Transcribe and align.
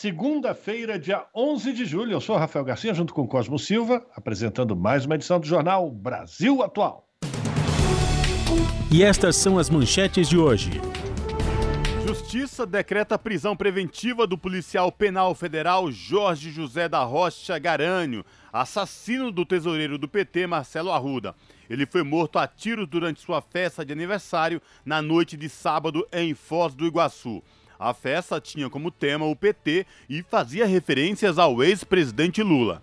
segunda-feira, 0.00 0.96
dia 0.96 1.24
11 1.34 1.72
de 1.72 1.84
julho. 1.84 2.12
Eu 2.12 2.20
sou 2.20 2.36
Rafael 2.36 2.64
Garcia, 2.64 2.94
junto 2.94 3.12
com 3.12 3.26
Cosmo 3.26 3.58
Silva, 3.58 4.06
apresentando 4.14 4.76
mais 4.76 5.04
uma 5.04 5.16
edição 5.16 5.40
do 5.40 5.46
jornal 5.46 5.90
Brasil 5.90 6.62
Atual. 6.62 7.08
E 8.92 9.02
estas 9.02 9.34
são 9.34 9.58
as 9.58 9.68
manchetes 9.68 10.28
de 10.28 10.38
hoje. 10.38 10.70
Justiça 12.06 12.64
decreta 12.64 13.18
prisão 13.18 13.56
preventiva 13.56 14.24
do 14.24 14.38
policial 14.38 14.92
penal 14.92 15.34
federal 15.34 15.90
Jorge 15.90 16.52
José 16.52 16.88
da 16.88 17.02
Rocha 17.02 17.58
Garânio, 17.58 18.24
assassino 18.52 19.32
do 19.32 19.44
tesoureiro 19.44 19.98
do 19.98 20.06
PT 20.06 20.46
Marcelo 20.46 20.92
Arruda. 20.92 21.34
Ele 21.68 21.84
foi 21.84 22.04
morto 22.04 22.38
a 22.38 22.46
tiros 22.46 22.86
durante 22.86 23.20
sua 23.20 23.42
festa 23.42 23.84
de 23.84 23.92
aniversário 23.92 24.62
na 24.84 25.02
noite 25.02 25.36
de 25.36 25.48
sábado 25.48 26.06
em 26.12 26.34
Foz 26.34 26.72
do 26.72 26.86
Iguaçu. 26.86 27.42
A 27.78 27.94
festa 27.94 28.40
tinha 28.40 28.68
como 28.68 28.90
tema 28.90 29.24
o 29.24 29.36
PT 29.36 29.86
e 30.10 30.22
fazia 30.22 30.66
referências 30.66 31.38
ao 31.38 31.62
ex-presidente 31.62 32.42
Lula. 32.42 32.82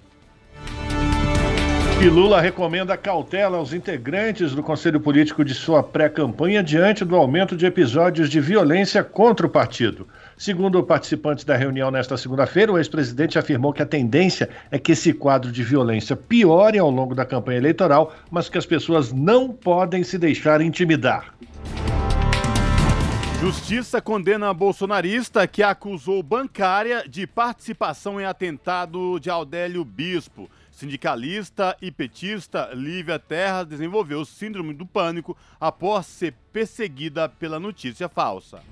E 2.01 2.07
Lula 2.07 2.39
recomenda 2.39 2.95
cautela 2.95 3.57
aos 3.57 3.73
integrantes 3.73 4.53
do 4.53 4.61
Conselho 4.61 4.99
Político 4.99 5.43
de 5.43 5.53
sua 5.53 5.81
pré-campanha 5.81 6.61
diante 6.61 7.03
do 7.03 7.15
aumento 7.15 7.55
de 7.55 7.65
episódios 7.65 8.29
de 8.29 8.39
violência 8.39 9.03
contra 9.03 9.47
o 9.47 9.49
partido. 9.49 10.07
Segundo 10.37 10.83
participantes 10.83 11.43
da 11.43 11.55
reunião 11.55 11.89
nesta 11.89 12.15
segunda-feira, 12.15 12.71
o 12.71 12.77
ex-presidente 12.77 13.39
afirmou 13.39 13.73
que 13.73 13.81
a 13.81 13.85
tendência 13.85 14.49
é 14.69 14.77
que 14.77 14.91
esse 14.91 15.13
quadro 15.13 15.51
de 15.51 15.63
violência 15.63 16.15
piore 16.15 16.77
ao 16.77 16.91
longo 16.91 17.15
da 17.15 17.25
campanha 17.25 17.57
eleitoral, 17.57 18.13
mas 18.29 18.49
que 18.49 18.57
as 18.57 18.65
pessoas 18.65 19.11
não 19.11 19.49
podem 19.49 20.03
se 20.03 20.17
deixar 20.17 20.61
intimidar. 20.61 21.33
Justiça 23.45 24.01
condena 24.01 24.51
bolsonarista 24.55 25.45
que 25.45 25.61
acusou 25.61 26.23
bancária 26.23 27.07
de 27.07 27.27
participação 27.27 28.19
em 28.19 28.25
atentado 28.25 29.19
de 29.19 29.29
Aldélio 29.29 29.85
Bispo. 29.85 30.49
Sindicalista 30.71 31.77
e 31.79 31.91
petista 31.91 32.71
Lívia 32.73 33.19
Terra 33.19 33.63
desenvolveu 33.63 34.25
síndrome 34.25 34.73
do 34.73 34.83
pânico 34.83 35.37
após 35.59 36.07
ser 36.07 36.33
perseguida 36.51 37.29
pela 37.29 37.59
notícia 37.59 38.09
falsa. 38.09 38.63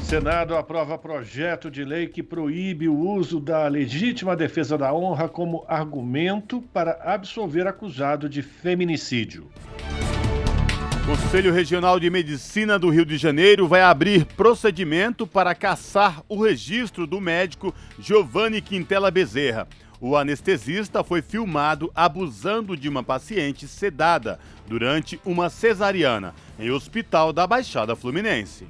Senado 0.00 0.56
aprova 0.56 0.96
projeto 0.96 1.72
de 1.72 1.82
lei 1.82 2.06
que 2.06 2.22
proíbe 2.22 2.88
o 2.88 2.96
uso 2.96 3.40
da 3.40 3.66
legítima 3.66 4.36
defesa 4.36 4.78
da 4.78 4.94
honra 4.94 5.28
como 5.28 5.64
argumento 5.66 6.62
para 6.72 6.92
absolver 7.02 7.66
acusado 7.66 8.28
de 8.28 8.40
feminicídio. 8.40 9.50
Conselho 11.06 11.52
Regional 11.52 12.00
de 12.00 12.08
Medicina 12.08 12.78
do 12.78 12.88
Rio 12.88 13.04
de 13.04 13.18
Janeiro 13.18 13.68
vai 13.68 13.82
abrir 13.82 14.24
procedimento 14.24 15.26
para 15.26 15.54
caçar 15.54 16.22
o 16.30 16.42
registro 16.42 17.06
do 17.06 17.20
médico 17.20 17.74
Giovanni 17.98 18.62
Quintela 18.62 19.10
Bezerra. 19.10 19.68
O 20.00 20.16
anestesista 20.16 21.04
foi 21.04 21.20
filmado 21.20 21.92
abusando 21.94 22.74
de 22.74 22.88
uma 22.88 23.02
paciente 23.02 23.68
sedada 23.68 24.40
durante 24.66 25.20
uma 25.26 25.50
cesariana 25.50 26.34
em 26.58 26.70
hospital 26.70 27.34
da 27.34 27.46
Baixada 27.46 27.94
Fluminense. 27.94 28.66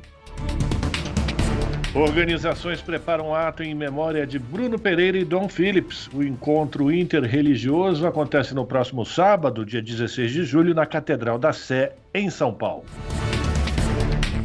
Organizações 1.94 2.82
preparam 2.82 3.32
ato 3.32 3.62
em 3.62 3.72
memória 3.72 4.27
de 4.27 4.37
Bruno 4.37 4.77
Pereira 4.77 5.16
e 5.16 5.25
Dom 5.25 5.49
Phillips. 5.49 6.09
O 6.12 6.25
encontro 6.25 6.91
interreligioso 6.91 8.05
acontece 8.05 8.53
no 8.53 8.66
próximo 8.66 9.06
sábado, 9.06 9.65
dia 9.65 9.81
16 9.81 10.33
de 10.33 10.44
julho, 10.44 10.75
na 10.75 10.87
Catedral 10.87 11.38
da 11.38 11.53
Sé, 11.53 11.94
em 12.12 12.28
São 12.31 12.53
Paulo. 12.53 12.84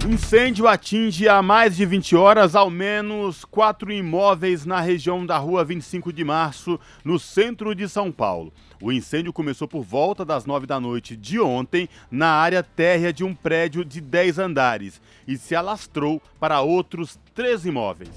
Incêndio 0.08 0.68
atinge 0.68 1.28
há 1.28 1.42
mais 1.42 1.76
de 1.76 1.88
20 1.88 2.16
horas 2.16 2.56
ao 2.56 2.70
menos 2.70 3.44
quatro 3.46 3.92
imóveis 3.92 4.64
na 4.64 4.80
região 4.80 5.26
da 5.26 5.38
rua 5.40 5.66
25 5.66 6.14
de 6.14 6.24
março, 6.24 6.80
no 7.04 7.18
centro 7.18 7.74
de 7.74 7.90
São 7.90 8.12
Paulo. 8.12 8.54
O 8.82 8.92
incêndio 8.92 9.34
começou 9.34 9.68
por 9.68 9.84
volta 9.84 10.24
das 10.24 10.46
9 10.46 10.66
da 10.68 10.80
noite 10.80 11.18
de 11.18 11.40
ontem 11.40 11.90
na 12.10 12.28
área 12.28 12.62
térrea 12.64 13.12
de 13.12 13.24
um 13.24 13.34
prédio 13.34 13.84
de 13.84 14.00
10 14.00 14.40
andares 14.40 15.02
e 15.30 15.38
se 15.38 15.56
alastrou 15.56 16.20
para 16.40 16.60
outros 16.60 17.20
três 17.36 17.64
imóveis. 17.64 18.10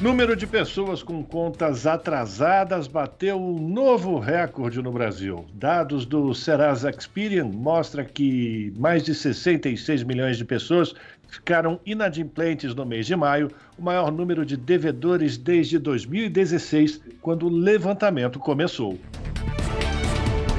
Número 0.00 0.34
de 0.34 0.46
pessoas 0.48 1.00
com 1.00 1.22
contas 1.22 1.86
atrasadas 1.86 2.88
bateu 2.88 3.40
um 3.40 3.68
novo 3.68 4.18
recorde 4.18 4.82
no 4.82 4.90
Brasil. 4.90 5.44
Dados 5.54 6.06
do 6.06 6.34
Serasa 6.34 6.90
Experian 6.90 7.44
mostram 7.44 8.04
que 8.04 8.72
mais 8.76 9.04
de 9.04 9.14
66 9.14 10.02
milhões 10.02 10.38
de 10.38 10.44
pessoas 10.44 10.94
ficaram 11.28 11.78
inadimplentes 11.86 12.74
no 12.74 12.84
mês 12.84 13.06
de 13.06 13.14
maio, 13.14 13.50
o 13.78 13.82
maior 13.82 14.10
número 14.10 14.44
de 14.44 14.56
devedores 14.56 15.36
desde 15.36 15.78
2016, 15.78 17.00
quando 17.20 17.46
o 17.46 17.50
levantamento 17.50 18.40
começou. 18.40 18.98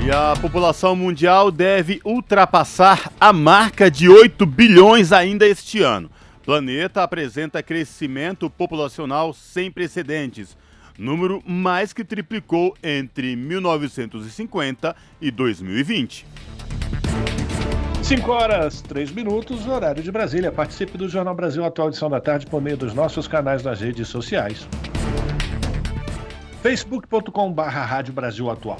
E 0.05 0.11
a 0.11 0.33
população 0.41 0.95
mundial 0.95 1.49
deve 1.49 2.01
ultrapassar 2.03 3.11
a 3.19 3.31
marca 3.31 3.89
de 3.89 4.09
8 4.09 4.45
bilhões 4.45 5.11
ainda 5.11 5.47
este 5.47 5.81
ano 5.81 6.09
planeta 6.43 7.01
apresenta 7.01 7.63
crescimento 7.63 8.49
populacional 8.49 9.33
sem 9.33 9.71
precedentes, 9.71 10.57
número 10.97 11.41
mais 11.45 11.93
que 11.93 12.03
triplicou 12.03 12.75
entre 12.83 13.35
1950 13.35 14.95
e 15.21 15.31
2020. 15.31 16.27
5 18.03 18.31
horas, 18.31 18.81
3 18.81 19.11
minutos, 19.11 19.65
horário 19.65 20.03
de 20.03 20.11
Brasília. 20.11 20.51
Participe 20.51 20.97
do 20.97 21.07
Jornal 21.07 21.33
Brasil 21.33 21.63
Atual 21.63 21.87
Edição 21.87 22.09
da 22.09 22.19
Tarde 22.19 22.45
por 22.45 22.61
meio 22.61 22.75
dos 22.75 22.93
nossos 22.93 23.27
canais 23.27 23.63
nas 23.63 23.79
redes 23.79 24.09
sociais. 24.09 24.67
facebook.com 26.61 27.51
barra 27.51 27.85
Rádio 27.85 28.13
Brasil 28.13 28.49
Atual 28.49 28.79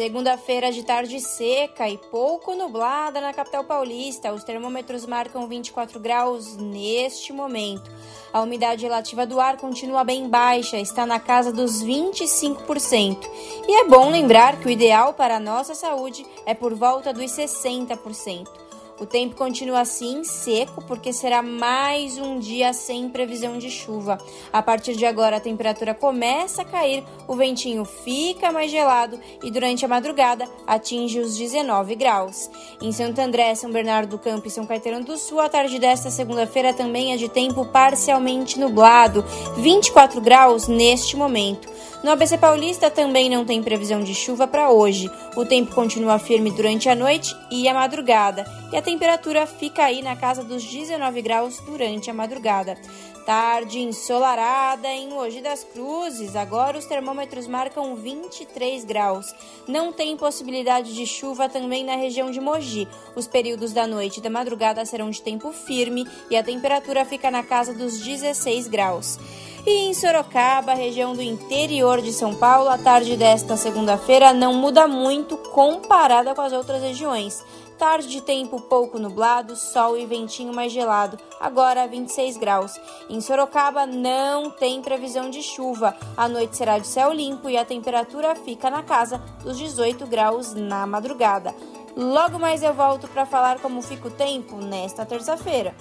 Segunda-feira 0.00 0.72
de 0.72 0.82
tarde 0.82 1.20
seca 1.20 1.86
e 1.86 1.98
pouco 1.98 2.54
nublada 2.54 3.20
na 3.20 3.34
capital 3.34 3.64
paulista. 3.64 4.32
Os 4.32 4.42
termômetros 4.42 5.04
marcam 5.04 5.46
24 5.46 6.00
graus 6.00 6.56
neste 6.56 7.34
momento. 7.34 7.90
A 8.32 8.40
umidade 8.40 8.82
relativa 8.82 9.26
do 9.26 9.38
ar 9.38 9.58
continua 9.58 10.02
bem 10.02 10.26
baixa, 10.26 10.78
está 10.78 11.04
na 11.04 11.20
casa 11.20 11.52
dos 11.52 11.84
25%. 11.84 13.28
E 13.68 13.82
é 13.82 13.88
bom 13.88 14.08
lembrar 14.08 14.58
que 14.58 14.68
o 14.68 14.70
ideal 14.70 15.12
para 15.12 15.36
a 15.36 15.40
nossa 15.40 15.74
saúde 15.74 16.24
é 16.46 16.54
por 16.54 16.72
volta 16.72 17.12
dos 17.12 17.30
60%. 17.32 18.59
O 19.00 19.06
tempo 19.06 19.34
continua 19.34 19.80
assim, 19.80 20.22
seco, 20.24 20.84
porque 20.84 21.10
será 21.10 21.40
mais 21.40 22.18
um 22.18 22.38
dia 22.38 22.74
sem 22.74 23.08
previsão 23.08 23.56
de 23.56 23.70
chuva. 23.70 24.18
A 24.52 24.60
partir 24.60 24.94
de 24.94 25.06
agora, 25.06 25.38
a 25.38 25.40
temperatura 25.40 25.94
começa 25.94 26.60
a 26.60 26.66
cair, 26.66 27.02
o 27.26 27.34
ventinho 27.34 27.82
fica 27.86 28.52
mais 28.52 28.70
gelado 28.70 29.18
e 29.42 29.50
durante 29.50 29.86
a 29.86 29.88
madrugada 29.88 30.46
atinge 30.66 31.18
os 31.18 31.34
19 31.34 31.94
graus. 31.94 32.50
Em 32.82 32.92
Santo 32.92 33.22
André, 33.22 33.54
São 33.54 33.72
Bernardo 33.72 34.10
do 34.10 34.18
Campo 34.18 34.46
e 34.46 34.50
São 34.50 34.66
Caetano 34.66 35.02
do 35.02 35.16
Sul, 35.16 35.40
a 35.40 35.48
tarde 35.48 35.78
desta 35.78 36.10
segunda-feira 36.10 36.74
também 36.74 37.14
é 37.14 37.16
de 37.16 37.30
tempo 37.30 37.64
parcialmente 37.64 38.60
nublado, 38.60 39.24
24 39.56 40.20
graus 40.20 40.68
neste 40.68 41.16
momento. 41.16 41.70
No 42.02 42.10
ABC 42.12 42.38
Paulista 42.38 42.90
também 42.90 43.28
não 43.28 43.44
tem 43.44 43.62
previsão 43.62 44.02
de 44.02 44.14
chuva 44.14 44.46
para 44.46 44.70
hoje. 44.70 45.10
O 45.36 45.44
tempo 45.44 45.74
continua 45.74 46.18
firme 46.18 46.50
durante 46.50 46.88
a 46.88 46.94
noite 46.94 47.36
e 47.50 47.68
a 47.68 47.74
madrugada. 47.74 48.46
E 48.72 48.76
a 48.76 48.80
temperatura 48.90 49.46
fica 49.46 49.84
aí 49.84 50.02
na 50.02 50.16
casa 50.16 50.42
dos 50.42 50.64
19 50.64 51.22
graus 51.22 51.60
durante 51.60 52.10
a 52.10 52.14
madrugada. 52.14 52.76
Tarde 53.24 53.78
ensolarada 53.78 54.88
em 54.88 55.10
Mogi 55.10 55.40
das 55.40 55.62
Cruzes. 55.62 56.34
Agora 56.34 56.76
os 56.76 56.86
termômetros 56.86 57.46
marcam 57.46 57.94
23 57.94 58.84
graus. 58.84 59.32
Não 59.68 59.92
tem 59.92 60.16
possibilidade 60.16 60.92
de 60.92 61.06
chuva 61.06 61.48
também 61.48 61.84
na 61.84 61.94
região 61.94 62.32
de 62.32 62.40
Mogi. 62.40 62.88
Os 63.14 63.28
períodos 63.28 63.72
da 63.72 63.86
noite 63.86 64.18
e 64.18 64.22
da 64.22 64.28
madrugada 64.28 64.84
serão 64.84 65.08
de 65.08 65.22
tempo 65.22 65.52
firme 65.52 66.04
e 66.28 66.36
a 66.36 66.42
temperatura 66.42 67.04
fica 67.04 67.30
na 67.30 67.44
casa 67.44 67.72
dos 67.72 68.00
16 68.00 68.66
graus. 68.66 69.20
E 69.64 69.88
em 69.88 69.94
Sorocaba, 69.94 70.74
região 70.74 71.14
do 71.14 71.22
interior 71.22 72.00
de 72.00 72.12
São 72.12 72.34
Paulo, 72.34 72.68
a 72.68 72.78
tarde 72.78 73.14
desta 73.16 73.56
segunda-feira 73.56 74.32
não 74.32 74.54
muda 74.54 74.88
muito 74.88 75.36
comparada 75.36 76.34
com 76.34 76.40
as 76.40 76.52
outras 76.52 76.82
regiões. 76.82 77.44
Tarde 77.80 78.08
de 78.08 78.20
tempo 78.20 78.60
pouco 78.60 78.98
nublado, 78.98 79.56
sol 79.56 79.96
e 79.96 80.04
ventinho 80.04 80.52
mais 80.52 80.70
gelado, 80.70 81.16
agora 81.40 81.88
26 81.88 82.36
graus. 82.36 82.78
Em 83.08 83.22
Sorocaba 83.22 83.86
não 83.86 84.50
tem 84.50 84.82
previsão 84.82 85.30
de 85.30 85.42
chuva. 85.42 85.96
A 86.14 86.28
noite 86.28 86.58
será 86.58 86.78
de 86.78 86.86
céu 86.86 87.10
limpo 87.10 87.48
e 87.48 87.56
a 87.56 87.64
temperatura 87.64 88.34
fica 88.34 88.68
na 88.68 88.82
casa 88.82 89.16
dos 89.42 89.56
18 89.56 90.06
graus 90.06 90.52
na 90.52 90.86
madrugada. 90.86 91.54
Logo 91.96 92.38
mais 92.38 92.62
eu 92.62 92.74
volto 92.74 93.08
para 93.08 93.24
falar 93.24 93.60
como 93.60 93.80
fica 93.80 94.08
o 94.08 94.10
tempo 94.10 94.56
nesta 94.56 95.06
terça-feira. 95.06 95.74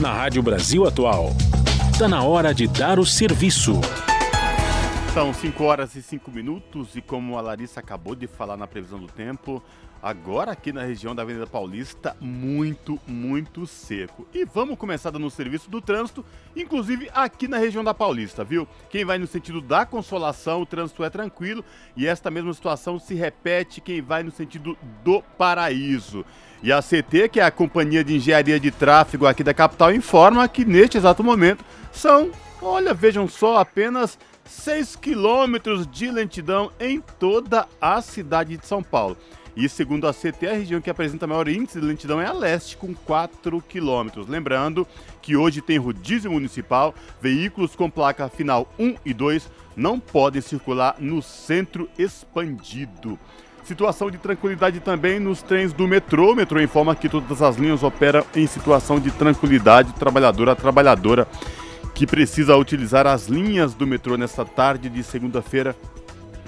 Na 0.00 0.12
Rádio 0.12 0.42
Brasil 0.42 0.88
Atual, 0.88 1.28
está 1.92 2.08
na 2.08 2.24
hora 2.24 2.52
de 2.52 2.66
dar 2.66 2.98
o 2.98 3.06
serviço. 3.06 3.80
São 5.18 5.34
5 5.34 5.64
horas 5.64 5.96
e 5.96 6.00
5 6.00 6.30
minutos 6.30 6.94
e 6.94 7.02
como 7.02 7.36
a 7.36 7.40
Larissa 7.40 7.80
acabou 7.80 8.14
de 8.14 8.28
falar 8.28 8.56
na 8.56 8.68
previsão 8.68 9.00
do 9.00 9.08
tempo, 9.08 9.60
agora 10.00 10.52
aqui 10.52 10.72
na 10.72 10.84
região 10.84 11.12
da 11.12 11.22
Avenida 11.22 11.44
Paulista, 11.44 12.16
muito, 12.20 13.00
muito 13.04 13.66
seco. 13.66 14.28
E 14.32 14.44
vamos 14.44 14.78
começar 14.78 15.10
dando 15.10 15.28
serviço 15.28 15.68
do 15.68 15.80
trânsito, 15.80 16.24
inclusive 16.54 17.10
aqui 17.12 17.48
na 17.48 17.58
região 17.58 17.82
da 17.82 17.92
Paulista, 17.92 18.44
viu? 18.44 18.68
Quem 18.88 19.04
vai 19.04 19.18
no 19.18 19.26
sentido 19.26 19.60
da 19.60 19.84
Consolação, 19.84 20.62
o 20.62 20.66
trânsito 20.66 21.02
é 21.02 21.10
tranquilo 21.10 21.64
e 21.96 22.06
esta 22.06 22.30
mesma 22.30 22.54
situação 22.54 23.00
se 23.00 23.16
repete 23.16 23.80
quem 23.80 24.00
vai 24.00 24.22
no 24.22 24.30
sentido 24.30 24.78
do 25.02 25.20
Paraíso. 25.36 26.24
E 26.62 26.70
a 26.70 26.80
CT, 26.80 27.28
que 27.28 27.40
é 27.40 27.42
a 27.42 27.50
Companhia 27.50 28.04
de 28.04 28.14
Engenharia 28.14 28.60
de 28.60 28.70
Tráfego 28.70 29.26
aqui 29.26 29.42
da 29.42 29.52
capital, 29.52 29.92
informa 29.92 30.46
que 30.46 30.64
neste 30.64 30.96
exato 30.96 31.24
momento 31.24 31.64
são, 31.90 32.30
olha, 32.62 32.94
vejam 32.94 33.26
só, 33.26 33.58
apenas 33.58 34.16
6 34.48 34.96
quilômetros 34.96 35.86
de 35.86 36.10
lentidão 36.10 36.72
em 36.80 37.00
toda 37.18 37.68
a 37.80 38.00
cidade 38.00 38.56
de 38.56 38.66
São 38.66 38.82
Paulo. 38.82 39.16
E 39.54 39.68
segundo 39.68 40.06
a 40.06 40.12
CT, 40.12 40.46
a 40.46 40.52
região 40.52 40.80
que 40.80 40.88
apresenta 40.88 41.26
maior 41.26 41.48
índice 41.48 41.80
de 41.80 41.86
lentidão 41.86 42.20
é 42.20 42.26
a 42.26 42.32
leste, 42.32 42.76
com 42.76 42.94
4 42.94 43.60
quilômetros. 43.68 44.28
Lembrando 44.28 44.86
que 45.20 45.36
hoje 45.36 45.60
tem 45.60 45.78
rodízio 45.78 46.30
municipal, 46.30 46.94
veículos 47.20 47.74
com 47.74 47.90
placa 47.90 48.28
final 48.28 48.72
1 48.78 48.94
e 49.04 49.12
2 49.12 49.50
não 49.76 49.98
podem 49.98 50.40
circular 50.40 50.96
no 50.98 51.20
centro 51.20 51.88
expandido. 51.98 53.18
Situação 53.64 54.10
de 54.10 54.16
tranquilidade 54.16 54.80
também 54.80 55.20
nos 55.20 55.42
trens 55.42 55.72
do 55.72 55.86
metrô. 55.86 56.32
O 56.32 56.36
metrô 56.36 56.60
informa 56.60 56.96
que 56.96 57.08
todas 57.08 57.42
as 57.42 57.56
linhas 57.56 57.82
operam 57.82 58.24
em 58.34 58.46
situação 58.46 58.98
de 58.98 59.10
tranquilidade, 59.10 59.92
trabalhadora 59.94 60.52
a 60.52 60.56
trabalhadora 60.56 61.28
que 61.98 62.06
precisa 62.06 62.56
utilizar 62.56 63.08
as 63.08 63.26
linhas 63.26 63.74
do 63.74 63.84
metrô 63.84 64.16
nesta 64.16 64.44
tarde 64.44 64.88
de 64.88 65.02
segunda-feira 65.02 65.74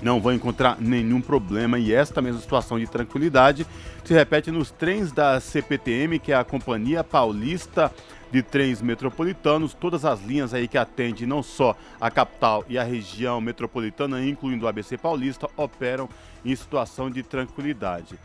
não 0.01 0.21
vão 0.21 0.33
encontrar 0.33 0.81
nenhum 0.81 1.21
problema 1.21 1.77
e 1.77 1.93
esta 1.93 2.23
mesma 2.23 2.41
situação 2.41 2.79
de 2.79 2.87
tranquilidade 2.87 3.67
se 4.05 4.15
repete 4.15 4.53
nos 4.53 4.71
trens 4.71 5.11
da 5.11 5.41
CPTM, 5.41 6.21
que 6.21 6.31
é 6.31 6.37
a 6.37 6.45
Companhia 6.45 7.03
Paulista 7.03 7.93
de 8.31 8.45
Trens 8.45 8.81
Metropolitanos, 8.81 9.75
todas 9.75 10.05
as 10.05 10.23
linhas 10.23 10.55
aí 10.55 10.69
que 10.69 10.79
atendem 10.79 11.27
não 11.27 11.43
só 11.43 11.77
a 12.01 12.13
capital 12.13 12.65
e 12.69 12.79
a 12.79 12.85
região 12.85 13.41
metropolitana, 13.41 14.25
incluindo 14.25 14.67
o 14.67 14.69
ABC 14.69 14.97
Paulista, 14.97 15.49
operam 15.57 16.09
em 16.45 16.55
situação 16.55 17.11
de 17.11 17.25
tranquilidade. 17.25 18.17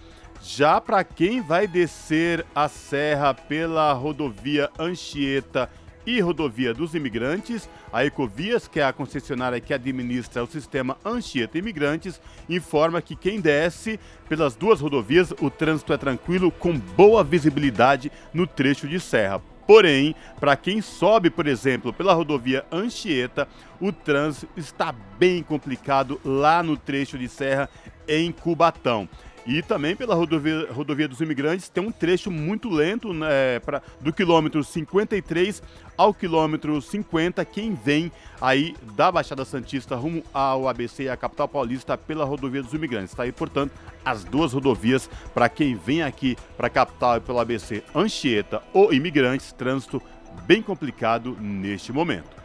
Já 0.44 0.80
para 0.80 1.04
quem 1.04 1.42
vai 1.42 1.68
descer 1.68 2.46
a 2.54 2.70
serra 2.70 3.34
pela 3.34 3.92
rodovia 3.94 4.70
Anchieta 4.78 5.68
e 6.06 6.20
Rodovia 6.20 6.74
dos 6.74 6.94
Imigrantes, 6.94 7.70
a 7.92 8.06
Ecovias, 8.06 8.68
que 8.68 8.80
é 8.80 8.84
a 8.84 8.94
concessionária 8.94 9.60
que 9.60 9.74
administra 9.74 10.44
o 10.44 10.48
sistema 10.48 10.98
Anchieta 11.04 11.58
Imigrantes, 11.58 12.22
informa 12.50 13.02
que 13.02 13.16
quem 13.16 13.42
desce 13.42 14.00
pelas 14.30 14.56
duas 14.56 14.82
rodovias, 14.82 15.34
o 15.42 15.50
trânsito 15.50 15.94
é 15.94 15.98
tranquilo, 15.98 16.52
com 16.52 16.78
boa 16.78 17.24
visibilidade 17.24 18.12
no 18.34 18.46
trecho 18.46 18.88
de 18.88 19.00
serra. 19.00 19.42
Porém, 19.68 20.16
para 20.40 20.56
quem 20.56 20.80
sobe, 20.80 21.30
por 21.30 21.48
exemplo, 21.48 21.92
pela 21.92 22.14
rodovia 22.14 22.66
Anchieta, 22.72 23.48
o 23.82 23.92
trânsito 23.92 24.48
está 24.56 24.94
bem 25.18 25.42
complicado 25.42 26.22
lá 26.24 26.62
no 26.62 26.78
trecho 26.78 27.18
de 27.18 27.28
serra 27.28 27.70
em 28.08 28.32
Cubatão. 28.32 29.10
E 29.46 29.62
também 29.62 29.96
pela 29.96 30.16
rodovia, 30.16 30.68
rodovia 30.72 31.08
dos 31.08 31.22
Imigrantes 31.22 31.70
tem 31.70 31.86
um 31.86 31.92
trecho 31.92 32.32
muito 32.32 32.68
lento 32.68 33.14
né, 33.14 33.60
pra, 33.60 33.80
do 34.02 34.12
quilômetro 34.12 34.64
53 34.64 35.62
ao 35.96 36.14
quilômetro 36.14 36.82
50. 36.82 37.46
Quem 37.46 37.76
vem 37.76 38.12
aí 38.42 38.76
da 38.96 39.12
Baixada 39.12 39.46
Santista 39.46 39.96
rumo 39.96 40.24
ao 40.34 40.68
ABC 40.68 41.04
e 41.04 41.10
à 41.10 41.16
capital 41.16 41.48
paulista 41.48 41.96
pela 41.96 42.26
rodovia 42.26 42.64
dos 42.64 42.74
Imigrantes. 42.74 43.12
Está 43.12 43.22
aí, 43.22 43.32
portanto, 43.32 43.72
as 44.04 44.24
duas 44.24 44.52
rodovias 44.52 45.08
para 45.32 45.48
quem 45.48 45.76
vem 45.76 46.02
aqui 46.02 46.36
para 46.58 46.66
a 46.66 46.70
capital 46.70 47.18
e 47.18 47.22
pelo 47.22 47.40
ABC 47.40 47.84
Anchieta 47.94 48.64
ou 48.74 48.92
Imigrantes. 48.92 49.52
Trânsito 49.54 50.02
bem 50.48 50.62
complicado 50.62 51.38
neste 51.40 51.94
momento. 51.94 52.45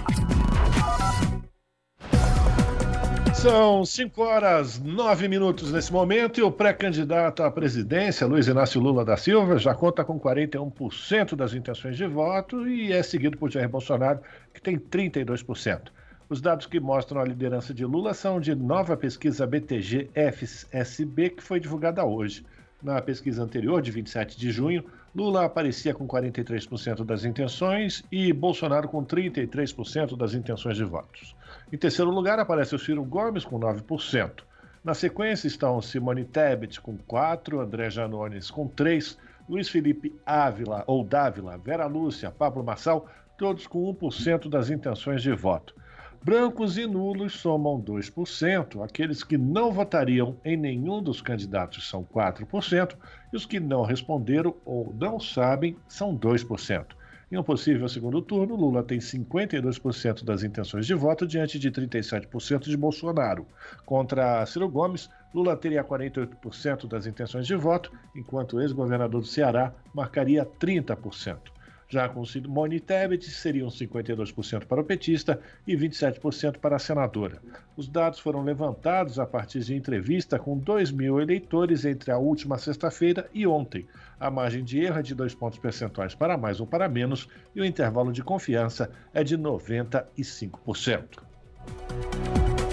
São 3.41 3.85
5 3.85 4.21
horas 4.21 4.81
9 4.81 5.29
minutos 5.29 5.71
nesse 5.71 5.93
momento 5.93 6.41
e 6.41 6.43
o 6.43 6.51
pré-candidato 6.51 7.45
à 7.45 7.49
presidência, 7.49 8.27
Luiz 8.27 8.49
Inácio 8.49 8.81
Lula 8.81 9.05
da 9.05 9.17
Silva, 9.17 9.57
já 9.59 9.73
conta 9.77 10.05
com 10.05 10.19
41% 10.19 11.37
das 11.37 11.55
intenções 11.55 11.97
de 11.97 12.05
voto 12.05 12.67
e 12.67 12.93
é 12.93 13.01
seguido 13.01 13.39
por 13.39 13.49
Jair 13.49 13.69
Bolsonaro, 13.69 14.19
que 14.53 14.61
tem 14.61 14.77
32%. 14.77 15.83
Os 16.29 16.41
dados 16.41 16.67
que 16.67 16.81
mostram 16.81 17.21
a 17.21 17.25
liderança 17.25 17.73
de 17.73 17.85
Lula 17.85 18.13
são 18.13 18.41
de 18.41 18.57
nova 18.57 18.97
pesquisa 18.97 19.47
BTG-FSB, 19.47 21.31
que 21.31 21.43
foi 21.43 21.61
divulgada 21.61 22.05
hoje. 22.05 22.45
Na 22.83 23.01
pesquisa 23.01 23.41
anterior, 23.41 23.81
de 23.81 23.93
27 23.93 24.37
de 24.37 24.51
junho, 24.51 24.85
Lula 25.15 25.45
aparecia 25.45 25.95
com 25.95 26.09
43% 26.09 27.05
das 27.05 27.25
intenções 27.25 28.03
e 28.11 28.33
Bolsonaro 28.33 28.89
com 28.89 29.05
33% 29.05 30.17
das 30.17 30.35
intenções 30.35 30.77
de 30.77 30.83
votos. 30.83 31.37
Em 31.71 31.77
terceiro 31.77 32.11
lugar 32.11 32.39
aparece 32.39 32.75
o 32.75 32.79
Ciro 32.79 33.05
Gomes 33.05 33.45
com 33.45 33.61
9%. 33.61 34.43
Na 34.83 34.95
sequência 34.95 35.47
estão 35.47 35.83
Simone 35.83 36.25
Tebet 36.25 36.81
com 36.81 36.97
4%, 36.97 37.61
André 37.63 37.91
Janones 37.91 38.51
com 38.51 38.67
3%, 38.67 39.19
Luiz 39.47 39.69
Felipe 39.69 40.15
Ávila 40.25 40.83
ou 40.87 41.05
Dávila, 41.05 41.59
Vera 41.59 41.87
Lúcia, 41.87 42.31
Pablo 42.31 42.65
Marçal, 42.65 43.07
todos 43.37 43.67
com 43.67 43.95
1% 43.95 44.49
das 44.49 44.71
intenções 44.71 45.23
de 45.23 45.33
voto. 45.33 45.75
Brancos 46.23 46.79
e 46.79 46.87
nulos 46.87 47.35
somam 47.35 47.81
2%, 47.81 48.83
aqueles 48.83 49.23
que 49.23 49.37
não 49.37 49.71
votariam 49.71 50.37
em 50.45 50.57
nenhum 50.57 51.03
dos 51.03 51.21
candidatos 51.21 51.89
são 51.89 52.03
4%, 52.03 52.97
e 53.33 53.37
os 53.37 53.45
que 53.45 53.61
não 53.61 53.83
responderam 53.83 54.55
ou 54.65 54.95
não 54.99 55.21
sabem 55.21 55.77
são 55.87 56.17
2%. 56.17 56.98
Em 57.31 57.37
um 57.37 57.43
possível 57.43 57.87
segundo 57.91 58.23
turno, 58.23 58.57
Lula 58.57 58.83
tem 58.83 58.99
52% 59.01 60.25
das 60.25 60.43
intenções 60.43 60.87
de 60.87 60.95
voto 60.95 61.27
diante 61.27 61.59
de 61.59 61.71
37% 61.71 62.65
de 62.65 62.77
Bolsonaro. 62.77 63.47
Contra 63.85 64.47
Ciro 64.47 64.67
Gomes, 64.67 65.11
Lula 65.35 65.55
teria 65.55 65.85
48% 65.85 66.89
das 66.89 67.07
intenções 67.07 67.47
de 67.47 67.55
voto, 67.55 67.93
enquanto 68.17 68.57
o 68.57 68.63
ex-governador 68.63 69.21
do 69.21 69.27
Ceará 69.27 69.75
marcaria 69.93 70.47
30%. 70.47 71.53
Já 71.91 72.07
com 72.07 72.23
Simone 72.25 72.81
Tebet, 72.81 73.31
seriam 73.31 73.69
52% 73.69 74.67
para 74.67 74.81
o 74.81 74.85
petista 74.85 75.41
e 75.67 75.75
27% 75.75 76.59
para 76.59 76.77
a 76.77 76.79
senadora. 76.79 77.41
Os 77.77 77.89
dados 77.89 78.19
foram 78.19 78.43
levantados 78.43 79.19
a 79.19 79.27
partir 79.27 79.61
de 79.61 79.75
entrevista 79.75 80.39
com 80.39 80.59
2 80.59 80.91
mil 80.91 81.19
eleitores 81.19 81.87
entre 81.87 82.11
a 82.11 82.19
última 82.19 82.59
sexta-feira 82.59 83.29
e 83.33 83.47
ontem. 83.47 83.87
A 84.21 84.31
margem 84.31 84.65
de 84.65 84.81
erro 84.81 84.99
é 84.99 85.03
de 85.03 85.15
dois 85.15 85.35
pontos 85.35 85.59
percentuais 85.59 86.15
para 86.15 86.37
mais 86.37 86.61
ou 86.61 86.67
para 86.67 86.89
menos 86.89 87.29
e 87.55 87.61
o 87.61 87.65
intervalo 87.65 88.13
de 88.13 88.23
confiança 88.23 88.91
é 89.15 89.23
de 89.23 89.39
95%. 89.39 91.23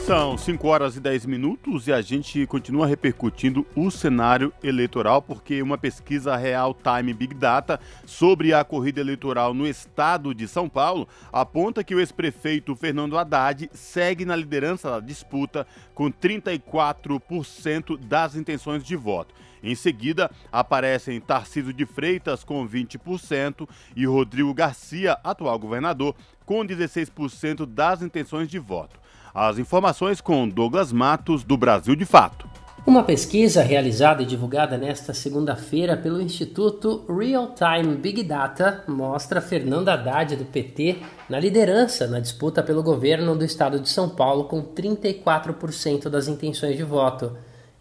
São 0.05 0.37
5 0.37 0.67
horas 0.67 0.95
e 0.95 0.99
10 0.99 1.25
minutos 1.25 1.87
e 1.87 1.91
a 1.91 1.99
gente 1.99 2.45
continua 2.45 2.85
repercutindo 2.85 3.65
o 3.75 3.89
cenário 3.89 4.53
eleitoral, 4.63 5.19
porque 5.19 5.63
uma 5.63 5.79
pesquisa 5.79 6.35
Real 6.35 6.75
Time 6.75 7.11
Big 7.11 7.33
Data 7.33 7.79
sobre 8.05 8.53
a 8.53 8.63
corrida 8.63 9.01
eleitoral 9.01 9.51
no 9.51 9.67
estado 9.67 10.31
de 10.31 10.47
São 10.47 10.69
Paulo 10.69 11.07
aponta 11.33 11.83
que 11.83 11.95
o 11.95 11.99
ex-prefeito 11.99 12.75
Fernando 12.75 13.17
Haddad 13.17 13.67
segue 13.73 14.25
na 14.25 14.35
liderança 14.35 14.91
da 14.91 14.99
disputa 14.99 15.65
com 15.95 16.11
34% 16.11 17.97
das 17.97 18.35
intenções 18.35 18.83
de 18.83 18.95
voto. 18.95 19.33
Em 19.65 19.73
seguida, 19.73 20.29
aparecem 20.51 21.19
Tarcísio 21.19 21.73
de 21.73 21.87
Freitas 21.87 22.43
com 22.43 22.67
20% 22.69 23.67
e 23.95 24.05
Rodrigo 24.05 24.53
Garcia, 24.53 25.17
atual 25.23 25.57
governador, 25.57 26.13
com 26.45 26.63
16% 26.63 27.65
das 27.65 28.03
intenções 28.03 28.47
de 28.47 28.59
voto. 28.59 28.99
As 29.33 29.57
informações 29.57 30.21
com 30.21 30.47
Douglas 30.47 30.93
Matos, 30.93 31.43
do 31.43 31.57
Brasil 31.57 31.95
de 31.95 32.05
Fato. 32.05 32.47
Uma 32.85 33.03
pesquisa 33.03 33.63
realizada 33.63 34.21
e 34.21 34.27
divulgada 34.27 34.77
nesta 34.77 35.11
segunda-feira 35.11 35.97
pelo 35.97 36.21
Instituto 36.21 37.03
Real 37.09 37.55
Time 37.55 37.95
Big 37.95 38.21
Data 38.21 38.83
mostra 38.87 39.41
Fernando 39.41 39.89
Haddad, 39.89 40.35
do 40.35 40.45
PT, 40.45 40.97
na 41.27 41.39
liderança 41.39 42.05
na 42.05 42.19
disputa 42.19 42.61
pelo 42.61 42.83
governo 42.83 43.35
do 43.35 43.43
estado 43.43 43.79
de 43.79 43.89
São 43.89 44.07
Paulo, 44.07 44.43
com 44.43 44.61
34% 44.61 46.07
das 46.07 46.27
intenções 46.27 46.77
de 46.77 46.83
voto. 46.83 47.35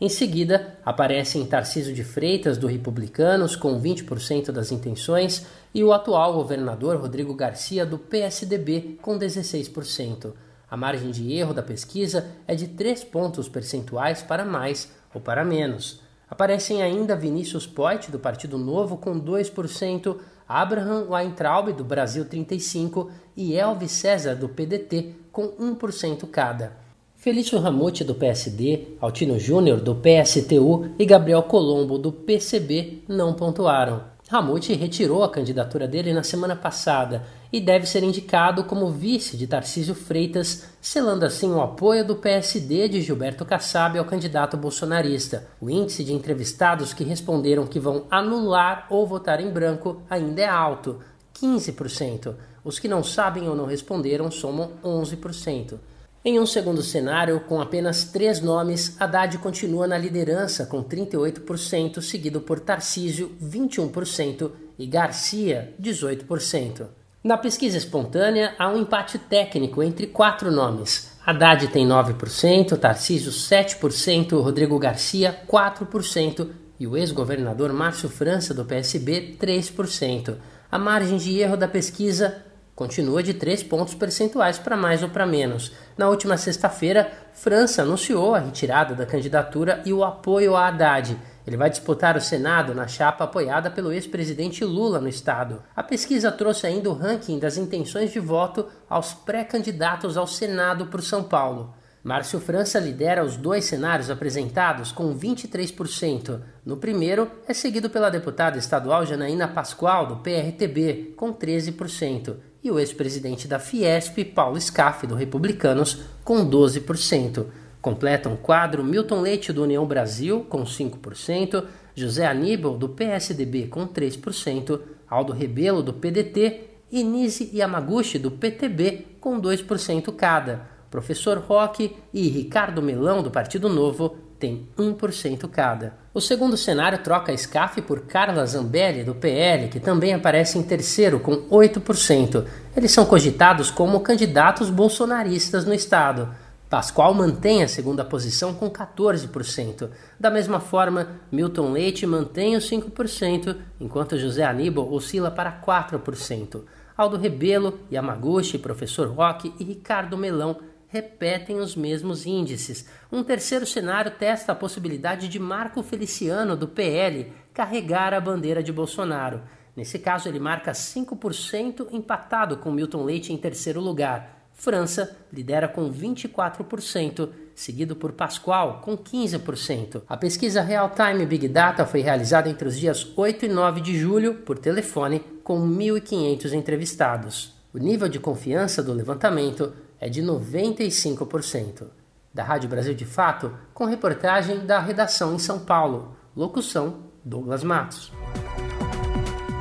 Em 0.04 0.08
seguida, 0.10 0.76
aparecem 0.84 1.46
Tarciso 1.46 1.90
de 1.90 2.04
Freitas, 2.04 2.58
do 2.58 2.66
Republicanos, 2.66 3.56
com 3.56 3.80
20% 3.80 4.52
das 4.52 4.70
intenções, 4.70 5.46
e 5.74 5.82
o 5.82 5.94
atual 5.94 6.34
governador 6.34 6.98
Rodrigo 6.98 7.32
Garcia, 7.32 7.86
do 7.86 7.96
PSDB, 7.98 8.98
com 9.00 9.18
16%. 9.18 10.34
A 10.70 10.76
margem 10.76 11.10
de 11.10 11.32
erro 11.32 11.54
da 11.54 11.62
pesquisa 11.62 12.26
é 12.46 12.54
de 12.54 12.68
3 12.68 13.02
pontos 13.04 13.48
percentuais 13.48 14.20
para 14.20 14.44
mais 14.44 14.90
ou 15.14 15.22
para 15.22 15.42
menos. 15.42 16.02
Aparecem 16.28 16.82
ainda 16.82 17.16
Vinícius 17.16 17.66
Poit, 17.66 18.10
do 18.10 18.18
Partido 18.18 18.58
Novo, 18.58 18.98
com 18.98 19.18
2%, 19.18 20.18
Abraham 20.46 21.06
Weintraub, 21.08 21.72
do 21.72 21.82
Brasil 21.82 22.26
35% 22.26 23.08
e 23.34 23.56
Elvis 23.56 23.92
César, 23.92 24.34
do 24.34 24.50
PDT, 24.50 25.14
com 25.32 25.48
1% 25.48 26.28
cada. 26.28 26.83
Felício 27.24 27.58
Ramute, 27.58 28.04
do 28.04 28.14
PSD, 28.14 28.98
Altino 29.00 29.38
Júnior, 29.38 29.80
do 29.80 29.94
PSTU 29.94 30.90
e 30.98 31.06
Gabriel 31.06 31.42
Colombo, 31.44 31.96
do 31.96 32.12
PCB, 32.12 33.02
não 33.08 33.32
pontuaram. 33.32 34.02
Ramute 34.28 34.74
retirou 34.74 35.24
a 35.24 35.30
candidatura 35.30 35.88
dele 35.88 36.12
na 36.12 36.22
semana 36.22 36.54
passada 36.54 37.24
e 37.50 37.62
deve 37.62 37.86
ser 37.86 38.04
indicado 38.04 38.64
como 38.64 38.90
vice 38.90 39.38
de 39.38 39.46
Tarcísio 39.46 39.94
Freitas, 39.94 40.66
selando 40.82 41.24
assim 41.24 41.50
o 41.50 41.62
apoio 41.62 42.06
do 42.06 42.16
PSD 42.16 42.90
de 42.90 43.00
Gilberto 43.00 43.46
Kassab 43.46 43.98
ao 43.98 44.04
candidato 44.04 44.58
bolsonarista. 44.58 45.46
O 45.58 45.70
índice 45.70 46.04
de 46.04 46.12
entrevistados 46.12 46.92
que 46.92 47.04
responderam 47.04 47.66
que 47.66 47.80
vão 47.80 48.04
anular 48.10 48.86
ou 48.90 49.06
votar 49.06 49.40
em 49.40 49.50
branco 49.50 50.02
ainda 50.10 50.42
é 50.42 50.46
alto, 50.46 51.00
15%. 51.40 52.34
Os 52.62 52.78
que 52.78 52.86
não 52.86 53.02
sabem 53.02 53.48
ou 53.48 53.56
não 53.56 53.64
responderam 53.64 54.30
somam 54.30 54.72
11%. 54.84 55.78
Em 56.26 56.40
um 56.40 56.46
segundo 56.46 56.82
cenário, 56.82 57.38
com 57.40 57.60
apenas 57.60 58.04
três 58.04 58.40
nomes, 58.40 58.96
Haddad 58.98 59.36
continua 59.36 59.86
na 59.86 59.98
liderança 59.98 60.64
com 60.64 60.82
38%, 60.82 62.00
seguido 62.00 62.40
por 62.40 62.60
Tarcísio, 62.60 63.36
21%, 63.42 64.50
e 64.78 64.86
Garcia, 64.86 65.74
18%. 65.78 66.86
Na 67.22 67.36
pesquisa 67.36 67.76
espontânea, 67.76 68.54
há 68.58 68.70
um 68.70 68.80
empate 68.80 69.18
técnico 69.18 69.82
entre 69.82 70.06
quatro 70.06 70.50
nomes. 70.50 71.12
Haddad 71.26 71.68
tem 71.68 71.86
9%, 71.86 72.78
Tarcísio 72.78 73.30
7%, 73.30 74.40
Rodrigo 74.40 74.78
Garcia 74.78 75.38
4% 75.46 76.48
e 76.80 76.86
o 76.86 76.96
ex-governador 76.96 77.70
Márcio 77.74 78.08
França 78.08 78.54
do 78.54 78.64
PSB 78.64 79.36
3%. 79.38 80.36
A 80.72 80.78
margem 80.78 81.18
de 81.18 81.38
erro 81.38 81.56
da 81.56 81.68
pesquisa 81.68 82.42
continua 82.74 83.22
de 83.22 83.34
3 83.34 83.62
pontos 83.62 83.94
percentuais 83.94 84.58
para 84.58 84.76
mais 84.76 85.02
ou 85.02 85.08
para 85.08 85.26
menos. 85.26 85.72
Na 85.96 86.08
última 86.08 86.36
sexta-feira, 86.36 87.10
França 87.32 87.82
anunciou 87.82 88.34
a 88.34 88.40
retirada 88.40 88.94
da 88.94 89.06
candidatura 89.06 89.80
e 89.84 89.92
o 89.92 90.02
apoio 90.02 90.56
a 90.56 90.68
Haddad. 90.68 91.16
Ele 91.46 91.56
vai 91.56 91.68
disputar 91.68 92.16
o 92.16 92.20
Senado 92.20 92.74
na 92.74 92.88
chapa 92.88 93.24
apoiada 93.24 93.70
pelo 93.70 93.92
ex-presidente 93.92 94.64
Lula 94.64 95.00
no 95.00 95.08
estado. 95.08 95.62
A 95.76 95.82
pesquisa 95.82 96.32
trouxe 96.32 96.66
ainda 96.66 96.88
o 96.88 96.94
ranking 96.94 97.38
das 97.38 97.56
intenções 97.56 98.12
de 98.12 98.18
voto 98.18 98.66
aos 98.88 99.12
pré-candidatos 99.12 100.16
ao 100.16 100.26
Senado 100.26 100.86
por 100.86 101.02
São 101.02 101.22
Paulo. 101.22 101.74
Márcio 102.02 102.38
França 102.38 102.78
lidera 102.78 103.24
os 103.24 103.36
dois 103.36 103.64
cenários 103.64 104.10
apresentados 104.10 104.92
com 104.92 105.16
23%. 105.16 106.40
No 106.64 106.76
primeiro, 106.76 107.30
é 107.46 107.54
seguido 107.54 107.88
pela 107.88 108.10
deputada 108.10 108.58
estadual 108.58 109.06
Janaína 109.06 109.48
Pascoal, 109.48 110.06
do 110.06 110.16
PRTB, 110.16 111.14
com 111.16 111.32
13% 111.32 112.36
e 112.64 112.70
o 112.70 112.78
ex-presidente 112.78 113.46
da 113.46 113.58
Fiesp, 113.58 114.24
Paulo 114.24 114.58
Scaff, 114.58 115.06
do 115.06 115.14
Republicanos, 115.14 116.00
com 116.24 116.48
12%. 116.48 117.44
Completam 117.82 118.32
o 118.32 118.38
quadro 118.38 118.82
Milton 118.82 119.20
Leite, 119.20 119.52
do 119.52 119.62
União 119.62 119.84
Brasil, 119.84 120.46
com 120.48 120.64
5%, 120.64 121.64
José 121.94 122.26
Aníbal, 122.26 122.78
do 122.78 122.88
PSDB, 122.88 123.66
com 123.66 123.86
3%, 123.86 124.80
Aldo 125.06 125.34
Rebelo, 125.34 125.82
do 125.82 125.92
PDT 125.92 126.70
e 126.90 127.04
Nise 127.04 127.50
Yamaguchi, 127.54 128.18
do 128.18 128.30
PTB, 128.30 129.08
com 129.20 129.38
2% 129.38 130.10
cada. 130.16 130.72
Professor 130.90 131.36
Roque 131.38 131.94
e 132.14 132.28
Ricardo 132.28 132.80
Melão, 132.80 133.22
do 133.22 133.30
Partido 133.30 133.68
Novo, 133.68 134.16
têm 134.44 134.68
1% 134.76 135.48
cada. 135.48 135.94
O 136.12 136.20
segundo 136.20 136.54
cenário 136.54 136.98
troca 136.98 137.32
a 137.32 137.36
SCAF 137.36 137.80
por 137.80 138.00
Carla 138.02 138.44
Zambelli, 138.44 139.02
do 139.02 139.14
PL, 139.14 139.68
que 139.68 139.80
também 139.80 140.12
aparece 140.12 140.58
em 140.58 140.62
terceiro, 140.62 141.18
com 141.18 141.48
8%. 141.48 142.44
Eles 142.76 142.92
são 142.92 143.06
cogitados 143.06 143.70
como 143.70 144.00
candidatos 144.00 144.68
bolsonaristas 144.68 145.64
no 145.64 145.72
estado. 145.72 146.28
Pascoal 146.68 147.14
mantém 147.14 147.62
a 147.62 147.68
segunda 147.68 148.04
posição 148.04 148.52
com 148.52 148.70
14%. 148.70 149.88
Da 150.20 150.30
mesma 150.30 150.60
forma, 150.60 151.08
Milton 151.32 151.72
Leite 151.72 152.06
mantém 152.06 152.54
os 152.54 152.68
5%, 152.68 153.56
enquanto 153.80 154.18
José 154.18 154.44
Aníbal 154.44 154.92
oscila 154.92 155.30
para 155.30 155.52
4%. 155.64 156.60
Aldo 156.96 157.16
Rebelo, 157.16 157.80
Yamaguchi, 157.90 158.58
Professor 158.58 159.08
Roque 159.08 159.52
e 159.58 159.64
Ricardo 159.64 160.18
Melão 160.18 160.58
repetem 160.94 161.58
os 161.58 161.74
mesmos 161.74 162.24
índices. 162.24 162.86
Um 163.10 163.24
terceiro 163.24 163.66
cenário 163.66 164.12
testa 164.12 164.52
a 164.52 164.54
possibilidade 164.54 165.26
de 165.26 165.40
Marco 165.40 165.82
Feliciano, 165.82 166.56
do 166.56 166.68
PL, 166.68 167.32
carregar 167.52 168.14
a 168.14 168.20
bandeira 168.20 168.62
de 168.62 168.72
Bolsonaro. 168.72 169.42
Nesse 169.74 169.98
caso, 169.98 170.28
ele 170.28 170.38
marca 170.38 170.70
5%, 170.70 171.88
empatado 171.90 172.58
com 172.58 172.70
Milton 172.70 173.02
Leite 173.02 173.32
em 173.32 173.36
terceiro 173.36 173.80
lugar. 173.80 174.46
França 174.52 175.16
lidera 175.32 175.66
com 175.66 175.92
24%, 175.92 177.28
seguido 177.56 177.96
por 177.96 178.12
Pascoal 178.12 178.80
com 178.80 178.96
15%. 178.96 180.02
A 180.08 180.16
pesquisa 180.16 180.62
Real 180.62 180.90
Time 180.90 181.26
Big 181.26 181.48
Data 181.48 181.84
foi 181.84 182.02
realizada 182.02 182.48
entre 182.48 182.68
os 182.68 182.78
dias 182.78 183.04
8 183.16 183.46
e 183.46 183.48
9 183.48 183.80
de 183.80 183.98
julho 183.98 184.34
por 184.34 184.60
telefone 184.60 185.18
com 185.42 185.58
1.500 185.68 186.52
entrevistados. 186.52 187.52
O 187.74 187.78
nível 187.78 188.08
de 188.08 188.20
confiança 188.20 188.80
do 188.80 188.92
levantamento 188.92 189.72
é 190.00 190.08
de 190.08 190.22
95%. 190.22 191.86
Da 192.32 192.42
Rádio 192.42 192.68
Brasil 192.68 192.94
de 192.94 193.04
Fato, 193.04 193.52
com 193.72 193.84
reportagem 193.84 194.66
da 194.66 194.80
redação 194.80 195.34
em 195.34 195.38
São 195.38 195.60
Paulo. 195.60 196.16
Locução: 196.36 197.04
Douglas 197.24 197.62
Matos. 197.62 198.12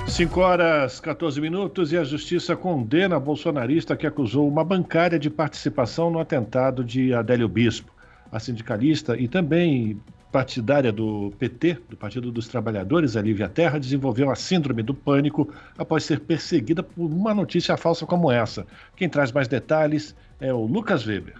5 0.07 0.39
horas 0.39 0.99
14 0.99 1.39
minutos 1.39 1.91
e 1.91 1.97
a 1.97 2.03
justiça 2.03 2.55
condena 2.55 3.15
a 3.15 3.19
bolsonarista 3.19 3.95
que 3.95 4.05
acusou 4.05 4.47
uma 4.47 4.63
bancária 4.63 5.17
de 5.17 5.29
participação 5.29 6.11
no 6.11 6.19
atentado 6.19 6.83
de 6.83 7.13
Adélio 7.13 7.47
Bispo. 7.47 7.91
A 8.31 8.39
sindicalista 8.39 9.17
e 9.17 9.27
também 9.27 9.99
partidária 10.33 10.91
do 10.91 11.31
PT, 11.37 11.77
do 11.87 11.95
Partido 11.95 12.31
dos 12.31 12.47
Trabalhadores, 12.47 13.15
a 13.15 13.21
Lívia 13.21 13.47
Terra, 13.47 13.79
desenvolveu 13.79 14.31
a 14.31 14.35
síndrome 14.35 14.81
do 14.81 14.91
pânico 14.91 15.53
após 15.77 16.03
ser 16.03 16.21
perseguida 16.21 16.81
por 16.81 17.05
uma 17.05 17.35
notícia 17.35 17.77
falsa 17.77 18.03
como 18.07 18.31
essa. 18.31 18.65
Quem 18.95 19.07
traz 19.07 19.31
mais 19.31 19.47
detalhes 19.47 20.15
é 20.41 20.51
o 20.51 20.65
Lucas 20.65 21.05
Weber. 21.05 21.35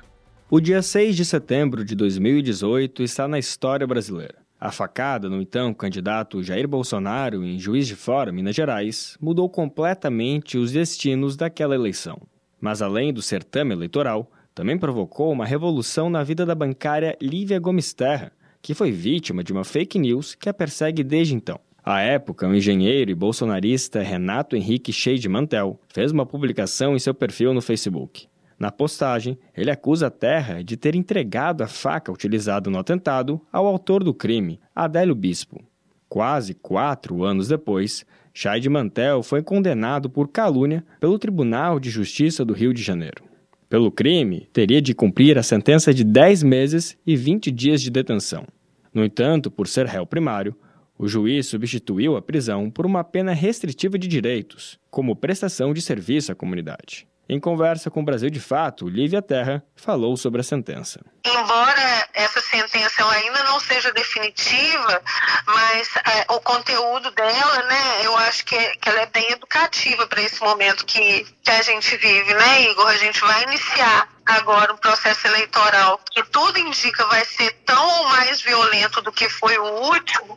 O 0.48 0.62
dia 0.62 0.84
6 0.84 1.16
de 1.16 1.26
setembro 1.26 1.84
de 1.84 1.96
2018 1.96 3.02
está 3.02 3.28
na 3.28 3.40
história 3.40 3.88
brasileira. 3.88 4.36
A 4.60 4.72
facada 4.72 5.28
no 5.28 5.42
então 5.42 5.74
candidato 5.74 6.44
Jair 6.44 6.68
Bolsonaro 6.68 7.44
em 7.44 7.58
Juiz 7.58 7.88
de 7.88 7.96
Fora, 7.96 8.32
Minas 8.32 8.56
Gerais, 8.56 9.18
mudou 9.20 9.50
completamente 9.50 10.56
os 10.56 10.72
destinos 10.72 11.36
daquela 11.36 11.74
eleição. 11.74 12.22
Mas 12.62 12.80
além 12.80 13.12
do 13.12 13.24
certame 13.24 13.74
eleitoral, 13.74 14.32
também 14.54 14.78
provocou 14.78 15.32
uma 15.32 15.48
revolução 15.48 16.12
na 16.12 16.24
vida 16.24 16.46
da 16.46 16.54
bancária 16.54 17.18
Lívia 17.20 17.60
Gomes 17.60 17.92
Terra, 17.92 18.32
que 18.64 18.74
foi 18.74 18.92
vítima 18.92 19.44
de 19.44 19.52
uma 19.52 19.66
fake 19.66 20.00
news 20.00 20.34
que 20.34 20.48
a 20.48 20.54
persegue 20.54 21.04
desde 21.04 21.36
então. 21.36 21.60
À 21.84 22.00
época, 22.00 22.48
o 22.48 22.56
engenheiro 22.56 23.12
e 23.12 23.16
bolsonarista 23.16 24.02
Renato 24.02 24.56
Henrique 24.56 24.94
Cheide 24.94 25.28
Mantel 25.28 25.78
fez 25.90 26.14
uma 26.14 26.26
publicação 26.26 26.96
em 26.96 27.00
seu 27.00 27.14
perfil 27.14 27.54
no 27.54 27.62
Facebook. 27.62 28.26
Na 28.58 28.72
postagem, 28.72 29.38
ele 29.54 29.70
acusa 29.70 30.08
a 30.08 30.10
Terra 30.10 30.64
de 30.64 30.78
ter 30.78 30.96
entregado 30.96 31.62
a 31.62 31.68
faca 31.68 32.10
utilizada 32.10 32.70
no 32.70 32.80
atentado 32.80 33.42
ao 33.52 33.68
autor 33.68 34.02
do 34.02 34.14
crime, 34.14 34.62
Adélio 34.74 35.14
Bispo. 35.14 35.62
Quase 36.08 36.54
quatro 36.54 37.26
anos 37.26 37.50
depois, 37.50 38.06
Cheide 38.34 38.70
Mantel 38.70 39.22
foi 39.22 39.44
condenado 39.44 40.10
por 40.10 40.30
calúnia 40.30 40.86
pelo 41.02 41.20
Tribunal 41.20 41.82
de 41.82 41.90
Justiça 41.90 42.46
do 42.46 42.54
Rio 42.54 42.74
de 42.74 42.82
Janeiro. 42.82 43.33
Pelo 43.74 43.92
crime, 43.92 44.48
teria 44.54 44.80
de 44.80 44.94
cumprir 44.94 45.36
a 45.36 45.42
sentença 45.42 45.92
de 45.92 46.04
10 46.04 46.44
meses 46.44 46.96
e 47.08 47.16
20 47.16 47.50
dias 47.50 47.82
de 47.82 47.90
detenção. 47.90 48.46
No 48.94 49.04
entanto, 49.04 49.50
por 49.50 49.68
ser 49.68 49.88
réu 49.88 50.06
primário, 50.06 50.56
o 50.96 51.08
juiz 51.08 51.48
substituiu 51.48 52.16
a 52.16 52.22
prisão 52.22 52.70
por 52.70 52.86
uma 52.86 53.04
pena 53.04 53.34
restritiva 53.34 53.98
de 53.98 54.08
direitos, 54.08 54.78
como 54.92 55.16
prestação 55.16 55.74
de 55.74 55.82
serviço 55.82 56.32
à 56.32 56.36
comunidade. 56.36 57.08
Em 57.28 57.40
conversa 57.40 57.90
com 57.90 58.02
o 58.02 58.06
Brasil 58.06 58.30
de 58.30 58.40
Fato, 58.40 58.88
Lívia 58.88 59.22
Terra 59.22 59.64
falou 59.76 60.18
sobre 60.18 60.42
a 60.42 60.44
sentença. 60.44 61.00
Embora 61.26 62.10
essa 62.14 62.42
sentença 62.42 63.10
ainda 63.10 63.44
não 63.44 63.60
seja 63.62 63.92
definitiva, 63.94 65.02
mas 65.46 65.90
é, 65.96 66.34
o 66.34 66.42
conteúdo 66.42 67.10
dela, 67.12 67.64
né, 67.64 68.06
eu 68.06 68.16
acho 68.18 68.46
que, 68.46 68.58
que 68.78 68.90
ela 68.90 69.02
é 69.02 69.06
bem 69.06 69.32
educativa 69.32 70.06
para 70.06 70.22
esse 70.22 70.42
momento 70.42 70.86
que, 70.86 71.26
que 71.42 71.52
a 71.52 71.62
gente 71.62 71.96
vive, 71.96 72.34
né, 72.34 72.64
Igor? 72.64 72.88
A 72.88 72.98
gente 72.98 73.22
vai 73.22 73.44
iniciar 73.44 74.10
agora 74.26 74.74
um 74.74 74.78
processo 74.78 75.28
eleitoral 75.28 76.00
que 76.12 76.24
tudo 76.24 76.58
indica 76.60 77.06
vai 77.08 77.26
ser 77.26 77.52
tão 77.66 78.04
mais 78.10 78.42
violento 78.42 79.02
do 79.02 79.12
que 79.12 79.30
foi 79.30 79.58
o 79.58 79.66
último, 79.66 80.36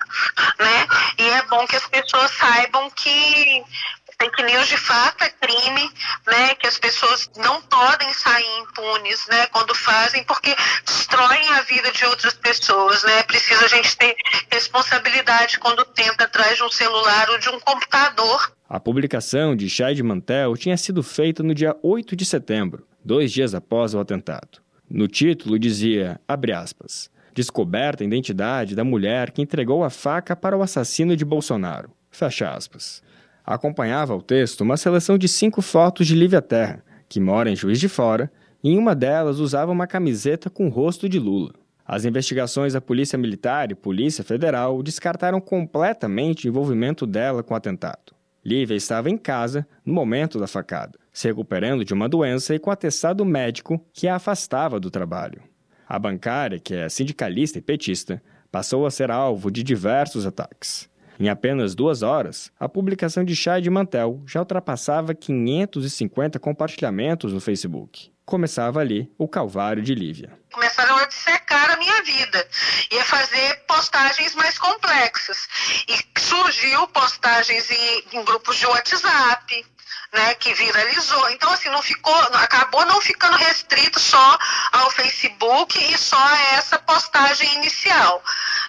né? 0.58 0.86
E 1.18 1.28
é 1.30 1.42
bom 1.42 1.66
que 1.66 1.76
as 1.76 1.86
pessoas 1.86 2.30
saibam 2.32 2.90
que 2.90 3.64
fake 4.20 4.42
news 4.42 4.68
de 4.68 4.76
fato 4.76 5.24
é 5.24 5.28
crime, 5.28 5.90
né? 6.26 6.54
Que 6.54 6.66
as 6.66 6.78
pessoas 6.78 7.30
não 7.36 7.60
podem 7.62 8.12
sair 8.12 8.60
impunes, 8.60 9.26
né? 9.30 9.46
Quando 9.46 9.74
fazem, 9.74 10.24
porque 10.24 10.54
destroem 10.84 11.48
a 11.50 11.62
vida 11.62 11.90
de 11.92 12.04
outras 12.06 12.34
pessoas, 12.34 13.02
né? 13.04 13.22
Precisa 13.24 13.64
a 13.64 13.68
gente 13.68 13.96
ter 13.96 14.16
responsabilidade 14.50 15.58
quando 15.58 15.84
tenta 15.84 16.24
atrás 16.24 16.56
de 16.56 16.62
um 16.62 16.70
celular 16.70 17.28
ou 17.30 17.38
de 17.38 17.48
um 17.48 17.60
computador. 17.60 18.52
A 18.68 18.80
publicação 18.80 19.54
de 19.54 19.68
Chai 19.68 19.94
Mantel 20.02 20.56
tinha 20.56 20.76
sido 20.76 21.02
feita 21.02 21.42
no 21.42 21.54
dia 21.54 21.76
8 21.82 22.16
de 22.16 22.24
setembro, 22.24 22.86
dois 23.04 23.30
dias 23.32 23.54
após 23.54 23.94
o 23.94 24.00
atentado. 24.00 24.60
No 24.88 25.08
título 25.08 25.58
dizia, 25.58 26.20
abre 26.26 26.52
aspas, 26.52 27.10
descoberta 27.34 28.02
a 28.02 28.06
identidade 28.06 28.74
da 28.74 28.84
mulher 28.84 29.30
que 29.30 29.42
entregou 29.42 29.84
a 29.84 29.90
faca 29.90 30.34
para 30.34 30.56
o 30.56 30.62
assassino 30.62 31.16
de 31.16 31.24
Bolsonaro. 31.24 31.90
Fecha 32.10 32.50
aspas. 32.50 33.02
Acompanhava 33.46 34.16
o 34.16 34.20
texto 34.20 34.62
uma 34.62 34.76
seleção 34.76 35.16
de 35.16 35.28
cinco 35.28 35.62
fotos 35.62 36.04
de 36.04 36.16
Lívia 36.16 36.42
Terra, 36.42 36.82
que 37.08 37.20
mora 37.20 37.48
em 37.48 37.54
Juiz 37.54 37.78
de 37.78 37.88
Fora, 37.88 38.28
e 38.60 38.70
em 38.70 38.76
uma 38.76 38.92
delas 38.92 39.38
usava 39.38 39.70
uma 39.70 39.86
camiseta 39.86 40.50
com 40.50 40.66
o 40.66 40.70
rosto 40.70 41.08
de 41.08 41.20
Lula. 41.20 41.52
As 41.86 42.04
investigações 42.04 42.72
da 42.72 42.80
Polícia 42.80 43.16
Militar 43.16 43.70
e 43.70 43.76
Polícia 43.76 44.24
Federal 44.24 44.82
descartaram 44.82 45.40
completamente 45.40 46.46
o 46.46 46.48
envolvimento 46.48 47.06
dela 47.06 47.44
com 47.44 47.54
o 47.54 47.56
atentado. 47.56 48.16
Lívia 48.44 48.74
estava 48.74 49.08
em 49.08 49.16
casa 49.16 49.64
no 49.84 49.94
momento 49.94 50.40
da 50.40 50.48
facada, 50.48 50.98
se 51.12 51.28
recuperando 51.28 51.84
de 51.84 51.94
uma 51.94 52.08
doença 52.08 52.52
e 52.52 52.58
com 52.58 52.72
atestado 52.72 53.24
médico 53.24 53.80
que 53.92 54.08
a 54.08 54.16
afastava 54.16 54.80
do 54.80 54.90
trabalho. 54.90 55.40
A 55.88 56.00
bancária, 56.00 56.58
que 56.58 56.74
é 56.74 56.88
sindicalista 56.88 57.58
e 57.58 57.62
petista, 57.62 58.20
passou 58.50 58.84
a 58.84 58.90
ser 58.90 59.12
alvo 59.12 59.52
de 59.52 59.62
diversos 59.62 60.26
ataques. 60.26 60.88
Em 61.18 61.28
apenas 61.28 61.74
duas 61.74 62.02
horas, 62.02 62.52
a 62.60 62.68
publicação 62.68 63.24
de 63.24 63.34
Chá 63.34 63.58
de 63.58 63.70
Mantel 63.70 64.22
já 64.26 64.40
ultrapassava 64.40 65.14
550 65.14 66.38
compartilhamentos 66.38 67.32
no 67.32 67.40
Facebook. 67.40 68.10
Começava 68.24 68.80
ali 68.80 69.10
o 69.16 69.26
calvário 69.26 69.82
de 69.82 69.94
Lívia. 69.94 70.30
Começaram 70.52 70.96
a 70.96 71.06
dissecar 71.06 71.70
a 71.70 71.76
minha 71.76 72.02
vida 72.02 72.46
e 72.90 72.98
a 72.98 73.04
fazer 73.04 73.64
postagens 73.68 74.34
mais 74.34 74.58
complexas. 74.58 75.48
E 75.88 76.20
surgiu 76.20 76.88
postagens 76.88 77.70
em, 77.70 78.04
em 78.12 78.24
grupos 78.24 78.56
de 78.56 78.66
WhatsApp, 78.66 79.64
né, 80.12 80.34
que 80.34 80.52
viralizou. 80.54 81.30
Então, 81.30 81.52
assim, 81.52 81.68
não 81.68 81.82
ficou, 81.82 82.14
acabou 82.34 82.84
não 82.86 83.00
ficando 83.00 83.36
restrito 83.36 83.98
só 84.00 84.38
ao 84.72 84.90
Facebook 84.90 85.78
e 85.78 85.98
só 85.98 86.16
a 86.18 86.42
essa 86.54 86.78
postagem 86.78 87.52
inicial, 87.54 88.22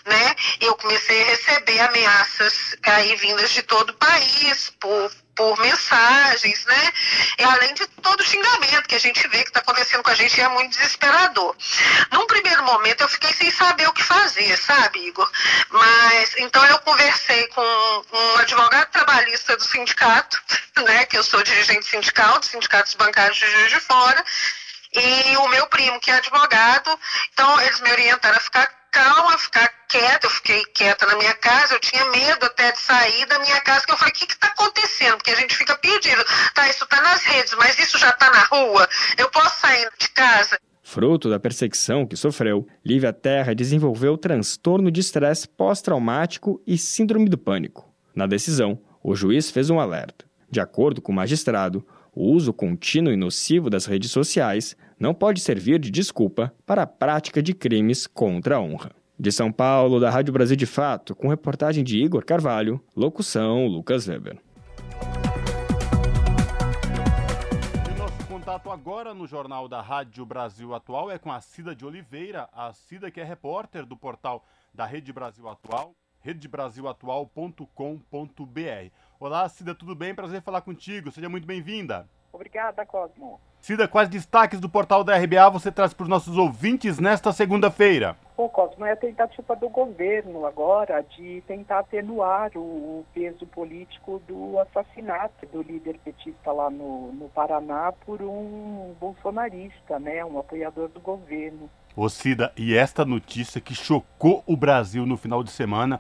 né? 0.06 0.36
Eu 0.60 0.76
comecei 0.76 1.22
a 1.22 1.26
receber 1.26 1.80
ameaças 1.80 2.76
aí 2.84 3.16
vindas 3.16 3.52
de 3.52 3.62
todo 3.64 3.92
o 3.92 3.98
país 3.98 4.72
por 4.80 5.12
por 5.38 5.58
mensagens, 5.60 6.66
né? 6.66 6.94
E 7.38 7.44
além 7.44 7.74
de 7.76 7.86
todo 8.02 8.20
o 8.20 8.26
xingamento 8.26 8.90
que 8.90 8.96
a 8.96 9.00
gente 9.00 9.26
vê 9.30 9.44
que 9.44 9.50
está 9.50 9.60
acontecendo 9.60 10.04
com 10.04 10.10
a 10.10 10.16
gente, 10.16 10.42
é 10.42 10.48
muito 10.50 10.72
desesperador. 10.72 11.56
Num 12.12 12.26
primeiro 12.26 12.64
momento 12.64 13.02
eu 13.02 13.08
fiquei 13.08 13.32
sem 13.34 13.52
saber 13.52 13.88
o 13.88 13.94
que 13.94 14.04
fazer, 14.04 14.58
sabe, 14.58 15.08
Igor? 15.08 15.30
Mas 15.70 16.36
então 16.38 16.66
eu 16.66 16.80
conversei 16.80 17.48
com 17.48 17.62
um 18.12 18.38
advogado 18.38 18.92
trabalhista 18.92 19.56
do 19.56 19.64
sindicato, 19.64 20.42
né? 20.84 21.06
Que 21.06 21.18
eu 21.18 21.24
sou 21.24 21.42
dirigente 21.44 21.86
sindical, 21.86 22.40
dos 22.40 22.50
sindicatos 22.50 22.96
bancários 22.96 23.38
de 23.38 23.50
Juiz 23.50 23.70
de 23.70 23.80
Fora, 23.80 24.26
e 24.94 25.38
o 25.38 25.48
meu 25.50 25.68
primo, 25.68 26.00
que 26.00 26.10
é 26.10 26.16
advogado, 26.16 27.00
então 27.32 27.62
eles 27.62 27.80
me 27.82 27.92
orientaram 27.92 28.38
a 28.38 28.42
ficar 28.42 28.77
calma, 28.92 29.38
ficar 29.38 29.68
quieta, 29.88 30.28
eu 30.28 30.30
fiquei 30.30 30.64
quieta 30.74 31.06
na 31.06 31.16
minha 31.16 31.34
casa, 31.36 31.76
eu 31.76 31.80
tinha 31.80 32.04
medo 32.12 32.46
até 32.46 32.72
de 32.72 32.80
sair 32.80 33.26
da 33.28 33.40
minha 33.40 33.60
casa, 33.62 33.86
que 33.86 33.92
eu 33.92 33.98
falei, 33.98 34.14
o 34.14 34.16
que 34.16 34.26
está 34.26 34.48
acontecendo? 34.48 35.18
Porque 35.18 35.32
a 35.32 35.36
gente 35.36 35.56
fica 35.56 35.76
pedindo, 35.78 36.24
tá, 36.54 36.70
isso 36.70 36.84
está 36.84 37.02
nas 37.02 37.24
redes, 37.24 37.54
mas 37.58 37.80
isso 37.80 37.98
já 37.98 38.10
está 38.10 38.30
na 38.32 38.44
rua, 38.46 38.88
eu 39.18 39.30
posso 39.30 39.62
sair 39.62 39.90
de 40.00 40.10
casa? 40.10 40.60
Fruto 40.84 41.30
da 41.30 41.40
perseguição 41.40 42.06
que 42.06 42.16
sofreu, 42.16 42.66
Lívia 42.86 43.12
Terra 43.12 43.54
desenvolveu 43.54 44.18
transtorno 44.18 44.90
de 44.90 45.02
estresse 45.02 45.48
pós-traumático 45.48 46.62
e 46.66 46.78
síndrome 46.78 47.30
do 47.30 47.38
pânico. 47.38 47.94
Na 48.16 48.26
decisão, 48.26 48.80
o 49.04 49.14
juiz 49.14 49.52
fez 49.52 49.70
um 49.70 49.80
alerta. 49.80 50.26
De 50.50 50.62
acordo 50.62 51.02
com 51.02 51.12
o 51.12 51.16
magistrado, 51.16 51.86
o 52.16 52.32
uso 52.32 52.54
contínuo 52.54 53.12
e 53.12 53.18
nocivo 53.18 53.70
das 53.70 53.86
redes 53.86 54.10
sociais 54.10 54.76
não 55.00 55.14
pode 55.14 55.42
servir 55.42 55.80
de 55.80 55.92
desculpa 55.92 56.54
para 56.66 56.84
a 56.84 56.88
prática 56.88 57.42
de 57.42 57.54
crimes 57.54 58.08
contra 58.08 58.56
a 58.56 58.62
honra. 58.62 58.92
De 59.20 59.32
São 59.32 59.52
Paulo, 59.52 60.00
da 60.00 60.10
Rádio 60.10 60.34
Brasil 60.34 60.56
de 60.56 60.66
Fato, 60.66 61.16
com 61.16 61.28
reportagem 61.28 61.84
de 61.84 61.98
Igor 61.98 62.26
Carvalho, 62.26 62.84
locução 62.96 63.68
Lucas 63.68 64.08
Weber. 64.08 64.40
E 67.90 67.98
nosso 67.98 68.28
contato 68.28 68.72
agora 68.72 69.14
no 69.14 69.26
Jornal 69.26 69.68
da 69.68 69.82
Rádio 69.82 70.26
Brasil 70.26 70.74
Atual 70.74 71.12
é 71.12 71.18
com 71.18 71.32
a 71.32 71.42
Cida 71.42 71.76
de 71.76 71.86
Oliveira, 71.86 72.48
a 72.54 72.72
Cida 72.74 73.10
que 73.10 73.20
é 73.20 73.24
repórter 73.24 73.86
do 73.86 73.98
portal 73.98 74.46
da 74.74 74.86
Rede 74.86 75.12
Brasil 75.12 75.48
Atual, 75.50 75.96
redebrasilatual.com.br. 76.20 78.92
Olá, 79.20 79.50
Cida, 79.50 79.74
tudo 79.74 79.96
bem? 79.96 80.14
Prazer 80.14 80.42
falar 80.42 80.62
contigo. 80.62 81.12
Seja 81.12 81.30
muito 81.30 81.48
bem-vinda. 81.48 82.08
Obrigada, 82.32 82.86
Cosmo. 82.86 83.40
Cida, 83.68 83.86
quais 83.86 84.08
destaques 84.08 84.62
do 84.62 84.70
portal 84.70 85.04
da 85.04 85.18
RBA 85.18 85.50
você 85.50 85.70
traz 85.70 85.94
para 85.94 86.04
os 86.04 86.10
nossos 86.10 86.38
ouvintes 86.38 87.00
nesta 87.00 87.34
segunda-feira? 87.34 88.16
Bom, 88.38 88.48
Cosmo, 88.48 88.86
é 88.86 88.94
a 88.94 88.96
tentativa 88.96 89.58
do 89.58 89.68
governo 89.68 90.46
agora 90.46 91.02
de 91.02 91.44
tentar 91.46 91.80
atenuar 91.80 92.50
o, 92.56 93.06
peso 93.14 93.46
político 93.48 94.22
do 94.26 94.58
assassinato 94.58 95.46
do 95.48 95.62
líder 95.62 96.00
petista 96.02 96.50
lá 96.50 96.70
no, 96.70 97.12
no 97.12 97.28
Paraná 97.28 97.92
por 98.06 98.22
um 98.22 98.96
bolsonarista, 99.02 100.00
né, 100.00 100.24
um 100.24 100.40
apoiador 100.40 100.88
do 100.88 101.02
governo. 101.02 101.70
Ô 101.94 102.08
Cida, 102.08 102.54
e 102.56 102.74
esta 102.74 103.04
notícia 103.04 103.60
que 103.60 103.76
chocou 103.76 104.44
o 104.48 104.56
Brasil 104.56 105.06
no 105.06 105.18
final 105.18 105.44
de 105.44 105.52
semana 105.52 106.00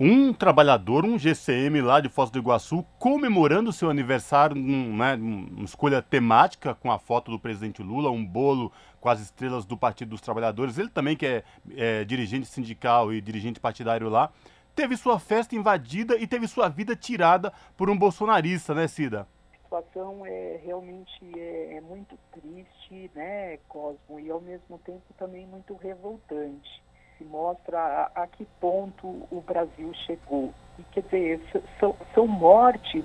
um 0.00 0.32
trabalhador, 0.32 1.04
um 1.04 1.18
GCM 1.18 1.80
lá 1.80 2.00
de 2.00 2.08
Foz 2.08 2.30
do 2.30 2.38
Iguaçu, 2.38 2.84
comemorando 3.00 3.72
seu 3.72 3.90
aniversário, 3.90 4.54
num, 4.54 4.96
né, 4.96 5.14
uma 5.14 5.64
escolha 5.64 6.00
temática 6.00 6.74
com 6.74 6.92
a 6.92 6.98
foto 6.98 7.32
do 7.32 7.38
presidente 7.38 7.82
Lula, 7.82 8.08
um 8.10 8.24
bolo 8.24 8.72
com 9.00 9.08
as 9.08 9.20
estrelas 9.20 9.64
do 9.64 9.76
Partido 9.76 10.10
dos 10.10 10.20
Trabalhadores. 10.20 10.78
Ele 10.78 10.88
também, 10.88 11.16
que 11.16 11.26
é, 11.26 11.44
é 11.76 12.04
dirigente 12.04 12.46
sindical 12.46 13.12
e 13.12 13.20
dirigente 13.20 13.58
partidário 13.58 14.08
lá, 14.08 14.30
teve 14.74 14.96
sua 14.96 15.18
festa 15.18 15.56
invadida 15.56 16.16
e 16.16 16.28
teve 16.28 16.46
sua 16.46 16.68
vida 16.68 16.94
tirada 16.94 17.52
por 17.76 17.90
um 17.90 17.98
bolsonarista, 17.98 18.72
né, 18.74 18.86
Cida? 18.86 19.26
A 19.52 19.64
situação 19.64 20.24
é 20.24 20.60
realmente 20.64 21.20
é, 21.36 21.74
é 21.76 21.80
muito 21.80 22.16
triste, 22.32 23.10
né, 23.16 23.58
Cosmo, 23.68 24.20
e 24.20 24.30
ao 24.30 24.40
mesmo 24.40 24.78
tempo 24.78 25.02
também 25.18 25.44
muito 25.44 25.74
revoltante 25.74 26.87
se 27.18 27.24
mostra 27.24 27.78
a, 27.78 28.22
a 28.22 28.26
que 28.26 28.46
ponto 28.60 29.06
o 29.06 29.42
Brasil 29.44 29.92
chegou. 30.06 30.54
E, 30.78 30.82
quer 30.92 31.02
dizer, 31.02 31.40
são, 31.80 31.94
são 32.14 32.26
mortes 32.26 33.04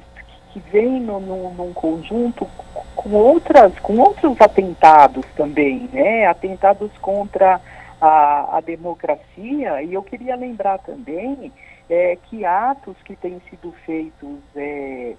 que 0.54 0.60
vêm 0.60 1.00
no, 1.02 1.20
no, 1.20 1.52
num 1.54 1.74
conjunto 1.74 2.48
com 2.96 3.12
outras, 3.12 3.78
com 3.80 3.98
outros 3.98 4.40
atentados 4.40 5.26
também, 5.36 5.90
né? 5.92 6.28
Atentados 6.28 6.92
contra 7.00 7.60
a, 8.00 8.58
a 8.58 8.62
democracia. 8.62 9.82
E 9.82 9.96
eu 9.96 10.04
queria 10.04 10.36
lembrar 10.36 10.78
também 10.80 11.52
é, 11.90 12.16
que 12.30 12.46
atos 12.46 12.96
que 13.04 13.16
têm 13.16 13.42
sido 13.50 13.72
feitos 13.84 14.40
é, 14.56 15.16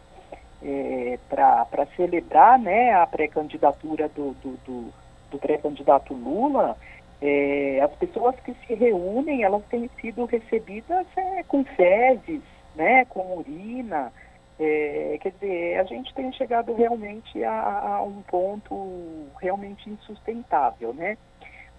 é, 0.62 1.18
para 1.28 1.86
celebrar 1.96 2.58
né, 2.58 2.94
a 2.94 3.06
pré-candidatura 3.06 4.08
do, 4.08 4.34
do, 4.34 4.56
do, 4.64 4.92
do 5.32 5.38
pré-candidato 5.38 6.14
Lula 6.14 6.76
é, 7.26 7.80
as 7.80 7.90
pessoas 7.94 8.38
que 8.40 8.52
se 8.66 8.74
reúnem, 8.74 9.44
elas 9.44 9.64
têm 9.70 9.88
sido 9.98 10.26
recebidas 10.26 11.06
é, 11.16 11.42
com 11.44 11.64
fezes, 11.64 12.42
né, 12.76 13.06
com 13.06 13.38
urina. 13.38 14.12
É, 14.60 15.18
quer 15.22 15.32
dizer, 15.32 15.80
a 15.80 15.84
gente 15.84 16.12
tem 16.12 16.30
chegado 16.34 16.74
realmente 16.74 17.42
a, 17.42 17.96
a, 17.96 18.02
um 18.02 18.20
ponto 18.22 19.26
realmente 19.40 19.88
insustentável, 19.88 20.92
né? 20.92 21.16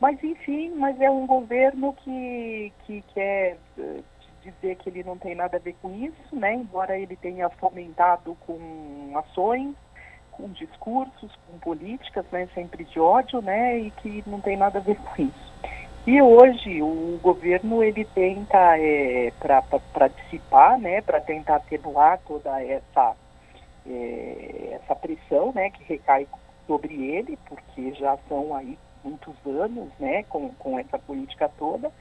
Mas 0.01 0.21
enfim, 0.23 0.71
mas 0.71 0.99
é 0.99 1.09
um 1.11 1.27
governo 1.27 1.93
que, 1.93 2.73
que 2.85 3.01
quer 3.13 3.57
eh, 3.77 4.01
dizer 4.43 4.75
que 4.75 4.89
ele 4.89 5.03
não 5.03 5.17
tem 5.17 5.35
nada 5.35 5.55
a 5.55 5.59
ver 5.59 5.73
com 5.81 5.93
isso, 5.95 6.35
né? 6.35 6.53
Embora 6.55 6.99
ele 6.99 7.15
tenha 7.15 7.49
fomentado 7.49 8.35
com 8.45 9.13
ações, 9.15 9.73
com 10.35 10.49
discursos, 10.49 11.31
com 11.47 11.57
políticas, 11.59 12.25
né, 12.31 12.47
sempre 12.53 12.83
de 12.83 12.99
ódio, 12.99 13.41
né, 13.41 13.79
e 13.79 13.91
que 13.91 14.23
não 14.27 14.41
tem 14.41 14.57
nada 14.57 14.79
a 14.79 14.81
ver 14.81 14.97
com 14.97 15.21
isso. 15.21 15.53
E 16.07 16.21
hoje 16.21 16.83
o 16.83 17.19
governo 17.21 17.83
ele 17.83 18.05
tenta 18.05 18.77
é, 18.77 19.31
para 19.39 20.07
dissipar, 20.07 20.77
né, 20.77 21.01
para 21.01 21.19
tentar 21.19 21.55
atenuar 21.55 22.19
toda 22.27 22.61
essa 22.61 23.15
é, 23.87 24.79
essa 24.81 24.95
pressão, 24.95 25.51
né, 25.53 25.69
que 25.71 25.83
recai 25.83 26.27
sobre 26.67 26.93
ele, 27.11 27.37
porque 27.47 27.93
já 27.93 28.17
são 28.27 28.55
aí 28.55 28.77
muitos 29.03 29.35
anos, 29.45 29.89
né, 29.99 30.23
com, 30.23 30.49
com 30.49 30.77
essa 30.77 30.97
política 30.99 31.49
toda. 31.57 31.91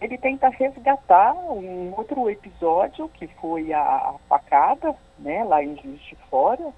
Ele 0.00 0.18
tenta 0.18 0.48
resgatar 0.48 1.32
um 1.34 1.94
outro 1.96 2.28
episódio 2.28 3.08
que 3.10 3.28
foi 3.40 3.72
a, 3.72 3.80
a 3.80 4.14
facada, 4.28 4.94
né, 5.18 5.44
lá 5.44 5.62
em 5.62 5.76
Juiz 5.80 6.00
de 6.02 6.16
Fora, 6.28 6.72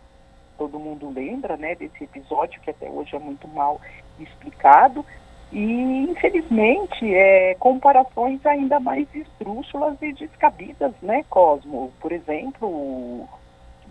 todo 0.58 0.78
mundo 0.78 1.10
lembra, 1.10 1.56
né, 1.56 1.74
desse 1.74 2.04
episódio 2.04 2.60
que 2.60 2.70
até 2.70 2.88
hoje 2.88 3.14
é 3.14 3.18
muito 3.18 3.46
mal 3.48 3.80
explicado. 4.18 5.04
E, 5.52 6.06
infelizmente, 6.10 7.14
é, 7.14 7.54
comparações 7.60 8.44
ainda 8.44 8.80
mais 8.80 9.06
esdrúxulas 9.14 9.96
e 10.02 10.12
descabidas, 10.12 10.92
né, 11.00 11.24
Cosmo? 11.30 11.92
Por 12.00 12.10
exemplo, 12.10 12.68
o 12.68 13.28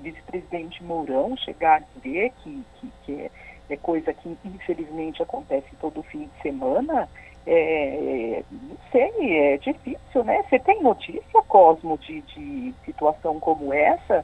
vice-presidente 0.02 0.84
Mourão 0.84 1.38
chegar 1.38 1.78
a 1.82 2.00
dizer 2.00 2.34
que, 2.44 2.64
que, 2.76 2.92
que 3.06 3.22
é, 3.22 3.32
é, 3.70 3.78
coisa 3.78 4.14
que, 4.14 4.38
infelizmente, 4.44 5.24
acontece 5.24 5.68
todo 5.80 6.04
fim 6.04 6.30
de 6.36 6.42
semana, 6.42 7.08
é, 7.48 8.44
não 8.52 8.78
sei, 8.92 9.38
é 9.38 9.58
difícil, 9.58 10.24
né? 10.24 10.44
Você 10.50 10.60
tem 10.60 10.82
notícia, 10.82 11.42
Cosmo, 11.48 11.98
de, 11.98 12.22
de 12.22 12.74
situação 12.86 13.40
como 13.40 13.74
essa? 13.74 14.24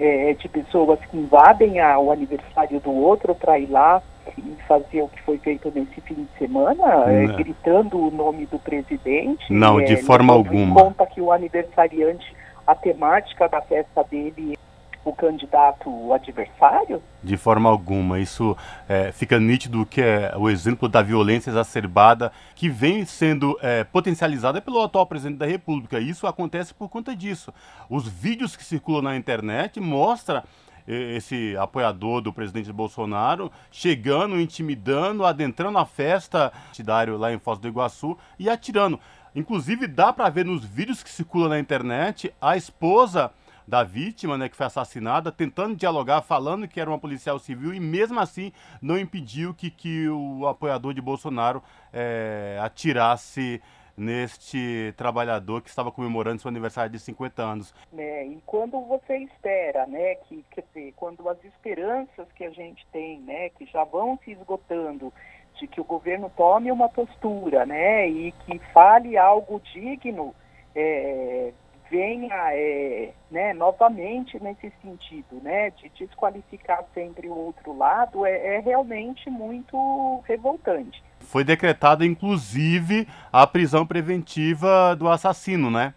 É, 0.00 0.32
de 0.32 0.48
pessoas 0.48 0.98
que 1.00 1.16
invadem 1.16 1.78
a, 1.78 1.98
o 1.98 2.10
aniversário 2.10 2.80
do 2.80 2.90
outro 2.90 3.34
para 3.34 3.58
ir 3.58 3.68
lá 3.70 4.02
e 4.38 4.56
fazer 4.66 5.02
o 5.02 5.08
que 5.08 5.20
foi 5.22 5.36
feito 5.38 5.70
nesse 5.74 6.00
fim 6.00 6.14
de 6.14 6.38
semana, 6.38 7.10
é, 7.10 7.26
gritando 7.26 7.98
o 7.98 8.10
nome 8.10 8.46
do 8.46 8.58
presidente. 8.58 9.52
Não, 9.52 9.78
de 9.78 9.94
é, 9.94 9.96
forma 9.98 10.32
alguma. 10.32 10.82
conta 10.82 11.06
que 11.06 11.20
o 11.20 11.30
aniversariante, 11.30 12.34
a 12.66 12.74
temática 12.74 13.46
da 13.48 13.60
festa 13.60 14.02
dele 14.04 14.58
o 15.04 15.12
candidato 15.12 16.12
adversário? 16.12 17.02
De 17.22 17.36
forma 17.36 17.68
alguma. 17.68 18.18
Isso 18.18 18.56
é, 18.88 19.12
fica 19.12 19.38
nítido 19.38 19.86
que 19.86 20.00
é 20.00 20.32
o 20.36 20.48
exemplo 20.48 20.88
da 20.88 21.02
violência 21.02 21.50
exacerbada 21.50 22.32
que 22.54 22.68
vem 22.68 23.04
sendo 23.04 23.58
é, 23.62 23.84
potencializada 23.84 24.60
pelo 24.60 24.80
atual 24.82 25.06
presidente 25.06 25.38
da 25.38 25.46
República. 25.46 25.98
Isso 25.98 26.26
acontece 26.26 26.74
por 26.74 26.88
conta 26.88 27.14
disso. 27.14 27.52
Os 27.88 28.06
vídeos 28.06 28.56
que 28.56 28.64
circulam 28.64 29.02
na 29.02 29.16
internet 29.16 29.80
mostram 29.80 30.42
esse 30.86 31.56
apoiador 31.56 32.20
do 32.20 32.32
presidente 32.32 32.72
Bolsonaro 32.72 33.52
chegando, 33.70 34.40
intimidando, 34.40 35.24
adentrando 35.24 35.78
a 35.78 35.86
festa 35.86 36.50
partidário 36.50 37.16
lá 37.16 37.32
em 37.32 37.38
Foz 37.38 37.58
do 37.58 37.68
Iguaçu 37.68 38.16
e 38.38 38.48
atirando. 38.48 38.98
Inclusive 39.34 39.86
dá 39.86 40.12
para 40.12 40.28
ver 40.28 40.44
nos 40.44 40.64
vídeos 40.64 41.02
que 41.02 41.10
circulam 41.10 41.50
na 41.50 41.60
internet 41.60 42.34
a 42.40 42.56
esposa 42.56 43.30
da 43.70 43.84
vítima, 43.84 44.36
né, 44.36 44.48
que 44.48 44.56
foi 44.56 44.66
assassinada, 44.66 45.30
tentando 45.30 45.76
dialogar, 45.76 46.22
falando 46.22 46.66
que 46.66 46.80
era 46.80 46.90
uma 46.90 46.98
policial 46.98 47.38
civil 47.38 47.72
e 47.72 47.78
mesmo 47.78 48.18
assim 48.18 48.52
não 48.82 48.98
impediu 48.98 49.54
que, 49.54 49.70
que 49.70 50.08
o 50.08 50.44
apoiador 50.48 50.92
de 50.92 51.00
Bolsonaro 51.00 51.62
é, 51.92 52.58
atirasse 52.60 53.62
neste 53.96 54.92
trabalhador 54.96 55.62
que 55.62 55.68
estava 55.68 55.92
comemorando 55.92 56.40
seu 56.40 56.48
aniversário 56.48 56.90
de 56.90 56.98
50 56.98 57.42
anos. 57.42 57.74
É, 57.96 58.26
e 58.26 58.42
quando 58.44 58.80
você 58.80 59.18
espera, 59.18 59.86
né, 59.86 60.16
que, 60.16 60.44
quer 60.50 60.64
dizer, 60.74 60.92
quando 60.96 61.28
as 61.28 61.42
esperanças 61.44 62.26
que 62.34 62.42
a 62.42 62.50
gente 62.50 62.84
tem, 62.90 63.20
né, 63.20 63.50
que 63.50 63.66
já 63.66 63.84
vão 63.84 64.18
se 64.24 64.32
esgotando, 64.32 65.12
de 65.60 65.68
que 65.68 65.80
o 65.80 65.84
governo 65.84 66.32
tome 66.36 66.72
uma 66.72 66.88
postura, 66.88 67.64
né, 67.64 68.08
e 68.08 68.32
que 68.32 68.58
fale 68.72 69.16
algo 69.16 69.60
digno, 69.72 70.34
é, 70.74 71.52
venha 71.90 72.54
é, 72.54 73.12
né, 73.30 73.52
novamente 73.52 74.42
nesse 74.42 74.72
sentido, 74.80 75.40
né, 75.42 75.70
de 75.70 75.88
desqualificar 75.90 76.84
sempre 76.94 77.28
o 77.28 77.36
outro 77.36 77.76
lado, 77.76 78.24
é, 78.24 78.56
é 78.56 78.60
realmente 78.60 79.28
muito 79.28 80.22
revoltante. 80.26 81.02
Foi 81.18 81.44
decretada, 81.44 82.06
inclusive, 82.06 83.06
a 83.32 83.46
prisão 83.46 83.84
preventiva 83.84 84.94
do 84.96 85.08
assassino, 85.08 85.70
né? 85.70 85.92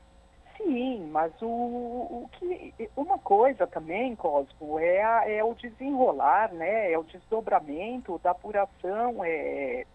Sim, 0.58 1.10
mas 1.12 1.32
o, 1.42 1.46
o 1.46 2.30
que 2.34 2.74
uma 2.96 3.20
coisa 3.20 3.68
também, 3.68 4.16
Cosmo, 4.16 4.80
é, 4.80 5.04
a, 5.04 5.30
é 5.30 5.44
o 5.44 5.54
desenrolar, 5.54 6.52
né? 6.54 6.92
É 6.92 6.98
o 6.98 7.04
desdobramento 7.04 8.20
da 8.24 8.32
apuração, 8.32 9.24
é, 9.24 9.86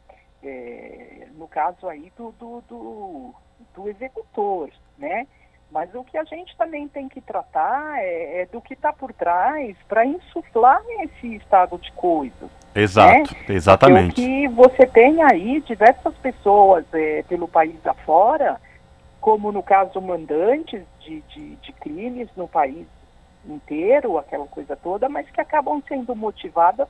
é 0.43 1.29
no 1.35 1.49
caso 1.49 1.89
aí 1.89 2.13
do, 2.17 2.33
do, 2.33 2.63
do, 2.69 3.35
do 3.75 3.89
executor, 3.89 4.71
né? 4.97 5.27
Mas 5.71 5.95
o 5.95 6.03
que 6.03 6.17
a 6.17 6.25
gente 6.25 6.57
também 6.57 6.89
tem 6.89 7.09
que 7.09 7.21
tratar 7.21 7.99
é, 7.99 8.43
é 8.43 8.47
do 8.47 8.61
que 8.61 8.73
está 8.73 8.93
por 8.93 9.13
trás 9.13 9.77
para 9.87 10.05
insuflar 10.05 10.83
esse 11.03 11.37
estado 11.37 11.77
de 11.79 11.93
coisas. 11.93 12.51
Exato, 12.75 13.35
né? 13.35 13.41
exatamente. 13.49 14.15
Porque 14.15 14.23
o 14.23 14.25
que 14.25 14.49
você 14.49 14.87
tem 14.87 15.23
aí 15.23 15.61
diversas 15.61 16.15
pessoas 16.17 16.87
é, 16.95 17.23
pelo 17.29 17.47
país 17.47 17.87
afora, 17.87 18.59
como 19.21 19.53
no 19.53 19.63
caso 19.63 20.01
mandantes 20.01 20.83
de, 21.01 21.21
de, 21.23 21.57
de 21.57 21.73
crimes 21.75 22.29
no 22.35 22.49
país 22.49 22.87
inteiro, 23.47 24.17
aquela 24.17 24.47
coisa 24.47 24.75
toda, 24.77 25.09
mas 25.09 25.29
que 25.31 25.41
acabam 25.41 25.83
sendo 25.87 26.15
motivadas 26.15 26.89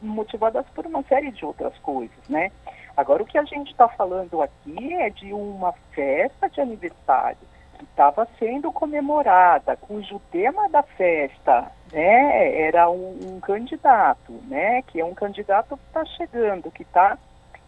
motivadas 0.00 0.64
por 0.76 0.86
uma 0.86 1.02
série 1.02 1.32
de 1.32 1.44
outras 1.44 1.76
coisas, 1.78 2.16
né? 2.28 2.52
Agora, 2.96 3.22
o 3.22 3.26
que 3.26 3.36
a 3.36 3.44
gente 3.44 3.72
está 3.72 3.88
falando 3.88 4.40
aqui 4.40 4.94
é 4.94 5.10
de 5.10 5.32
uma 5.32 5.72
festa 5.92 6.48
de 6.48 6.60
aniversário 6.60 7.47
que 7.78 7.84
estava 7.84 8.28
sendo 8.38 8.72
comemorada, 8.72 9.76
cujo 9.76 10.20
tema 10.30 10.68
da 10.68 10.82
festa 10.82 11.70
né, 11.92 12.60
era 12.60 12.90
um, 12.90 13.18
um 13.22 13.40
candidato, 13.40 14.32
né, 14.48 14.82
que 14.82 15.00
é 15.00 15.04
um 15.04 15.14
candidato 15.14 15.76
que 15.76 15.84
está 15.86 16.04
chegando, 16.04 16.70
que 16.70 16.82
está, 16.82 17.16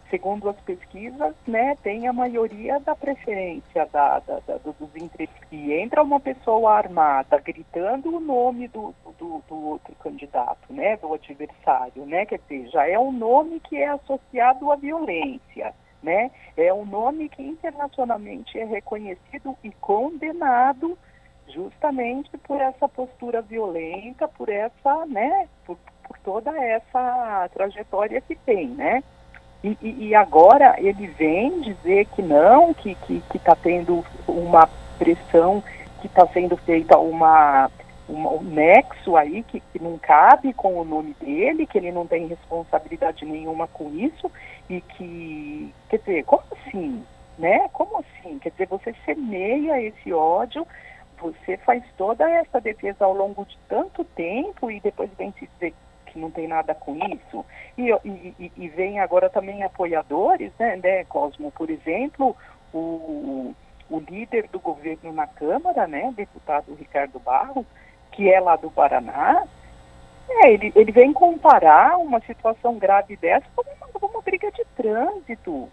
segundo 0.09 0.49
as 0.49 0.57
pesquisas, 0.57 1.33
né, 1.47 1.75
tem 1.81 2.07
a 2.07 2.13
maioria 2.13 2.79
da 2.79 2.95
preferência 2.95 3.87
da, 3.91 4.19
da, 4.19 4.39
da 4.39 4.57
dos 4.57 4.95
entrevistos. 4.95 5.47
E 5.51 5.73
entra 5.73 6.03
uma 6.03 6.19
pessoa 6.19 6.73
armada 6.73 7.39
gritando 7.39 8.15
o 8.15 8.19
nome 8.19 8.67
do, 8.67 8.93
do, 9.17 9.41
do, 9.47 9.55
outro 9.55 9.95
candidato, 9.95 10.71
né, 10.71 10.97
do 10.97 11.13
adversário, 11.13 12.05
né, 12.05 12.25
quer 12.25 12.39
dizer, 12.47 12.69
já 12.69 12.87
é 12.87 12.99
um 12.99 13.11
nome 13.11 13.59
que 13.61 13.77
é 13.77 13.87
associado 13.87 14.71
à 14.71 14.75
violência 14.75 15.73
né? 16.01 16.31
É 16.57 16.73
um 16.73 16.85
nome 16.85 17.29
que 17.29 17.41
internacionalmente 17.41 18.59
é 18.59 18.65
reconhecido 18.65 19.55
e 19.63 19.71
condenado 19.71 20.97
justamente 21.47 22.29
por 22.39 22.61
essa 22.61 22.87
postura 22.87 23.41
violenta, 23.41 24.27
por 24.27 24.49
essa, 24.49 25.05
né, 25.05 25.47
por, 25.65 25.77
por 26.07 26.17
toda 26.19 26.51
essa 26.57 27.49
trajetória 27.53 28.21
que 28.21 28.35
tem, 28.35 28.67
né? 28.69 29.03
E, 29.63 29.77
e, 29.81 30.07
e, 30.07 30.15
agora 30.15 30.75
ele 30.79 31.07
vem 31.07 31.61
dizer 31.61 32.07
que 32.15 32.21
não, 32.21 32.73
que 32.73 32.91
está 32.91 33.05
que, 33.05 33.21
que 33.29 33.39
tá 33.39 33.55
tendo 33.55 34.03
uma 34.27 34.67
pressão, 34.97 35.63
que 35.99 36.07
está 36.07 36.25
sendo 36.27 36.57
feita 36.57 36.97
uma, 36.97 37.69
uma, 38.09 38.31
um 38.31 38.41
nexo 38.41 39.15
aí 39.15 39.43
que, 39.43 39.59
que 39.59 39.79
não 39.79 39.99
cabe 39.99 40.51
com 40.53 40.79
o 40.79 40.83
nome 40.83 41.15
dele, 41.21 41.67
que 41.67 41.77
ele 41.77 41.91
não 41.91 42.07
tem 42.07 42.25
responsabilidade 42.25 43.23
nenhuma 43.23 43.67
com 43.67 43.93
isso, 43.93 44.31
e 44.71 44.81
que, 44.81 45.73
quer 45.89 45.97
dizer, 45.99 46.25
como 46.25 46.43
assim? 46.51 47.05
Né? 47.37 47.67
Como 47.73 47.99
assim? 47.99 48.39
Quer 48.39 48.51
dizer, 48.51 48.67
você 48.67 48.93
semeia 49.05 49.81
esse 49.81 50.13
ódio 50.13 50.65
você 51.21 51.55
faz 51.57 51.83
toda 51.97 52.27
essa 52.29 52.59
defesa 52.59 53.05
ao 53.05 53.13
longo 53.13 53.45
de 53.45 53.57
tanto 53.69 54.03
tempo 54.03 54.71
e 54.71 54.79
depois 54.79 55.09
vem 55.17 55.31
se 55.33 55.47
dizer 55.53 55.73
que 56.07 56.19
não 56.19 56.31
tem 56.31 56.47
nada 56.47 56.73
com 56.73 56.97
isso. 56.97 57.45
E, 57.77 57.89
e, 58.03 58.51
e 58.57 58.67
vem 58.69 58.99
agora 58.99 59.29
também 59.29 59.63
apoiadores, 59.63 60.51
né, 60.59 60.77
né, 60.83 61.03
Cosmo? 61.05 61.51
Por 61.51 61.69
exemplo, 61.69 62.35
o, 62.73 63.53
o 63.89 63.99
líder 63.99 64.47
do 64.47 64.59
governo 64.59 65.13
na 65.13 65.27
Câmara, 65.27 65.87
né, 65.87 66.11
deputado 66.15 66.73
Ricardo 66.73 67.19
Barros, 67.19 67.65
que 68.11 68.29
é 68.29 68.39
lá 68.39 68.55
do 68.55 68.69
Paraná, 68.71 69.45
é, 70.27 70.51
ele, 70.53 70.71
ele 70.75 70.91
vem 70.91 71.13
comparar 71.13 71.97
uma 71.97 72.19
situação 72.21 72.77
grave 72.77 73.15
dessa 73.15 73.45
com 73.55 73.63
briga 74.41 74.51
de 74.51 74.65
trânsito 74.75 75.69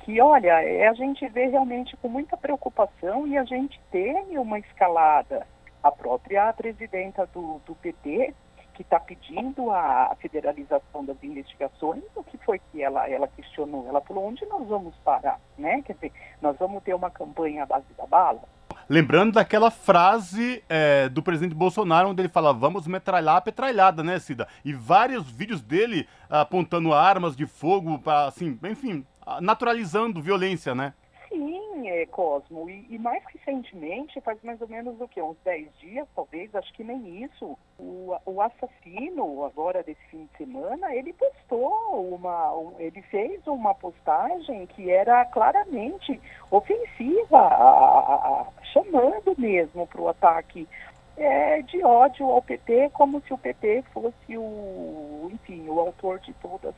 que, 0.00 0.20
olha, 0.20 0.62
é, 0.62 0.86
a 0.86 0.92
gente 0.92 1.26
vê 1.28 1.46
realmente 1.46 1.96
com 1.96 2.08
muita 2.08 2.36
preocupação 2.36 3.26
e 3.26 3.36
a 3.36 3.44
gente 3.44 3.80
teme 3.90 4.38
uma 4.38 4.58
escalada. 4.58 5.46
A 5.82 5.90
própria 5.90 6.52
presidenta 6.52 7.26
do, 7.26 7.58
do 7.64 7.74
PT, 7.76 8.34
que 8.74 8.82
está 8.82 9.00
pedindo 9.00 9.70
a 9.70 10.14
federalização 10.20 11.04
das 11.04 11.22
investigações, 11.22 12.04
o 12.14 12.22
que 12.22 12.36
foi 12.38 12.58
que 12.58 12.82
ela, 12.82 13.08
ela 13.08 13.28
questionou? 13.28 13.88
Ela 13.88 14.02
falou, 14.02 14.26
onde 14.26 14.44
nós 14.46 14.66
vamos 14.68 14.94
parar? 14.96 15.40
Né? 15.56 15.82
Quer 15.82 15.94
dizer, 15.94 16.12
nós 16.42 16.56
vamos 16.58 16.82
ter 16.82 16.94
uma 16.94 17.10
campanha 17.10 17.62
à 17.62 17.66
base 17.66 17.92
da 17.96 18.06
bala? 18.06 18.42
Lembrando 18.90 19.34
daquela 19.34 19.70
frase 19.70 20.64
é, 20.68 21.08
do 21.08 21.22
presidente 21.22 21.54
Bolsonaro, 21.54 22.08
onde 22.08 22.22
ele 22.22 22.28
fala, 22.28 22.52
vamos 22.52 22.88
metralhar 22.88 23.36
a 23.36 23.40
petralhada, 23.40 24.02
né, 24.02 24.18
Cida? 24.18 24.48
E 24.64 24.72
vários 24.72 25.30
vídeos 25.30 25.62
dele 25.62 26.08
apontando 26.28 26.92
armas 26.92 27.36
de 27.36 27.46
fogo, 27.46 28.00
para 28.00 28.26
assim, 28.26 28.58
enfim, 28.64 29.06
naturalizando 29.40 30.20
violência, 30.20 30.74
né? 30.74 30.92
Sim, 31.30 31.88
é, 31.88 32.06
Cosmo. 32.06 32.68
E, 32.68 32.86
e, 32.90 32.98
mais 32.98 33.22
recentemente, 33.32 34.20
faz 34.20 34.42
mais 34.42 34.60
ou 34.60 34.68
menos 34.68 35.00
o 35.00 35.06
que? 35.06 35.22
Uns 35.22 35.36
10 35.44 35.68
dias, 35.78 36.08
talvez, 36.14 36.52
acho 36.54 36.72
que 36.74 36.82
nem 36.82 37.22
isso. 37.22 37.56
O, 37.78 38.16
o 38.26 38.42
assassino, 38.42 39.44
agora 39.44 39.82
desse 39.84 40.02
fim 40.10 40.28
de 40.32 40.36
semana, 40.36 40.92
ele 40.94 41.12
postou 41.12 42.14
uma. 42.14 42.52
Um, 42.56 42.74
ele 42.80 43.00
fez 43.02 43.46
uma 43.46 43.72
postagem 43.74 44.66
que 44.66 44.90
era 44.90 45.24
claramente 45.26 46.20
ofensiva, 46.50 47.38
a, 47.38 48.14
a, 48.14 48.46
chamando 48.72 49.32
mesmo 49.38 49.86
para 49.86 50.00
o 50.00 50.08
ataque 50.08 50.68
é, 51.16 51.62
de 51.62 51.84
ódio 51.84 52.26
ao 52.26 52.42
PT, 52.42 52.90
como 52.92 53.20
se 53.22 53.32
o 53.32 53.38
PT 53.38 53.84
fosse 53.92 54.36
o, 54.36 55.30
enfim, 55.32 55.68
o 55.68 55.78
autor 55.78 56.18
de 56.18 56.32
todas 56.34 56.74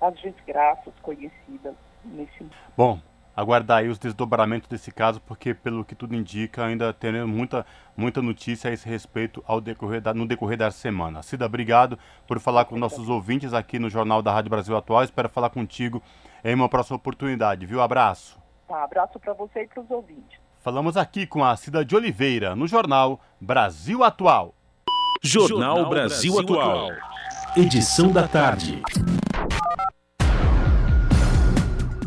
as 0.00 0.14
desgraças 0.20 0.94
conhecidas 1.02 1.74
nesse 2.04 2.46
Bom, 2.76 2.98
aguardar 3.36 3.78
aí 3.78 3.88
os 3.88 3.98
desdobramentos 3.98 4.68
desse 4.68 4.90
caso, 4.92 5.20
porque 5.20 5.54
pelo 5.54 5.84
que 5.84 5.94
tudo 5.94 6.14
indica, 6.14 6.64
ainda 6.64 6.92
teremos 6.92 7.34
muita, 7.34 7.66
muita 7.96 8.20
notícia 8.20 8.70
a 8.70 8.72
esse 8.72 8.88
respeito 8.88 9.42
ao 9.46 9.60
decorrer 9.60 10.00
da, 10.00 10.14
no 10.14 10.26
decorrer 10.26 10.58
da 10.58 10.70
semana. 10.70 11.22
Cida, 11.22 11.46
obrigado 11.46 11.98
por 12.26 12.38
falar 12.38 12.64
com 12.64 12.78
nossos 12.78 13.08
ouvintes 13.08 13.52
aqui 13.52 13.78
no 13.78 13.90
Jornal 13.90 14.22
da 14.22 14.32
Rádio 14.32 14.50
Brasil 14.50 14.76
Atual. 14.76 15.04
Espero 15.04 15.28
falar 15.28 15.50
contigo 15.50 16.02
em 16.44 16.54
uma 16.54 16.68
próxima 16.68 16.96
oportunidade, 16.96 17.66
viu? 17.66 17.80
Abraço. 17.80 18.40
Tá, 18.68 18.84
abraço 18.84 19.18
para 19.18 19.32
você 19.32 19.64
e 19.64 19.68
para 19.68 19.82
os 19.82 19.90
ouvintes. 19.90 20.40
Falamos 20.60 20.96
aqui 20.96 21.26
com 21.26 21.44
a 21.44 21.56
Cida 21.56 21.84
de 21.84 21.96
Oliveira, 21.96 22.54
no 22.54 22.66
Jornal 22.66 23.20
Brasil 23.40 24.04
Atual. 24.04 24.54
Jornal, 25.22 25.76
Jornal 25.76 25.90
Brasil, 25.90 26.32
Brasil 26.34 26.60
Atual. 26.60 26.90
Edição 27.56 28.10
da 28.10 28.26
tarde. 28.26 28.80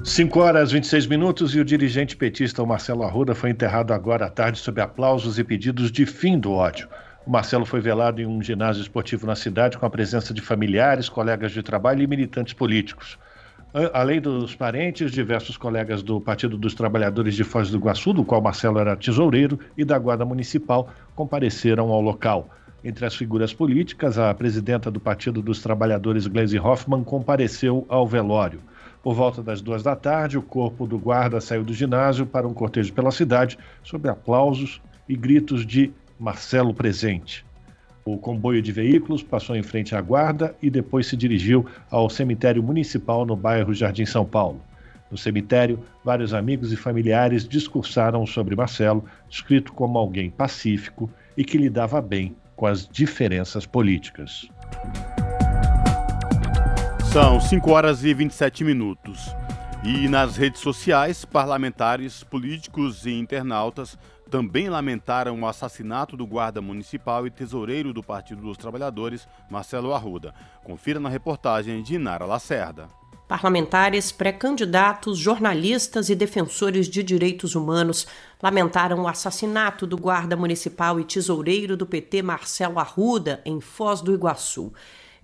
5 0.06 0.40
horas 0.40 0.72
26 0.72 1.08
minutos 1.08 1.56
e 1.56 1.60
o 1.60 1.66
dirigente 1.66 2.16
petista 2.16 2.64
Marcelo 2.64 3.02
Arruda 3.02 3.34
foi 3.34 3.50
enterrado 3.50 3.92
agora 3.92 4.28
à 4.28 4.30
tarde 4.30 4.60
sob 4.60 4.80
aplausos 4.80 5.40
e 5.40 5.44
pedidos 5.44 5.92
de 5.92 6.06
fim 6.06 6.38
do 6.38 6.52
ódio. 6.52 6.88
O 7.26 7.32
Marcelo 7.32 7.66
foi 7.66 7.82
velado 7.82 8.22
em 8.22 8.26
um 8.28 8.40
ginásio 8.40 8.84
esportivo 8.84 9.26
na 9.26 9.36
cidade 9.36 9.80
com 9.80 9.86
a 9.86 9.90
presença 9.90 10.32
de 10.32 10.42
familiares, 10.42 11.10
colegas 11.10 11.52
de 11.52 11.64
trabalho 11.64 12.04
e 12.04 12.08
militantes 12.08 12.54
políticos. 12.54 13.18
Além 13.94 14.22
dos 14.22 14.56
parentes, 14.56 15.12
diversos 15.12 15.58
colegas 15.58 16.04
do 16.04 16.22
Partido 16.22 16.56
dos 16.56 16.76
Trabalhadores 16.76 17.34
de 17.34 17.44
Foz 17.44 17.72
do 17.72 17.78
Iguaçu, 17.78 18.14
do 18.14 18.24
qual 18.24 18.40
Marcelo 18.40 18.78
era 18.78 18.96
tesoureiro, 18.96 19.60
e 19.76 19.84
da 19.84 19.98
Guarda 19.98 20.24
Municipal 20.24 20.88
compareceram 21.16 21.90
ao 21.90 22.00
local. 22.00 22.48
Entre 22.84 23.04
as 23.08 23.16
figuras 23.16 23.56
políticas, 23.56 24.20
a 24.20 24.32
presidenta 24.36 24.92
do 24.92 25.00
Partido 25.00 25.42
dos 25.42 25.64
Trabalhadores, 25.64 26.28
Gleisi 26.28 26.60
Hoffmann, 26.60 27.04
compareceu 27.04 27.88
ao 27.90 28.06
velório. 28.06 28.62
Por 29.06 29.14
volta 29.14 29.44
das 29.44 29.62
duas 29.62 29.84
da 29.84 29.96
tarde, 29.96 30.36
o 30.36 30.42
corpo 30.42 30.88
do 30.88 30.98
guarda 30.98 31.40
saiu 31.40 31.64
do 31.64 31.76
ginásio 31.76 32.26
para 32.26 32.48
um 32.48 32.56
cortejo 32.56 32.92
pela 32.92 33.12
cidade, 33.12 33.56
sob 33.84 34.10
aplausos 34.10 34.82
e 35.08 35.16
gritos 35.16 35.64
de 35.64 35.94
Marcelo 36.20 36.74
presente. 36.74 37.46
O 38.04 38.18
comboio 38.18 38.64
de 38.64 38.72
veículos 38.72 39.22
passou 39.22 39.56
em 39.56 39.62
frente 39.62 39.96
à 39.96 40.02
guarda 40.02 40.56
e 40.60 40.72
depois 40.72 41.06
se 41.06 41.16
dirigiu 41.16 41.68
ao 41.92 42.10
cemitério 42.10 42.64
municipal 42.64 43.28
no 43.28 43.36
bairro 43.36 43.76
Jardim 43.76 44.08
São 44.08 44.26
Paulo. 44.26 44.60
No 45.12 45.20
cemitério, 45.20 45.80
vários 46.04 46.34
amigos 46.34 46.74
e 46.74 46.76
familiares 46.76 47.48
discursaram 47.48 48.26
sobre 48.26 48.56
Marcelo, 48.56 49.06
descrito 49.30 49.72
como 49.72 50.00
alguém 50.00 50.32
pacífico 50.32 51.08
e 51.38 51.46
que 51.46 51.60
lidava 51.60 52.02
bem 52.02 52.36
com 52.56 52.66
as 52.66 52.90
diferenças 52.90 53.68
políticas. 53.68 54.50
São 57.16 57.40
5 57.40 57.72
horas 57.72 58.04
e 58.04 58.14
27 58.14 58.66
minutos. 58.66 59.34
E 59.86 60.10
nas 60.10 60.36
redes 60.36 60.60
sociais, 60.60 61.24
parlamentares, 61.24 62.26
políticos 62.26 63.06
e 63.06 63.14
internautas 63.14 63.98
também 64.30 64.68
lamentaram 64.68 65.40
o 65.40 65.48
assassinato 65.48 66.18
do 66.18 66.28
guarda 66.28 66.62
municipal 66.62 67.26
e 67.26 67.32
tesoureiro 67.32 67.94
do 67.94 68.04
Partido 68.04 68.42
dos 68.42 68.58
Trabalhadores, 68.58 69.26
Marcelo 69.50 69.94
Arruda. 69.94 70.34
Confira 70.62 71.00
na 71.00 71.08
reportagem 71.08 71.82
de 71.82 71.98
Nara 71.98 72.26
Lacerda. 72.26 72.90
Parlamentares, 73.30 74.12
pré-candidatos, 74.12 75.18
jornalistas 75.18 76.10
e 76.10 76.16
defensores 76.16 76.90
de 76.90 77.02
direitos 77.02 77.56
humanos 77.56 78.06
lamentaram 78.44 79.04
o 79.04 79.08
assassinato 79.08 79.88
do 79.88 79.98
guarda 79.98 80.36
municipal 80.36 81.00
e 81.00 81.06
tesoureiro 81.06 81.78
do 81.78 81.86
PT 81.86 82.22
Marcelo 82.22 82.78
Arruda 82.78 83.42
em 83.46 83.62
Foz 83.62 84.02
do 84.02 84.14
Iguaçu. 84.14 84.74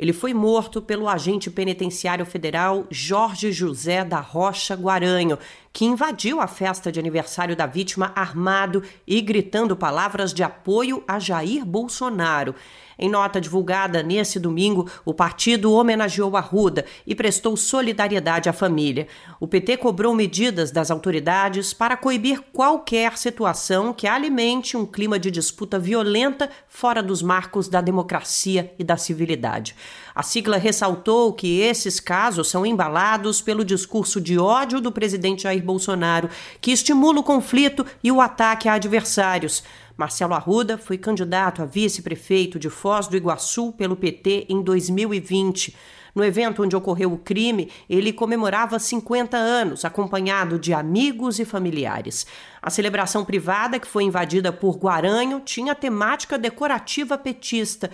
Ele 0.01 0.13
foi 0.13 0.33
morto 0.33 0.81
pelo 0.81 1.07
agente 1.07 1.51
penitenciário 1.51 2.25
federal 2.25 2.87
Jorge 2.89 3.51
José 3.51 4.03
da 4.03 4.19
Rocha 4.19 4.75
Guaranho, 4.75 5.37
que 5.71 5.85
invadiu 5.85 6.41
a 6.41 6.47
festa 6.47 6.91
de 6.91 6.99
aniversário 6.99 7.55
da 7.55 7.67
vítima 7.67 8.11
armado 8.15 8.81
e 9.05 9.21
gritando 9.21 9.75
palavras 9.75 10.33
de 10.33 10.41
apoio 10.41 11.03
a 11.07 11.19
Jair 11.19 11.63
Bolsonaro. 11.63 12.55
Em 13.03 13.09
nota 13.09 13.41
divulgada 13.41 14.03
nesse 14.03 14.39
domingo, 14.39 14.87
o 15.03 15.11
partido 15.11 15.73
homenageou 15.73 16.37
Arruda 16.37 16.85
e 17.05 17.15
prestou 17.15 17.57
solidariedade 17.57 18.47
à 18.47 18.53
família. 18.53 19.07
O 19.39 19.47
PT 19.47 19.77
cobrou 19.77 20.13
medidas 20.13 20.69
das 20.69 20.91
autoridades 20.91 21.73
para 21.73 21.97
coibir 21.97 22.43
qualquer 22.53 23.17
situação 23.17 23.91
que 23.91 24.05
alimente 24.05 24.77
um 24.77 24.85
clima 24.85 25.17
de 25.17 25.31
disputa 25.31 25.79
violenta 25.79 26.47
fora 26.67 27.01
dos 27.01 27.23
marcos 27.23 27.67
da 27.67 27.81
democracia 27.81 28.71
e 28.77 28.83
da 28.83 28.95
civilidade. 28.97 29.75
A 30.13 30.21
sigla 30.21 30.57
ressaltou 30.57 31.33
que 31.33 31.59
esses 31.59 31.99
casos 31.99 32.49
são 32.49 32.63
embalados 32.67 33.41
pelo 33.41 33.65
discurso 33.65 34.21
de 34.21 34.37
ódio 34.37 34.79
do 34.79 34.91
presidente 34.91 35.43
Jair 35.43 35.63
Bolsonaro, 35.63 36.29
que 36.59 36.71
estimula 36.71 37.21
o 37.21 37.23
conflito 37.23 37.83
e 38.03 38.11
o 38.11 38.21
ataque 38.21 38.69
a 38.69 38.73
adversários. 38.73 39.63
Marcelo 39.97 40.33
Arruda 40.33 40.77
foi 40.77 40.97
candidato 40.97 41.61
a 41.61 41.65
vice-prefeito 41.65 42.57
de 42.57 42.69
Foz 42.69 43.07
do 43.07 43.17
Iguaçu 43.17 43.71
pelo 43.73 43.95
PT 43.95 44.47
em 44.49 44.61
2020. 44.61 45.75
No 46.13 46.23
evento 46.23 46.63
onde 46.63 46.75
ocorreu 46.75 47.13
o 47.13 47.17
crime, 47.17 47.69
ele 47.89 48.11
comemorava 48.11 48.77
50 48.77 49.37
anos, 49.37 49.85
acompanhado 49.85 50.59
de 50.59 50.73
amigos 50.73 51.39
e 51.39 51.45
familiares. 51.45 52.27
A 52.61 52.69
celebração 52.69 53.23
privada, 53.23 53.79
que 53.79 53.87
foi 53.87 54.03
invadida 54.03 54.51
por 54.51 54.77
Guaranho, 54.77 55.39
tinha 55.39 55.73
temática 55.73 56.37
decorativa 56.37 57.17
petista. 57.17 57.89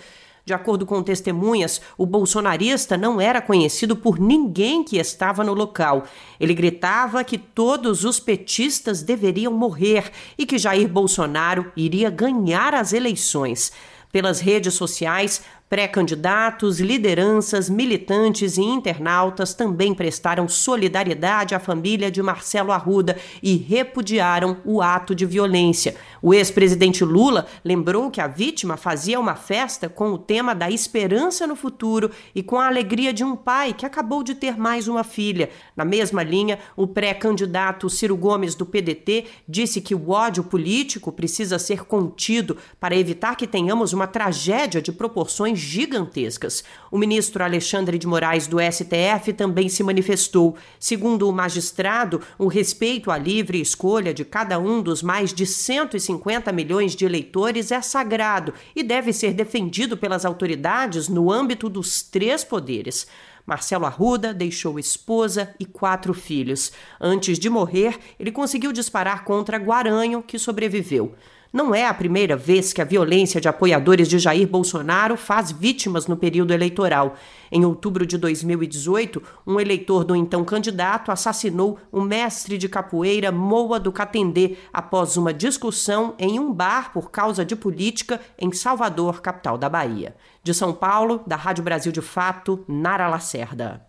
De 0.48 0.54
acordo 0.54 0.86
com 0.86 1.02
testemunhas, 1.02 1.78
o 1.98 2.06
bolsonarista 2.06 2.96
não 2.96 3.20
era 3.20 3.38
conhecido 3.38 3.94
por 3.94 4.18
ninguém 4.18 4.82
que 4.82 4.96
estava 4.96 5.44
no 5.44 5.52
local. 5.52 6.04
Ele 6.40 6.54
gritava 6.54 7.22
que 7.22 7.36
todos 7.36 8.02
os 8.02 8.18
petistas 8.18 9.02
deveriam 9.02 9.52
morrer 9.52 10.10
e 10.38 10.46
que 10.46 10.56
Jair 10.56 10.88
Bolsonaro 10.88 11.70
iria 11.76 12.08
ganhar 12.08 12.72
as 12.72 12.94
eleições. 12.94 13.72
Pelas 14.10 14.40
redes 14.40 14.72
sociais, 14.72 15.42
Pré-candidatos, 15.68 16.80
lideranças, 16.80 17.68
militantes 17.68 18.56
e 18.56 18.62
internautas 18.62 19.52
também 19.52 19.92
prestaram 19.92 20.48
solidariedade 20.48 21.54
à 21.54 21.60
família 21.60 22.10
de 22.10 22.22
Marcelo 22.22 22.72
Arruda 22.72 23.18
e 23.42 23.54
repudiaram 23.54 24.56
o 24.64 24.80
ato 24.80 25.14
de 25.14 25.26
violência. 25.26 25.94
O 26.22 26.32
ex-presidente 26.32 27.04
Lula 27.04 27.46
lembrou 27.62 28.10
que 28.10 28.18
a 28.18 28.26
vítima 28.26 28.78
fazia 28.78 29.20
uma 29.20 29.34
festa 29.34 29.90
com 29.90 30.10
o 30.10 30.16
tema 30.16 30.54
da 30.54 30.70
esperança 30.70 31.46
no 31.46 31.54
futuro 31.54 32.10
e 32.34 32.42
com 32.42 32.58
a 32.58 32.66
alegria 32.66 33.12
de 33.12 33.22
um 33.22 33.36
pai 33.36 33.74
que 33.74 33.84
acabou 33.84 34.22
de 34.22 34.34
ter 34.34 34.56
mais 34.56 34.88
uma 34.88 35.04
filha. 35.04 35.50
Na 35.76 35.84
mesma 35.84 36.22
linha, 36.22 36.58
o 36.76 36.86
pré-candidato 36.86 37.90
Ciro 37.90 38.16
Gomes 38.16 38.54
do 38.54 38.64
PDT 38.64 39.26
disse 39.46 39.82
que 39.82 39.94
o 39.94 40.10
ódio 40.10 40.42
político 40.44 41.12
precisa 41.12 41.58
ser 41.58 41.84
contido 41.84 42.56
para 42.80 42.96
evitar 42.96 43.36
que 43.36 43.46
tenhamos 43.46 43.92
uma 43.92 44.06
tragédia 44.06 44.80
de 44.80 44.90
proporções 44.90 45.57
gigantescas. 45.60 46.64
O 46.90 46.98
ministro 46.98 47.42
Alexandre 47.42 47.98
de 47.98 48.06
Moraes 48.06 48.46
do 48.46 48.58
STF 48.60 49.32
também 49.32 49.68
se 49.68 49.82
manifestou. 49.82 50.56
Segundo 50.78 51.28
o 51.28 51.32
magistrado, 51.32 52.20
o 52.38 52.46
respeito 52.46 53.10
à 53.10 53.18
livre 53.18 53.60
escolha 53.60 54.14
de 54.14 54.24
cada 54.24 54.58
um 54.58 54.80
dos 54.80 55.02
mais 55.02 55.32
de 55.32 55.44
150 55.44 56.50
milhões 56.52 56.94
de 56.94 57.04
eleitores 57.04 57.70
é 57.70 57.80
sagrado 57.82 58.54
e 58.74 58.82
deve 58.82 59.12
ser 59.12 59.34
defendido 59.34 59.96
pelas 59.96 60.24
autoridades 60.24 61.08
no 61.08 61.30
âmbito 61.30 61.68
dos 61.68 62.02
três 62.02 62.44
poderes. 62.44 63.06
Marcelo 63.48 63.86
Arruda 63.86 64.34
deixou 64.34 64.78
esposa 64.78 65.54
e 65.58 65.64
quatro 65.64 66.12
filhos. 66.12 66.70
Antes 67.00 67.38
de 67.38 67.48
morrer, 67.48 67.98
ele 68.20 68.30
conseguiu 68.30 68.72
disparar 68.72 69.24
contra 69.24 69.56
Guaranho, 69.56 70.22
que 70.22 70.38
sobreviveu. 70.38 71.14
Não 71.50 71.74
é 71.74 71.86
a 71.86 71.94
primeira 71.94 72.36
vez 72.36 72.74
que 72.74 72.82
a 72.82 72.84
violência 72.84 73.40
de 73.40 73.48
apoiadores 73.48 74.06
de 74.06 74.18
Jair 74.18 74.46
Bolsonaro 74.46 75.16
faz 75.16 75.50
vítimas 75.50 76.06
no 76.06 76.14
período 76.14 76.52
eleitoral. 76.52 77.16
Em 77.50 77.64
outubro 77.64 78.06
de 78.06 78.18
2018, 78.18 79.22
um 79.46 79.58
eleitor 79.58 80.04
do 80.04 80.14
então 80.14 80.44
candidato 80.44 81.10
assassinou 81.10 81.78
o 81.90 82.02
mestre 82.02 82.58
de 82.58 82.68
capoeira 82.68 83.32
Moa 83.32 83.80
do 83.80 83.90
Catendê 83.90 84.56
após 84.70 85.16
uma 85.16 85.32
discussão 85.32 86.14
em 86.18 86.38
um 86.38 86.52
bar 86.52 86.92
por 86.92 87.10
causa 87.10 87.46
de 87.46 87.56
política 87.56 88.20
em 88.38 88.52
Salvador, 88.52 89.22
capital 89.22 89.56
da 89.56 89.70
Bahia. 89.70 90.14
De 90.42 90.52
São 90.52 90.74
Paulo, 90.74 91.22
da 91.26 91.36
Rádio 91.36 91.64
Brasil 91.64 91.90
de 91.90 92.02
Fato, 92.02 92.62
Nara 92.68 93.08
Lacerda. 93.08 93.86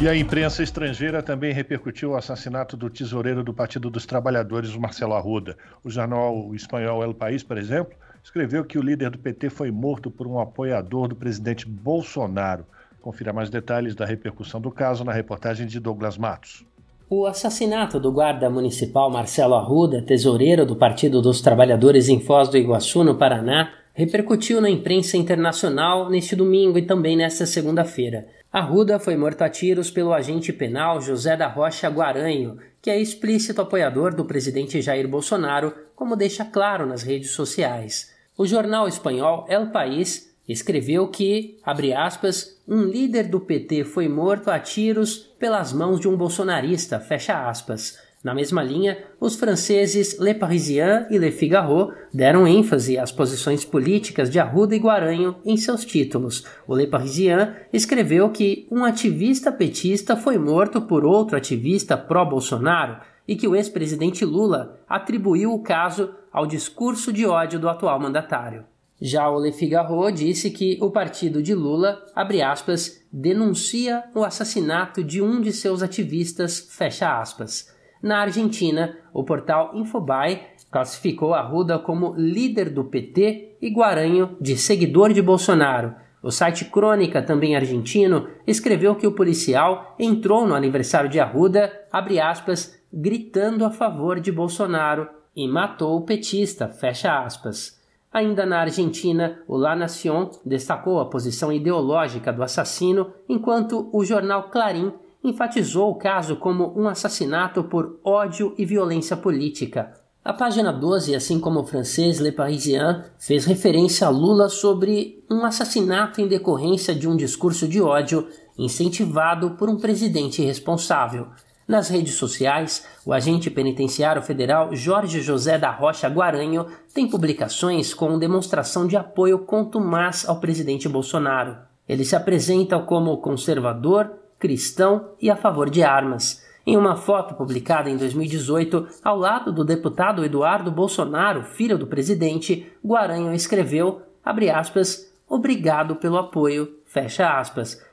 E 0.00 0.06
a 0.06 0.14
imprensa 0.14 0.62
estrangeira 0.62 1.20
também 1.20 1.52
repercutiu 1.52 2.10
o 2.10 2.16
assassinato 2.16 2.76
do 2.76 2.88
tesoureiro 2.88 3.42
do 3.42 3.52
Partido 3.52 3.90
dos 3.90 4.06
Trabalhadores, 4.06 4.76
Marcelo 4.76 5.14
Arruda. 5.14 5.56
O 5.82 5.90
jornal 5.90 6.54
espanhol 6.54 7.02
El 7.02 7.12
País, 7.12 7.42
por 7.42 7.58
exemplo, 7.58 7.96
escreveu 8.22 8.64
que 8.64 8.78
o 8.78 8.82
líder 8.82 9.10
do 9.10 9.18
PT 9.18 9.50
foi 9.50 9.72
morto 9.72 10.08
por 10.08 10.28
um 10.28 10.38
apoiador 10.38 11.08
do 11.08 11.16
presidente 11.16 11.66
Bolsonaro. 11.66 12.64
Confira 13.02 13.32
mais 13.32 13.50
detalhes 13.50 13.96
da 13.96 14.06
repercussão 14.06 14.60
do 14.60 14.70
caso 14.70 15.02
na 15.02 15.12
reportagem 15.12 15.66
de 15.66 15.80
Douglas 15.80 16.16
Matos. 16.16 16.64
O 17.10 17.26
assassinato 17.26 17.98
do 17.98 18.12
guarda 18.12 18.48
municipal 18.48 19.10
Marcelo 19.10 19.56
Arruda, 19.56 20.00
tesoureiro 20.00 20.64
do 20.64 20.76
Partido 20.76 21.20
dos 21.20 21.40
Trabalhadores 21.40 22.08
em 22.08 22.20
Foz 22.20 22.48
do 22.48 22.56
Iguaçu, 22.56 23.02
no 23.02 23.16
Paraná, 23.16 23.72
repercutiu 23.94 24.60
na 24.60 24.70
imprensa 24.70 25.16
internacional 25.16 26.08
neste 26.08 26.36
domingo 26.36 26.78
e 26.78 26.82
também 26.82 27.16
nesta 27.16 27.44
segunda-feira. 27.44 28.37
Arruda 28.50 28.98
foi 28.98 29.14
morto 29.14 29.42
a 29.42 29.48
tiros 29.50 29.90
pelo 29.90 30.14
agente 30.14 30.54
penal 30.54 31.02
José 31.02 31.36
da 31.36 31.46
Rocha 31.46 31.86
Guaranho, 31.88 32.56
que 32.80 32.88
é 32.88 32.98
explícito 32.98 33.60
apoiador 33.60 34.14
do 34.14 34.24
presidente 34.24 34.80
Jair 34.80 35.06
Bolsonaro, 35.06 35.74
como 35.94 36.16
deixa 36.16 36.46
claro 36.46 36.86
nas 36.86 37.02
redes 37.02 37.32
sociais. 37.32 38.14
O 38.38 38.46
jornal 38.46 38.88
espanhol 38.88 39.44
El 39.50 39.70
País 39.70 40.34
escreveu 40.48 41.08
que, 41.08 41.58
abre 41.62 41.92
aspas, 41.92 42.58
um 42.66 42.84
líder 42.84 43.28
do 43.28 43.38
PT 43.38 43.84
foi 43.84 44.08
morto 44.08 44.50
a 44.50 44.58
tiros 44.58 45.16
pelas 45.38 45.74
mãos 45.74 46.00
de 46.00 46.08
um 46.08 46.16
bolsonarista, 46.16 46.98
fecha 46.98 47.50
aspas. 47.50 47.98
Na 48.22 48.34
mesma 48.34 48.64
linha, 48.64 48.98
os 49.20 49.36
franceses 49.36 50.18
Le 50.18 50.34
Parisien 50.34 51.06
e 51.08 51.18
Le 51.18 51.30
Figaro 51.30 51.92
deram 52.12 52.48
ênfase 52.48 52.98
às 52.98 53.12
posições 53.12 53.64
políticas 53.64 54.28
de 54.28 54.40
Arruda 54.40 54.74
e 54.74 54.78
Guaranho 54.78 55.36
em 55.44 55.56
seus 55.56 55.84
títulos. 55.84 56.44
O 56.66 56.74
Le 56.74 56.88
Parisien 56.88 57.54
escreveu 57.72 58.28
que 58.30 58.66
um 58.72 58.84
ativista 58.84 59.52
petista 59.52 60.16
foi 60.16 60.36
morto 60.36 60.82
por 60.82 61.04
outro 61.04 61.36
ativista 61.36 61.96
pró-Bolsonaro 61.96 62.96
e 63.26 63.36
que 63.36 63.46
o 63.46 63.54
ex-presidente 63.54 64.24
Lula 64.24 64.80
atribuiu 64.88 65.52
o 65.52 65.62
caso 65.62 66.12
ao 66.32 66.44
discurso 66.44 67.12
de 67.12 67.24
ódio 67.24 67.60
do 67.60 67.68
atual 67.68 68.00
mandatário. 68.00 68.64
Já 69.00 69.30
o 69.30 69.38
Le 69.38 69.52
Figaro 69.52 70.10
disse 70.10 70.50
que 70.50 70.76
o 70.80 70.90
partido 70.90 71.40
de 71.40 71.54
Lula, 71.54 72.04
abre 72.16 72.42
aspas, 72.42 73.00
denuncia 73.12 74.02
o 74.12 74.24
assassinato 74.24 75.04
de 75.04 75.22
um 75.22 75.40
de 75.40 75.52
seus 75.52 75.84
ativistas, 75.84 76.66
fecha 76.68 77.20
aspas. 77.20 77.77
Na 78.02 78.20
Argentina, 78.20 78.96
o 79.12 79.24
portal 79.24 79.72
Infobae 79.74 80.40
classificou 80.70 81.34
Arruda 81.34 81.78
como 81.78 82.14
líder 82.16 82.70
do 82.70 82.84
PT 82.84 83.56
e 83.60 83.70
Guaranho 83.70 84.36
de 84.40 84.56
seguidor 84.56 85.12
de 85.12 85.20
Bolsonaro. 85.20 85.94
O 86.22 86.30
site 86.30 86.64
Crônica, 86.64 87.22
também 87.22 87.56
argentino, 87.56 88.28
escreveu 88.46 88.94
que 88.94 89.06
o 89.06 89.12
policial 89.12 89.94
entrou 89.98 90.46
no 90.46 90.54
aniversário 90.54 91.08
de 91.08 91.20
Arruda, 91.20 91.72
aspas, 91.92 92.78
gritando 92.92 93.64
a 93.64 93.70
favor 93.70 94.20
de 94.20 94.32
Bolsonaro 94.32 95.08
e 95.34 95.46
matou 95.46 95.96
o 95.96 96.02
petista, 96.02 96.68
fecha 96.68 97.24
aspas. 97.24 97.78
Ainda 98.12 98.46
na 98.46 98.60
Argentina, 98.60 99.40
o 99.46 99.56
La 99.56 99.76
Nación 99.76 100.30
destacou 100.44 100.98
a 100.98 101.06
posição 101.06 101.52
ideológica 101.52 102.32
do 102.32 102.42
assassino, 102.42 103.12
enquanto 103.28 103.88
o 103.92 104.04
jornal 104.04 104.50
Clarim 104.50 104.92
enfatizou 105.22 105.90
o 105.90 105.94
caso 105.96 106.36
como 106.36 106.72
um 106.78 106.88
assassinato 106.88 107.64
por 107.64 107.98
ódio 108.04 108.54
e 108.56 108.64
violência 108.64 109.16
política. 109.16 109.92
A 110.24 110.32
página 110.32 110.72
12, 110.72 111.14
assim 111.14 111.40
como 111.40 111.60
o 111.60 111.66
francês 111.66 112.18
Le 112.18 112.32
Parisien, 112.32 113.02
fez 113.18 113.46
referência 113.46 114.06
a 114.06 114.10
Lula 114.10 114.48
sobre 114.48 115.24
um 115.30 115.44
assassinato 115.44 116.20
em 116.20 116.28
decorrência 116.28 116.94
de 116.94 117.08
um 117.08 117.16
discurso 117.16 117.66
de 117.66 117.80
ódio 117.80 118.28
incentivado 118.58 119.52
por 119.52 119.70
um 119.70 119.78
presidente 119.78 120.42
irresponsável. 120.42 121.28
Nas 121.66 121.88
redes 121.88 122.14
sociais, 122.14 122.86
o 123.04 123.12
agente 123.12 123.50
penitenciário 123.50 124.22
federal 124.22 124.74
Jorge 124.74 125.20
José 125.20 125.58
da 125.58 125.70
Rocha 125.70 126.08
Guaranho 126.08 126.66
tem 126.94 127.06
publicações 127.06 127.92
com 127.92 128.18
demonstração 128.18 128.86
de 128.86 128.96
apoio 128.96 129.40
contumaz 129.40 130.26
ao 130.28 130.40
presidente 130.40 130.88
Bolsonaro. 130.88 131.56
Ele 131.88 132.04
se 132.04 132.16
apresenta 132.16 132.78
como 132.78 133.18
conservador, 133.18 134.10
cristão 134.38 135.10
e 135.20 135.30
a 135.30 135.36
favor 135.36 135.68
de 135.68 135.82
armas. 135.82 136.46
Em 136.66 136.76
uma 136.76 136.96
foto 136.96 137.34
publicada 137.34 137.88
em 137.88 137.96
2018, 137.96 138.88
ao 139.02 139.16
lado 139.16 139.50
do 139.50 139.64
deputado 139.64 140.24
Eduardo 140.24 140.70
Bolsonaro, 140.70 141.42
filho 141.42 141.78
do 141.78 141.86
presidente, 141.86 142.70
Guaranho 142.84 143.32
escreveu, 143.32 144.02
aspas, 144.22 145.10
obrigado 145.26 145.96
pelo 145.96 146.18
apoio. 146.18 146.76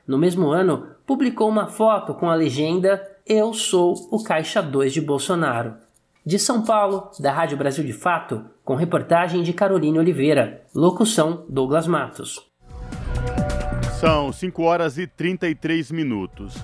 No 0.06 0.18
mesmo 0.18 0.48
ano, 0.48 0.88
publicou 1.06 1.48
uma 1.48 1.68
foto 1.68 2.12
com 2.12 2.28
a 2.28 2.34
legenda 2.34 3.02
Eu 3.26 3.54
sou 3.54 3.94
o 4.10 4.22
Caixa 4.22 4.62
2 4.62 4.92
de 4.92 5.00
Bolsonaro. 5.00 5.74
De 6.24 6.38
São 6.38 6.62
Paulo, 6.62 7.10
da 7.20 7.32
Rádio 7.32 7.56
Brasil 7.56 7.84
de 7.84 7.92
Fato, 7.92 8.44
com 8.64 8.74
reportagem 8.74 9.42
de 9.42 9.52
Caroline 9.52 9.98
Oliveira, 9.98 10.62
locução 10.74 11.44
Douglas 11.48 11.86
Matos. 11.86 12.44
São 14.00 14.30
5 14.30 14.62
horas 14.62 14.98
e 14.98 15.06
33 15.06 15.90
minutos. 15.90 16.54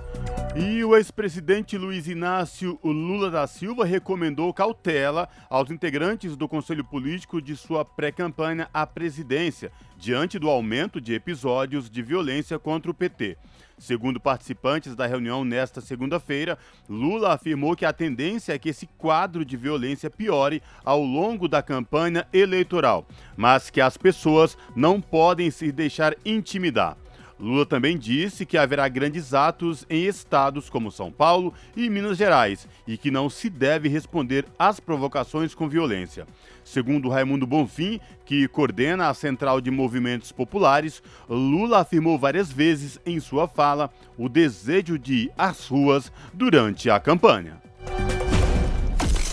E 0.55 0.85
o 0.85 0.95
ex-presidente 0.95 1.79
Luiz 1.79 2.07
Inácio 2.07 2.79
Lula 2.85 3.31
da 3.31 3.47
Silva 3.47 3.87
recomendou 3.87 4.53
cautela 4.53 5.27
aos 5.49 5.71
integrantes 5.71 6.37
do 6.37 6.47
Conselho 6.47 6.85
Político 6.85 7.40
de 7.40 7.57
sua 7.57 7.87
pré-campanha 7.87 8.68
à 8.75 8.87
presidência, 8.87 9.73
diante 9.97 10.38
do 10.38 10.51
aumento 10.51 11.01
de 11.01 11.14
episódios 11.14 11.88
de 11.88 12.03
violência 12.03 12.59
contra 12.59 12.90
o 12.90 12.95
PT. 12.95 13.38
Segundo 13.79 14.21
participantes 14.21 14.95
da 14.95 15.07
reunião 15.07 15.42
nesta 15.42 15.81
segunda-feira, 15.81 16.59
Lula 16.87 17.33
afirmou 17.33 17.75
que 17.75 17.87
a 17.87 17.95
tendência 17.95 18.53
é 18.53 18.59
que 18.59 18.68
esse 18.68 18.87
quadro 18.99 19.42
de 19.42 19.57
violência 19.57 20.11
piore 20.11 20.62
ao 20.85 21.03
longo 21.03 21.49
da 21.49 21.62
campanha 21.62 22.27
eleitoral, 22.31 23.09
mas 23.35 23.71
que 23.71 23.81
as 23.81 23.97
pessoas 23.97 24.55
não 24.77 25.01
podem 25.01 25.51
se 25.51 25.73
deixar 25.73 26.14
intimidar. 26.27 26.99
Lula 27.42 27.66
também 27.66 27.98
disse 27.98 28.46
que 28.46 28.57
haverá 28.57 28.87
grandes 28.87 29.35
atos 29.35 29.85
em 29.90 30.04
estados 30.04 30.71
como 30.71 30.92
São 30.92 31.10
Paulo 31.10 31.52
e 31.77 31.90
Minas 31.90 32.17
Gerais 32.17 32.69
e 32.87 32.96
que 32.96 33.10
não 33.10 33.29
se 33.29 33.50
deve 33.50 33.88
responder 33.88 34.44
às 34.56 34.79
provocações 34.79 35.52
com 35.52 35.69
violência. 35.69 36.25
Segundo 36.62 37.08
Raimundo 37.08 37.44
Bonfim, 37.44 37.98
que 38.25 38.46
coordena 38.46 39.08
a 39.08 39.14
Central 39.14 39.60
de 39.60 39.73
Movimentos 39.73 40.31
Populares, 40.31 41.02
Lula 41.29 41.81
afirmou 41.81 42.17
várias 42.17 42.52
vezes 42.52 43.00
em 43.04 43.19
sua 43.19 43.48
fala 43.48 43.90
o 44.17 44.29
desejo 44.29 44.96
de 44.96 45.14
ir 45.14 45.33
às 45.37 45.67
ruas 45.67 46.12
durante 46.33 46.88
a 46.88 47.00
campanha. 47.00 47.60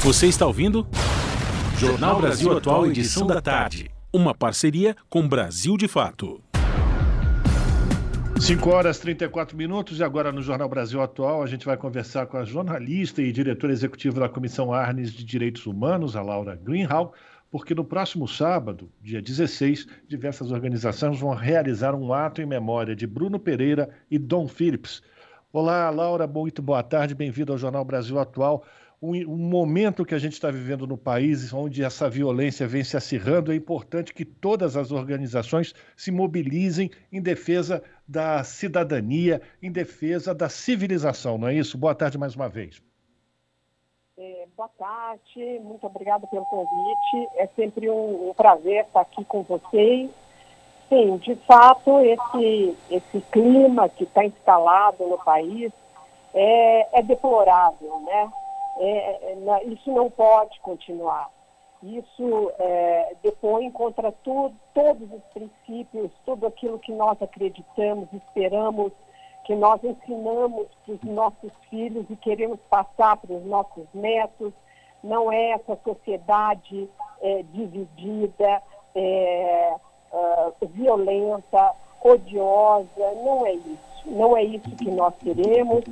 Você 0.02 0.26
está 0.26 0.48
ouvindo? 0.48 0.88
Jornal 1.78 2.20
Brasil 2.20 2.58
Atual, 2.58 2.88
edição 2.88 3.28
da 3.28 3.40
tarde. 3.40 3.92
Uma 4.12 4.34
parceria 4.34 4.96
com 5.08 5.28
Brasil 5.28 5.78
de 5.78 5.88
Fato. 5.88 6.42
5 8.40 8.70
horas 8.70 8.98
e 8.98 9.02
34 9.02 9.56
minutos 9.56 10.00
e 10.00 10.04
agora 10.04 10.32
no 10.32 10.42
Jornal 10.42 10.70
Brasil 10.70 11.02
Atual 11.02 11.44
a 11.44 11.46
gente 11.46 11.66
vai 11.66 11.76
conversar 11.76 12.26
com 12.26 12.38
a 12.38 12.46
jornalista 12.46 13.22
e 13.22 13.34
diretora 13.34 13.74
executiva 13.74 14.22
da 14.22 14.30
Comissão 14.30 14.74
Arnes 14.74 15.12
de 15.12 15.26
Direitos 15.26 15.66
Humanos, 15.66 16.16
a 16.16 16.22
Laura 16.22 16.56
Greenhal, 16.56 17.14
porque 17.52 17.76
no 17.76 17.84
próximo 17.84 18.28
sábado, 18.28 18.90
dia 19.02 19.22
16, 19.22 19.88
diversas 20.08 20.52
organizações 20.52 21.20
vão 21.20 21.34
realizar 21.34 21.94
um 21.94 22.14
ato 22.14 22.42
em 22.42 22.46
memória 22.46 22.96
de 22.96 23.06
Bruno 23.06 23.38
Pereira 23.38 23.90
e 24.10 24.18
Dom 24.18 24.48
Phillips. 24.48 25.04
Olá, 25.52 25.90
Laura, 25.90 26.26
muito 26.26 26.62
boa 26.62 26.82
tarde, 26.82 27.14
bem-vindo 27.14 27.52
ao 27.52 27.58
Jornal 27.58 27.84
Brasil 27.84 28.18
Atual 28.18 28.64
um, 29.02 29.14
um 29.14 29.38
momento 29.38 30.06
que 30.06 30.14
a 30.14 30.20
gente 30.20 30.34
está 30.34 30.52
vivendo 30.52 30.86
no 30.86 30.98
país, 30.98 31.54
onde 31.54 31.84
essa 31.84 32.10
violência 32.10 32.68
vem 32.68 32.84
se 32.84 32.98
acirrando, 32.98 33.52
é 33.52 33.56
importante 33.56 34.14
que 34.14 34.26
todas 34.26 34.76
as 34.76 34.92
organizações 34.92 35.74
se 35.96 36.12
mobilizem 36.12 36.92
em 37.12 37.22
defesa 37.22 37.82
da 38.08 38.44
cidadania, 38.44 39.42
em 39.62 39.72
defesa 39.72 40.34
da 40.36 40.50
civilização, 40.50 41.38
não 41.38 41.48
é 41.48 41.54
isso? 41.54 41.78
Boa 41.78 41.96
tarde 41.96 42.18
mais 42.18 42.36
uma 42.36 42.50
vez. 42.50 42.82
É, 44.18 44.48
boa 44.58 44.70
tarde, 44.78 45.60
muito 45.64 45.88
obrigada 45.88 46.28
pelo 46.28 46.46
convite. 46.46 47.30
É 47.38 47.48
sempre 47.56 47.90
um, 47.90 48.30
um 48.30 48.34
prazer 48.34 48.84
estar 48.84 49.02
aqui 49.02 49.24
com 49.24 49.44
vocês. 49.44 50.10
Sim, 50.90 51.18
de 51.18 51.36
fato, 51.48 52.00
esse, 52.00 52.76
esse 52.90 53.22
clima 53.32 53.88
que 53.88 54.04
está 54.04 54.26
instalado 54.26 55.08
no 55.08 55.20
país 55.20 55.72
é, 56.34 57.00
é 57.00 57.04
deplorável, 57.04 58.02
né? 58.02 58.30
É, 58.80 59.34
é 59.34 59.64
isso 59.66 59.92
não 59.92 60.10
pode 60.10 60.60
continuar. 60.62 61.30
Isso 61.84 62.52
é, 62.60 63.16
depõe 63.24 63.72
contra 63.72 64.12
tudo, 64.12 64.54
todos 64.74 65.10
os 65.14 65.24
princípios, 65.34 66.12
tudo 66.26 66.48
aquilo 66.48 66.80
que 66.80 66.92
nós 66.92 67.22
acreditamos, 67.22 68.10
esperamos, 68.12 68.92
que 69.46 69.56
nós 69.56 69.82
ensinamos 69.84 70.68
para 70.86 70.94
os 70.96 71.04
nossos 71.04 71.52
filhos 71.70 72.06
e 72.10 72.16
queremos 72.18 72.60
passar 72.70 73.18
para 73.18 73.34
os 73.34 73.46
nossos 73.46 73.86
netos. 73.94 74.54
Não 75.02 75.32
é 75.32 75.52
essa 75.52 75.78
sociedade 75.84 76.90
é, 77.22 77.44
dividida, 77.44 78.62
é, 78.94 79.76
uh, 80.12 80.68
violenta, 80.68 81.74
odiosa, 82.04 83.14
não 83.24 83.46
é 83.46 83.54
isso. 83.54 83.89
Não 84.06 84.36
é 84.36 84.44
isso 84.44 84.70
que 84.76 84.90
nós 84.90 85.14
queremos 85.18 85.84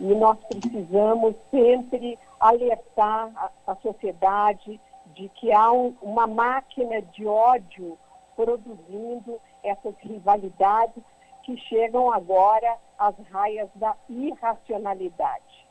e 0.00 0.14
nós 0.14 0.38
precisamos 0.44 1.34
sempre 1.50 2.18
alertar 2.38 3.30
a, 3.36 3.72
a 3.72 3.76
sociedade 3.76 4.80
de 5.14 5.28
que 5.30 5.52
há 5.52 5.72
um, 5.72 5.94
uma 6.02 6.26
máquina 6.26 7.00
de 7.02 7.26
ódio 7.26 7.98
produzindo 8.36 9.40
essas 9.62 9.94
rivalidades 10.00 11.02
que 11.42 11.56
chegam 11.56 12.12
agora 12.12 12.76
às 12.98 13.14
raias 13.30 13.68
da 13.74 13.94
irracionalidade. 14.08 15.66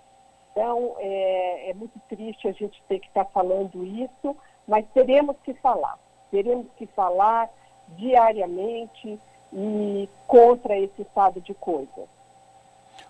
Então, 0.52 0.96
é, 1.00 1.72
é 1.72 1.74
muito 1.74 2.00
triste 2.08 2.48
a 2.48 2.52
gente 2.52 2.82
ter 2.88 3.00
que 3.00 3.08
estar 3.08 3.26
falando 3.26 3.84
isso, 3.84 4.36
mas 4.68 4.86
teremos 4.94 5.36
que 5.44 5.54
falar. 5.56 5.98
Teremos 6.30 6.68
que 6.78 6.86
falar 6.88 7.50
diariamente 7.98 9.20
e 9.56 10.10
contra 10.28 10.78
esse 10.78 11.02
estado 11.02 11.40
de 11.42 11.54
coisas. 11.54 12.08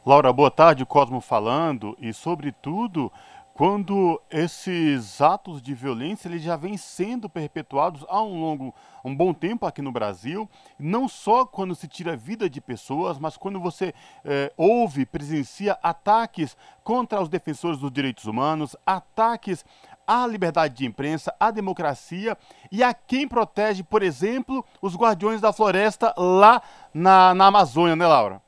Laura, 0.05 0.33
boa 0.33 0.51
tarde, 0.51 0.85
Cosmo 0.85 1.21
falando, 1.21 1.97
e 1.99 2.13
sobretudo 2.13 3.11
quando 3.53 4.19
esses 4.31 5.21
atos 5.21 5.61
de 5.61 5.75
violência 5.75 6.27
eles 6.27 6.41
já 6.41 6.55
vêm 6.55 6.75
sendo 6.75 7.29
perpetuados 7.29 8.03
há 8.09 8.21
um 8.21 8.41
longo, 8.41 8.73
um 9.05 9.15
bom 9.15 9.31
tempo 9.31 9.67
aqui 9.67 9.79
no 9.79 9.91
Brasil, 9.91 10.49
não 10.79 11.07
só 11.07 11.45
quando 11.45 11.75
se 11.75 11.87
tira 11.87 12.13
a 12.13 12.17
vida 12.17 12.49
de 12.49 12.59
pessoas, 12.59 13.19
mas 13.19 13.37
quando 13.37 13.59
você 13.59 13.93
é, 14.25 14.51
ouve, 14.57 15.05
presencia 15.05 15.77
ataques 15.83 16.57
contra 16.83 17.21
os 17.21 17.29
defensores 17.29 17.77
dos 17.77 17.91
direitos 17.91 18.25
humanos, 18.25 18.75
ataques 18.85 19.63
à 20.07 20.25
liberdade 20.27 20.75
de 20.75 20.85
imprensa, 20.85 21.35
à 21.39 21.51
democracia 21.51 22.37
e 22.71 22.83
a 22.83 22.93
quem 22.93 23.27
protege, 23.27 23.83
por 23.83 24.03
exemplo, 24.03 24.65
os 24.81 24.95
guardiões 24.95 25.41
da 25.41 25.53
floresta 25.53 26.13
lá 26.17 26.61
na, 26.93 27.33
na 27.33 27.47
Amazônia, 27.47 27.95
né, 27.95 28.07
Laura? 28.07 28.41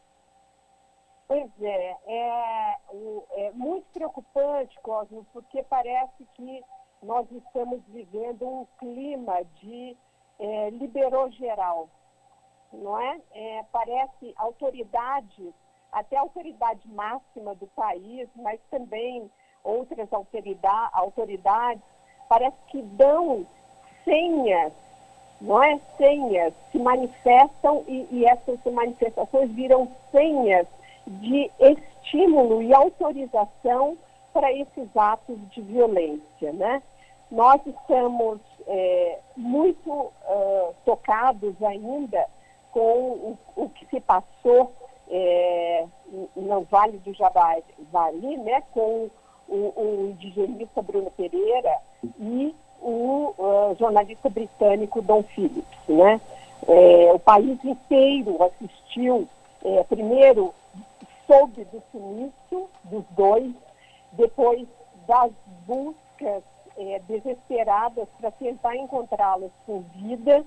Pois 1.27 1.49
é, 1.59 1.97
é, 2.05 2.77
é 3.37 3.51
muito 3.53 3.85
preocupante, 3.91 4.79
Cosmo, 4.81 5.25
porque 5.33 5.63
parece 5.63 6.25
que 6.35 6.63
nós 7.01 7.29
estamos 7.31 7.81
vivendo 7.87 8.47
um 8.47 8.67
clima 8.77 9.43
de 9.61 9.97
é, 10.39 10.69
liberou 10.71 11.31
geral, 11.31 11.89
não 12.71 12.99
é? 12.99 13.19
é? 13.31 13.65
Parece 13.71 14.33
autoridades, 14.35 15.53
até 15.91 16.17
a 16.17 16.21
autoridade 16.21 16.87
máxima 16.89 17.55
do 17.55 17.67
país, 17.67 18.29
mas 18.35 18.59
também 18.69 19.29
outras 19.65 20.11
autoridade, 20.13 20.89
autoridades, 20.93 21.81
parece 22.29 22.55
que 22.69 22.81
dão 22.81 23.45
senhas, 24.05 24.71
não 25.41 25.61
é? 25.61 25.79
Senhas, 25.97 26.53
se 26.71 26.79
manifestam 26.79 27.83
e, 27.87 28.07
e 28.11 28.25
essas 28.25 28.59
manifestações 28.71 29.51
viram 29.51 29.89
senhas 30.11 30.67
de 31.07 31.51
estímulo 31.59 32.61
e 32.61 32.73
autorização 32.73 33.97
para 34.33 34.51
esses 34.51 34.95
atos 34.95 35.37
de 35.51 35.61
violência, 35.61 36.53
né? 36.53 36.81
Nós 37.31 37.59
estamos 37.65 38.39
é, 38.67 39.19
muito 39.35 39.91
uh, 39.91 40.75
tocados 40.85 41.61
ainda 41.63 42.27
com 42.71 42.79
o, 42.79 43.37
o, 43.55 43.69
que 43.69 43.85
se 43.87 43.99
passou 44.01 44.73
é, 45.09 45.85
no 46.35 46.61
Vale 46.63 46.97
do 46.97 47.13
Javari, 47.13 47.63
né? 48.37 48.61
Com 48.73 49.09
o, 49.47 49.73
o 49.75 50.09
indigenista 50.11 50.81
Bruno 50.81 51.11
Pereira 51.11 51.77
e 52.19 52.55
o 52.81 53.33
uh, 53.37 53.75
jornalista 53.79 54.29
britânico 54.29 55.01
Don 55.01 55.23
Phillips, 55.23 55.79
né? 55.87 56.21
É, 56.67 57.13
o 57.13 57.19
país 57.19 57.63
inteiro 57.63 58.41
assistiu, 58.43 59.27
é, 59.63 59.83
primeiro 59.83 60.53
soube 61.27 61.63
do 61.65 61.81
sumiço 61.91 62.69
dos 62.85 63.03
dois, 63.11 63.53
depois 64.13 64.67
das 65.07 65.31
buscas 65.67 66.43
é, 66.77 66.99
desesperadas 67.07 68.07
para 68.19 68.31
tentar 68.31 68.75
encontrá-los 68.75 69.51
com 69.65 69.81
vida, 69.95 70.45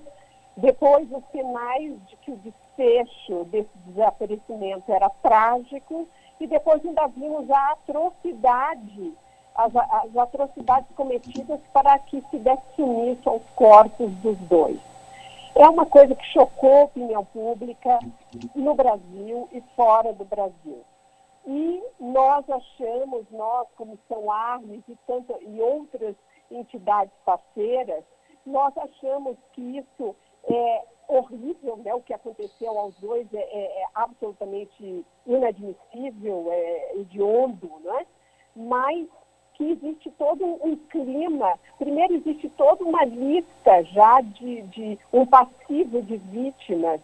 depois 0.57 1.09
os 1.11 1.23
sinais 1.31 1.93
de 2.07 2.15
que 2.17 2.31
o 2.31 2.37
desfecho 2.37 3.45
desse 3.45 3.77
desaparecimento 3.85 4.91
era 4.91 5.09
trágico, 5.21 6.07
e 6.39 6.47
depois 6.47 6.85
ainda 6.85 7.07
vimos 7.07 7.49
a 7.49 7.71
atrocidade, 7.71 9.13
as, 9.55 9.75
as 9.75 10.17
atrocidades 10.17 10.89
cometidas 10.95 11.59
para 11.73 11.99
que 11.99 12.23
se 12.29 12.37
desse 12.39 12.63
sumiço 12.75 13.29
aos 13.29 13.43
corpos 13.55 14.11
dos 14.17 14.37
dois. 14.39 14.79
É 15.55 15.67
uma 15.67 15.85
coisa 15.85 16.15
que 16.15 16.25
chocou 16.27 16.81
a 16.81 16.83
opinião 16.85 17.25
pública 17.25 17.99
no 18.55 18.73
Brasil 18.75 19.49
e 19.51 19.61
fora 19.75 20.13
do 20.13 20.23
Brasil. 20.23 20.83
E 21.45 21.83
nós 21.99 22.45
achamos, 22.49 23.25
nós, 23.31 23.67
Comissão 23.75 24.31
Armes 24.31 24.81
e, 24.87 24.95
tanto, 25.07 25.35
e 25.41 25.59
outras 25.59 26.15
entidades 26.51 27.13
parceiras, 27.25 28.03
nós 28.45 28.73
achamos 28.77 29.35
que 29.53 29.61
isso 29.77 30.15
é 30.45 30.83
horrível, 31.09 31.77
né? 31.77 31.93
o 31.93 32.01
que 32.01 32.13
aconteceu 32.13 32.77
aos 32.77 32.95
dois 32.99 33.27
é, 33.33 33.39
é, 33.39 33.81
é 33.81 33.85
absolutamente 33.95 35.03
inadmissível, 35.25 36.47
é 36.51 36.91
hediondo, 36.95 37.71
né? 37.83 38.05
mas 38.55 39.07
que 39.55 39.71
existe 39.71 40.09
todo 40.11 40.45
um 40.45 40.77
clima. 40.89 41.59
Primeiro, 41.77 42.13
existe 42.13 42.47
toda 42.49 42.83
uma 42.85 43.03
lista 43.03 43.83
já 43.83 44.21
de, 44.21 44.61
de 44.61 44.99
um 45.11 45.25
passivo 45.25 46.01
de 46.01 46.15
vítimas 46.15 47.01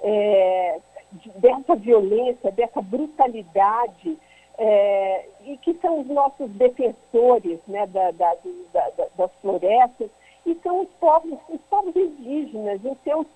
é, 0.00 0.78
de, 1.12 1.30
dessa 1.30 1.74
violência, 1.74 2.52
dessa 2.52 2.80
brutalidade, 2.80 4.16
é, 4.58 5.28
e 5.44 5.56
que 5.58 5.74
são 5.74 6.00
os 6.00 6.06
nossos 6.06 6.50
defensores 6.52 7.58
né, 7.66 7.86
da, 7.88 8.10
da, 8.12 8.36
da, 8.72 9.06
das 9.16 9.30
florestas, 9.40 10.10
e 10.46 10.54
são 10.62 10.82
os 10.82 10.88
povos, 11.00 11.38
os 11.48 11.60
povos 11.68 11.94
indígenas 11.94 12.84
em 12.84 12.96
seus 13.04 13.26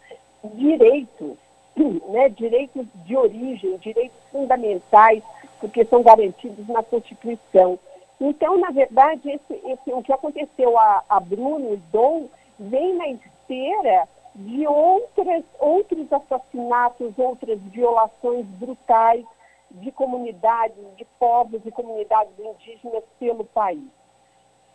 direitos. 0.55 1.37
né, 2.09 2.29
direitos 2.31 2.87
de 3.05 3.17
origem, 3.17 3.77
direitos 3.79 4.19
fundamentais, 4.31 5.23
porque 5.61 5.85
são 5.85 6.03
garantidos 6.03 6.67
na 6.69 6.83
Constituição. 6.83 7.79
Então, 8.21 8.59
na 8.59 8.71
verdade, 8.71 9.31
esse, 9.31 9.55
esse, 9.67 9.93
o 9.93 10.03
que 10.03 10.13
aconteceu 10.13 10.79
a, 10.79 11.03
a 11.09 11.21
Bruno 11.21 11.75
e 11.75 11.77
Dom 11.93 12.29
vem 12.59 12.95
na 12.95 13.09
esteira 13.09 14.09
de 14.35 14.67
outras, 14.67 15.43
outros 15.59 16.13
assassinatos, 16.13 17.13
outras 17.19 17.59
violações 17.63 18.47
brutais 18.47 19.25
de 19.71 19.91
comunidades, 19.93 20.77
de 20.97 21.05
povos 21.19 21.61
e 21.65 21.71
comunidades 21.71 22.33
indígenas 22.39 23.05
pelo 23.19 23.45
país. 23.45 23.83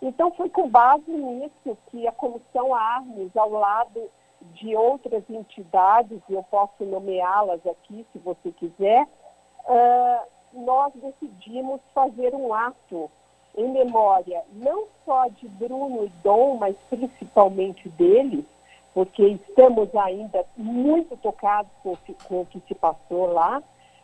Então, 0.01 0.31
foi 0.31 0.49
com 0.49 0.69
base 0.69 1.09
nisso 1.09 1.77
que 1.87 2.07
a 2.07 2.11
Comissão 2.11 2.73
Armes, 2.73 3.35
ao 3.35 3.49
lado 3.49 4.09
de 4.53 4.75
outras 4.75 5.23
entidades, 5.29 6.19
e 6.29 6.33
eu 6.33 6.43
posso 6.43 6.83
nomeá-las 6.83 7.65
aqui, 7.65 8.05
se 8.11 8.19
você 8.19 8.51
quiser, 8.51 9.03
uh, 9.03 10.27
nós 10.53 10.93
decidimos 10.93 11.81
fazer 11.93 12.33
um 12.35 12.53
ato 12.53 13.09
em 13.57 13.69
memória 13.71 14.43
não 14.53 14.85
só 15.05 15.27
de 15.27 15.47
Bruno 15.47 16.05
e 16.05 16.09
Dom, 16.23 16.57
mas 16.57 16.75
principalmente 16.89 17.87
deles, 17.89 18.45
porque 18.93 19.23
estamos 19.23 19.93
ainda 19.95 20.45
muito 20.55 21.17
tocados 21.17 21.71
com, 21.81 21.97
com 22.27 22.41
o 22.41 22.45
que 22.45 22.61
se 22.67 22.75
passou 22.75 23.27
lá, 23.27 23.61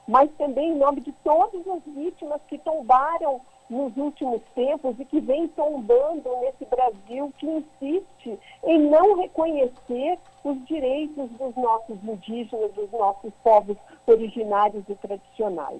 mas 0.07 0.29
também 0.37 0.71
em 0.71 0.77
nome 0.77 1.01
de 1.01 1.11
todas 1.23 1.65
as 1.67 1.83
vítimas 1.85 2.41
que 2.47 2.57
tombaram 2.57 3.41
nos 3.71 3.95
últimos 3.95 4.41
tempos 4.53 4.99
e 4.99 5.05
que 5.05 5.21
vem 5.21 5.47
tombando 5.47 6.29
nesse 6.41 6.65
Brasil 6.65 7.33
que 7.37 7.47
insiste 7.47 8.37
em 8.65 8.77
não 8.77 9.15
reconhecer 9.15 10.19
os 10.43 10.65
direitos 10.65 11.29
dos 11.31 11.55
nossos 11.55 11.97
indígenas, 12.03 12.73
dos 12.73 12.91
nossos 12.91 13.31
povos 13.41 13.77
originários 14.05 14.83
e 14.89 14.95
tradicionais. 14.95 15.79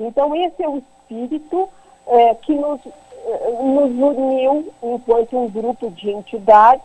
Então, 0.00 0.34
esse 0.34 0.62
é 0.62 0.68
o 0.68 0.78
espírito 0.78 1.68
é, 2.08 2.34
que 2.34 2.54
nos, 2.54 2.80
é, 2.86 3.62
nos 3.62 4.16
uniu 4.16 4.72
enquanto 4.82 5.38
um 5.38 5.48
grupo 5.48 5.90
de 5.92 6.10
entidades 6.10 6.84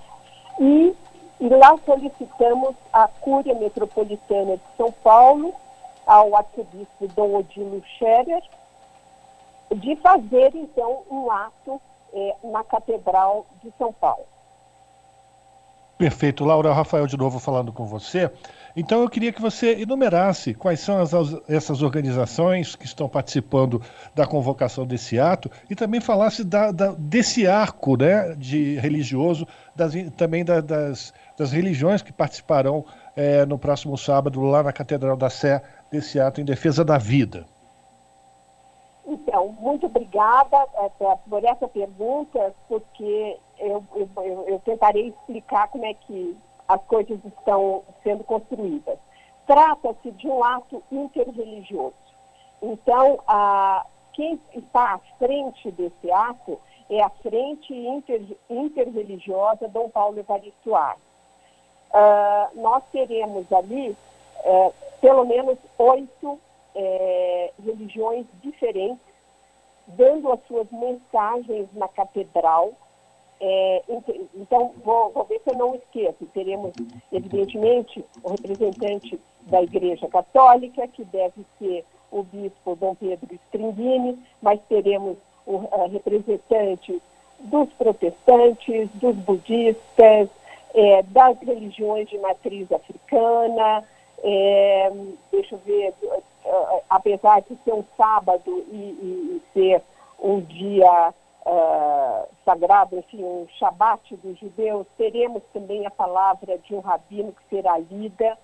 e, 0.60 0.94
e 1.40 1.50
lá 1.50 1.76
solicitamos 1.84 2.76
à 2.92 3.08
Cúria 3.08 3.56
Metropolitana 3.56 4.58
de 4.58 4.78
São 4.78 4.92
Paulo, 5.04 5.52
ao 6.06 6.36
arcebispo 6.36 7.08
Dom 7.16 7.38
Odilo 7.38 7.82
Scherer, 7.98 8.44
de 9.76 9.96
fazer, 9.98 10.52
então, 10.56 11.04
um 11.10 11.32
ato 11.32 11.82
é, 12.14 12.36
na 12.44 12.64
Catedral 12.64 13.46
de 13.64 13.72
São 13.78 13.92
Paulo. 13.92 14.26
Perfeito. 15.98 16.44
Laura, 16.44 16.74
Rafael 16.74 17.08
de 17.08 17.18
novo 17.18 17.40
falando 17.40 17.72
com 17.72 17.86
você. 17.86 18.30
Então 18.76 19.02
eu 19.02 19.10
queria 19.10 19.32
que 19.32 19.42
você 19.42 19.80
enumerasse 19.80 20.54
quais 20.54 20.80
são 20.80 21.00
as, 21.00 21.12
essas 21.48 21.84
organizações 21.84 22.76
que 22.76 22.86
estão 22.86 23.08
participando 23.08 23.82
da 24.16 24.26
convocação 24.26 24.86
desse 24.86 25.20
ato 25.20 25.50
e 25.70 25.76
também 25.76 26.02
falasse 26.02 26.44
da, 26.44 26.72
da, 26.72 26.94
desse 26.98 27.48
arco 27.48 27.96
né, 27.96 28.36
de 28.36 28.76
religioso, 28.80 29.48
das, 29.76 29.94
também 30.18 30.44
da, 30.44 30.60
das, 30.60 31.14
das, 31.38 31.52
religiões 31.52 32.02
que 32.02 32.12
participarão 32.12 32.84
é, 33.16 33.46
no 33.46 33.60
próximo 33.60 33.96
sábado 33.96 34.42
lá 34.42 34.64
na 34.64 34.74
Catedral 34.74 35.16
da 35.16 35.30
Sé 35.30 35.62
desse 35.92 36.20
ato 36.20 36.42
em 36.42 36.46
defesa 36.46 36.84
da 36.84 36.98
vida. 36.98 37.46
Então, 39.06 39.50
muito 39.60 39.88
obrigada 39.88 40.66
por 41.30 41.44
essa 41.44 41.68
pergunta, 41.68 42.56
porque 42.68 43.38
eu, 43.60 43.84
eu, 43.96 44.46
eu, 44.48 44.60
tentarei 44.60 45.10
explicar 45.10 45.68
como 45.68 45.86
é 45.86 45.94
que 45.94 46.38
as 46.68 46.82
coisas 46.86 47.20
estão 47.26 47.84
sendo 48.02 48.24
construídas. 48.24 48.98
Trata-se 49.46 50.12
de 50.12 50.28
um 50.28 50.42
ato 50.44 50.82
interreligioso. 50.90 51.94
Então, 52.62 53.20
a, 53.28 53.86
quem 54.14 54.40
está 54.56 54.94
à 54.94 55.00
frente 55.18 55.70
desse 55.72 56.10
ato 56.10 56.58
é 56.90 57.02
a 57.02 57.10
Frente 57.10 57.74
Inter, 57.74 58.22
Interreligiosa 58.50 59.68
Dom 59.68 59.90
Paulo 59.90 60.20
Evaristo 60.20 60.76
Arce. 60.76 61.02
Uh, 61.94 62.62
nós 62.62 62.84
teremos 62.92 63.52
ali 63.52 63.96
uh, 64.46 64.74
pelo 65.02 65.26
menos 65.26 65.58
oito 65.78 66.40
é, 66.76 67.52
religiões 67.64 68.26
diferentes, 68.42 68.98
dando 69.88 70.32
as 70.32 70.40
suas 70.48 70.68
mensagens 70.72 71.68
na 71.74 71.88
catedral. 71.88 72.74
É, 73.40 73.84
então, 74.36 74.72
vou, 74.84 75.12
vou, 75.12 75.26
ver 75.26 75.42
se 75.44 75.50
eu 75.50 75.58
não 75.58 75.76
esqueço. 75.76 76.26
Teremos, 76.34 76.74
evidentemente, 77.12 78.04
o 78.24 78.30
representante 78.30 79.20
da 79.42 79.62
Igreja 79.62 80.08
Católica, 80.08 80.88
que 80.88 81.04
deve 81.06 81.46
ser 81.60 81.84
o 82.12 82.24
bispo 82.24 82.76
Dom 82.76 82.96
Pedro 82.96 83.34
Stringini, 83.34 84.18
mas 84.42 84.60
teremos 84.70 85.18
o 85.46 85.58
representante 85.88 87.02
dos 87.40 87.68
protestantes, 87.74 88.90
dos 88.94 89.16
budistas, 89.18 90.30
é, 90.74 91.04
das 91.04 91.38
religiões 91.40 92.10
de 92.10 92.18
matriz 92.18 92.72
africana, 92.72 93.84
é, 94.24 94.92
deixa 95.32 95.56
eu 95.56 95.60
ver, 95.66 95.94
apesar 96.90 97.42
de 97.42 97.56
ser 97.64 97.74
um 97.74 97.84
sábado 97.96 98.66
e, 98.72 98.76
e, 98.76 99.38
e 99.38 99.42
ser 99.54 99.82
um 100.20 100.40
dia 100.42 101.14
uh, 101.46 102.28
sagrado, 102.46 102.98
enfim, 102.98 103.24
um 103.24 103.48
Shabat 103.60 104.16
dos 104.18 104.38
judeus, 104.40 104.88
teremos 104.98 105.44
também 105.54 105.86
a 105.86 105.92
palavra 105.92 106.58
de 106.58 106.74
um 106.74 106.80
rabino 106.80 107.34
que 107.34 107.56
será 107.56 107.78
lida, 107.78 108.38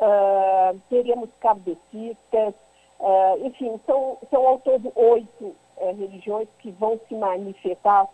uh, 0.00 0.78
teremos 0.88 1.28
kardecistas, 1.40 2.54
uh, 2.98 3.46
enfim, 3.46 3.78
são, 3.86 4.18
são 4.30 4.46
ao 4.46 4.58
todo 4.58 4.92
oito 4.94 5.54
religiões 5.96 6.48
que 6.58 6.72
vão 6.72 6.98
se 7.08 7.14
manifestar, 7.14 8.08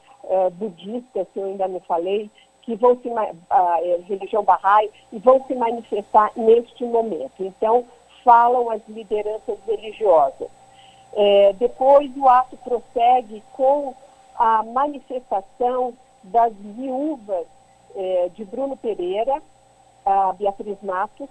budistas, 0.53 1.27
que 1.33 1.41
eu 1.41 1.47
ainda 1.47 1.67
não 1.67 1.81
falei, 1.81 2.31
que 2.61 2.75
vão 2.77 2.95
se, 3.01 3.11
a 3.49 3.79
religião 4.07 4.45
Bahá'í, 4.45 4.91
e 5.11 5.19
vão 5.19 5.43
se 5.47 5.55
manifestar 5.55 6.31
neste 6.37 6.85
momento. 6.85 7.43
Então, 7.43 7.87
falam 8.25 8.71
as 8.71 8.81
lideranças 8.89 9.59
religiosas. 9.67 10.49
É, 11.13 11.53
depois 11.53 12.11
o 12.17 12.29
ato 12.29 12.57
prossegue 12.57 13.43
com 13.53 13.95
a 14.37 14.63
manifestação 14.65 15.95
das 16.25 16.53
viúvas 16.55 17.47
é, 17.95 18.29
de 18.31 18.45
Bruno 18.45 18.77
Pereira, 18.77 19.41
a 20.05 20.33
Beatriz 20.33 20.77
Matos, 20.83 21.29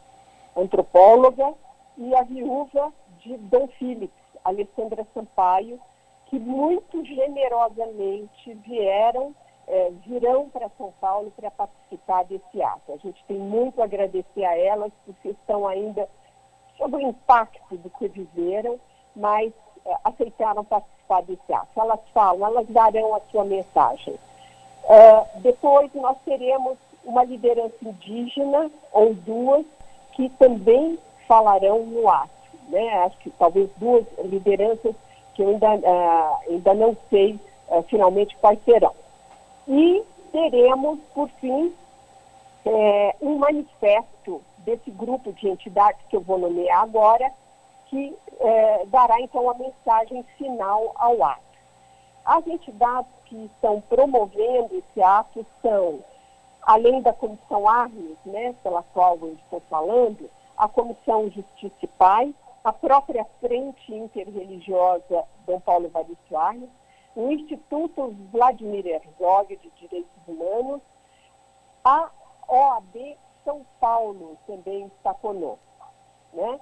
antropóloga, 0.55 1.53
e 1.97 2.15
a 2.15 2.23
viúva 2.23 2.91
de 3.19 3.37
Dom 3.37 3.67
Philips, 3.79 4.15
Alessandra 4.43 5.05
Sampaio, 5.13 5.79
que 6.27 6.39
muito 6.39 7.03
generosamente 7.05 8.53
vieram, 8.65 9.35
é, 9.67 9.91
virão 10.05 10.49
para 10.49 10.69
São 10.77 10.91
Paulo 10.99 11.31
para 11.35 11.51
participar 11.51 12.23
desse 12.23 12.61
ato. 12.61 12.93
A 12.93 12.97
gente 12.97 13.23
tem 13.25 13.37
muito 13.37 13.81
a 13.81 13.85
agradecer 13.85 14.43
a 14.43 14.57
elas, 14.57 14.91
porque 15.05 15.29
estão 15.29 15.67
ainda 15.67 16.09
sobre 16.77 17.03
o 17.03 17.09
impacto 17.09 17.77
do 17.77 17.89
que 17.91 18.07
viveram, 18.07 18.79
mas 19.15 19.51
é, 19.85 19.95
aceitaram 20.03 20.63
participar 20.63 21.21
desse 21.23 21.53
ato. 21.53 21.67
Elas 21.79 21.99
falam, 22.13 22.47
elas 22.47 22.67
darão 22.67 23.15
a 23.15 23.21
sua 23.31 23.43
mensagem. 23.43 24.15
Uh, 24.83 25.41
depois 25.41 25.89
nós 25.93 26.17
teremos 26.25 26.77
uma 27.05 27.23
liderança 27.23 27.75
indígena 27.81 28.69
ou 28.91 29.13
duas 29.13 29.65
que 30.13 30.29
também 30.31 30.99
falarão 31.27 31.85
no 31.85 32.09
ato. 32.09 32.29
Né? 32.69 33.03
Acho 33.05 33.17
que 33.19 33.29
talvez 33.31 33.69
duas 33.77 34.05
lideranças 34.23 34.95
que 35.33 35.41
eu 35.41 35.49
ainda, 35.49 35.75
uh, 35.75 36.37
ainda 36.49 36.73
não 36.73 36.97
sei 37.09 37.39
uh, 37.69 37.83
finalmente 37.83 38.35
quais 38.37 38.59
serão. 38.65 38.93
E 39.67 40.03
teremos, 40.31 40.99
por 41.13 41.29
fim, 41.39 41.73
é, 42.65 43.15
um 43.21 43.37
manifesto 43.37 44.41
desse 44.65 44.91
grupo 44.91 45.31
de 45.33 45.47
entidades 45.49 46.01
que 46.09 46.15
eu 46.15 46.21
vou 46.21 46.37
nomear 46.37 46.81
agora, 46.81 47.31
que 47.87 48.17
é, 48.39 48.85
dará 48.87 49.19
então 49.21 49.49
a 49.49 49.53
mensagem 49.55 50.23
final 50.37 50.91
ao 50.95 51.23
ato. 51.23 51.41
As 52.25 52.45
entidades 52.47 53.11
que 53.25 53.35
estão 53.45 53.81
promovendo 53.81 54.75
esse 54.75 55.01
ato 55.01 55.45
são, 55.61 55.99
além 56.61 57.01
da 57.01 57.13
Comissão 57.13 57.67
Armes, 57.67 58.17
né, 58.25 58.55
pela 58.63 58.83
qual 58.93 59.17
eu 59.21 59.33
estou 59.33 59.61
falando, 59.69 60.29
a 60.57 60.67
Comissão 60.67 61.29
Justiça 61.29 61.75
e 61.81 61.87
Paz, 61.87 62.33
a 62.63 62.71
própria 62.71 63.25
Frente 63.41 63.93
Interreligiosa 63.93 65.25
Dom 65.45 65.59
Paulo 65.59 65.85
Evaristo 65.85 66.37
Armes, 66.37 66.69
o 67.15 67.31
Instituto 67.31 68.15
Vladimir 68.31 68.87
Herzog 68.87 69.55
de 69.57 69.69
Direitos 69.71 70.27
Humanos, 70.27 70.81
a 71.83 72.09
OAB 72.47 73.17
São 73.43 73.65
Paulo 73.79 74.37
também 74.47 74.85
está 74.85 75.13
conosco. 75.13 75.59
Né? 76.33 76.59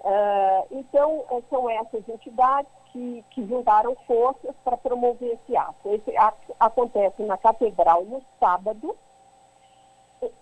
Uh, 0.00 0.66
então, 0.70 1.24
são 1.50 1.68
essas 1.68 2.08
entidades 2.08 2.70
que, 2.92 3.24
que 3.30 3.46
juntaram 3.46 3.94
forças 4.06 4.54
para 4.64 4.76
promover 4.76 5.34
esse 5.34 5.56
ato. 5.56 5.88
Esse 5.90 6.16
ato 6.16 6.54
acontece 6.58 7.22
na 7.22 7.36
Catedral 7.36 8.04
no 8.04 8.22
sábado. 8.38 8.96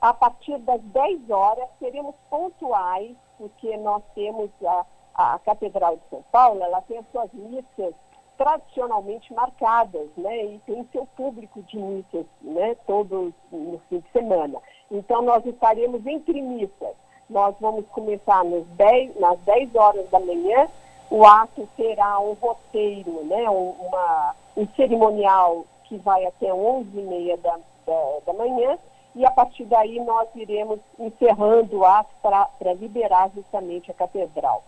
A 0.01 0.12
partir 0.12 0.59
das 0.59 0.80
10 0.80 1.30
horas, 1.30 1.68
seremos 1.78 2.14
pontuais 2.28 3.16
porque 3.36 3.76
nós 3.76 4.03
temos 4.14 4.51
a, 4.64 4.84
a 5.14 5.39
Catedral 5.39 5.97
de 5.97 6.03
São 6.11 6.22
Paulo, 6.32 6.62
ela 6.62 6.82
tem 6.82 6.99
as 6.99 7.09
suas 7.11 7.32
missas 7.32 7.95
tradicionalmente 8.36 9.32
marcadas, 9.32 10.09
né? 10.16 10.45
E 10.45 10.59
tem 10.61 10.89
seu 10.93 11.07
público 11.16 11.61
de 11.62 11.76
missas, 11.76 12.26
né? 12.41 12.76
Todos 12.86 13.32
no 13.51 13.78
fim 13.89 13.99
de 13.99 14.11
semana. 14.12 14.61
Então, 14.91 15.22
nós 15.22 15.45
estaremos 15.45 16.07
entre 16.07 16.41
missas. 16.41 16.95
Nós 17.28 17.55
vamos 17.61 17.86
começar 17.89 18.45
nos 18.45 18.66
10, 18.68 19.20
nas 19.20 19.39
10 19.41 19.74
horas 19.74 20.09
da 20.11 20.18
manhã. 20.18 20.66
O 21.11 21.26
ato 21.26 21.68
terá 21.76 22.18
um 22.20 22.32
roteiro, 22.34 23.24
né? 23.24 23.49
Um, 23.51 23.70
uma, 23.70 24.34
um 24.57 24.66
cerimonial 24.76 25.64
que 25.84 25.97
vai 25.99 26.24
até 26.24 26.49
11h30 26.49 27.36
da, 27.39 27.59
da, 27.86 28.18
da 28.26 28.32
manhã. 28.32 28.78
E 29.14 29.24
a 29.26 29.30
partir 29.30 29.64
daí 29.64 29.99
nós 30.01 30.28
iremos 30.34 30.78
encerrando 30.99 31.78
o 31.78 31.84
ato 31.84 32.11
para 32.22 32.72
liberar 32.74 33.30
justamente 33.34 33.91
a 33.91 33.95
catedral. 33.95 34.62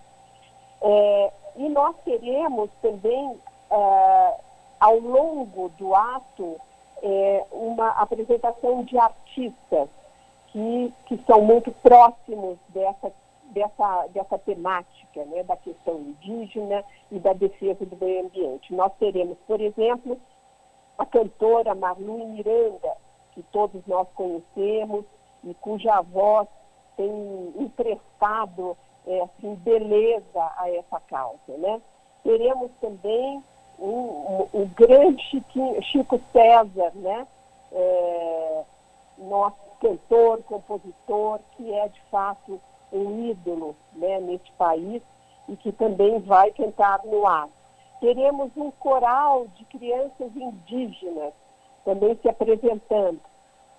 É, 0.82 1.32
e 1.56 1.68
nós 1.68 1.94
teremos 2.04 2.70
também 2.80 3.38
uh, 3.70 4.34
ao 4.80 4.98
longo 4.98 5.68
do 5.70 5.94
ato, 5.94 6.58
é, 7.02 7.44
uma 7.52 7.90
apresentação 7.90 8.82
de 8.84 8.98
artistas 8.98 9.88
que, 10.52 10.92
que 11.06 11.16
são 11.26 11.42
muito 11.42 11.70
próximos 11.82 12.58
dessa, 12.68 13.12
dessa, 13.50 14.06
dessa 14.08 14.38
temática, 14.38 15.24
né, 15.26 15.42
da 15.44 15.56
questão 15.56 15.98
indígena 16.00 16.84
e 17.10 17.18
da 17.18 17.32
defesa 17.32 17.84
do 17.86 17.96
meio 17.96 18.26
ambiente. 18.26 18.74
Nós 18.74 18.92
teremos, 18.98 19.38
por 19.46 19.60
exemplo, 19.60 20.18
a 20.98 21.06
cantora 21.06 21.74
Marlu 21.74 22.28
Miranda, 22.28 22.96
que 23.32 23.42
todos 23.44 23.84
nós 23.86 24.08
conhecemos 24.14 25.04
e 25.44 25.54
cuja 25.54 26.02
voz 26.02 26.48
tem 26.96 27.54
emprestado 27.56 28.76
é, 29.06 29.22
assim, 29.22 29.54
beleza 29.54 30.52
a 30.58 30.70
essa 30.70 31.00
causa. 31.00 31.38
Né? 31.48 31.80
Teremos 32.22 32.70
também 32.80 33.42
o, 33.78 34.48
o, 34.52 34.70
grande 34.76 35.22
Chiquinho, 35.30 35.82
Chico 35.82 36.20
César, 36.32 36.92
né? 36.94 37.26
É, 37.72 38.64
nosso 39.16 39.69
cantor, 39.80 40.42
compositor, 40.44 41.40
que 41.56 41.72
é 41.72 41.88
de 41.88 42.00
fato 42.10 42.60
um 42.92 43.30
ídolo 43.30 43.76
né, 43.94 44.20
neste 44.20 44.50
país 44.52 45.02
e 45.48 45.56
que 45.56 45.72
também 45.72 46.18
vai 46.20 46.50
cantar 46.52 47.04
no 47.04 47.26
ar. 47.26 47.48
Teremos 48.00 48.50
um 48.56 48.70
coral 48.70 49.46
de 49.56 49.64
crianças 49.66 50.34
indígenas 50.34 51.32
também 51.84 52.18
se 52.20 52.28
apresentando. 52.28 53.20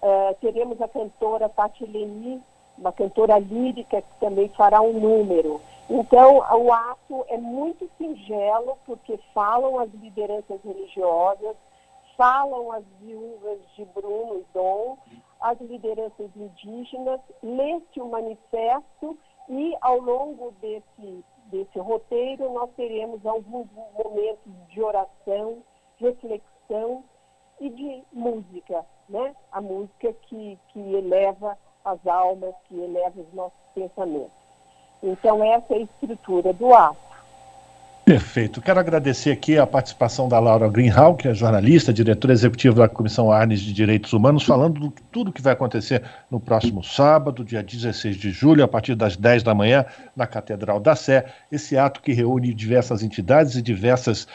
Uh, 0.01 0.33
teremos 0.41 0.81
a 0.81 0.87
cantora 0.87 1.47
Tati 1.49 1.85
Leni, 1.85 2.41
uma 2.77 2.91
cantora 2.91 3.37
lírica 3.37 4.01
que 4.01 4.19
também 4.19 4.49
fará 4.49 4.81
um 4.81 4.93
número. 4.93 5.61
Então, 5.89 6.37
o 6.37 6.71
ato 6.71 7.25
é 7.27 7.37
muito 7.37 7.89
singelo, 7.97 8.77
porque 8.85 9.19
falam 9.33 9.79
as 9.79 9.91
lideranças 9.93 10.59
religiosas, 10.63 11.55
falam 12.17 12.71
as 12.71 12.83
viúvas 13.01 13.59
de 13.75 13.85
Bruno 13.85 14.39
e 14.39 14.45
Dom, 14.53 14.97
as 15.41 15.59
lideranças 15.59 16.29
indígenas, 16.35 17.19
lê-se 17.41 17.99
o 17.99 18.07
manifesto 18.07 19.17
e, 19.49 19.75
ao 19.81 19.99
longo 19.99 20.51
desse, 20.61 21.25
desse 21.47 21.79
roteiro, 21.79 22.53
nós 22.53 22.69
teremos 22.77 23.25
alguns 23.25 23.67
momentos 23.71 24.51
de 24.69 24.81
oração, 24.81 25.63
reflexão 25.97 27.03
e 27.59 27.69
de 27.69 28.03
música, 28.13 28.85
né? 29.09 29.35
A 29.51 29.59
música 29.59 30.13
que, 30.13 30.57
que 30.69 30.79
eleva 30.79 31.57
as 31.83 32.05
almas, 32.05 32.55
que 32.65 32.79
eleva 32.79 33.19
os 33.19 33.33
nossos 33.33 33.59
pensamentos. 33.73 34.31
Então, 35.01 35.43
essa 35.43 35.73
é 35.73 35.77
a 35.77 35.81
estrutura 35.81 36.53
do 36.53 36.73
ato. 36.73 37.10
Perfeito. 38.11 38.61
Quero 38.61 38.77
agradecer 38.77 39.31
aqui 39.31 39.57
a 39.57 39.65
participação 39.65 40.27
da 40.27 40.37
Laura 40.37 40.67
Greenhal, 40.67 41.15
que 41.15 41.29
é 41.29 41.33
jornalista, 41.33 41.93
diretora 41.93 42.33
executiva 42.33 42.75
da 42.75 42.89
Comissão 42.89 43.31
Arnes 43.31 43.61
de 43.61 43.71
Direitos 43.71 44.11
Humanos, 44.11 44.43
falando 44.43 44.81
de 44.81 44.93
tudo 45.09 45.31
que 45.31 45.41
vai 45.41 45.53
acontecer 45.53 46.03
no 46.29 46.37
próximo 46.37 46.83
sábado, 46.83 47.41
dia 47.41 47.63
16 47.63 48.17
de 48.17 48.29
julho, 48.29 48.65
a 48.65 48.67
partir 48.67 48.95
das 48.95 49.15
10 49.15 49.43
da 49.43 49.55
manhã, 49.55 49.85
na 50.13 50.27
Catedral 50.27 50.77
da 50.77 50.93
Sé. 50.93 51.23
Esse 51.49 51.77
ato 51.77 52.01
que 52.01 52.11
reúne 52.11 52.53
diversas 52.53 53.01
entidades 53.01 53.55
e 53.55 53.61
diversas 53.61 54.27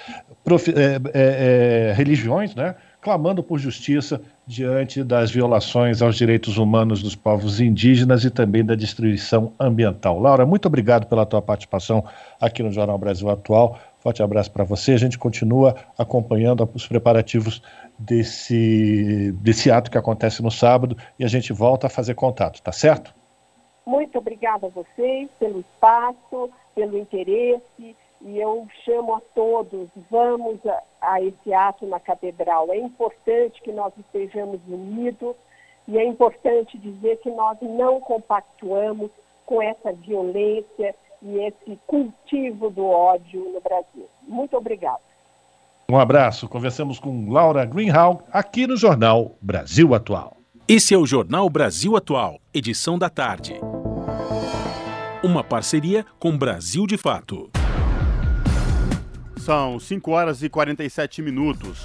é, 0.75 0.97
é, 1.13 1.91
é, 1.91 1.93
religiões, 1.93 2.55
né? 2.55 2.77
clamando 3.03 3.43
por 3.43 3.59
justiça 3.59 4.23
diante 4.47 5.03
das 5.03 5.31
violações 5.31 6.01
aos 6.01 6.15
direitos 6.15 6.57
humanos 6.57 7.03
dos 7.03 7.17
povos 7.17 7.61
indígenas 7.61 8.25
e 8.25 8.31
também 8.31 8.65
da 8.65 8.77
destruição 8.77 9.53
ambiental. 9.59 10.21
Laura, 10.21 10.47
muito 10.47 10.67
obrigado 10.67 11.07
pela 11.07 11.27
tua 11.27 11.43
participação 11.43 12.05
aqui 12.41 12.63
no 12.63 12.71
Jornal 12.71 12.97
Brasil 12.97 13.29
Atual. 13.29 13.77
Forte 13.99 14.23
abraço 14.23 14.53
para 14.53 14.63
você. 14.63 14.93
A 14.93 14.99
gente 14.99 15.19
continua 15.19 15.75
acompanhando 15.99 16.69
os 16.73 16.87
preparativos 16.87 17.61
desse, 17.99 19.33
desse 19.41 19.69
ato 19.69 19.91
que 19.91 19.99
acontece 19.99 20.41
no 20.41 20.51
sábado 20.51 20.97
e 21.19 21.25
a 21.25 21.29
gente 21.29 21.53
volta 21.53 21.89
a 21.89 21.91
fazer 21.91 22.15
contato, 22.15 22.63
tá 22.63 22.71
certo? 22.71 23.13
Muito 23.85 24.17
obrigada 24.19 24.69
a 24.69 24.71
vocês 24.71 25.29
pelo 25.41 25.61
espaço, 25.61 26.51
pelo 26.75 26.97
interesse 26.97 27.97
e 28.23 28.39
eu 28.39 28.67
chamo 28.85 29.15
a 29.15 29.21
todos, 29.35 29.89
vamos 30.11 30.59
a, 30.67 30.83
a, 31.01 31.23
esse 31.23 31.53
ato 31.53 31.87
na 31.87 32.01
catedral. 32.01 32.73
É 32.73 32.79
importante 32.79 33.61
que 33.63 33.73
nós 33.73 33.93
estejamos 33.99 34.61
unidos 34.67 35.35
e 35.87 35.99
é 35.99 36.05
importante 36.05 36.79
dizer 36.79 37.19
que 37.19 37.31
nós 37.31 37.59
não 37.61 38.01
compactuamos 38.01 39.11
com 39.45 39.63
essa 39.63 39.93
violência 39.93 40.95
e 41.23 41.39
esse 41.39 41.79
cultivo 41.87 42.71
do 42.71 42.87
ódio 42.87 43.53
no 43.53 43.61
Brasil. 43.61 44.09
Muito 44.23 44.57
obrigada. 44.57 45.01
Um 45.89 45.99
abraço. 45.99 46.49
Conversamos 46.49 46.99
com 46.99 47.31
Laura 47.31 47.65
Greenhalgh 47.65 48.23
aqui 48.33 48.67
no 48.67 48.77
Jornal 48.77 49.37
Brasil 49.41 49.95
Atual. 49.95 50.37
Esse 50.69 50.95
é 50.95 50.99
o 50.99 51.07
Jornal 51.07 51.49
Brasil 51.49 51.97
Atual, 51.97 52.41
edição 52.53 52.99
da 52.99 53.09
tarde. 53.09 53.61
Uma 55.23 55.45
parceria 55.45 56.05
com 56.19 56.37
Brasil 56.37 56.87
de 56.89 56.97
Fato. 56.97 57.56
São 59.47 59.79
5 59.79 60.11
horas 60.11 60.43
e 60.43 60.49
47 60.49 61.23
minutos. 61.23 61.85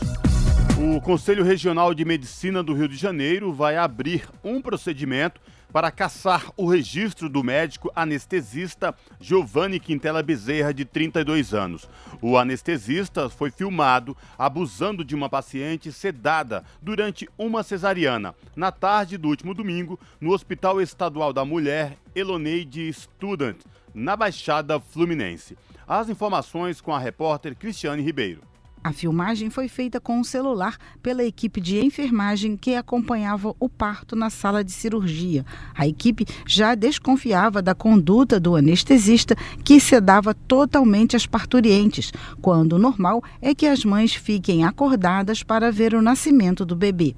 O 0.80 1.00
Conselho 1.00 1.44
Regional 1.44 1.94
de 1.94 2.04
Medicina 2.04 2.64
do 2.64 2.74
Rio 2.74 2.88
de 2.88 2.98
Janeiro 2.98 3.54
vai 3.54 3.78
abrir 3.78 4.28
um 4.44 4.60
procedimento 4.60 5.40
para 5.72 5.92
caçar 5.92 6.52
o 6.58 6.68
registro 6.68 7.30
do 7.30 7.44
médico 7.44 7.92
anestesista 7.96 8.96
Giovanni 9.20 9.80
Quintela 9.80 10.24
Bezerra, 10.24 10.74
de 10.74 10.86
32 10.86 11.54
anos. 11.54 11.88
O 12.20 12.36
anestesista 12.36 13.30
foi 13.30 13.52
filmado 13.52 14.18
abusando 14.40 15.06
de 15.06 15.14
uma 15.14 15.30
paciente 15.30 15.92
sedada 15.92 16.64
durante 16.82 17.30
uma 17.38 17.62
cesariana, 17.62 18.34
na 18.56 18.72
tarde 18.72 19.20
do 19.20 19.28
último 19.28 19.54
domingo, 19.54 20.00
no 20.20 20.32
Hospital 20.32 20.82
Estadual 20.82 21.32
da 21.32 21.46
Mulher 21.46 21.96
Eloneide 22.16 22.92
Student, 22.92 23.58
na 23.94 24.16
Baixada 24.16 24.80
Fluminense. 24.80 25.56
As 25.94 26.08
informações 26.08 26.80
com 26.80 26.94
a 26.94 26.98
repórter 26.98 27.54
Cristiane 27.54 28.02
Ribeiro. 28.02 28.40
A 28.82 28.94
filmagem 28.94 29.50
foi 29.50 29.68
feita 29.68 30.00
com 30.00 30.18
um 30.18 30.24
celular 30.24 30.78
pela 31.04 31.22
equipe 31.22 31.60
de 31.60 31.84
enfermagem 31.84 32.56
que 32.56 32.76
acompanhava 32.76 33.54
o 33.60 33.68
parto 33.68 34.16
na 34.16 34.30
sala 34.30 34.64
de 34.64 34.72
cirurgia. 34.72 35.46
A 35.76 35.86
equipe 35.86 36.26
já 36.48 36.76
desconfiava 36.76 37.62
da 37.62 37.76
conduta 37.76 38.40
do 38.40 38.56
anestesista, 38.56 39.36
que 39.66 39.82
sedava 39.82 40.34
totalmente 40.34 41.18
as 41.18 41.26
parturientes, 41.26 42.14
quando 42.42 42.78
o 42.78 42.80
normal 42.80 43.22
é 43.42 43.54
que 43.54 43.68
as 43.68 43.84
mães 43.84 44.16
fiquem 44.16 44.64
acordadas 44.64 45.44
para 45.44 45.74
ver 45.74 45.94
o 45.94 46.02
nascimento 46.02 46.64
do 46.64 46.74
bebê. 46.74 47.14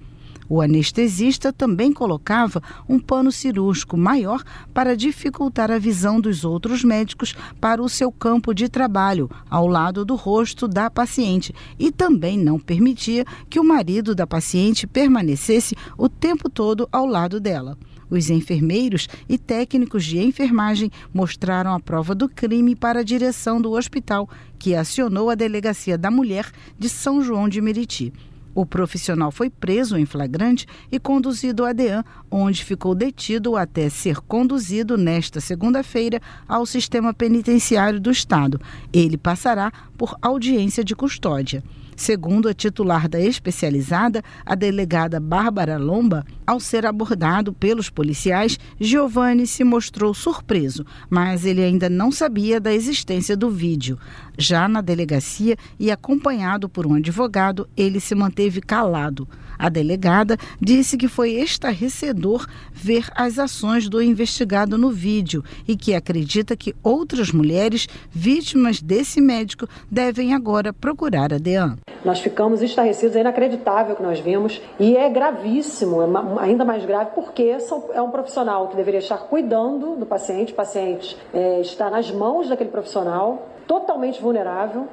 O 0.54 0.62
anestesista 0.62 1.52
também 1.52 1.92
colocava 1.92 2.62
um 2.88 3.00
pano 3.00 3.32
cirúrgico 3.32 3.98
maior 3.98 4.44
para 4.72 4.96
dificultar 4.96 5.72
a 5.72 5.80
visão 5.80 6.22
dos 6.22 6.46
outros 6.46 6.84
médicos 6.84 7.34
para 7.60 7.82
o 7.82 7.90
seu 7.90 8.12
campo 8.12 8.54
de 8.54 8.70
trabalho, 8.70 9.28
ao 9.50 9.68
lado 9.68 10.06
do 10.06 10.14
rosto 10.14 10.68
da 10.68 10.92
paciente, 10.92 11.56
e 11.80 11.92
também 11.92 12.38
não 12.38 12.60
permitia 12.60 13.26
que 13.50 13.60
o 13.60 13.64
marido 13.64 14.14
da 14.14 14.28
paciente 14.28 14.86
permanecesse 14.86 15.76
o 15.98 16.08
tempo 16.08 16.48
todo 16.48 16.88
ao 16.92 17.08
lado 17.08 17.40
dela. 17.40 17.76
Os 18.08 18.30
enfermeiros 18.30 19.08
e 19.28 19.40
técnicos 19.40 20.06
de 20.06 20.20
enfermagem 20.20 20.92
mostraram 21.12 21.74
a 21.74 21.80
prova 21.80 22.14
do 22.14 22.30
crime 22.30 22.76
para 22.76 23.00
a 23.00 23.04
direção 23.04 23.60
do 23.60 23.72
hospital, 23.72 24.30
que 24.60 24.76
acionou 24.76 25.32
a 25.32 25.36
Delegacia 25.36 25.98
da 25.98 26.12
Mulher 26.12 26.52
de 26.78 26.90
São 26.90 27.24
João 27.24 27.50
de 27.50 27.60
Meriti. 27.60 28.14
O 28.56 28.66
profissional 28.66 29.32
foi 29.32 29.50
preso 29.50 29.98
em 29.98 30.06
flagrante 30.06 30.68
e 30.92 31.00
conduzido 31.00 31.66
a 31.66 31.74
DEAN, 31.74 32.04
onde 32.30 32.64
ficou 32.64 32.94
detido 32.94 33.56
até 33.56 33.90
ser 33.90 34.18
conduzido 34.22 34.98
nesta 34.98 35.40
segunda-feira 35.40 36.22
ao 36.48 36.66
sistema 36.66 37.14
penitenciário 37.14 38.00
do 38.00 38.12
Estado. 38.12 38.62
Ele 38.92 39.18
passará 39.18 39.72
por 39.98 40.16
audiência 40.22 40.84
de 40.84 40.96
custódia. 40.96 41.64
Segundo 41.96 42.48
a 42.50 42.54
titular 42.54 43.08
da 43.08 43.20
especializada, 43.20 44.24
a 44.46 44.56
delegada 44.56 45.20
Bárbara 45.20 45.78
Lomba, 45.78 46.26
ao 46.46 46.60
ser 46.60 46.86
abordado 46.86 47.54
pelos 47.54 47.90
policiais, 47.90 48.60
Giovanni 48.80 49.48
se 49.48 49.64
mostrou 49.64 50.14
surpreso, 50.14 50.86
mas 51.10 51.46
ele 51.46 51.64
ainda 51.64 51.90
não 51.90 52.12
sabia 52.12 52.60
da 52.60 52.74
existência 52.74 53.38
do 53.38 53.50
vídeo. 53.50 53.98
Já 54.38 54.68
na 54.68 54.82
delegacia 54.82 55.56
e 55.80 55.92
acompanhado 55.92 56.68
por 56.68 56.88
um 56.88 56.96
advogado, 56.96 57.68
ele 57.78 58.00
se 58.00 58.16
manteve 58.16 58.62
calado. 58.62 59.28
A 59.64 59.70
delegada 59.70 60.36
disse 60.60 60.98
que 60.98 61.08
foi 61.08 61.36
estarrecedor 61.36 62.46
ver 62.74 63.08
as 63.16 63.40
ações 63.40 63.88
do 63.88 64.02
investigado 64.02 64.78
no 64.78 64.92
vídeo 64.92 65.42
e 65.66 65.78
que 65.78 65.96
acredita 65.96 66.54
que 66.58 66.76
outras 66.84 67.32
mulheres 67.32 67.88
vítimas 68.12 68.82
desse 68.82 69.22
médico 69.22 69.66
devem 69.90 70.34
agora 70.34 70.74
procurar 70.74 71.34
a 71.34 71.38
DEAN. 71.38 71.78
Nós 72.04 72.20
ficamos 72.20 72.62
estarrecidos, 72.62 73.16
é 73.16 73.22
inacreditável 73.22 73.94
o 73.94 73.96
que 73.96 74.04
nós 74.04 74.20
vimos 74.20 74.62
e 74.78 74.98
é 74.98 75.10
gravíssimo, 75.10 76.02
é 76.02 76.08
ainda 76.42 76.66
mais 76.66 76.86
grave 76.86 77.12
porque 77.16 77.56
é 77.94 78.02
um 78.02 78.12
profissional 78.12 78.68
que 78.68 78.76
deveria 78.76 79.00
estar 79.00 79.20
cuidando 79.20 79.96
do 79.96 80.06
paciente, 80.06 80.52
o 80.52 80.56
paciente 80.58 81.16
é, 81.34 81.62
está 81.62 81.90
nas 81.90 82.12
mãos 82.12 82.50
daquele 82.50 82.70
profissional, 82.70 83.48
totalmente 83.66 84.22
vulnerável, 84.22 84.90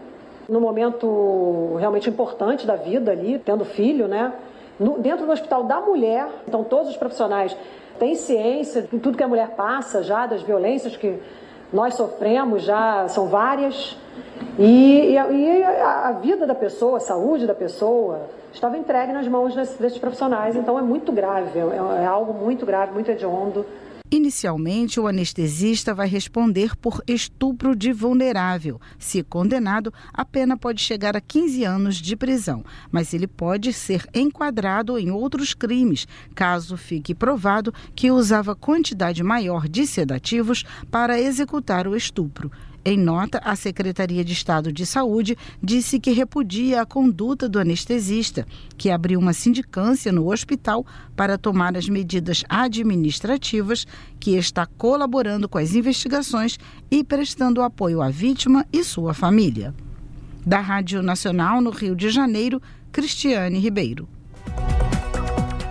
no 0.48 0.60
momento 0.60 1.74
realmente 1.76 2.08
importante 2.08 2.64
da 2.64 2.76
vida 2.76 3.10
ali, 3.10 3.36
tendo 3.44 3.64
filho, 3.64 4.06
né? 4.06 4.32
No, 4.80 4.98
dentro 4.98 5.26
do 5.26 5.32
hospital 5.32 5.64
da 5.64 5.78
mulher, 5.78 6.26
então 6.48 6.64
todos 6.64 6.88
os 6.88 6.96
profissionais 6.96 7.54
têm 7.98 8.14
ciência 8.14 8.80
de 8.80 8.98
tudo 8.98 9.18
que 9.18 9.22
a 9.22 9.28
mulher 9.28 9.50
passa 9.50 10.02
já, 10.02 10.26
das 10.26 10.40
violências 10.40 10.96
que 10.96 11.20
nós 11.70 11.94
sofremos 11.94 12.62
já, 12.62 13.06
são 13.08 13.28
várias. 13.28 13.94
E, 14.58 15.12
e, 15.12 15.14
e 15.14 15.62
a, 15.62 16.12
vida 16.12 16.46
da 16.46 16.54
pessoa, 16.54 16.96
a 16.96 17.00
saúde 17.00 17.46
da 17.46 17.54
pessoa, 17.54 18.22
estava 18.54 18.78
entregue 18.78 19.12
nas 19.12 19.28
mãos 19.28 19.54
desses, 19.54 19.76
desses 19.76 19.98
profissionais. 19.98 20.56
Então 20.56 20.78
é 20.78 20.82
muito 20.82 21.12
grave, 21.12 21.58
é, 21.58 22.02
é 22.02 22.06
algo 22.06 22.32
muito 22.32 22.64
grave, 22.64 22.90
muito 22.92 23.10
hediondo. 23.10 23.66
Inicialmente, 24.12 24.98
o 24.98 25.06
anestesista 25.06 25.94
vai 25.94 26.08
responder 26.08 26.74
por 26.74 27.00
estupro 27.06 27.76
de 27.76 27.92
vulnerável. 27.92 28.80
Se 28.98 29.22
condenado, 29.22 29.94
a 30.12 30.24
pena 30.24 30.56
pode 30.56 30.82
chegar 30.82 31.16
a 31.16 31.20
15 31.20 31.62
anos 31.62 31.96
de 31.96 32.16
prisão, 32.16 32.64
mas 32.90 33.14
ele 33.14 33.28
pode 33.28 33.72
ser 33.72 34.08
enquadrado 34.12 34.98
em 34.98 35.12
outros 35.12 35.54
crimes, 35.54 36.08
caso 36.34 36.76
fique 36.76 37.14
provado 37.14 37.72
que 37.94 38.10
usava 38.10 38.56
quantidade 38.56 39.22
maior 39.22 39.68
de 39.68 39.86
sedativos 39.86 40.64
para 40.90 41.20
executar 41.20 41.86
o 41.86 41.94
estupro. 41.94 42.50
Em 42.82 42.96
nota, 42.96 43.38
a 43.44 43.54
Secretaria 43.54 44.24
de 44.24 44.32
Estado 44.32 44.72
de 44.72 44.86
Saúde 44.86 45.36
disse 45.62 46.00
que 46.00 46.12
repudia 46.12 46.80
a 46.80 46.86
conduta 46.86 47.46
do 47.46 47.58
anestesista, 47.58 48.46
que 48.78 48.90
abriu 48.90 49.20
uma 49.20 49.34
sindicância 49.34 50.10
no 50.10 50.32
hospital 50.32 50.86
para 51.14 51.36
tomar 51.36 51.76
as 51.76 51.90
medidas 51.90 52.42
administrativas, 52.48 53.86
que 54.18 54.34
está 54.34 54.64
colaborando 54.64 55.46
com 55.46 55.58
as 55.58 55.74
investigações 55.74 56.58
e 56.90 57.04
prestando 57.04 57.60
apoio 57.60 58.00
à 58.00 58.08
vítima 58.08 58.66
e 58.72 58.82
sua 58.82 59.12
família. 59.12 59.74
Da 60.46 60.60
Rádio 60.60 61.02
Nacional 61.02 61.60
no 61.60 61.68
Rio 61.68 61.94
de 61.94 62.08
Janeiro, 62.08 62.62
Cristiane 62.90 63.58
Ribeiro. 63.58 64.08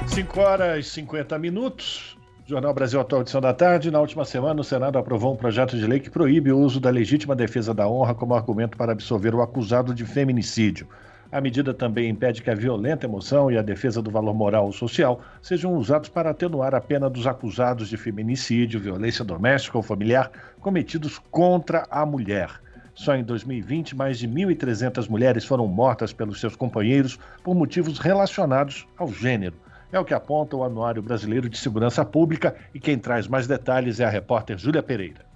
5 0.05 0.39
horas 0.39 0.85
e 0.85 0.89
50 0.89 1.39
minutos. 1.39 2.18
Jornal 2.49 2.73
Brasil 2.73 2.99
Atual, 2.99 3.21
edição 3.21 3.39
da 3.39 3.53
tarde. 3.53 3.91
Na 3.91 3.99
última 3.99 4.25
semana, 4.25 4.59
o 4.59 4.63
Senado 4.63 4.97
aprovou 4.97 5.31
um 5.31 5.37
projeto 5.37 5.77
de 5.77 5.85
lei 5.85 5.99
que 5.99 6.09
proíbe 6.09 6.51
o 6.51 6.57
uso 6.57 6.79
da 6.79 6.89
legítima 6.89 7.35
defesa 7.35 7.75
da 7.75 7.87
honra 7.87 8.15
como 8.15 8.33
argumento 8.33 8.75
para 8.75 8.91
absolver 8.91 9.35
o 9.35 9.41
acusado 9.43 9.93
de 9.93 10.03
feminicídio. 10.03 10.87
A 11.31 11.39
medida 11.39 11.75
também 11.75 12.09
impede 12.09 12.41
que 12.41 12.49
a 12.49 12.55
violenta 12.55 13.05
emoção 13.05 13.51
e 13.51 13.57
a 13.59 13.61
defesa 13.61 14.01
do 14.01 14.09
valor 14.09 14.33
moral 14.33 14.65
ou 14.65 14.73
social 14.73 15.21
sejam 15.43 15.75
usados 15.75 16.09
para 16.09 16.31
atenuar 16.31 16.73
a 16.73 16.81
pena 16.81 17.07
dos 17.07 17.27
acusados 17.27 17.87
de 17.87 17.97
feminicídio, 17.97 18.79
violência 18.79 19.23
doméstica 19.23 19.77
ou 19.77 19.83
familiar 19.83 20.31
cometidos 20.59 21.19
contra 21.29 21.85
a 21.91 22.03
mulher. 22.03 22.49
Só 22.95 23.15
em 23.15 23.23
2020, 23.23 23.95
mais 23.95 24.17
de 24.17 24.27
1.300 24.27 25.07
mulheres 25.07 25.45
foram 25.45 25.67
mortas 25.67 26.11
pelos 26.11 26.39
seus 26.39 26.55
companheiros 26.55 27.19
por 27.43 27.53
motivos 27.53 27.99
relacionados 27.99 28.87
ao 28.97 29.07
gênero. 29.09 29.53
É 29.91 29.99
o 29.99 30.05
que 30.05 30.13
aponta 30.13 30.55
o 30.55 30.63
Anuário 30.63 31.01
Brasileiro 31.01 31.49
de 31.49 31.57
Segurança 31.57 32.05
Pública 32.05 32.55
e 32.73 32.79
quem 32.79 32.97
traz 32.97 33.27
mais 33.27 33.47
detalhes 33.47 33.99
é 33.99 34.05
a 34.05 34.09
repórter 34.09 34.57
Júlia 34.57 34.83
Pereira. 34.83 35.27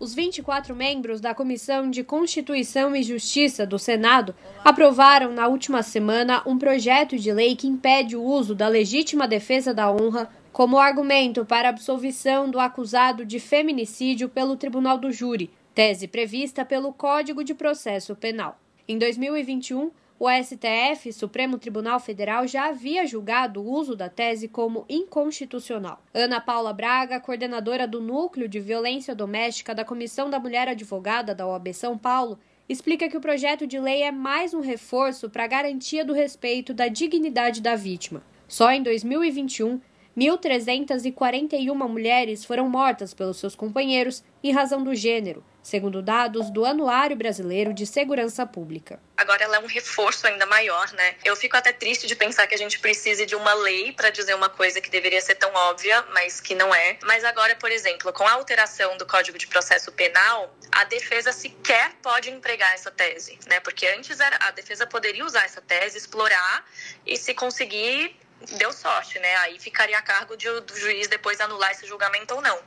Os 0.00 0.14
24 0.14 0.76
membros 0.76 1.20
da 1.20 1.34
Comissão 1.34 1.90
de 1.90 2.04
Constituição 2.04 2.94
e 2.94 3.02
Justiça 3.02 3.66
do 3.66 3.78
Senado 3.78 4.34
aprovaram 4.64 5.32
na 5.32 5.48
última 5.48 5.82
semana 5.82 6.40
um 6.46 6.56
projeto 6.56 7.16
de 7.16 7.32
lei 7.32 7.56
que 7.56 7.66
impede 7.66 8.16
o 8.16 8.22
uso 8.22 8.54
da 8.54 8.68
legítima 8.68 9.26
defesa 9.26 9.74
da 9.74 9.90
honra 9.90 10.30
como 10.52 10.78
argumento 10.78 11.44
para 11.44 11.68
absolvição 11.68 12.50
do 12.50 12.60
acusado 12.60 13.24
de 13.24 13.40
feminicídio 13.40 14.28
pelo 14.28 14.56
Tribunal 14.56 14.98
do 14.98 15.10
Júri, 15.10 15.50
tese 15.74 16.08
prevista 16.08 16.64
pelo 16.64 16.92
Código 16.92 17.44
de 17.44 17.54
Processo 17.54 18.14
Penal. 18.14 18.58
Em 18.86 18.98
2021, 18.98 19.90
o 20.20 20.28
STF, 20.28 21.12
Supremo 21.12 21.58
Tribunal 21.58 22.00
Federal, 22.00 22.46
já 22.46 22.66
havia 22.66 23.06
julgado 23.06 23.62
o 23.62 23.70
uso 23.70 23.94
da 23.94 24.08
tese 24.08 24.48
como 24.48 24.84
inconstitucional. 24.88 26.02
Ana 26.12 26.40
Paula 26.40 26.72
Braga, 26.72 27.20
coordenadora 27.20 27.86
do 27.86 28.00
Núcleo 28.00 28.48
de 28.48 28.58
Violência 28.58 29.14
Doméstica 29.14 29.72
da 29.74 29.84
Comissão 29.84 30.28
da 30.28 30.40
Mulher 30.40 30.68
Advogada 30.68 31.36
da 31.36 31.46
OAB 31.46 31.72
São 31.72 31.96
Paulo, 31.96 32.36
explica 32.68 33.08
que 33.08 33.16
o 33.16 33.20
projeto 33.20 33.64
de 33.64 33.78
lei 33.78 34.02
é 34.02 34.10
mais 34.10 34.52
um 34.52 34.60
reforço 34.60 35.30
para 35.30 35.44
a 35.44 35.48
garantia 35.48 36.04
do 36.04 36.12
respeito 36.12 36.74
da 36.74 36.88
dignidade 36.88 37.62
da 37.62 37.76
vítima. 37.76 38.22
Só 38.48 38.72
em 38.72 38.82
2021, 38.82 39.80
1.341 40.18 41.74
mulheres 41.88 42.44
foram 42.44 42.68
mortas 42.68 43.14
pelos 43.14 43.38
seus 43.38 43.54
companheiros 43.54 44.24
em 44.42 44.52
razão 44.52 44.82
do 44.82 44.92
gênero, 44.92 45.44
segundo 45.62 46.02
dados 46.02 46.50
do 46.50 46.64
Anuário 46.64 47.16
Brasileiro 47.16 47.72
de 47.72 47.86
Segurança 47.86 48.44
Pública. 48.44 49.00
Agora 49.16 49.44
ela 49.44 49.58
é 49.58 49.60
um 49.60 49.66
reforço 49.66 50.26
ainda 50.26 50.44
maior, 50.44 50.92
né? 50.92 51.14
Eu 51.24 51.36
fico 51.36 51.56
até 51.56 51.72
triste 51.72 52.08
de 52.08 52.16
pensar 52.16 52.48
que 52.48 52.54
a 52.54 52.58
gente 52.58 52.80
precise 52.80 53.26
de 53.26 53.36
uma 53.36 53.54
lei 53.54 53.92
para 53.92 54.10
dizer 54.10 54.34
uma 54.34 54.48
coisa 54.48 54.80
que 54.80 54.90
deveria 54.90 55.20
ser 55.20 55.36
tão 55.36 55.54
óbvia, 55.54 56.04
mas 56.12 56.40
que 56.40 56.52
não 56.56 56.74
é. 56.74 56.98
Mas 57.04 57.22
agora, 57.22 57.54
por 57.54 57.70
exemplo, 57.70 58.12
com 58.12 58.26
a 58.26 58.32
alteração 58.32 58.96
do 58.96 59.06
Código 59.06 59.38
de 59.38 59.46
Processo 59.46 59.92
Penal, 59.92 60.52
a 60.72 60.82
defesa 60.82 61.30
sequer 61.30 61.92
pode 62.02 62.28
empregar 62.28 62.74
essa 62.74 62.90
tese, 62.90 63.38
né? 63.46 63.60
Porque 63.60 63.86
antes 63.86 64.18
era, 64.18 64.36
a 64.40 64.50
defesa 64.50 64.84
poderia 64.84 65.24
usar 65.24 65.44
essa 65.44 65.60
tese, 65.60 65.96
explorar 65.96 66.66
e 67.06 67.16
se 67.16 67.34
conseguir 67.34 68.16
deu 68.52 68.72
sorte, 68.72 69.18
né? 69.18 69.36
Aí 69.38 69.58
ficaria 69.58 69.98
a 69.98 70.02
cargo 70.02 70.36
de, 70.36 70.48
do 70.60 70.76
juiz 70.76 71.08
depois 71.08 71.40
anular 71.40 71.70
esse 71.70 71.86
julgamento 71.86 72.34
ou 72.34 72.40
não 72.40 72.58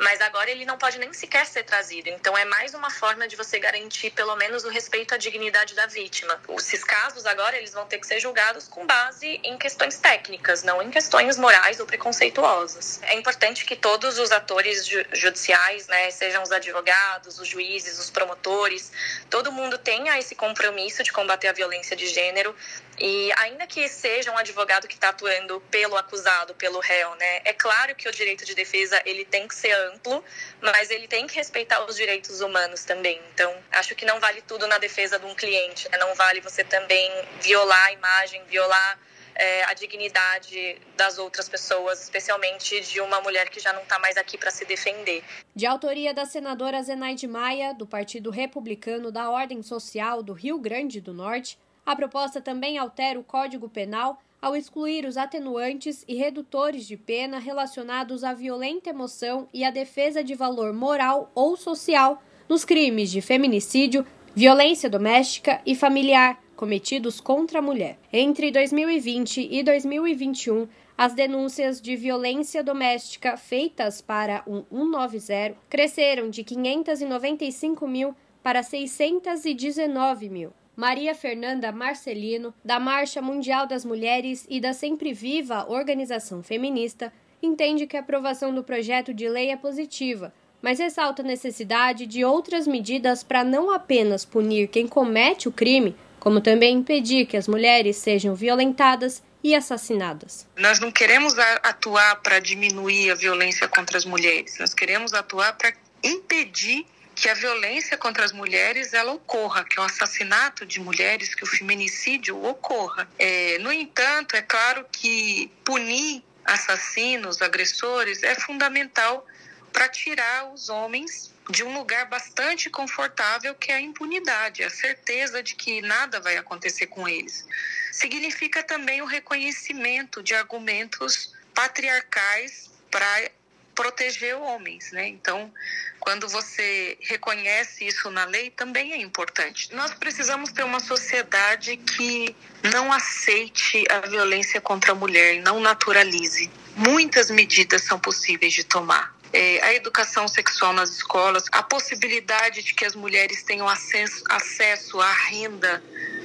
mas 0.00 0.18
agora 0.22 0.50
ele 0.50 0.64
não 0.64 0.78
pode 0.78 0.98
nem 0.98 1.12
sequer 1.12 1.46
ser 1.46 1.62
trazido. 1.62 2.08
Então 2.08 2.36
é 2.36 2.44
mais 2.46 2.72
uma 2.72 2.90
forma 2.90 3.28
de 3.28 3.36
você 3.36 3.58
garantir 3.58 4.10
pelo 4.10 4.34
menos 4.34 4.64
o 4.64 4.68
respeito 4.68 5.14
à 5.14 5.18
dignidade 5.18 5.74
da 5.74 5.86
vítima. 5.86 6.40
Esses 6.58 6.82
casos 6.82 7.26
agora 7.26 7.56
eles 7.56 7.72
vão 7.72 7.86
ter 7.86 7.98
que 7.98 8.06
ser 8.06 8.18
julgados 8.18 8.66
com 8.66 8.86
base 8.86 9.40
em 9.44 9.58
questões 9.58 9.96
técnicas, 9.98 10.62
não 10.62 10.80
em 10.82 10.90
questões 10.90 11.36
morais 11.36 11.80
ou 11.80 11.86
preconceituosas. 11.86 13.00
É 13.02 13.14
importante 13.14 13.66
que 13.66 13.76
todos 13.76 14.18
os 14.18 14.32
atores 14.32 14.86
judiciais, 15.12 15.86
né, 15.86 16.10
sejam 16.10 16.42
os 16.42 16.50
advogados, 16.50 17.38
os 17.38 17.46
juízes, 17.46 17.98
os 17.98 18.08
promotores, 18.08 18.90
todo 19.28 19.52
mundo 19.52 19.76
tenha 19.76 20.18
esse 20.18 20.34
compromisso 20.34 21.02
de 21.02 21.12
combater 21.12 21.48
a 21.48 21.52
violência 21.52 21.94
de 21.94 22.06
gênero 22.06 22.56
e 22.98 23.30
ainda 23.36 23.66
que 23.66 23.88
seja 23.88 24.30
um 24.30 24.36
advogado 24.36 24.86
que 24.86 24.98
está 25.00 25.08
atuando 25.08 25.62
pelo 25.70 25.96
acusado, 25.96 26.54
pelo 26.54 26.78
réu, 26.78 27.14
né, 27.16 27.40
é 27.46 27.54
claro 27.54 27.94
que 27.94 28.06
o 28.06 28.12
direito 28.12 28.44
de 28.44 28.54
defesa 28.54 29.00
ele 29.06 29.24
tem 29.24 29.48
que 29.48 29.54
ser 29.54 29.72
amplo, 29.72 30.22
mas 30.60 30.90
ele 30.90 31.08
tem 31.08 31.26
que 31.26 31.34
respeitar 31.34 31.82
os 31.86 31.96
direitos 31.96 32.42
humanos 32.42 32.84
também. 32.84 33.18
Então, 33.32 33.50
acho 33.72 33.94
que 33.94 34.04
não 34.04 34.20
vale 34.20 34.42
tudo 34.42 34.66
na 34.66 34.76
defesa 34.76 35.18
de 35.18 35.24
um 35.24 35.34
cliente, 35.34 35.88
né? 35.90 35.96
não 35.96 36.14
vale 36.14 36.42
você 36.42 36.62
também 36.62 37.10
violar 37.40 37.86
a 37.86 37.92
imagem, 37.92 38.44
violar 38.44 39.00
é, 39.34 39.64
a 39.64 39.72
dignidade 39.72 40.78
das 40.98 41.16
outras 41.16 41.48
pessoas, 41.48 42.02
especialmente 42.02 42.82
de 42.82 43.00
uma 43.00 43.22
mulher 43.22 43.48
que 43.48 43.58
já 43.58 43.72
não 43.72 43.82
está 43.82 43.98
mais 43.98 44.18
aqui 44.18 44.36
para 44.36 44.50
se 44.50 44.66
defender. 44.66 45.24
De 45.56 45.64
autoria 45.64 46.12
da 46.12 46.26
senadora 46.26 46.82
Zenaide 46.82 47.26
Maia, 47.26 47.72
do 47.72 47.86
Partido 47.86 48.30
Republicano 48.30 49.10
da 49.10 49.30
Ordem 49.30 49.62
Social 49.62 50.22
do 50.22 50.34
Rio 50.34 50.58
Grande 50.58 51.00
do 51.00 51.14
Norte, 51.14 51.58
a 51.86 51.96
proposta 51.96 52.38
também 52.40 52.76
altera 52.76 53.18
o 53.18 53.24
Código 53.24 53.68
Penal 53.68 54.20
ao 54.40 54.56
excluir 54.56 55.04
os 55.04 55.16
atenuantes 55.16 56.04
e 56.08 56.14
redutores 56.14 56.86
de 56.86 56.96
pena 56.96 57.38
relacionados 57.38 58.24
à 58.24 58.32
violenta 58.32 58.90
emoção 58.90 59.48
e 59.52 59.64
à 59.64 59.70
defesa 59.70 60.24
de 60.24 60.34
valor 60.34 60.72
moral 60.72 61.30
ou 61.34 61.56
social 61.56 62.22
nos 62.48 62.64
crimes 62.64 63.10
de 63.10 63.20
feminicídio, 63.20 64.04
violência 64.34 64.88
doméstica 64.90 65.60
e 65.64 65.74
familiar 65.74 66.42
cometidos 66.56 67.20
contra 67.20 67.60
a 67.60 67.62
mulher. 67.62 67.98
Entre 68.12 68.50
2020 68.50 69.48
e 69.50 69.62
2021, 69.62 70.68
as 70.96 71.14
denúncias 71.14 71.80
de 71.80 71.96
violência 71.96 72.62
doméstica 72.62 73.36
feitas 73.36 74.00
para 74.00 74.42
um 74.46 74.64
190 74.70 75.56
cresceram 75.70 76.28
de 76.28 76.44
595 76.44 77.88
mil 77.88 78.14
para 78.42 78.62
619 78.62 80.28
mil. 80.28 80.52
Maria 80.80 81.14
Fernanda 81.14 81.70
Marcelino, 81.70 82.54
da 82.64 82.80
Marcha 82.80 83.20
Mundial 83.20 83.66
das 83.66 83.84
Mulheres 83.84 84.46
e 84.48 84.58
da 84.58 84.72
Sempre 84.72 85.12
Viva 85.12 85.66
Organização 85.68 86.42
Feminista, 86.42 87.12
entende 87.42 87.86
que 87.86 87.98
a 87.98 88.00
aprovação 88.00 88.54
do 88.54 88.64
projeto 88.64 89.12
de 89.12 89.28
lei 89.28 89.50
é 89.50 89.58
positiva, 89.58 90.32
mas 90.62 90.78
ressalta 90.78 91.20
a 91.20 91.24
necessidade 91.24 92.06
de 92.06 92.24
outras 92.24 92.66
medidas 92.66 93.22
para 93.22 93.44
não 93.44 93.70
apenas 93.70 94.24
punir 94.24 94.68
quem 94.68 94.88
comete 94.88 95.50
o 95.50 95.52
crime, 95.52 95.94
como 96.18 96.40
também 96.40 96.78
impedir 96.78 97.26
que 97.26 97.36
as 97.36 97.46
mulheres 97.46 97.98
sejam 97.98 98.34
violentadas 98.34 99.22
e 99.44 99.54
assassinadas. 99.54 100.48
Nós 100.56 100.80
não 100.80 100.90
queremos 100.90 101.38
atuar 101.62 102.22
para 102.22 102.38
diminuir 102.38 103.10
a 103.10 103.14
violência 103.14 103.68
contra 103.68 103.98
as 103.98 104.06
mulheres, 104.06 104.56
nós 104.58 104.72
queremos 104.72 105.12
atuar 105.12 105.58
para 105.58 105.74
impedir 106.02 106.86
que 107.20 107.28
a 107.28 107.34
violência 107.34 107.98
contra 107.98 108.24
as 108.24 108.32
mulheres 108.32 108.94
ela 108.94 109.12
ocorra, 109.12 109.62
que 109.62 109.78
o 109.78 109.82
assassinato 109.82 110.64
de 110.64 110.80
mulheres, 110.80 111.34
que 111.34 111.44
o 111.44 111.46
feminicídio 111.46 112.42
ocorra. 112.42 113.06
É, 113.18 113.58
no 113.58 113.70
entanto, 113.70 114.36
é 114.36 114.40
claro 114.40 114.86
que 114.90 115.52
punir 115.62 116.24
assassinos, 116.46 117.42
agressores, 117.42 118.22
é 118.22 118.34
fundamental 118.34 119.26
para 119.70 119.86
tirar 119.86 120.50
os 120.50 120.70
homens 120.70 121.30
de 121.50 121.62
um 121.62 121.74
lugar 121.74 122.06
bastante 122.06 122.70
confortável 122.70 123.54
que 123.54 123.70
é 123.70 123.74
a 123.74 123.80
impunidade, 123.82 124.64
a 124.64 124.70
certeza 124.70 125.42
de 125.42 125.54
que 125.54 125.82
nada 125.82 126.20
vai 126.20 126.38
acontecer 126.38 126.86
com 126.86 127.06
eles. 127.06 127.46
Significa 127.92 128.62
também 128.62 129.02
o 129.02 129.04
reconhecimento 129.04 130.22
de 130.22 130.32
argumentos 130.32 131.34
patriarcais 131.54 132.70
para 132.90 133.30
proteger 133.74 134.36
homens, 134.36 134.90
né? 134.92 135.06
Então, 135.06 135.52
quando 136.00 136.26
você 136.28 136.98
reconhece 137.02 137.86
isso 137.86 138.10
na 138.10 138.24
lei, 138.24 138.50
também 138.50 138.92
é 138.92 138.96
importante. 138.96 139.68
Nós 139.74 139.92
precisamos 139.94 140.50
ter 140.50 140.64
uma 140.64 140.80
sociedade 140.80 141.76
que 141.76 142.34
não 142.72 142.92
aceite 142.92 143.84
a 143.90 144.00
violência 144.08 144.60
contra 144.60 144.92
a 144.92 144.94
mulher, 144.94 145.40
não 145.42 145.60
naturalize. 145.60 146.50
Muitas 146.74 147.30
medidas 147.30 147.82
são 147.82 147.98
possíveis 147.98 148.52
de 148.52 148.64
tomar 148.64 149.14
é, 149.32 149.62
a 149.62 149.74
educação 149.74 150.26
sexual 150.26 150.72
nas 150.72 150.90
escolas, 150.90 151.44
a 151.52 151.62
possibilidade 151.62 152.62
de 152.62 152.74
que 152.74 152.84
as 152.84 152.94
mulheres 152.94 153.42
tenham 153.42 153.68
acesso, 153.68 154.24
acesso 154.28 155.00
à 155.00 155.12
renda 155.12 155.82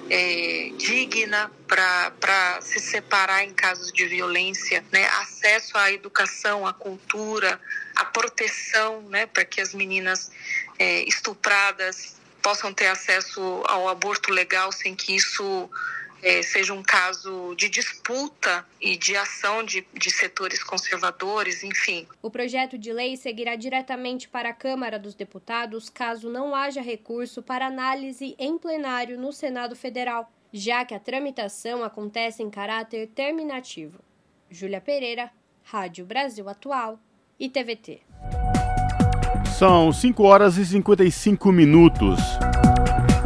é, 0.10 0.72
digna 0.78 1.52
para 1.68 2.60
se 2.62 2.80
separar 2.80 3.44
em 3.44 3.54
casos 3.54 3.92
de 3.92 4.06
violência, 4.06 4.84
né? 4.92 5.06
acesso 5.22 5.78
à 5.78 5.92
educação, 5.92 6.66
à 6.66 6.74
cultura, 6.74 7.60
à 7.96 8.06
proteção, 8.06 9.02
né? 9.10 9.26
para 9.26 9.46
que 9.46 9.60
as 9.62 9.74
meninas 9.74 10.32
é, 10.78 11.04
estupradas 11.04 12.16
possam 12.42 12.74
ter 12.74 12.88
acesso 12.88 13.64
ao 13.68 13.90
aborto 13.90 14.32
legal 14.32 14.72
sem 14.72 14.96
que 14.96 15.16
isso 15.16 15.70
é, 16.26 16.42
seja 16.42 16.74
um 16.74 16.82
caso 16.82 17.54
de 17.56 17.70
disputa 17.70 18.66
e 18.82 18.98
de 18.98 19.16
ação 19.16 19.64
de, 19.64 19.86
de 19.94 20.10
setores 20.10 20.64
conservadores, 20.64 21.64
enfim. 21.64 22.08
O 22.20 22.32
projeto 22.32 22.80
de 22.80 22.92
lei 22.92 23.16
seguirá 23.16 23.56
diretamente 23.56 24.28
para 24.28 24.50
a 24.50 24.54
Câmara 24.54 24.98
dos 24.98 25.14
Deputados 25.14 25.88
caso 25.88 26.28
não 26.28 26.56
haja 26.56 26.82
recurso 26.82 27.44
para 27.44 27.68
análise 27.68 28.36
em 28.40 28.58
plenário 28.58 29.20
no 29.20 29.32
Senado 29.32 29.76
Federal, 29.76 30.32
já 30.52 30.84
que 30.84 30.96
a 30.96 31.00
tramitação 31.00 31.84
acontece 31.84 32.42
em 32.42 32.50
caráter 32.50 33.08
terminativo. 33.14 34.00
Júlia 34.50 34.82
Pereira, 34.82 35.30
Rádio 35.62 36.06
Brasil 36.06 36.50
Atual 36.50 37.00
e 37.40 37.48
TVT. 37.48 38.02
São 39.60 39.94
5 39.94 40.24
horas 40.24 40.58
e 40.58 40.66
55 40.66 41.52
minutos. 41.52 42.20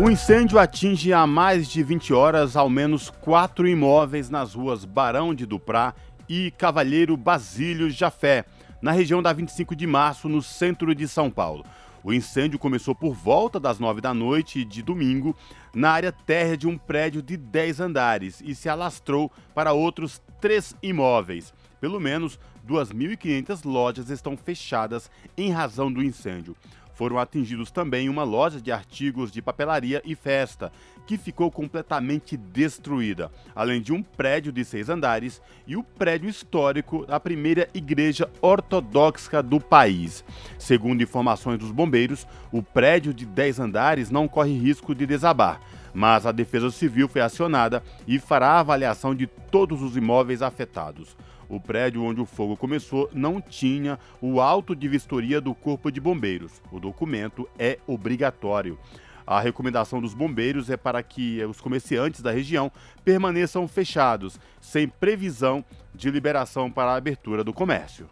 O 0.02 0.10
incêndio 0.10 0.58
atinge 0.58 1.12
há 1.12 1.28
mais 1.28 1.68
de 1.68 1.84
20 1.84 2.14
horas 2.14 2.56
ao 2.56 2.70
menos 2.70 3.10
quatro 3.10 3.68
imóveis 3.68 4.30
nas 4.30 4.54
ruas 4.54 4.86
Barão 4.86 5.36
de 5.36 5.46
Duprá 5.46 5.94
e 6.30 6.52
Cavalheiro 6.52 7.18
Basílio 7.18 7.90
Jafé, 7.90 8.46
na 8.82 8.94
região 8.94 9.22
da 9.22 9.34
25 9.34 9.76
de 9.76 9.86
março, 9.86 10.30
no 10.30 10.42
centro 10.42 10.96
de 10.96 11.06
São 11.06 11.30
Paulo. 11.30 11.66
O 12.02 12.14
incêndio 12.14 12.58
começou 12.58 12.96
por 12.96 13.14
volta 13.14 13.60
das 13.60 13.78
9 13.78 14.00
da 14.00 14.14
noite 14.14 14.64
de 14.64 14.82
domingo 14.82 15.36
na 15.76 15.92
área 15.92 16.14
térrea 16.14 16.56
de 16.56 16.66
um 16.66 16.78
prédio 16.78 17.22
de 17.22 17.36
10 17.36 17.82
andares 17.82 18.42
e 18.42 18.56
se 18.56 18.70
alastrou 18.70 19.30
para 19.54 19.74
outros 19.74 20.22
três 20.40 20.74
imóveis. 20.82 21.54
Pelo 21.82 22.00
menos 22.00 22.40
2.500 22.66 23.66
lojas 23.66 24.10
estão 24.10 24.38
fechadas 24.38 25.12
em 25.38 25.52
razão 25.52 25.92
do 25.92 26.02
incêndio. 26.02 26.56
Foram 27.00 27.18
atingidos 27.18 27.72
também 27.72 28.10
uma 28.10 28.26
loja 28.26 28.60
de 28.60 28.74
artigos 28.74 29.32
de 29.32 29.42
papelaria 29.42 30.02
e 30.04 30.16
festa, 30.16 30.70
que 31.08 31.18
ficou 31.18 31.50
completamente 31.50 32.36
destruída, 32.36 33.32
além 33.56 33.82
de 33.82 33.94
um 33.94 34.04
prédio 34.04 34.52
de 34.52 34.66
seis 34.66 34.90
andares 34.90 35.42
e 35.66 35.78
o 35.78 35.82
prédio 35.82 36.30
histórico 36.30 37.06
da 37.06 37.18
primeira 37.18 37.70
igreja 37.74 38.30
ortodoxa 38.42 39.42
do 39.42 39.62
país. 39.62 40.26
Segundo 40.58 41.02
informações 41.02 41.58
dos 41.58 41.72
bombeiros, 41.72 42.28
o 42.52 42.62
prédio 42.62 43.14
de 43.14 43.26
dez 43.26 43.62
andares 43.62 44.12
não 44.12 44.28
corre 44.28 44.60
risco 44.60 44.94
de 44.94 45.06
desabar, 45.06 45.62
mas 45.94 46.26
a 46.26 46.34
Defesa 46.34 46.70
Civil 46.70 47.08
foi 47.08 47.22
acionada 47.22 47.82
e 48.06 48.20
fará 48.20 48.60
avaliação 48.60 49.16
de 49.16 49.26
todos 49.26 49.82
os 49.82 49.96
imóveis 49.96 50.42
afetados. 50.42 51.16
O 51.50 51.60
prédio 51.60 52.04
onde 52.04 52.22
o 52.22 52.26
fogo 52.26 52.56
começou 52.56 53.10
não 53.12 53.42
tinha 53.42 53.98
o 54.22 54.40
auto 54.40 54.76
de 54.76 54.88
vistoria 54.88 55.42
do 55.42 55.56
Corpo 55.56 55.92
de 55.92 56.00
Bombeiros. 56.00 56.62
O 56.72 56.80
documento 56.80 57.50
é 57.58 57.80
obrigatório. 57.88 58.78
A 59.26 59.40
recomendação 59.40 60.00
dos 60.00 60.14
bombeiros 60.14 60.70
é 60.70 60.78
para 60.78 61.02
que 61.02 61.44
os 61.46 61.60
comerciantes 61.60 62.22
da 62.22 62.32
região 62.32 62.72
permaneçam 63.04 63.68
fechados, 63.68 64.40
sem 64.62 64.88
previsão 64.88 65.66
de 65.94 66.10
liberação 66.10 66.72
para 66.72 66.92
a 66.92 66.96
abertura 66.96 67.44
do 67.44 67.54
comércio. 67.54 68.08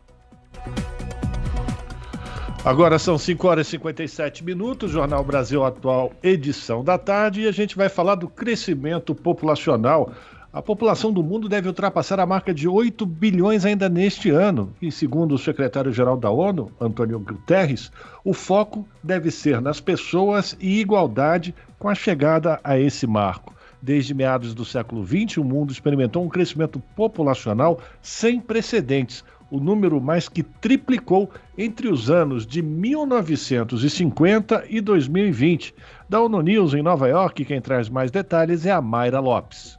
Agora 2.66 3.00
são 3.00 3.18
5 3.18 3.48
horas 3.48 3.68
e 3.68 3.72
57 3.72 4.44
minutos, 4.44 4.92
Jornal 4.92 5.24
Brasil 5.24 5.64
Atual, 5.64 6.12
edição 6.22 6.84
da 6.84 6.98
tarde, 6.98 7.42
e 7.42 7.48
a 7.48 7.52
gente 7.52 7.78
vai 7.78 7.88
falar 7.88 8.16
do 8.16 8.28
crescimento 8.28 9.16
populacional 9.16 10.12
a 10.58 10.62
população 10.62 11.14
do 11.14 11.22
mundo 11.22 11.47
deve 11.47 11.68
ultrapassar 11.68 12.20
a 12.20 12.26
marca 12.26 12.51
de 12.51 12.68
8 12.68 13.05
bilhões 13.05 13.64
ainda 13.64 13.88
neste 13.88 14.32
ano. 14.32 14.74
E 14.82 14.91
segundo 14.91 15.36
o 15.36 15.38
secretário-geral 15.38 16.18
da 16.18 16.32
ONU, 16.32 16.72
Antônio 16.82 17.20
Guterres, 17.20 17.91
o 18.26 18.34
foco 18.34 18.84
deve 19.03 19.30
ser 19.30 19.62
nas 19.62 19.80
pessoas 19.80 20.58
e 20.60 20.80
igualdade 20.80 21.53
com 21.78 21.88
a 21.88 21.93
chegada 21.93 22.60
a 22.64 22.80
esse 22.80 23.05
marco. 23.05 23.53
Desde 23.80 24.16
meados 24.16 24.55
do 24.55 24.66
século 24.66 25.05
XX, 25.05 25.38
o 25.38 25.43
mundo 25.43 25.72
experimentou 25.72 26.24
um 26.24 26.30
crescimento 26.30 26.80
populacional 26.95 27.80
sem 28.01 28.39
precedentes. 28.39 29.24
O 29.51 29.60
número 29.60 30.01
mais 30.01 30.28
que 30.28 30.41
triplicou 30.41 31.30
entre 31.55 31.88
os 31.88 32.10
anos 32.10 32.47
de 32.47 32.64
1950 32.64 34.66
e 34.68 34.82
2020. 34.82 35.76
Da 36.10 36.20
ONU 36.20 36.41
News 36.41 36.74
em 36.74 36.82
Nova 36.82 37.08
York, 37.08 37.45
quem 37.45 37.62
traz 37.62 37.89
mais 37.89 38.10
detalhes 38.10 38.66
é 38.66 38.72
a 38.72 38.82
Mayra 38.82 39.20
Lopes. 39.20 39.77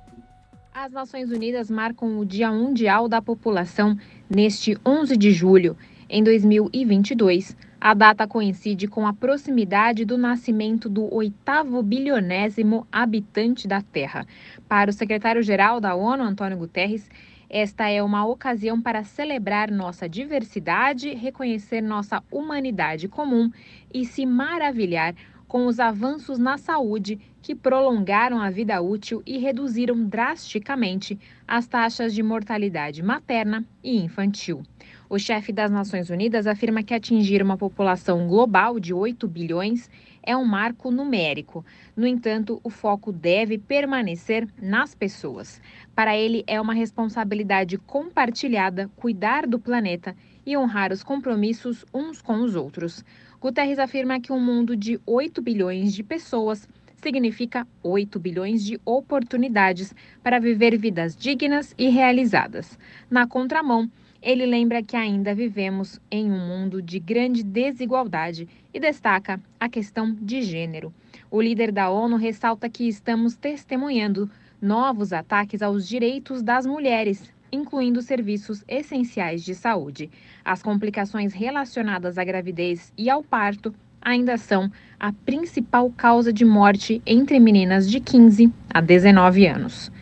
As 0.80 0.92
Nações 0.92 1.32
Unidas 1.32 1.68
marcam 1.68 2.20
o 2.20 2.24
Dia 2.24 2.52
Mundial 2.52 3.08
da 3.08 3.20
População 3.20 3.98
neste 4.30 4.78
11 4.86 5.16
de 5.16 5.32
julho. 5.32 5.76
Em 6.08 6.22
2022, 6.22 7.56
a 7.80 7.94
data 7.94 8.28
coincide 8.28 8.86
com 8.86 9.04
a 9.04 9.12
proximidade 9.12 10.04
do 10.04 10.16
nascimento 10.16 10.88
do 10.88 11.12
oitavo 11.12 11.82
bilionésimo 11.82 12.86
habitante 12.92 13.66
da 13.66 13.82
Terra. 13.82 14.24
Para 14.68 14.90
o 14.90 14.92
secretário-geral 14.92 15.80
da 15.80 15.96
ONU, 15.96 16.22
Antônio 16.22 16.56
Guterres, 16.56 17.10
esta 17.50 17.88
é 17.88 18.00
uma 18.00 18.24
ocasião 18.24 18.80
para 18.80 19.02
celebrar 19.02 19.72
nossa 19.72 20.08
diversidade, 20.08 21.12
reconhecer 21.12 21.80
nossa 21.80 22.22
humanidade 22.30 23.08
comum 23.08 23.50
e 23.92 24.04
se 24.04 24.24
maravilhar 24.24 25.16
com 25.48 25.66
os 25.66 25.80
avanços 25.80 26.38
na 26.38 26.56
saúde 26.56 27.18
que 27.40 27.54
prolongaram 27.54 28.40
a 28.40 28.50
vida 28.50 28.80
útil 28.80 29.22
e 29.24 29.38
reduziram 29.38 30.04
drasticamente 30.04 31.18
as 31.46 31.66
taxas 31.66 32.14
de 32.14 32.22
mortalidade 32.22 33.02
materna 33.02 33.64
e 33.82 33.96
infantil. 33.96 34.62
O 35.10 35.18
chefe 35.18 35.52
das 35.52 35.70
Nações 35.70 36.10
Unidas 36.10 36.46
afirma 36.46 36.82
que 36.82 36.92
atingir 36.92 37.42
uma 37.42 37.56
população 37.56 38.28
global 38.28 38.78
de 38.78 38.92
8 38.92 39.26
bilhões 39.26 39.88
é 40.22 40.36
um 40.36 40.44
marco 40.44 40.90
numérico. 40.90 41.64
No 41.96 42.06
entanto, 42.06 42.60
o 42.62 42.68
foco 42.68 43.10
deve 43.10 43.56
permanecer 43.56 44.46
nas 44.60 44.94
pessoas. 44.94 45.62
Para 45.94 46.14
ele, 46.14 46.44
é 46.46 46.60
uma 46.60 46.74
responsabilidade 46.74 47.78
compartilhada 47.78 48.90
cuidar 48.96 49.46
do 49.46 49.58
planeta 49.58 50.14
e 50.44 50.54
honrar 50.54 50.92
os 50.92 51.02
compromissos 51.02 51.86
uns 51.94 52.20
com 52.20 52.42
os 52.42 52.54
outros. 52.54 53.02
Guterres 53.40 53.78
afirma 53.78 54.20
que 54.20 54.30
um 54.32 54.40
mundo 54.40 54.76
de 54.76 55.00
8 55.06 55.40
bilhões 55.40 55.94
de 55.94 56.02
pessoas 56.02 56.68
significa 57.02 57.66
8 57.82 58.18
bilhões 58.18 58.64
de 58.64 58.80
oportunidades 58.84 59.94
para 60.22 60.38
viver 60.38 60.76
vidas 60.76 61.16
dignas 61.16 61.74
e 61.78 61.88
realizadas. 61.88 62.78
Na 63.10 63.26
contramão, 63.26 63.90
ele 64.20 64.44
lembra 64.46 64.82
que 64.82 64.96
ainda 64.96 65.34
vivemos 65.34 66.00
em 66.10 66.30
um 66.30 66.38
mundo 66.38 66.82
de 66.82 66.98
grande 66.98 67.42
desigualdade 67.42 68.48
e 68.74 68.80
destaca 68.80 69.40
a 69.60 69.68
questão 69.68 70.12
de 70.12 70.42
gênero. 70.42 70.92
O 71.30 71.40
líder 71.40 71.70
da 71.70 71.88
ONU 71.88 72.16
ressalta 72.16 72.68
que 72.68 72.88
estamos 72.88 73.36
testemunhando 73.36 74.28
novos 74.60 75.12
ataques 75.12 75.62
aos 75.62 75.86
direitos 75.86 76.42
das 76.42 76.66
mulheres, 76.66 77.32
incluindo 77.52 78.02
serviços 78.02 78.64
essenciais 78.66 79.44
de 79.44 79.54
saúde. 79.54 80.10
As 80.44 80.62
complicações 80.62 81.32
relacionadas 81.32 82.18
à 82.18 82.24
gravidez 82.24 82.92
e 82.98 83.08
ao 83.08 83.22
parto 83.22 83.72
ainda 84.00 84.36
são 84.36 84.70
a 84.98 85.12
principal 85.12 85.90
causa 85.90 86.32
de 86.32 86.44
morte 86.44 87.00
entre 87.06 87.38
meninas 87.38 87.88
de 87.90 88.00
15 88.00 88.52
a 88.72 88.80
19 88.80 89.46
anos. 89.46 89.92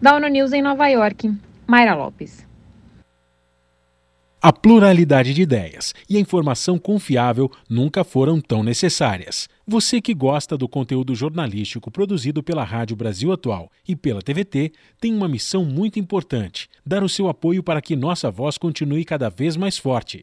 Da 0.00 0.14
ONU 0.14 0.28
News 0.28 0.52
em 0.52 0.62
Nova 0.62 0.88
York, 0.88 1.32
Mayra 1.66 1.94
Lopes. 1.94 2.44
A 4.46 4.52
pluralidade 4.52 5.32
de 5.32 5.40
ideias 5.40 5.94
e 6.06 6.18
a 6.18 6.20
informação 6.20 6.78
confiável 6.78 7.50
nunca 7.66 8.04
foram 8.04 8.42
tão 8.42 8.62
necessárias. 8.62 9.48
Você 9.66 10.02
que 10.02 10.12
gosta 10.12 10.54
do 10.54 10.68
conteúdo 10.68 11.14
jornalístico 11.14 11.90
produzido 11.90 12.42
pela 12.42 12.62
Rádio 12.62 12.94
Brasil 12.94 13.32
Atual 13.32 13.70
e 13.88 13.96
pela 13.96 14.20
TVT 14.20 14.72
tem 15.00 15.14
uma 15.14 15.26
missão 15.26 15.64
muito 15.64 15.98
importante: 15.98 16.68
dar 16.84 17.02
o 17.02 17.08
seu 17.08 17.26
apoio 17.26 17.62
para 17.62 17.80
que 17.80 17.96
nossa 17.96 18.30
voz 18.30 18.58
continue 18.58 19.02
cada 19.06 19.30
vez 19.30 19.56
mais 19.56 19.78
forte. 19.78 20.22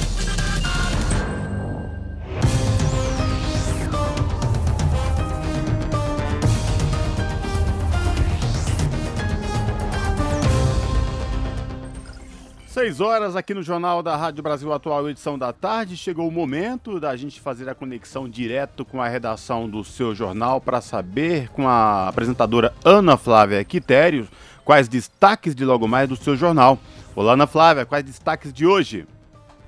Seis 12.81 12.99
horas 12.99 13.35
aqui 13.35 13.53
no 13.53 13.61
Jornal 13.61 14.01
da 14.01 14.15
Rádio 14.15 14.41
Brasil 14.41 14.73
Atual, 14.73 15.07
edição 15.07 15.37
da 15.37 15.53
tarde. 15.53 15.95
Chegou 15.95 16.27
o 16.27 16.31
momento 16.31 16.99
da 16.99 17.15
gente 17.15 17.39
fazer 17.39 17.69
a 17.69 17.75
conexão 17.75 18.27
direto 18.27 18.83
com 18.83 18.99
a 18.99 19.07
redação 19.07 19.69
do 19.69 19.83
seu 19.83 20.15
jornal 20.15 20.59
para 20.59 20.81
saber 20.81 21.47
com 21.49 21.67
a 21.67 22.07
apresentadora 22.07 22.73
Ana 22.83 23.17
Flávia 23.17 23.63
Quitério 23.63 24.27
quais 24.65 24.87
destaques 24.87 25.53
de 25.53 25.63
logo 25.63 25.87
mais 25.87 26.09
do 26.09 26.15
seu 26.15 26.35
jornal. 26.35 26.79
Olá, 27.15 27.33
Ana 27.33 27.45
Flávia, 27.45 27.85
quais 27.85 28.03
destaques 28.03 28.51
de 28.51 28.65
hoje? 28.65 29.05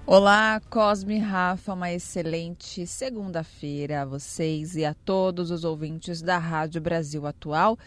Olá, 0.08 0.60
Cosme 0.68 1.20
Rafa, 1.20 1.74
uma 1.74 1.94
excelente 1.94 2.88
segunda-feira 2.88 4.02
a 4.02 4.06
vocês 4.06 4.76
e 4.76 4.84
a 4.84 4.96
todos 5.06 5.52
os 5.52 5.64
ouvintes 5.64 6.20
da 6.20 6.40
Rádio 6.40 6.82
Brasil 6.82 7.28
Atual. 7.28 7.78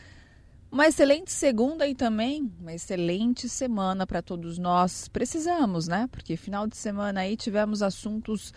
Uma 0.70 0.88
excelente 0.88 1.32
segunda 1.32 1.86
e 1.86 1.94
também 1.94 2.52
uma 2.60 2.74
excelente 2.74 3.48
semana 3.48 4.06
para 4.06 4.20
todos 4.20 4.58
nós. 4.58 5.08
Precisamos, 5.08 5.88
né? 5.88 6.08
Porque 6.10 6.36
final 6.36 6.66
de 6.66 6.76
semana 6.76 7.20
aí 7.20 7.36
tivemos 7.36 7.82
assuntos 7.82 8.52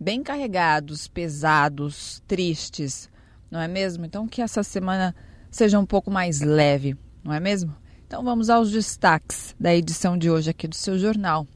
bem 0.00 0.22
carregados, 0.22 1.06
pesados, 1.06 2.22
tristes, 2.26 3.08
não 3.50 3.60
é 3.60 3.68
mesmo? 3.68 4.04
Então 4.04 4.26
que 4.26 4.42
essa 4.42 4.62
semana 4.62 5.14
seja 5.50 5.78
um 5.78 5.86
pouco 5.86 6.10
mais 6.10 6.40
leve, 6.40 6.96
não 7.22 7.32
é 7.32 7.38
mesmo? 7.38 7.76
Então 8.06 8.24
vamos 8.24 8.50
aos 8.50 8.70
destaques 8.70 9.54
da 9.60 9.74
edição 9.74 10.18
de 10.18 10.30
hoje 10.30 10.50
aqui 10.50 10.66
do 10.66 10.74
seu 10.74 10.98
jornal. 10.98 11.46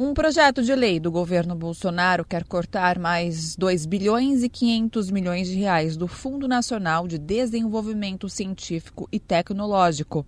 Um 0.00 0.14
projeto 0.14 0.62
de 0.62 0.72
lei 0.76 1.00
do 1.00 1.10
governo 1.10 1.56
Bolsonaro 1.56 2.24
quer 2.24 2.44
cortar 2.44 3.00
mais 3.00 3.56
2 3.56 3.84
bilhões 3.84 4.44
e 4.44 4.48
500 4.48 5.10
milhões 5.10 5.48
de 5.48 5.56
reais 5.56 5.96
do 5.96 6.06
Fundo 6.06 6.46
Nacional 6.46 7.08
de 7.08 7.18
Desenvolvimento 7.18 8.28
Científico 8.28 9.08
e 9.10 9.18
Tecnológico. 9.18 10.24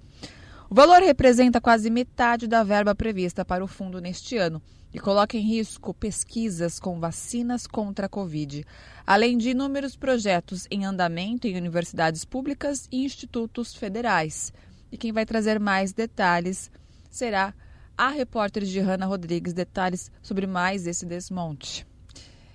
O 0.68 0.75
valor 0.75 1.01
representa 1.01 1.61
quase 1.61 1.89
metade 1.89 2.49
da 2.49 2.64
verba 2.64 2.97
prevista 2.97 3.45
para 3.45 3.62
o 3.62 3.68
fundo 3.68 4.01
neste 4.01 4.37
ano 4.37 4.61
e 4.93 4.99
coloca 4.99 5.37
em 5.37 5.41
risco 5.41 5.95
pesquisas 5.95 6.81
com 6.81 6.99
vacinas 6.99 7.64
contra 7.64 8.07
a 8.07 8.09
Covid, 8.09 8.66
além 9.07 9.39
de 9.39 9.51
inúmeros 9.51 9.95
projetos 9.95 10.66
em 10.68 10.85
andamento 10.85 11.47
em 11.47 11.57
universidades 11.57 12.25
públicas 12.25 12.89
e 12.91 13.05
institutos 13.05 13.73
federais. 13.73 14.53
E 14.91 14.99
quem 14.99 15.12
vai 15.12 15.25
trazer 15.25 15.61
mais 15.61 15.93
detalhes 15.93 16.73
será 17.09 17.55
a 18.01 18.09
repórter 18.09 18.64
Gihanna 18.64 19.05
Rodrigues 19.05 19.53
detalhes 19.53 20.11
sobre 20.22 20.46
mais 20.46 20.86
esse 20.86 21.05
desmonte. 21.05 21.86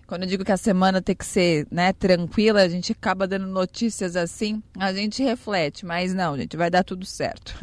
Quando 0.08 0.24
eu 0.24 0.28
digo 0.28 0.44
que 0.44 0.52
a 0.52 0.58
semana 0.58 1.04
tem 1.04 1.16
que 1.16 1.24
ser 1.24 1.68
né, 1.70 1.94
tranquila, 1.94 2.64
a 2.64 2.68
gente 2.68 2.94
acaba 2.94 3.28
dando 3.28 3.46
notícias 3.46 4.16
assim, 4.16 4.64
a 4.76 4.92
gente 4.92 5.22
reflete, 5.22 5.86
mas 5.86 6.16
não, 6.16 6.36
gente, 6.36 6.58
vai 6.58 6.72
dar 6.72 6.84
tudo 6.84 7.06
certo. 7.06 7.54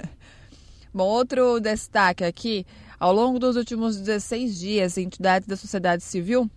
Bom, 0.94 1.08
outro 1.08 1.58
destaque 1.58 2.22
aqui: 2.22 2.64
ao 3.00 3.12
longo 3.12 3.40
dos 3.40 3.56
últimos 3.56 3.96
16 3.96 4.60
dias, 4.60 4.96
entidades 4.96 5.48
da 5.48 5.56
sociedade 5.56 6.04
civil 6.04 6.48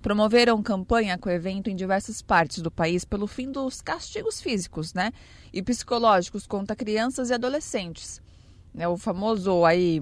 promoveram 0.00 0.62
campanha 0.62 1.18
com 1.18 1.28
evento 1.28 1.70
em 1.70 1.74
diversas 1.74 2.22
partes 2.22 2.62
do 2.62 2.70
país 2.70 3.04
pelo 3.04 3.26
fim 3.26 3.50
dos 3.50 3.80
castigos 3.80 4.40
físicos 4.40 4.94
né, 4.94 5.10
e 5.52 5.60
psicológicos 5.60 6.46
contra 6.46 6.76
crianças 6.76 7.30
e 7.30 7.34
adolescentes. 7.34 8.21
É 8.76 8.88
o 8.88 8.96
famoso 8.96 9.64
aí 9.64 10.00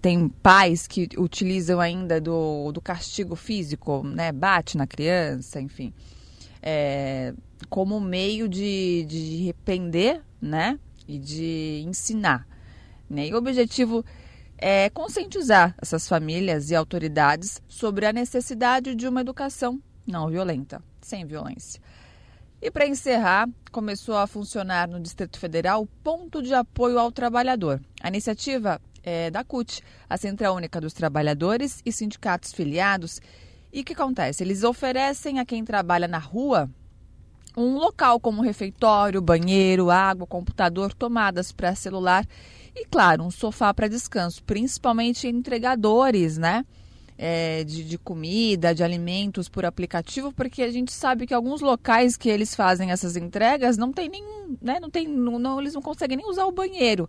tem 0.00 0.28
pais 0.28 0.86
que 0.86 1.08
utilizam 1.18 1.78
ainda 1.78 2.20
do, 2.20 2.72
do 2.72 2.80
castigo 2.80 3.36
físico, 3.36 4.02
né? 4.02 4.32
Bate 4.32 4.78
na 4.78 4.86
criança, 4.86 5.60
enfim. 5.60 5.92
É, 6.62 7.34
como 7.68 8.00
meio 8.00 8.48
de, 8.48 9.04
de 9.06 9.44
repreender, 9.44 10.22
né? 10.40 10.78
E 11.06 11.18
de 11.18 11.84
ensinar. 11.86 12.46
Né? 13.10 13.28
E 13.28 13.34
o 13.34 13.36
objetivo 13.36 14.02
é 14.56 14.88
conscientizar 14.88 15.74
essas 15.82 16.08
famílias 16.08 16.70
e 16.70 16.74
autoridades 16.74 17.60
sobre 17.68 18.06
a 18.06 18.12
necessidade 18.12 18.94
de 18.94 19.06
uma 19.06 19.20
educação 19.20 19.82
não 20.06 20.28
violenta, 20.28 20.82
sem 21.00 21.24
violência. 21.24 21.80
E 22.64 22.70
para 22.70 22.86
encerrar, 22.86 23.48
começou 23.72 24.16
a 24.16 24.24
funcionar 24.24 24.86
no 24.86 25.00
Distrito 25.00 25.36
Federal 25.36 25.82
o 25.82 25.86
Ponto 25.86 26.40
de 26.40 26.54
Apoio 26.54 26.96
ao 26.96 27.10
Trabalhador. 27.10 27.80
A 28.00 28.06
iniciativa 28.06 28.80
é 29.02 29.32
da 29.32 29.42
CUT, 29.42 29.82
a 30.08 30.16
Central 30.16 30.54
Única 30.54 30.80
dos 30.80 30.92
Trabalhadores 30.92 31.82
e 31.84 31.90
sindicatos 31.90 32.52
filiados. 32.52 33.20
E 33.72 33.80
o 33.80 33.84
que 33.84 33.94
acontece? 33.94 34.44
Eles 34.44 34.62
oferecem 34.62 35.40
a 35.40 35.44
quem 35.44 35.64
trabalha 35.64 36.06
na 36.06 36.18
rua 36.18 36.70
um 37.56 37.74
local 37.74 38.20
como 38.20 38.42
refeitório, 38.42 39.20
banheiro, 39.20 39.90
água, 39.90 40.24
computador, 40.24 40.94
tomadas 40.94 41.50
para 41.50 41.74
celular 41.74 42.24
e, 42.76 42.86
claro, 42.86 43.24
um 43.24 43.30
sofá 43.32 43.74
para 43.74 43.88
descanso, 43.88 44.40
principalmente 44.44 45.26
entregadores, 45.26 46.38
né? 46.38 46.64
É, 47.18 47.64
de, 47.64 47.84
de, 47.84 47.98
comida, 47.98 48.74
de 48.74 48.82
alimentos 48.82 49.48
por 49.48 49.64
aplicativo, 49.64 50.32
porque 50.32 50.62
a 50.62 50.70
gente 50.70 50.92
sabe 50.92 51.26
que 51.26 51.34
alguns 51.34 51.60
locais 51.60 52.16
que 52.16 52.28
eles 52.28 52.54
fazem 52.54 52.90
essas 52.90 53.16
entregas 53.16 53.76
não 53.76 53.92
tem 53.92 54.08
nenhum, 54.08 54.56
né, 54.60 54.80
não 54.80 54.90
tem, 54.90 55.06
não, 55.06 55.38
não, 55.38 55.60
eles 55.60 55.74
não 55.74 55.82
conseguem 55.82 56.16
nem 56.16 56.28
usar 56.28 56.46
o 56.46 56.52
banheiro. 56.52 57.08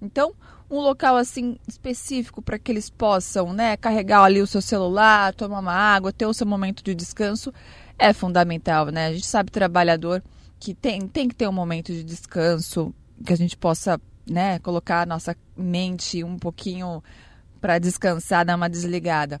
Então, 0.00 0.34
um 0.68 0.80
local 0.80 1.16
assim 1.16 1.56
específico 1.68 2.42
para 2.42 2.58
que 2.58 2.72
eles 2.72 2.90
possam, 2.90 3.52
né, 3.52 3.76
carregar 3.76 4.22
ali 4.24 4.40
o 4.40 4.46
seu 4.46 4.60
celular, 4.60 5.34
tomar 5.34 5.60
uma 5.60 5.72
água, 5.72 6.12
ter 6.12 6.26
o 6.26 6.34
seu 6.34 6.46
momento 6.46 6.82
de 6.82 6.94
descanso, 6.94 7.52
é 7.98 8.12
fundamental, 8.12 8.86
né? 8.86 9.08
A 9.08 9.12
gente 9.12 9.26
sabe 9.26 9.50
trabalhador 9.50 10.22
que 10.58 10.74
tem, 10.74 11.06
tem 11.06 11.28
que 11.28 11.34
ter 11.34 11.48
um 11.48 11.52
momento 11.52 11.92
de 11.92 12.02
descanso, 12.02 12.92
que 13.24 13.32
a 13.32 13.36
gente 13.36 13.56
possa, 13.56 14.00
né, 14.28 14.58
colocar 14.58 15.02
a 15.02 15.06
nossa 15.06 15.36
mente 15.56 16.24
um 16.24 16.36
pouquinho 16.36 17.02
para 17.62 17.78
descansar, 17.78 18.44
dar 18.44 18.56
uma 18.56 18.68
desligada. 18.68 19.40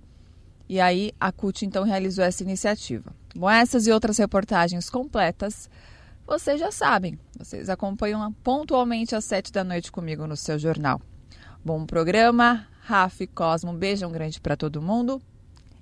E 0.68 0.80
aí 0.80 1.12
a 1.20 1.32
CUT 1.32 1.66
então 1.66 1.82
realizou 1.82 2.24
essa 2.24 2.42
iniciativa. 2.42 3.12
Bom, 3.34 3.50
essas 3.50 3.88
e 3.88 3.92
outras 3.92 4.16
reportagens 4.16 4.88
completas, 4.88 5.68
vocês 6.24 6.60
já 6.60 6.70
sabem. 6.70 7.18
Vocês 7.36 7.68
acompanham 7.68 8.32
pontualmente 8.44 9.16
às 9.16 9.24
sete 9.24 9.50
da 9.50 9.64
noite 9.64 9.90
comigo 9.90 10.24
no 10.26 10.36
seu 10.36 10.56
jornal. 10.56 11.02
Bom 11.64 11.84
programa, 11.84 12.66
Rafa 12.82 13.26
Cosmo, 13.26 13.72
um 13.72 13.76
beijão 13.76 14.12
grande 14.12 14.40
para 14.40 14.56
todo 14.56 14.80
mundo 14.80 15.20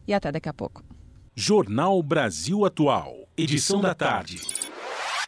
e 0.09 0.15
até 0.15 0.33
daqui 0.33 0.49
a 0.49 0.55
pouco. 0.55 0.83
Jornal 1.37 2.03
Brasil 2.03 2.65
Atual, 2.65 3.29
edição 3.37 3.83
da 3.83 3.95
tarde. 3.95 4.41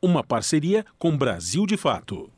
Uma 0.00 0.24
parceria 0.24 0.84
com 0.98 1.16
Brasil 1.16 1.66
de 1.66 1.76
Fato. 1.76 2.31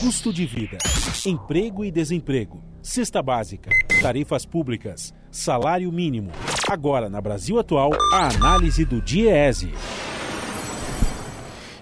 Custo 0.00 0.32
de 0.32 0.46
vida, 0.46 0.78
emprego 1.26 1.84
e 1.84 1.90
desemprego, 1.90 2.62
cesta 2.80 3.20
básica, 3.20 3.68
tarifas 4.00 4.46
públicas, 4.46 5.12
salário 5.28 5.90
mínimo. 5.90 6.30
Agora, 6.70 7.08
na 7.08 7.20
Brasil 7.20 7.58
Atual, 7.58 7.90
a 8.12 8.28
análise 8.28 8.84
do 8.84 9.02
DIEESE. 9.02 9.74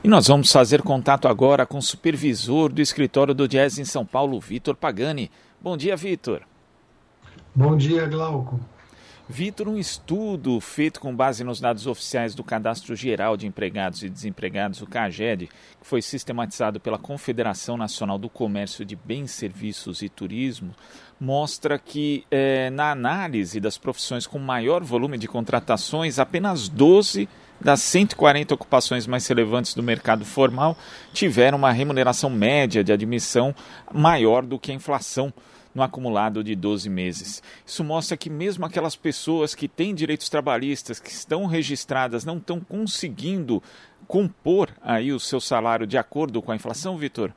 E 0.02 0.08
nós 0.08 0.28
vamos 0.28 0.50
fazer 0.50 0.80
contato 0.80 1.28
agora 1.28 1.66
com 1.66 1.76
o 1.76 1.82
supervisor 1.82 2.72
do 2.72 2.80
escritório 2.80 3.34
do 3.34 3.46
Jazz 3.46 3.78
em 3.78 3.84
São 3.84 4.06
Paulo, 4.06 4.40
Vitor 4.40 4.74
Pagani. 4.76 5.30
Bom 5.60 5.76
dia, 5.76 5.94
Vitor. 5.94 6.40
Bom 7.54 7.76
dia, 7.76 8.06
Glauco. 8.06 8.58
Vitor, 9.28 9.68
um 9.68 9.76
estudo 9.76 10.60
feito 10.60 11.00
com 11.00 11.14
base 11.14 11.42
nos 11.42 11.58
dados 11.58 11.88
oficiais 11.88 12.32
do 12.32 12.44
Cadastro 12.44 12.94
Geral 12.94 13.36
de 13.36 13.44
Empregados 13.44 14.04
e 14.04 14.08
Desempregados, 14.08 14.80
o 14.80 14.86
CAGED, 14.86 15.48
que 15.48 15.86
foi 15.86 16.00
sistematizado 16.00 16.78
pela 16.78 16.96
Confederação 16.96 17.76
Nacional 17.76 18.18
do 18.18 18.28
Comércio 18.28 18.84
de 18.84 18.94
Bens, 18.94 19.32
Serviços 19.32 20.00
e 20.00 20.08
Turismo, 20.08 20.72
mostra 21.18 21.76
que 21.76 22.24
eh, 22.30 22.70
na 22.70 22.92
análise 22.92 23.58
das 23.58 23.76
profissões 23.76 24.28
com 24.28 24.38
maior 24.38 24.84
volume 24.84 25.18
de 25.18 25.26
contratações, 25.26 26.20
apenas 26.20 26.68
12 26.68 27.28
das 27.60 27.80
140 27.80 28.54
ocupações 28.54 29.08
mais 29.08 29.26
relevantes 29.26 29.74
do 29.74 29.82
mercado 29.82 30.24
formal 30.24 30.76
tiveram 31.12 31.58
uma 31.58 31.72
remuneração 31.72 32.30
média 32.30 32.84
de 32.84 32.92
admissão 32.92 33.52
maior 33.92 34.44
do 34.44 34.58
que 34.58 34.70
a 34.70 34.74
inflação 34.74 35.32
no 35.76 35.82
acumulado 35.82 36.42
de 36.42 36.56
12 36.56 36.88
meses. 36.88 37.42
Isso 37.64 37.84
mostra 37.84 38.16
que 38.16 38.30
mesmo 38.30 38.64
aquelas 38.64 38.96
pessoas 38.96 39.54
que 39.54 39.68
têm 39.68 39.94
direitos 39.94 40.30
trabalhistas, 40.30 40.98
que 40.98 41.10
estão 41.10 41.44
registradas, 41.44 42.24
não 42.24 42.38
estão 42.38 42.58
conseguindo 42.58 43.62
compor 44.08 44.70
aí 44.80 45.12
o 45.12 45.20
seu 45.20 45.38
salário 45.38 45.86
de 45.86 45.98
acordo 45.98 46.40
com 46.40 46.50
a 46.50 46.56
inflação, 46.56 46.96
Vitor? 46.96 47.30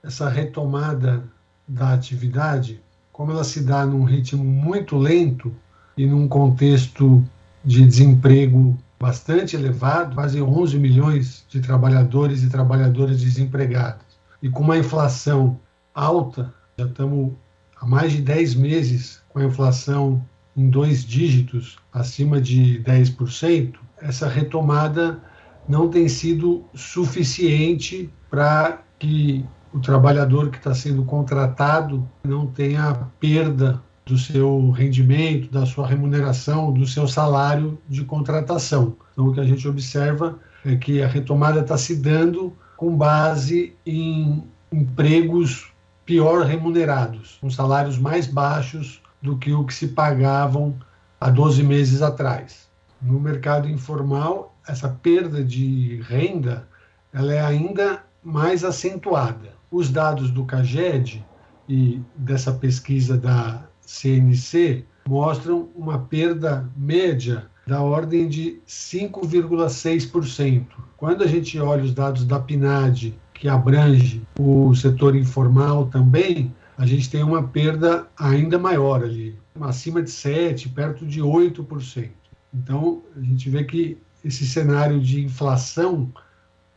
Essa 0.00 0.28
retomada 0.28 1.24
da 1.66 1.92
atividade, 1.92 2.80
como 3.10 3.32
ela 3.32 3.42
se 3.42 3.60
dá 3.60 3.84
num 3.84 4.04
ritmo 4.04 4.44
muito 4.44 4.96
lento 4.96 5.52
e 5.96 6.06
num 6.06 6.28
contexto 6.28 7.24
de 7.64 7.84
desemprego 7.84 8.78
bastante 9.00 9.56
elevado, 9.56 10.14
quase 10.14 10.40
11 10.40 10.78
milhões 10.78 11.44
de 11.48 11.60
trabalhadores 11.60 12.44
e 12.44 12.48
trabalhadoras 12.48 13.20
desempregados, 13.20 14.06
e 14.40 14.48
com 14.48 14.62
uma 14.62 14.78
inflação 14.78 15.58
alta, 15.94 16.52
já 16.78 16.86
estamos 16.86 17.32
há 17.80 17.86
mais 17.86 18.12
de 18.12 18.22
10 18.22 18.54
meses 18.54 19.22
com 19.28 19.38
a 19.38 19.44
inflação 19.44 20.24
em 20.56 20.68
dois 20.68 21.04
dígitos, 21.04 21.78
acima 21.92 22.40
de 22.40 22.82
10%, 22.82 23.74
essa 24.00 24.28
retomada 24.28 25.20
não 25.68 25.88
tem 25.88 26.08
sido 26.08 26.64
suficiente 26.74 28.10
para 28.30 28.82
que 28.98 29.44
o 29.72 29.80
trabalhador 29.80 30.50
que 30.50 30.58
está 30.58 30.74
sendo 30.74 31.04
contratado 31.04 32.06
não 32.22 32.46
tenha 32.46 33.08
perda 33.18 33.82
do 34.04 34.18
seu 34.18 34.70
rendimento, 34.70 35.50
da 35.50 35.64
sua 35.64 35.86
remuneração, 35.86 36.72
do 36.72 36.86
seu 36.86 37.06
salário 37.06 37.78
de 37.88 38.04
contratação. 38.04 38.96
Então, 39.12 39.28
o 39.28 39.32
que 39.32 39.40
a 39.40 39.44
gente 39.44 39.66
observa 39.66 40.38
é 40.64 40.76
que 40.76 41.00
a 41.00 41.06
retomada 41.06 41.60
está 41.60 41.78
se 41.78 41.96
dando 41.96 42.52
com 42.76 42.94
base 42.96 43.74
em 43.86 44.44
empregos 44.72 45.71
pior 46.04 46.44
remunerados, 46.44 47.38
com 47.40 47.50
salários 47.50 47.98
mais 47.98 48.26
baixos 48.26 49.00
do 49.20 49.36
que 49.36 49.52
o 49.52 49.64
que 49.64 49.74
se 49.74 49.88
pagavam 49.88 50.76
há 51.20 51.30
12 51.30 51.62
meses 51.62 52.02
atrás. 52.02 52.68
No 53.00 53.20
mercado 53.20 53.68
informal, 53.68 54.56
essa 54.66 54.88
perda 54.88 55.42
de 55.42 56.00
renda 56.02 56.68
ela 57.12 57.32
é 57.32 57.40
ainda 57.40 58.02
mais 58.22 58.64
acentuada. 58.64 59.52
Os 59.70 59.90
dados 59.90 60.30
do 60.30 60.44
CAGED 60.44 61.24
e 61.68 62.00
dessa 62.16 62.52
pesquisa 62.52 63.16
da 63.16 63.64
CNC 63.80 64.84
mostram 65.06 65.68
uma 65.74 65.98
perda 65.98 66.68
média 66.76 67.46
da 67.66 67.80
ordem 67.80 68.28
de 68.28 68.60
5,6%. 68.66 70.66
Quando 70.96 71.22
a 71.22 71.26
gente 71.26 71.58
olha 71.58 71.84
os 71.84 71.94
dados 71.94 72.24
da 72.24 72.38
PNAD 72.38 73.14
que 73.42 73.48
abrange 73.48 74.22
o 74.38 74.72
setor 74.72 75.16
informal 75.16 75.86
também, 75.86 76.54
a 76.78 76.86
gente 76.86 77.10
tem 77.10 77.24
uma 77.24 77.42
perda 77.42 78.06
ainda 78.16 78.56
maior 78.56 79.02
ali, 79.02 79.36
acima 79.62 80.00
de 80.00 80.08
7%, 80.08 80.72
perto 80.72 81.04
de 81.04 81.20
8%. 81.20 82.10
Então, 82.54 83.02
a 83.16 83.20
gente 83.20 83.50
vê 83.50 83.64
que 83.64 83.98
esse 84.24 84.46
cenário 84.46 85.00
de 85.00 85.24
inflação 85.24 86.08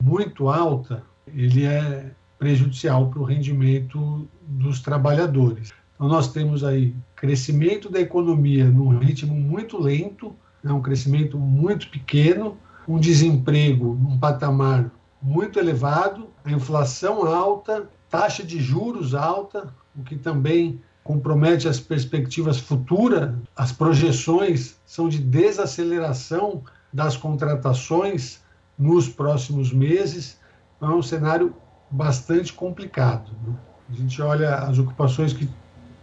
muito 0.02 0.50
alta, 0.50 1.04
ele 1.36 1.66
é 1.66 2.10
prejudicial 2.40 3.12
para 3.12 3.20
o 3.20 3.26
rendimento 3.26 4.28
dos 4.48 4.80
trabalhadores. 4.80 5.72
Então, 5.94 6.08
nós 6.08 6.34
temos 6.34 6.64
aí 6.64 6.96
crescimento 7.16 7.92
da 7.92 8.02
economia 8.02 8.66
num 8.66 8.98
ritmo 8.98 9.36
muito 9.36 9.80
lento, 9.80 10.36
né, 10.64 10.74
um 10.74 10.82
crescimento 10.82 11.38
muito 11.38 11.92
pequeno, 11.92 12.58
um 12.88 13.00
desemprego 13.00 13.94
num 13.94 14.18
patamar 14.18 14.92
muito 15.26 15.58
elevado, 15.58 16.30
a 16.44 16.52
inflação 16.52 17.26
alta, 17.26 17.90
taxa 18.12 18.44
de 18.44 18.62
juros 18.62 19.16
alta, 19.16 19.74
o 19.96 20.04
que 20.04 20.16
também 20.16 20.80
compromete 21.04 21.68
as 21.68 21.80
perspectivas 21.80 22.60
futuras. 22.60 23.34
As 23.56 23.72
projeções 23.72 24.80
são 24.86 25.10
de 25.10 25.18
desaceleração 25.18 26.64
das 26.94 27.18
contratações 27.18 28.44
nos 28.78 29.10
próximos 29.10 29.74
meses. 29.74 30.40
Então, 30.78 30.92
é 30.92 30.96
um 30.96 31.02
cenário 31.02 31.56
bastante 31.90 32.54
complicado. 32.54 33.32
Né? 33.48 33.56
A 33.90 33.94
gente 33.94 34.22
olha 34.22 34.58
as 34.58 34.78
ocupações 34.78 35.34
que 35.34 35.50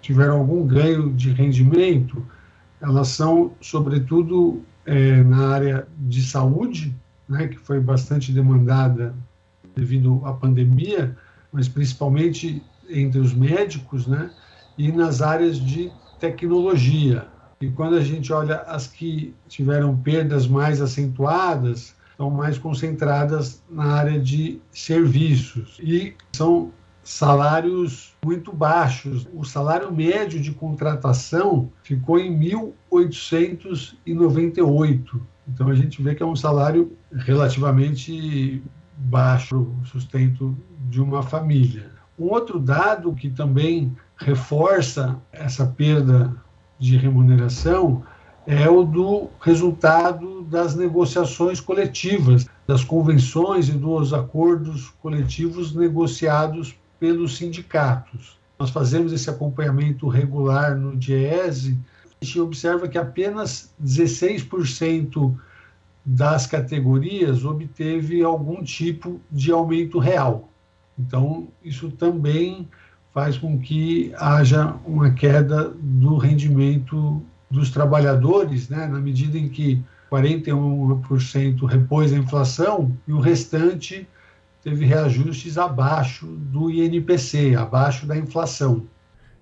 tiveram 0.00 0.40
algum 0.40 0.66
ganho 0.66 1.12
de 1.12 1.30
rendimento, 1.30 2.26
elas 2.80 3.06
são, 3.06 3.52
sobretudo, 3.60 4.64
é, 4.84 5.22
na 5.22 5.50
área 5.50 5.86
de 5.96 6.22
saúde, 6.22 6.92
né, 7.32 7.48
que 7.48 7.58
foi 7.58 7.80
bastante 7.80 8.30
demandada 8.30 9.12
devido 9.74 10.20
à 10.24 10.34
pandemia, 10.34 11.16
mas 11.50 11.66
principalmente 11.66 12.62
entre 12.88 13.18
os 13.18 13.32
médicos, 13.32 14.06
né, 14.06 14.30
e 14.76 14.92
nas 14.92 15.22
áreas 15.22 15.58
de 15.58 15.90
tecnologia. 16.20 17.26
E 17.60 17.70
quando 17.70 17.96
a 17.96 18.00
gente 18.00 18.32
olha 18.32 18.60
as 18.62 18.86
que 18.86 19.34
tiveram 19.48 19.96
perdas 19.96 20.46
mais 20.46 20.80
acentuadas, 20.80 21.96
estão 22.10 22.30
mais 22.30 22.58
concentradas 22.58 23.62
na 23.70 23.86
área 23.86 24.20
de 24.20 24.60
serviços 24.70 25.78
e 25.82 26.14
são 26.32 26.70
salários 27.02 28.14
muito 28.24 28.52
baixos. 28.52 29.26
O 29.32 29.44
salário 29.44 29.90
médio 29.90 30.38
de 30.38 30.52
contratação 30.52 31.72
ficou 31.82 32.18
em 32.18 32.38
1.898 32.90 35.31
então 35.48 35.68
a 35.68 35.74
gente 35.74 36.02
vê 36.02 36.14
que 36.14 36.22
é 36.22 36.26
um 36.26 36.36
salário 36.36 36.96
relativamente 37.12 38.62
baixo 38.96 39.56
o 39.56 39.84
sustento 39.84 40.56
de 40.88 41.00
uma 41.00 41.22
família. 41.22 41.90
Um 42.18 42.26
outro 42.26 42.60
dado 42.60 43.14
que 43.14 43.28
também 43.30 43.96
reforça 44.16 45.18
essa 45.32 45.66
perda 45.66 46.34
de 46.78 46.96
remuneração 46.96 48.02
é 48.46 48.68
o 48.68 48.84
do 48.84 49.28
resultado 49.40 50.42
das 50.42 50.74
negociações 50.74 51.60
coletivas, 51.60 52.46
das 52.66 52.84
convenções 52.84 53.68
e 53.68 53.72
dos 53.72 54.12
acordos 54.12 54.90
coletivos 55.00 55.74
negociados 55.74 56.76
pelos 56.98 57.36
sindicatos. 57.36 58.38
Nós 58.58 58.70
fazemos 58.70 59.12
esse 59.12 59.28
acompanhamento 59.28 60.08
regular 60.08 60.76
no 60.76 60.96
DIESE 60.96 61.78
gente 62.22 62.40
observa 62.40 62.88
que 62.88 62.96
apenas 62.96 63.74
16% 63.82 65.34
das 66.04 66.46
categorias 66.46 67.44
obteve 67.44 68.22
algum 68.22 68.62
tipo 68.62 69.20
de 69.30 69.52
aumento 69.52 69.98
real. 69.98 70.48
Então, 70.98 71.48
isso 71.64 71.90
também 71.90 72.68
faz 73.12 73.36
com 73.36 73.58
que 73.58 74.12
haja 74.16 74.74
uma 74.86 75.10
queda 75.10 75.72
do 75.78 76.16
rendimento 76.16 77.22
dos 77.50 77.70
trabalhadores, 77.70 78.68
né, 78.68 78.86
na 78.86 78.98
medida 78.98 79.36
em 79.38 79.48
que 79.48 79.82
41% 80.10 81.66
repôs 81.66 82.12
a 82.12 82.16
inflação 82.16 82.96
e 83.06 83.12
o 83.12 83.20
restante 83.20 84.08
teve 84.62 84.84
reajustes 84.84 85.58
abaixo 85.58 86.26
do 86.26 86.70
INPC, 86.70 87.54
abaixo 87.54 88.06
da 88.06 88.16
inflação. 88.16 88.86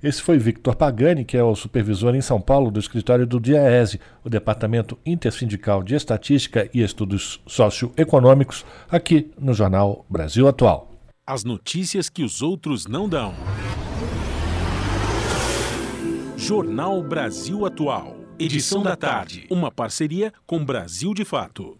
Esse 0.02 0.22
foi 0.22 0.39
Victor 0.39 0.74
Pagani, 0.77 1.27
que 1.27 1.36
é 1.36 1.43
o 1.43 1.55
supervisor 1.55 2.14
em 2.14 2.22
São 2.22 2.40
Paulo 2.40 2.70
do 2.70 2.81
escritório 2.81 3.27
do 3.27 3.39
DIAESE, 3.39 4.01
o 4.24 4.31
Departamento 4.31 4.98
Intersindical 5.05 5.82
de 5.82 5.94
Estatística 5.94 6.70
e 6.72 6.81
Estudos 6.81 7.39
Socioeconômicos, 7.47 8.64
aqui 8.90 9.31
no 9.39 9.52
jornal 9.52 10.06
Brasil 10.09 10.48
Atual. 10.48 10.90
As 11.27 11.44
notícias 11.44 12.09
que 12.09 12.24
os 12.24 12.40
outros 12.40 12.86
não 12.86 13.10
dão. 13.10 13.35
Jornal 16.35 17.02
Brasil 17.02 17.66
Atual. 17.66 18.16
Edição 18.39 18.82
da 18.82 18.97
tarde. 18.97 19.47
Uma 19.51 19.70
parceria 19.70 20.32
com 20.47 20.64
Brasil 20.64 21.12
de 21.12 21.27
Fato. 21.27 21.77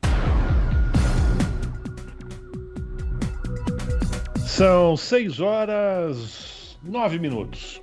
São 4.44 4.94
6 4.94 5.40
horas 5.40 6.78
9 6.82 7.18
minutos. 7.18 7.80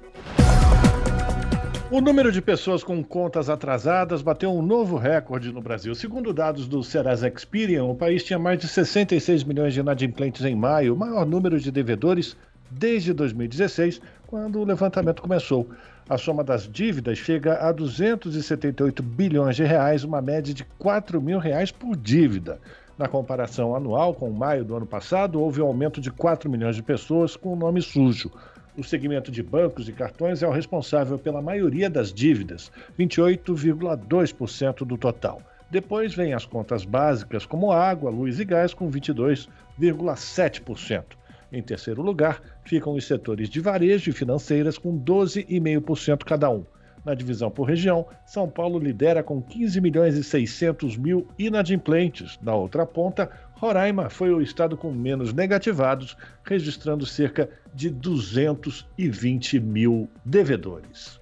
O 1.89 2.01
número 2.01 2.33
de 2.33 2.41
pessoas 2.41 2.83
com 2.83 3.01
contas 3.01 3.49
atrasadas 3.49 4.21
bateu 4.21 4.51
um 4.51 4.61
novo 4.61 4.97
recorde 4.97 5.53
no 5.53 5.61
Brasil. 5.61 5.95
Segundo 5.95 6.33
dados 6.33 6.67
do 6.67 6.83
Serasa 6.83 7.29
Experian, 7.29 7.85
o 7.85 7.95
país 7.95 8.25
tinha 8.25 8.37
mais 8.37 8.59
de 8.59 8.67
66 8.67 9.45
milhões 9.45 9.73
de 9.73 9.79
inadimplentes 9.79 10.43
em 10.43 10.53
maio, 10.53 10.93
o 10.93 10.97
maior 10.97 11.25
número 11.25 11.57
de 11.57 11.71
devedores 11.71 12.35
desde 12.69 13.13
2016, 13.13 14.01
quando 14.27 14.59
o 14.59 14.65
levantamento 14.65 15.21
começou. 15.21 15.65
A 16.09 16.17
soma 16.17 16.43
das 16.43 16.67
dívidas 16.69 17.19
chega 17.19 17.55
a 17.65 17.71
278 17.71 19.01
bilhões 19.01 19.55
de 19.55 19.63
reais, 19.63 20.03
uma 20.03 20.21
média 20.21 20.53
de 20.53 20.65
4 20.77 21.21
mil 21.21 21.39
reais 21.39 21.71
por 21.71 21.95
dívida. 21.95 22.59
Na 22.97 23.07
comparação 23.07 23.73
anual 23.73 24.13
com 24.13 24.29
maio 24.29 24.65
do 24.65 24.75
ano 24.75 24.85
passado, 24.85 25.39
houve 25.39 25.61
um 25.61 25.67
aumento 25.67 26.01
de 26.01 26.11
4 26.11 26.49
milhões 26.49 26.75
de 26.75 26.83
pessoas 26.83 27.37
com 27.37 27.53
o 27.53 27.55
nome 27.55 27.81
sujo. 27.81 28.29
O 28.77 28.83
segmento 28.83 29.31
de 29.31 29.41
bancos 29.41 29.89
e 29.89 29.91
cartões 29.91 30.43
é 30.43 30.47
o 30.47 30.51
responsável 30.51 31.17
pela 31.17 31.41
maioria 31.41 31.89
das 31.89 32.13
dívidas, 32.13 32.71
28,2% 32.97 34.85
do 34.85 34.95
total. 34.95 35.41
Depois 35.71 36.13
vem 36.13 36.35
as 36.35 36.45
contas 36.45 36.85
básicas 36.85 37.43
como 37.43 37.71
água, 37.71 38.11
luz 38.11 38.39
e 38.39 38.45
gás, 38.45 38.75
com 38.75 38.87
22,7%. 38.91 41.03
Em 41.51 41.63
terceiro 41.63 42.03
lugar, 42.03 42.39
ficam 42.63 42.93
os 42.93 43.07
setores 43.07 43.49
de 43.49 43.59
varejo 43.59 44.11
e 44.11 44.13
financeiras, 44.13 44.77
com 44.77 44.95
12,5% 44.95 46.23
cada 46.23 46.51
um. 46.51 46.63
Na 47.03 47.15
divisão 47.15 47.49
por 47.49 47.63
região, 47.63 48.05
São 48.25 48.47
Paulo 48.47 48.77
lidera 48.77 49.23
com 49.23 49.41
15 49.41 49.81
milhões 49.81 50.15
e 50.15 50.23
600 50.23 50.95
mil 50.97 51.27
inadimplentes. 51.39 52.37
Na 52.43 52.53
outra 52.53 52.85
ponta, 52.85 53.31
Roraima 53.59 54.07
foi 54.07 54.31
o 54.31 54.39
estado 54.39 54.77
com 54.77 54.91
menos 54.91 55.33
negativados, 55.33 56.15
registrando 56.43 57.05
cerca 57.07 57.49
de 57.73 57.89
220 57.89 59.59
mil 59.59 60.07
devedores. 60.23 61.19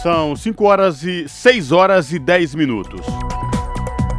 São 0.00 0.34
5 0.36 0.64
horas 0.64 1.02
e 1.02 1.28
6 1.28 1.72
horas 1.72 2.12
e 2.12 2.18
10 2.18 2.54
minutos. 2.54 3.04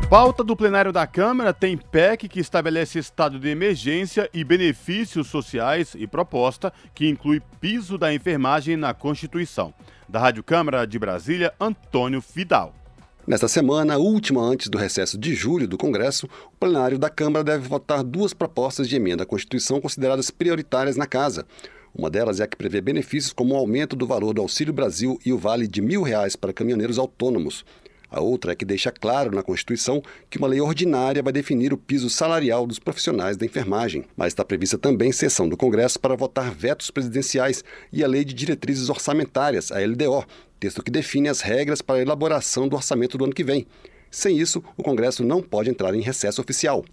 Pauta 0.09 0.43
do 0.43 0.57
plenário 0.57 0.91
da 0.91 1.07
Câmara 1.07 1.53
tem 1.53 1.77
PEC 1.77 2.27
que 2.27 2.41
estabelece 2.41 2.99
estado 2.99 3.39
de 3.39 3.47
emergência 3.47 4.29
e 4.33 4.43
benefícios 4.43 5.27
sociais 5.27 5.95
e 5.97 6.05
proposta 6.05 6.73
que 6.93 7.07
inclui 7.07 7.41
piso 7.61 7.97
da 7.97 8.13
enfermagem 8.13 8.75
na 8.75 8.93
Constituição. 8.93 9.73
Da 10.07 10.19
Rádio 10.19 10.43
Câmara 10.43 10.85
de 10.85 10.99
Brasília, 10.99 11.53
Antônio 11.57 12.21
Fidal. 12.21 12.80
Nesta 13.27 13.47
semana, 13.47 13.99
última 13.99 14.41
antes 14.41 14.67
do 14.67 14.79
recesso 14.79 15.15
de 15.15 15.35
julho 15.35 15.67
do 15.67 15.77
Congresso, 15.77 16.25
o 16.25 16.57
plenário 16.59 16.97
da 16.97 17.07
Câmara 17.07 17.43
deve 17.43 17.67
votar 17.67 18.03
duas 18.03 18.33
propostas 18.33 18.89
de 18.89 18.95
emenda 18.95 19.21
à 19.21 19.25
Constituição 19.27 19.79
consideradas 19.79 20.31
prioritárias 20.31 20.97
na 20.97 21.05
Casa. 21.05 21.45
Uma 21.93 22.09
delas 22.09 22.39
é 22.39 22.43
a 22.43 22.47
que 22.47 22.57
prevê 22.57 22.81
benefícios 22.81 23.31
como 23.31 23.53
o 23.53 23.57
aumento 23.57 23.95
do 23.95 24.07
valor 24.07 24.33
do 24.33 24.41
Auxílio 24.41 24.73
Brasil 24.73 25.19
e 25.23 25.31
o 25.31 25.37
vale 25.37 25.67
de 25.67 25.83
mil 25.83 26.01
reais 26.01 26.35
para 26.35 26.51
caminhoneiros 26.51 26.97
autônomos. 26.97 27.63
A 28.09 28.19
outra 28.19 28.53
é 28.53 28.55
que 28.55 28.65
deixa 28.65 28.91
claro 28.91 29.33
na 29.33 29.43
Constituição 29.43 30.01
que 30.27 30.39
uma 30.39 30.47
lei 30.47 30.59
ordinária 30.59 31.21
vai 31.21 31.31
definir 31.31 31.71
o 31.71 31.77
piso 31.77 32.09
salarial 32.09 32.65
dos 32.65 32.79
profissionais 32.79 33.37
da 33.37 33.45
enfermagem. 33.45 34.03
Mas 34.17 34.29
está 34.29 34.43
prevista 34.43 34.79
também 34.79 35.11
sessão 35.11 35.47
do 35.47 35.55
Congresso 35.55 35.99
para 35.99 36.15
votar 36.15 36.51
vetos 36.51 36.89
presidenciais 36.89 37.63
e 37.93 38.03
a 38.03 38.07
Lei 38.07 38.25
de 38.25 38.33
Diretrizes 38.33 38.89
Orçamentárias, 38.89 39.71
a 39.71 39.79
LDO, 39.79 40.25
texto 40.61 40.83
que 40.83 40.91
define 40.91 41.27
as 41.27 41.41
regras 41.41 41.81
para 41.81 41.95
a 41.95 42.01
elaboração 42.03 42.67
do 42.67 42.75
orçamento 42.75 43.17
do 43.17 43.25
ano 43.25 43.33
que 43.33 43.43
vem. 43.43 43.65
Sem 44.11 44.37
isso, 44.37 44.63
o 44.77 44.83
Congresso 44.83 45.23
não 45.23 45.41
pode 45.41 45.71
entrar 45.71 45.95
em 45.95 46.01
recesso 46.01 46.39
oficial. 46.39 46.85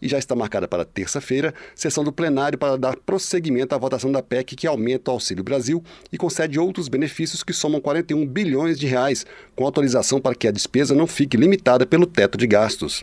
E 0.00 0.08
já 0.08 0.16
está 0.16 0.36
marcada 0.36 0.68
para 0.68 0.84
terça-feira 0.84 1.52
sessão 1.74 2.04
do 2.04 2.12
plenário 2.12 2.56
para 2.56 2.78
dar 2.78 2.96
prosseguimento 2.96 3.74
à 3.74 3.78
votação 3.78 4.12
da 4.12 4.22
PEC 4.22 4.54
que 4.54 4.66
aumenta 4.66 5.10
o 5.10 5.14
Auxílio 5.14 5.42
Brasil 5.42 5.82
e 6.12 6.16
concede 6.16 6.58
outros 6.58 6.86
benefícios 6.86 7.42
que 7.42 7.52
somam 7.52 7.80
41 7.80 8.24
bilhões 8.24 8.78
de 8.78 8.86
reais, 8.86 9.26
com 9.56 9.64
autorização 9.64 10.20
para 10.20 10.36
que 10.36 10.46
a 10.46 10.52
despesa 10.52 10.94
não 10.94 11.06
fique 11.06 11.36
limitada 11.36 11.84
pelo 11.84 12.06
teto 12.06 12.38
de 12.38 12.46
gastos. 12.46 13.02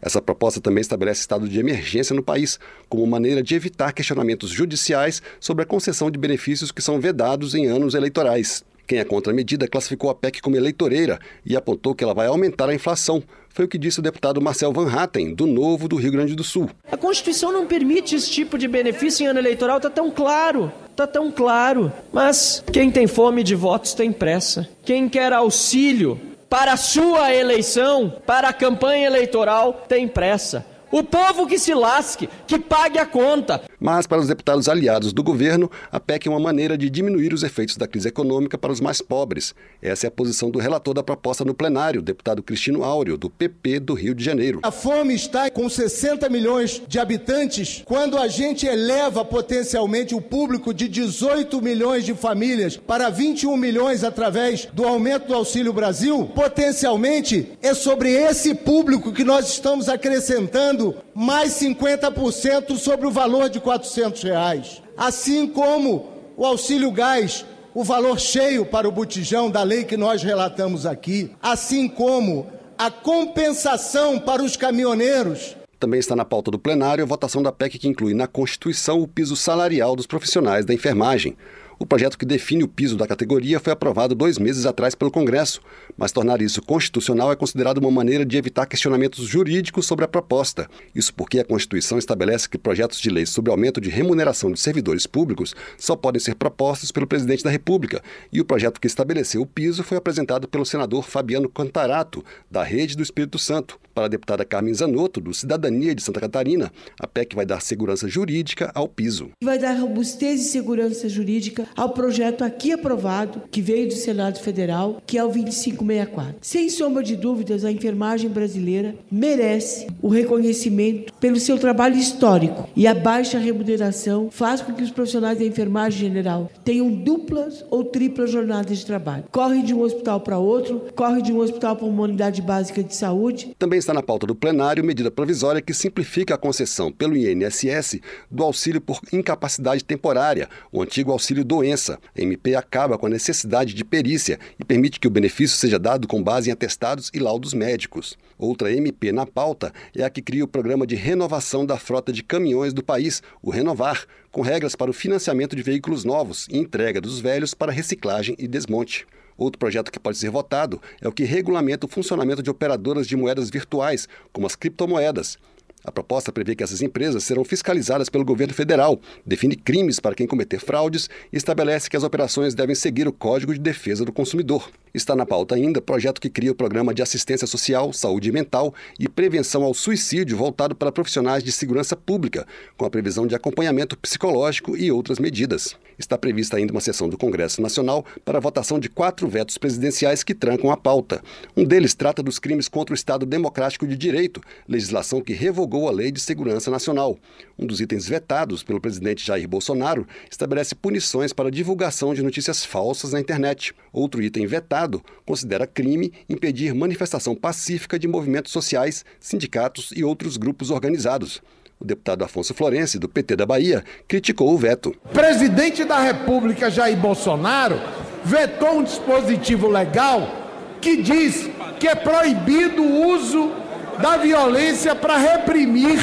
Essa 0.00 0.20
proposta 0.20 0.60
também 0.60 0.82
estabelece 0.82 1.22
estado 1.22 1.48
de 1.48 1.58
emergência 1.58 2.14
no 2.14 2.22
país, 2.22 2.60
como 2.86 3.06
maneira 3.06 3.42
de 3.42 3.54
evitar 3.54 3.92
questionamentos 3.92 4.50
judiciais 4.50 5.22
sobre 5.40 5.62
a 5.62 5.66
concessão 5.66 6.10
de 6.10 6.18
benefícios 6.18 6.70
que 6.70 6.82
são 6.82 7.00
vedados 7.00 7.54
em 7.54 7.66
anos 7.66 7.94
eleitorais. 7.94 8.62
Quem 8.88 8.98
é 8.98 9.04
contra 9.04 9.30
a 9.30 9.36
medida 9.36 9.68
classificou 9.68 10.08
a 10.08 10.14
PEC 10.14 10.40
como 10.40 10.56
eleitoreira 10.56 11.18
e 11.44 11.54
apontou 11.54 11.94
que 11.94 12.02
ela 12.02 12.14
vai 12.14 12.26
aumentar 12.26 12.70
a 12.70 12.74
inflação. 12.74 13.22
Foi 13.50 13.66
o 13.66 13.68
que 13.68 13.76
disse 13.76 13.98
o 13.98 14.02
deputado 14.02 14.40
Marcel 14.40 14.72
Van 14.72 14.90
Hatten, 14.90 15.34
do 15.34 15.46
Novo 15.46 15.86
do 15.86 15.96
Rio 15.96 16.10
Grande 16.10 16.34
do 16.34 16.42
Sul. 16.42 16.70
A 16.90 16.96
Constituição 16.96 17.52
não 17.52 17.66
permite 17.66 18.14
esse 18.14 18.30
tipo 18.30 18.56
de 18.56 18.66
benefício 18.66 19.24
em 19.24 19.26
ano 19.26 19.40
eleitoral, 19.40 19.76
está 19.76 19.90
tão 19.90 20.10
claro. 20.10 20.72
Está 20.90 21.06
tão 21.06 21.30
claro. 21.30 21.92
Mas 22.10 22.64
quem 22.72 22.90
tem 22.90 23.06
fome 23.06 23.42
de 23.42 23.54
votos 23.54 23.92
tem 23.92 24.10
pressa. 24.10 24.66
Quem 24.86 25.06
quer 25.06 25.34
auxílio 25.34 26.18
para 26.48 26.72
a 26.72 26.78
sua 26.78 27.34
eleição, 27.34 28.10
para 28.24 28.48
a 28.48 28.54
campanha 28.54 29.06
eleitoral, 29.06 29.84
tem 29.86 30.08
pressa. 30.08 30.64
O 30.90 31.02
povo 31.02 31.46
que 31.46 31.58
se 31.58 31.74
lasque, 31.74 32.28
que 32.46 32.58
pague 32.58 32.98
a 32.98 33.04
conta. 33.04 33.60
Mas, 33.80 34.06
para 34.06 34.20
os 34.20 34.28
deputados 34.28 34.68
aliados 34.68 35.12
do 35.12 35.22
governo, 35.22 35.70
a 35.90 36.00
PEC 36.00 36.26
é 36.26 36.30
uma 36.30 36.40
maneira 36.40 36.76
de 36.76 36.90
diminuir 36.90 37.32
os 37.32 37.42
efeitos 37.42 37.76
da 37.76 37.86
crise 37.86 38.08
econômica 38.08 38.58
para 38.58 38.72
os 38.72 38.80
mais 38.80 39.00
pobres. 39.00 39.54
Essa 39.80 40.06
é 40.06 40.08
a 40.08 40.10
posição 40.10 40.50
do 40.50 40.58
relator 40.58 40.94
da 40.94 41.02
proposta 41.02 41.44
no 41.44 41.54
plenário, 41.54 42.02
deputado 42.02 42.42
Cristino 42.42 42.82
Áureo, 42.82 43.16
do 43.16 43.30
PP 43.30 43.80
do 43.80 43.94
Rio 43.94 44.14
de 44.14 44.24
Janeiro. 44.24 44.60
A 44.62 44.70
fome 44.70 45.14
está 45.14 45.50
com 45.50 45.68
60 45.68 46.28
milhões 46.28 46.82
de 46.88 46.98
habitantes. 46.98 47.82
Quando 47.84 48.18
a 48.18 48.26
gente 48.26 48.66
eleva 48.66 49.24
potencialmente 49.24 50.14
o 50.14 50.20
público 50.20 50.74
de 50.74 50.88
18 50.88 51.62
milhões 51.62 52.04
de 52.04 52.14
famílias 52.14 52.76
para 52.76 53.10
21 53.10 53.56
milhões 53.56 54.02
através 54.02 54.66
do 54.72 54.84
aumento 54.84 55.28
do 55.28 55.34
Auxílio 55.34 55.72
Brasil, 55.72 56.26
potencialmente 56.34 57.52
é 57.62 57.74
sobre 57.74 58.10
esse 58.10 58.54
público 58.54 59.12
que 59.12 59.24
nós 59.24 59.48
estamos 59.48 59.88
acrescentando 59.88 60.96
mais 61.14 61.52
50% 61.54 62.76
sobre 62.76 63.06
o 63.06 63.10
valor 63.10 63.48
de 63.48 63.60
400 63.68 64.22
reais. 64.22 64.82
Assim 64.96 65.46
como 65.46 66.08
o 66.38 66.46
auxílio 66.46 66.90
gás, 66.90 67.44
o 67.74 67.84
valor 67.84 68.18
cheio 68.18 68.64
para 68.64 68.88
o 68.88 68.92
botijão 68.92 69.50
da 69.50 69.62
lei 69.62 69.84
que 69.84 69.94
nós 69.94 70.22
relatamos 70.22 70.86
aqui, 70.86 71.30
assim 71.42 71.86
como 71.86 72.46
a 72.78 72.90
compensação 72.90 74.18
para 74.18 74.42
os 74.42 74.56
caminhoneiros. 74.56 75.54
Também 75.78 76.00
está 76.00 76.16
na 76.16 76.24
pauta 76.24 76.50
do 76.50 76.58
plenário 76.58 77.04
a 77.04 77.06
votação 77.06 77.42
da 77.42 77.52
PEC 77.52 77.78
que 77.78 77.88
inclui 77.88 78.14
na 78.14 78.26
Constituição 78.26 79.02
o 79.02 79.06
piso 79.06 79.36
salarial 79.36 79.94
dos 79.94 80.06
profissionais 80.06 80.64
da 80.64 80.72
enfermagem. 80.72 81.36
O 81.80 81.86
projeto 81.86 82.18
que 82.18 82.26
define 82.26 82.64
o 82.64 82.68
piso 82.68 82.96
da 82.96 83.06
categoria 83.06 83.60
foi 83.60 83.72
aprovado 83.72 84.12
dois 84.12 84.36
meses 84.36 84.66
atrás 84.66 84.96
pelo 84.96 85.12
Congresso, 85.12 85.60
mas 85.96 86.10
tornar 86.10 86.42
isso 86.42 86.60
constitucional 86.60 87.30
é 87.30 87.36
considerado 87.36 87.78
uma 87.78 87.90
maneira 87.90 88.26
de 88.26 88.36
evitar 88.36 88.66
questionamentos 88.66 89.24
jurídicos 89.24 89.86
sobre 89.86 90.04
a 90.04 90.08
proposta. 90.08 90.68
Isso 90.92 91.14
porque 91.14 91.38
a 91.38 91.44
Constituição 91.44 91.96
estabelece 91.96 92.48
que 92.48 92.58
projetos 92.58 92.98
de 92.98 93.08
lei 93.10 93.24
sobre 93.26 93.52
aumento 93.52 93.80
de 93.80 93.90
remuneração 93.90 94.50
de 94.50 94.58
servidores 94.58 95.06
públicos 95.06 95.54
só 95.78 95.94
podem 95.94 96.18
ser 96.18 96.34
propostos 96.34 96.90
pelo 96.90 97.06
presidente 97.06 97.44
da 97.44 97.50
República, 97.50 98.02
e 98.32 98.40
o 98.40 98.44
projeto 98.44 98.80
que 98.80 98.88
estabeleceu 98.88 99.42
o 99.42 99.46
piso 99.46 99.84
foi 99.84 99.98
apresentado 99.98 100.48
pelo 100.48 100.66
senador 100.66 101.04
Fabiano 101.04 101.48
Cantarato, 101.48 102.24
da 102.50 102.64
Rede 102.64 102.96
do 102.96 103.04
Espírito 103.04 103.38
Santo. 103.38 103.78
Para 103.94 104.06
a 104.06 104.08
deputada 104.08 104.44
Carmen 104.44 104.74
Zanotto, 104.74 105.20
do 105.20 105.34
Cidadania 105.34 105.94
de 105.94 106.02
Santa 106.02 106.20
Catarina, 106.20 106.72
a 107.00 107.06
PEC 107.06 107.34
vai 107.34 107.44
dar 107.44 107.60
segurança 107.60 108.08
jurídica 108.08 108.70
ao 108.74 108.88
piso. 108.88 109.30
Vai 109.42 109.58
dar 109.58 109.72
robustez 109.74 110.40
e 110.40 110.44
segurança 110.44 111.08
jurídica 111.08 111.67
ao 111.76 111.90
projeto 111.90 112.42
aqui 112.42 112.72
aprovado, 112.72 113.42
que 113.50 113.60
veio 113.60 113.88
do 113.88 113.94
Senado 113.94 114.38
Federal, 114.40 115.02
que 115.06 115.18
é 115.18 115.24
o 115.24 115.28
2564. 115.28 116.36
Sem 116.40 116.68
sombra 116.68 117.02
de 117.02 117.16
dúvidas, 117.16 117.64
a 117.64 117.72
enfermagem 117.72 118.30
brasileira 118.30 118.94
merece 119.10 119.86
o 120.02 120.08
reconhecimento 120.08 121.12
pelo 121.20 121.38
seu 121.38 121.58
trabalho 121.58 121.96
histórico 121.96 122.68
e 122.76 122.86
a 122.86 122.94
baixa 122.94 123.38
remuneração 123.38 124.30
faz 124.30 124.60
com 124.60 124.72
que 124.72 124.82
os 124.82 124.90
profissionais 124.90 125.38
da 125.38 125.44
enfermagem 125.44 126.00
general 126.00 126.50
tenham 126.64 126.90
duplas 126.90 127.64
ou 127.70 127.84
triplas 127.84 128.30
jornadas 128.30 128.78
de 128.78 128.86
trabalho. 128.86 129.24
Corre 129.30 129.62
de 129.62 129.74
um 129.74 129.80
hospital 129.80 130.20
para 130.20 130.38
outro, 130.38 130.86
corre 130.94 131.22
de 131.22 131.32
um 131.32 131.38
hospital 131.38 131.76
para 131.76 131.86
uma 131.86 132.02
unidade 132.02 132.40
básica 132.42 132.82
de 132.82 132.94
saúde. 132.94 133.54
Também 133.58 133.78
está 133.78 133.92
na 133.92 134.02
pauta 134.02 134.26
do 134.26 134.34
plenário 134.34 134.84
medida 134.84 135.10
provisória 135.10 135.60
que 135.60 135.74
simplifica 135.74 136.34
a 136.34 136.38
concessão 136.38 136.92
pelo 136.92 137.16
INSS 137.16 138.00
do 138.30 138.42
auxílio 138.42 138.80
por 138.80 139.00
incapacidade 139.12 139.84
temporária, 139.84 140.48
o 140.72 140.82
antigo 140.82 141.12
auxílio 141.12 141.44
doença. 141.44 141.98
A 142.16 142.20
MP 142.20 142.54
acaba 142.54 142.98
com 142.98 143.06
a 143.06 143.10
necessidade 143.10 143.74
de 143.74 143.84
perícia 143.84 144.38
e 144.58 144.64
permite 144.64 145.00
que 145.00 145.06
o 145.06 145.10
benefício 145.10 145.56
seja 145.56 145.78
dado 145.78 146.06
com 146.06 146.22
base 146.22 146.50
em 146.50 146.52
atestados 146.52 147.10
e 147.12 147.18
laudos 147.18 147.54
médicos. 147.54 148.16
Outra 148.38 148.72
MP 148.72 149.10
na 149.10 149.26
pauta 149.26 149.72
é 149.96 150.04
a 150.04 150.10
que 150.10 150.22
cria 150.22 150.44
o 150.44 150.48
programa 150.48 150.86
de 150.86 150.94
renovação 151.08 151.64
da 151.64 151.78
frota 151.78 152.12
de 152.12 152.22
caminhões 152.22 152.74
do 152.74 152.84
país, 152.84 153.22
o 153.40 153.50
Renovar, 153.50 154.04
com 154.30 154.42
regras 154.42 154.76
para 154.76 154.90
o 154.90 154.94
financiamento 154.94 155.56
de 155.56 155.62
veículos 155.62 156.04
novos 156.04 156.46
e 156.50 156.58
entrega 156.58 157.00
dos 157.00 157.18
velhos 157.18 157.54
para 157.54 157.72
reciclagem 157.72 158.36
e 158.38 158.46
desmonte. 158.46 159.06
Outro 159.34 159.58
projeto 159.58 159.90
que 159.90 159.98
pode 159.98 160.18
ser 160.18 160.28
votado 160.28 160.82
é 161.00 161.08
o 161.08 161.12
que 161.12 161.24
regulamenta 161.24 161.86
o 161.86 161.88
funcionamento 161.88 162.42
de 162.42 162.50
operadoras 162.50 163.06
de 163.06 163.16
moedas 163.16 163.48
virtuais, 163.48 164.06
como 164.34 164.46
as 164.46 164.54
criptomoedas. 164.54 165.38
A 165.82 165.90
proposta 165.90 166.30
prevê 166.30 166.54
que 166.54 166.62
essas 166.62 166.82
empresas 166.82 167.24
serão 167.24 167.42
fiscalizadas 167.42 168.10
pelo 168.10 168.24
governo 168.24 168.52
federal, 168.52 169.00
define 169.24 169.56
crimes 169.56 169.98
para 169.98 170.14
quem 170.14 170.26
cometer 170.26 170.60
fraudes 170.60 171.08
e 171.32 171.38
estabelece 171.38 171.88
que 171.88 171.96
as 171.96 172.04
operações 172.04 172.54
devem 172.54 172.74
seguir 172.74 173.08
o 173.08 173.12
Código 173.12 173.54
de 173.54 173.60
Defesa 173.60 174.04
do 174.04 174.12
Consumidor. 174.12 174.70
Está 174.94 175.14
na 175.14 175.26
pauta 175.26 175.54
ainda 175.54 175.80
projeto 175.80 176.20
que 176.20 176.30
cria 176.30 176.52
o 176.52 176.54
Programa 176.54 176.94
de 176.94 177.02
Assistência 177.02 177.46
Social, 177.46 177.92
Saúde 177.92 178.32
Mental 178.32 178.74
e 178.98 179.08
Prevenção 179.08 179.62
ao 179.62 179.74
Suicídio 179.74 180.36
voltado 180.36 180.74
para 180.74 180.92
profissionais 180.92 181.42
de 181.42 181.52
segurança 181.52 181.96
pública, 181.96 182.46
com 182.76 182.84
a 182.84 182.90
previsão 182.90 183.26
de 183.26 183.34
acompanhamento 183.34 183.96
psicológico 183.98 184.76
e 184.76 184.90
outras 184.90 185.18
medidas. 185.18 185.76
Está 185.98 186.16
prevista 186.16 186.56
ainda 186.56 186.72
uma 186.72 186.80
sessão 186.80 187.08
do 187.08 187.18
Congresso 187.18 187.60
Nacional 187.60 188.06
para 188.24 188.38
a 188.38 188.40
votação 188.40 188.78
de 188.78 188.88
quatro 188.88 189.26
vetos 189.26 189.58
presidenciais 189.58 190.22
que 190.22 190.32
trancam 190.32 190.70
a 190.70 190.76
pauta. 190.76 191.20
Um 191.56 191.64
deles 191.64 191.92
trata 191.92 192.22
dos 192.22 192.38
crimes 192.38 192.68
contra 192.68 192.92
o 192.92 192.94
Estado 192.94 193.26
Democrático 193.26 193.84
de 193.84 193.96
Direito, 193.96 194.40
legislação 194.68 195.20
que 195.20 195.32
revogou 195.32 195.88
a 195.88 195.90
Lei 195.90 196.12
de 196.12 196.20
Segurança 196.20 196.70
Nacional. 196.70 197.18
Um 197.58 197.66
dos 197.66 197.80
itens 197.80 198.08
vetados 198.08 198.62
pelo 198.62 198.80
presidente 198.80 199.26
Jair 199.26 199.48
Bolsonaro 199.48 200.06
estabelece 200.30 200.76
punições 200.76 201.32
para 201.32 201.50
divulgação 201.50 202.14
de 202.14 202.22
notícias 202.22 202.64
falsas 202.64 203.12
na 203.12 203.18
internet. 203.18 203.74
Outro 203.92 204.22
item 204.22 204.46
vetado 204.46 204.87
considera 205.26 205.66
crime 205.66 206.12
impedir 206.28 206.74
manifestação 206.74 207.34
pacífica 207.34 207.98
de 207.98 208.08
movimentos 208.08 208.52
sociais, 208.52 209.04
sindicatos 209.20 209.90
e 209.94 210.02
outros 210.02 210.36
grupos 210.36 210.70
organizados. 210.70 211.42
O 211.80 211.84
deputado 211.84 212.24
Afonso 212.24 212.54
Florense, 212.54 212.98
do 212.98 213.08
PT 213.08 213.36
da 213.36 213.46
Bahia, 213.46 213.84
criticou 214.08 214.52
o 214.52 214.58
veto. 214.58 214.94
Presidente 215.12 215.84
da 215.84 216.00
República 216.00 216.70
Jair 216.70 216.96
Bolsonaro 216.96 217.78
vetou 218.24 218.78
um 218.78 218.82
dispositivo 218.82 219.68
legal 219.68 220.48
que 220.80 220.96
diz 221.02 221.48
que 221.78 221.86
é 221.86 221.94
proibido 221.94 222.82
o 222.82 223.14
uso 223.14 223.52
da 224.00 224.16
violência 224.16 224.94
para 224.94 225.16
reprimir 225.16 225.98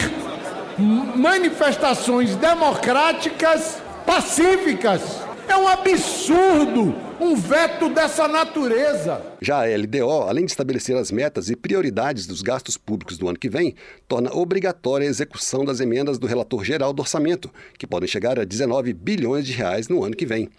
manifestações 1.15 2.35
democráticas 2.35 3.81
pacíficas. 4.05 5.01
É 5.47 5.57
um 5.57 5.67
absurdo 5.67 7.05
um 7.19 7.35
veto 7.35 7.89
dessa 7.89 8.27
natureza. 8.27 9.21
Já 9.41 9.63
a 9.63 9.77
LDO, 9.77 10.23
além 10.27 10.45
de 10.45 10.51
estabelecer 10.51 10.95
as 10.95 11.11
metas 11.11 11.49
e 11.49 11.55
prioridades 11.55 12.27
dos 12.27 12.41
gastos 12.41 12.77
públicos 12.77 13.17
do 13.17 13.27
ano 13.27 13.37
que 13.37 13.49
vem, 13.49 13.75
torna 14.07 14.33
obrigatória 14.33 15.07
a 15.07 15.09
execução 15.09 15.63
das 15.63 15.79
emendas 15.79 16.17
do 16.17 16.27
relator 16.27 16.63
geral 16.63 16.93
do 16.93 17.01
orçamento, 17.01 17.49
que 17.77 17.87
podem 17.87 18.07
chegar 18.07 18.39
a 18.39 18.43
19 18.43 18.93
bilhões 18.93 19.45
de 19.45 19.53
reais 19.53 19.87
no 19.87 20.03
ano 20.03 20.15
que 20.15 20.25
vem. 20.25 20.49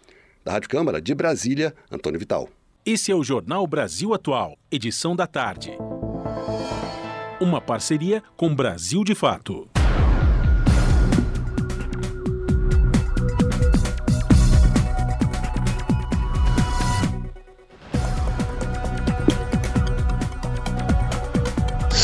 Da 0.45 0.53
Rádio 0.53 0.71
Câmara 0.71 1.01
de 1.01 1.15
Brasília, 1.15 1.75
Antônio 1.91 2.19
Vital. 2.19 2.49
Esse 2.85 3.11
é 3.11 3.15
o 3.15 3.25
Jornal 3.25 3.67
Brasil 3.67 4.15
Atual, 4.15 4.57
edição 4.71 5.17
da 5.17 5.27
tarde. 5.27 5.77
Uma 7.41 7.61
parceria 7.61 8.23
com 8.37 8.55
Brasil 8.55 9.05
de 9.05 9.15
Fato. 9.15 9.69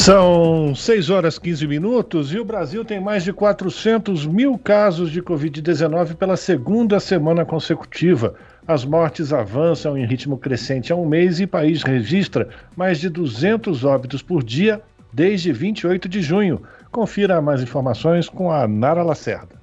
São 0.03 0.75
6 0.75 1.11
horas 1.11 1.39
15 1.39 1.65
minutos 1.65 2.35
e 2.35 2.39
o 2.41 2.45
Brasil 2.45 2.85
tem 2.85 3.01
mais 3.01 3.23
de 3.23 3.33
400 3.33 4.27
mil 4.27 4.59
casos 4.59 5.13
de 5.13 5.23
Covid-19 5.23 6.17
pela 6.17 6.37
segunda 6.37 6.99
semana 6.99 7.45
consecutiva. 7.45 8.35
As 8.67 8.85
mortes 8.85 9.33
avançam 9.33 9.97
em 9.97 10.05
ritmo 10.05 10.37
crescente 10.37 10.93
há 10.93 10.97
um 10.97 11.07
mês 11.07 11.39
e 11.39 11.45
o 11.45 11.49
país 11.49 11.85
registra 11.85 12.49
mais 12.77 12.99
de 12.99 13.09
200 13.09 13.85
óbitos 13.85 14.23
por 14.23 14.43
dia 14.43 14.83
desde 15.13 15.53
28 15.53 16.09
de 16.09 16.21
junho. 16.21 16.61
Confira 16.91 17.41
mais 17.41 17.63
informações 17.63 18.29
com 18.29 18.51
a 18.51 18.67
Nara 18.67 19.05
Lacerda. 19.05 19.63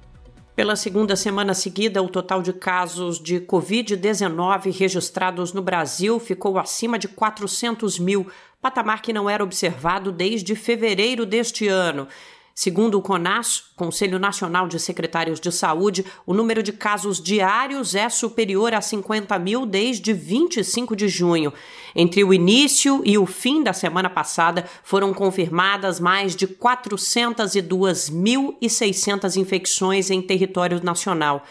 Pela 0.60 0.76
segunda 0.76 1.16
semana 1.16 1.54
seguida, 1.54 2.02
o 2.02 2.08
total 2.08 2.42
de 2.42 2.52
casos 2.52 3.18
de 3.18 3.40
Covid-19 3.40 4.70
registrados 4.76 5.54
no 5.54 5.62
Brasil 5.62 6.20
ficou 6.20 6.58
acima 6.58 6.98
de 6.98 7.08
400 7.08 7.98
mil, 7.98 8.26
patamar 8.60 9.02
que 9.02 9.12
não 9.12 9.28
era 9.28 9.42
observado 9.42 10.12
desde 10.12 10.54
fevereiro 10.54 11.24
deste 11.24 11.66
ano. 11.68 12.06
Segundo 12.54 12.98
o 12.98 13.02
CONAS, 13.02 13.64
Conselho 13.74 14.18
Nacional 14.18 14.68
de 14.68 14.78
Secretários 14.78 15.40
de 15.40 15.50
Saúde, 15.50 16.04
o 16.26 16.34
número 16.34 16.62
de 16.62 16.74
casos 16.74 17.18
diários 17.18 17.94
é 17.94 18.06
superior 18.10 18.74
a 18.74 18.82
50 18.82 19.38
mil 19.38 19.64
desde 19.64 20.12
25 20.12 20.94
de 20.94 21.08
junho. 21.08 21.54
Entre 21.96 22.22
o 22.22 22.34
início 22.34 23.00
e 23.02 23.16
o 23.16 23.24
fim 23.24 23.62
da 23.62 23.72
semana 23.72 24.10
passada, 24.10 24.66
foram 24.84 25.14
confirmadas 25.14 25.98
mais 25.98 26.36
de 26.36 26.46
402.600 26.46 29.36
infecções 29.36 30.10
em 30.10 30.20
território 30.20 30.84
nacional. 30.84 31.42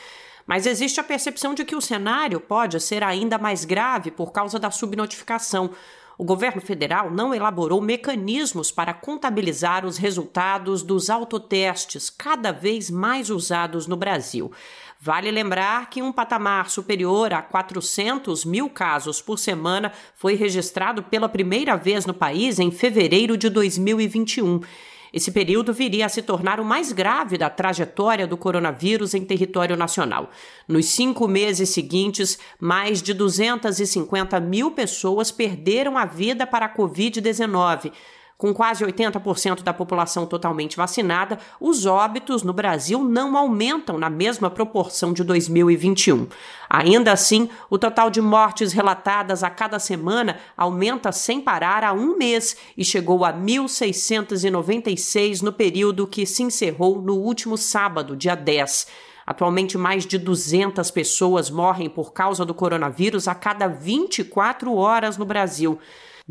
Mas 0.45 0.67
existe 0.67 0.99
a 0.99 1.03
percepção 1.03 1.55
de 1.55 1.65
que 1.65 1.75
o 1.75 1.81
cenário 1.81 2.39
pode 2.39 2.79
ser 2.79 3.03
ainda 3.03 3.39
mais 3.39 3.65
grave 3.65 4.11
por 4.11 4.31
causa 4.31 4.59
da 4.59 4.69
subnotificação 4.69 5.71
o 6.19 6.25
governo 6.25 6.59
federal 6.59 7.09
não 7.09 7.33
elaborou 7.33 7.79
mecanismos 7.79 8.73
para 8.73 8.93
contabilizar 8.93 9.85
os 9.85 9.97
resultados 9.97 10.83
dos 10.83 11.09
autotestes, 11.09 12.09
cada 12.09 12.51
vez 12.51 12.89
mais 12.91 13.29
usados 13.29 13.87
no 13.87 13.95
Brasil. 13.95 14.51
Vale 14.99 15.31
lembrar 15.31 15.89
que 15.89 16.01
um 16.01 16.11
patamar 16.11 16.69
superior 16.69 17.33
a 17.33 17.41
400 17.41 18.43
mil 18.43 18.69
casos 18.69 19.21
por 19.21 19.39
semana 19.39 19.93
foi 20.13 20.35
registrado 20.35 21.01
pela 21.03 21.29
primeira 21.29 21.77
vez 21.77 22.05
no 22.05 22.13
país 22.13 22.59
em 22.59 22.69
fevereiro 22.69 23.37
de 23.37 23.49
2021. 23.49 24.59
Esse 25.13 25.31
período 25.31 25.73
viria 25.73 26.05
a 26.05 26.09
se 26.09 26.21
tornar 26.21 26.59
o 26.59 26.65
mais 26.65 26.91
grave 26.91 27.37
da 27.37 27.49
trajetória 27.49 28.27
do 28.27 28.37
coronavírus 28.37 29.13
em 29.13 29.25
território 29.25 29.75
nacional. 29.75 30.29
Nos 30.67 30.87
cinco 30.87 31.27
meses 31.27 31.69
seguintes, 31.69 32.37
mais 32.59 33.01
de 33.01 33.13
250 33.13 34.39
mil 34.39 34.71
pessoas 34.71 35.31
perderam 35.31 35.97
a 35.97 36.05
vida 36.05 36.45
para 36.45 36.67
a 36.67 36.75
Covid-19. 36.75 37.91
Com 38.39 38.51
quase 38.53 38.83
80% 38.85 39.63
da 39.63 39.73
população 39.73 40.25
totalmente 40.25 40.77
vacinada, 40.77 41.37
os 41.59 41.85
óbitos 41.85 42.41
no 42.41 42.53
Brasil 42.53 43.03
não 43.03 43.35
aumentam 43.35 43.97
na 43.97 44.09
mesma 44.09 44.49
proporção 44.49 45.11
de 45.11 45.25
2021. 45.25 46.25
Ainda 46.69 47.11
assim, 47.11 47.49
o 47.69 47.77
total 47.77 48.09
de 48.09 48.21
mortes 48.21 48.71
relatadas 48.71 49.43
a 49.43 49.49
cada 49.49 49.77
semana 49.77 50.39
aumenta 50.55 51.11
sem 51.11 51.41
parar 51.41 51.83
há 51.83 51.91
um 51.91 52.17
mês 52.17 52.55
e 52.77 52.85
chegou 52.85 53.25
a 53.25 53.33
1.696 53.33 55.41
no 55.41 55.51
período 55.51 56.07
que 56.07 56.25
se 56.25 56.41
encerrou 56.41 57.01
no 57.01 57.15
último 57.15 57.57
sábado, 57.57 58.15
dia 58.15 58.35
10. 58.35 58.87
Atualmente, 59.27 59.77
mais 59.77 60.05
de 60.05 60.17
200 60.17 60.89
pessoas 60.91 61.49
morrem 61.49 61.89
por 61.89 62.13
causa 62.13 62.45
do 62.45 62.53
coronavírus 62.53 63.27
a 63.27 63.35
cada 63.35 63.67
24 63.67 64.73
horas 64.73 65.17
no 65.17 65.25
Brasil. 65.25 65.77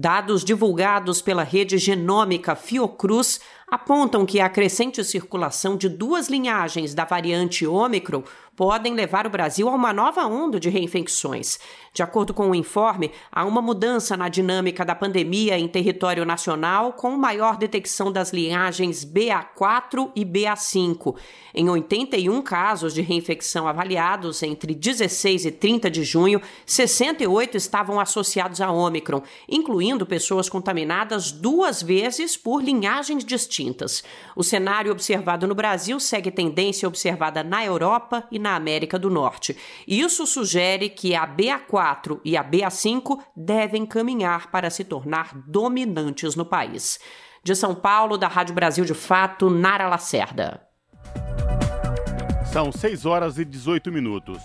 Dados 0.00 0.44
divulgados 0.44 1.20
pela 1.20 1.42
rede 1.42 1.76
genômica 1.76 2.54
Fiocruz 2.54 3.40
apontam 3.66 4.24
que 4.24 4.38
a 4.38 4.48
crescente 4.48 5.02
circulação 5.02 5.76
de 5.76 5.88
duas 5.88 6.28
linhagens 6.28 6.94
da 6.94 7.04
variante 7.04 7.66
Ômicron 7.66 8.22
podem 8.58 8.92
levar 8.92 9.24
o 9.24 9.30
Brasil 9.30 9.68
a 9.68 9.72
uma 9.72 9.92
nova 9.92 10.26
onda 10.26 10.58
de 10.58 10.68
reinfecções. 10.68 11.60
De 11.94 12.02
acordo 12.02 12.34
com 12.34 12.50
o 12.50 12.54
informe, 12.56 13.12
há 13.30 13.44
uma 13.44 13.62
mudança 13.62 14.16
na 14.16 14.28
dinâmica 14.28 14.84
da 14.84 14.96
pandemia 14.96 15.56
em 15.56 15.68
território 15.68 16.24
nacional, 16.24 16.92
com 16.92 17.16
maior 17.16 17.56
detecção 17.56 18.10
das 18.10 18.32
linhagens 18.32 19.04
BA4 19.04 20.10
e 20.16 20.24
BA5. 20.24 21.14
Em 21.54 21.68
81 21.68 22.42
casos 22.42 22.94
de 22.94 23.00
reinfecção 23.00 23.68
avaliados 23.68 24.42
entre 24.42 24.74
16 24.74 25.44
e 25.44 25.50
30 25.52 25.88
de 25.88 26.02
junho, 26.02 26.42
68 26.66 27.56
estavam 27.56 28.00
associados 28.00 28.60
a 28.60 28.72
Ômicron, 28.72 29.22
incluindo 29.48 30.04
pessoas 30.04 30.48
contaminadas 30.48 31.30
duas 31.30 31.80
vezes 31.80 32.36
por 32.36 32.60
linhagens 32.60 33.24
distintas. 33.24 34.02
O 34.34 34.42
cenário 34.42 34.90
observado 34.90 35.46
no 35.46 35.54
Brasil 35.54 36.00
segue 36.00 36.32
tendência 36.32 36.88
observada 36.88 37.44
na 37.44 37.64
Europa 37.64 38.24
e 38.32 38.38
na 38.38 38.47
na 38.48 38.56
América 38.56 38.98
do 38.98 39.10
Norte. 39.10 39.54
Isso 39.86 40.26
sugere 40.26 40.88
que 40.88 41.14
a 41.14 41.26
BA4 41.26 42.20
e 42.24 42.36
a 42.36 42.42
BA5 42.42 43.18
devem 43.36 43.84
caminhar 43.84 44.50
para 44.50 44.70
se 44.70 44.84
tornar 44.84 45.36
dominantes 45.46 46.34
no 46.34 46.46
país. 46.46 46.98
De 47.44 47.54
São 47.54 47.74
Paulo, 47.74 48.16
da 48.16 48.26
Rádio 48.26 48.54
Brasil 48.54 48.84
de 48.84 48.94
Fato, 48.94 49.50
Nara 49.50 49.86
Lacerda. 49.86 50.62
São 52.50 52.72
6 52.72 53.04
horas 53.04 53.38
e 53.38 53.44
18 53.44 53.92
minutos. 53.92 54.42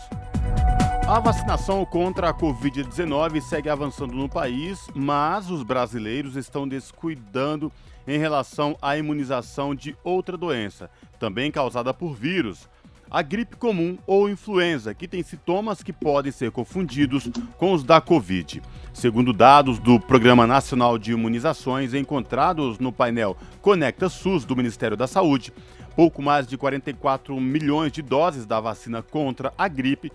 A 1.07 1.19
vacinação 1.19 1.85
contra 1.85 2.29
a 2.29 2.33
Covid-19 2.33 3.41
segue 3.41 3.69
avançando 3.69 4.13
no 4.13 4.27
país, 4.27 4.87
mas 4.93 5.49
os 5.49 5.63
brasileiros 5.63 6.35
estão 6.35 6.67
descuidando 6.67 7.71
em 8.05 8.17
relação 8.17 8.77
à 8.81 8.97
imunização 8.97 9.73
de 9.73 9.95
outra 10.03 10.37
doença, 10.37 10.89
também 11.19 11.51
causada 11.51 11.93
por 11.93 12.13
vírus, 12.13 12.69
a 13.09 13.21
gripe 13.21 13.55
comum 13.55 13.97
ou 14.07 14.29
influenza, 14.29 14.93
que 14.93 15.07
tem 15.07 15.21
sintomas 15.23 15.83
que 15.83 15.93
podem 15.93 16.31
ser 16.31 16.51
confundidos 16.51 17.29
com 17.57 17.73
os 17.73 17.83
da 17.83 18.01
Covid. 18.01 18.61
Segundo 18.93 19.33
dados 19.33 19.79
do 19.79 19.99
Programa 19.99 20.45
Nacional 20.45 20.97
de 20.97 21.11
Imunizações 21.11 21.93
encontrados 21.93 22.79
no 22.79 22.91
painel 22.91 23.37
Conecta 23.61 24.09
SUS 24.09 24.45
do 24.45 24.55
Ministério 24.55 24.97
da 24.97 25.07
Saúde, 25.07 25.53
pouco 25.95 26.21
mais 26.21 26.47
de 26.47 26.57
44 26.57 27.39
milhões 27.39 27.91
de 27.91 28.01
doses 28.01 28.45
da 28.45 28.59
vacina 28.59 29.01
contra 29.01 29.53
a 29.57 29.67
gripe 29.67 30.11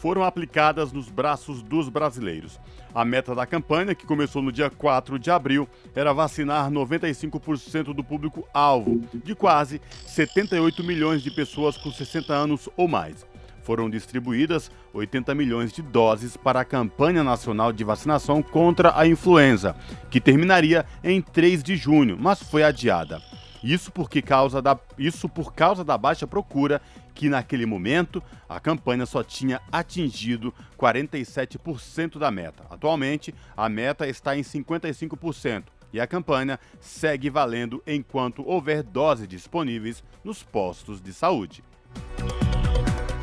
foram 0.00 0.24
aplicadas 0.24 0.92
nos 0.92 1.10
braços 1.10 1.62
dos 1.62 1.90
brasileiros. 1.90 2.58
A 2.94 3.04
meta 3.04 3.34
da 3.34 3.44
campanha, 3.44 3.94
que 3.94 4.06
começou 4.06 4.40
no 4.40 4.50
dia 4.50 4.70
4 4.70 5.18
de 5.18 5.30
abril, 5.30 5.68
era 5.94 6.14
vacinar 6.14 6.70
95% 6.70 7.92
do 7.92 8.02
público-alvo, 8.02 9.02
de 9.12 9.34
quase 9.34 9.78
78 10.06 10.82
milhões 10.82 11.22
de 11.22 11.30
pessoas 11.30 11.76
com 11.76 11.92
60 11.92 12.32
anos 12.32 12.66
ou 12.78 12.88
mais. 12.88 13.26
Foram 13.62 13.90
distribuídas 13.90 14.70
80 14.94 15.34
milhões 15.34 15.70
de 15.70 15.82
doses 15.82 16.34
para 16.34 16.60
a 16.60 16.64
campanha 16.64 17.22
nacional 17.22 17.70
de 17.70 17.84
vacinação 17.84 18.42
contra 18.42 18.98
a 18.98 19.06
influenza, 19.06 19.76
que 20.10 20.18
terminaria 20.18 20.86
em 21.04 21.20
3 21.20 21.62
de 21.62 21.76
junho, 21.76 22.16
mas 22.18 22.42
foi 22.42 22.62
adiada. 22.62 23.20
Isso, 23.62 23.92
porque 23.92 24.22
causa 24.22 24.62
da, 24.62 24.78
isso 24.98 25.28
por 25.28 25.52
causa 25.52 25.84
da 25.84 25.96
baixa 25.98 26.26
procura, 26.26 26.80
que 27.14 27.28
naquele 27.28 27.66
momento 27.66 28.22
a 28.48 28.58
campanha 28.58 29.04
só 29.04 29.22
tinha 29.22 29.60
atingido 29.70 30.54
47% 30.78 32.18
da 32.18 32.30
meta. 32.30 32.64
Atualmente, 32.70 33.34
a 33.56 33.68
meta 33.68 34.06
está 34.06 34.36
em 34.36 34.42
55% 34.42 35.64
e 35.92 36.00
a 36.00 36.06
campanha 36.06 36.58
segue 36.80 37.28
valendo 37.28 37.82
enquanto 37.86 38.46
houver 38.48 38.82
doses 38.82 39.28
disponíveis 39.28 40.02
nos 40.24 40.42
postos 40.42 41.00
de 41.00 41.12
saúde. 41.12 41.62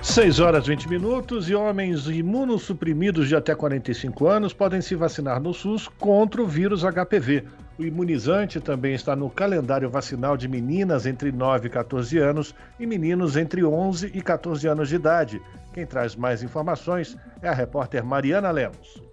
6 0.03 0.39
horas 0.39 0.65
e 0.65 0.69
20 0.69 0.89
minutos 0.89 1.49
e 1.49 1.55
homens 1.55 2.07
imunossuprimidos 2.07 3.27
de 3.27 3.35
até 3.35 3.55
45 3.55 4.27
anos 4.27 4.53
podem 4.53 4.79
se 4.79 4.95
vacinar 4.95 5.41
no 5.41 5.53
SUS 5.53 5.87
contra 5.87 6.41
o 6.41 6.47
vírus 6.47 6.83
HPV. 6.83 7.43
O 7.77 7.83
imunizante 7.83 8.59
também 8.59 8.95
está 8.95 9.15
no 9.15 9.29
calendário 9.29 9.87
vacinal 9.87 10.35
de 10.35 10.47
meninas 10.47 11.05
entre 11.05 11.31
9 11.31 11.67
e 11.67 11.69
14 11.69 12.17
anos 12.17 12.55
e 12.79 12.87
meninos 12.87 13.37
entre 13.37 13.63
11 13.63 14.11
e 14.15 14.21
14 14.21 14.67
anos 14.67 14.89
de 14.89 14.95
idade. 14.95 15.41
Quem 15.73 15.85
traz 15.85 16.15
mais 16.15 16.41
informações 16.41 17.15
é 17.39 17.47
a 17.47 17.53
repórter 17.53 18.03
Mariana 18.03 18.49
Lemos. 18.49 19.06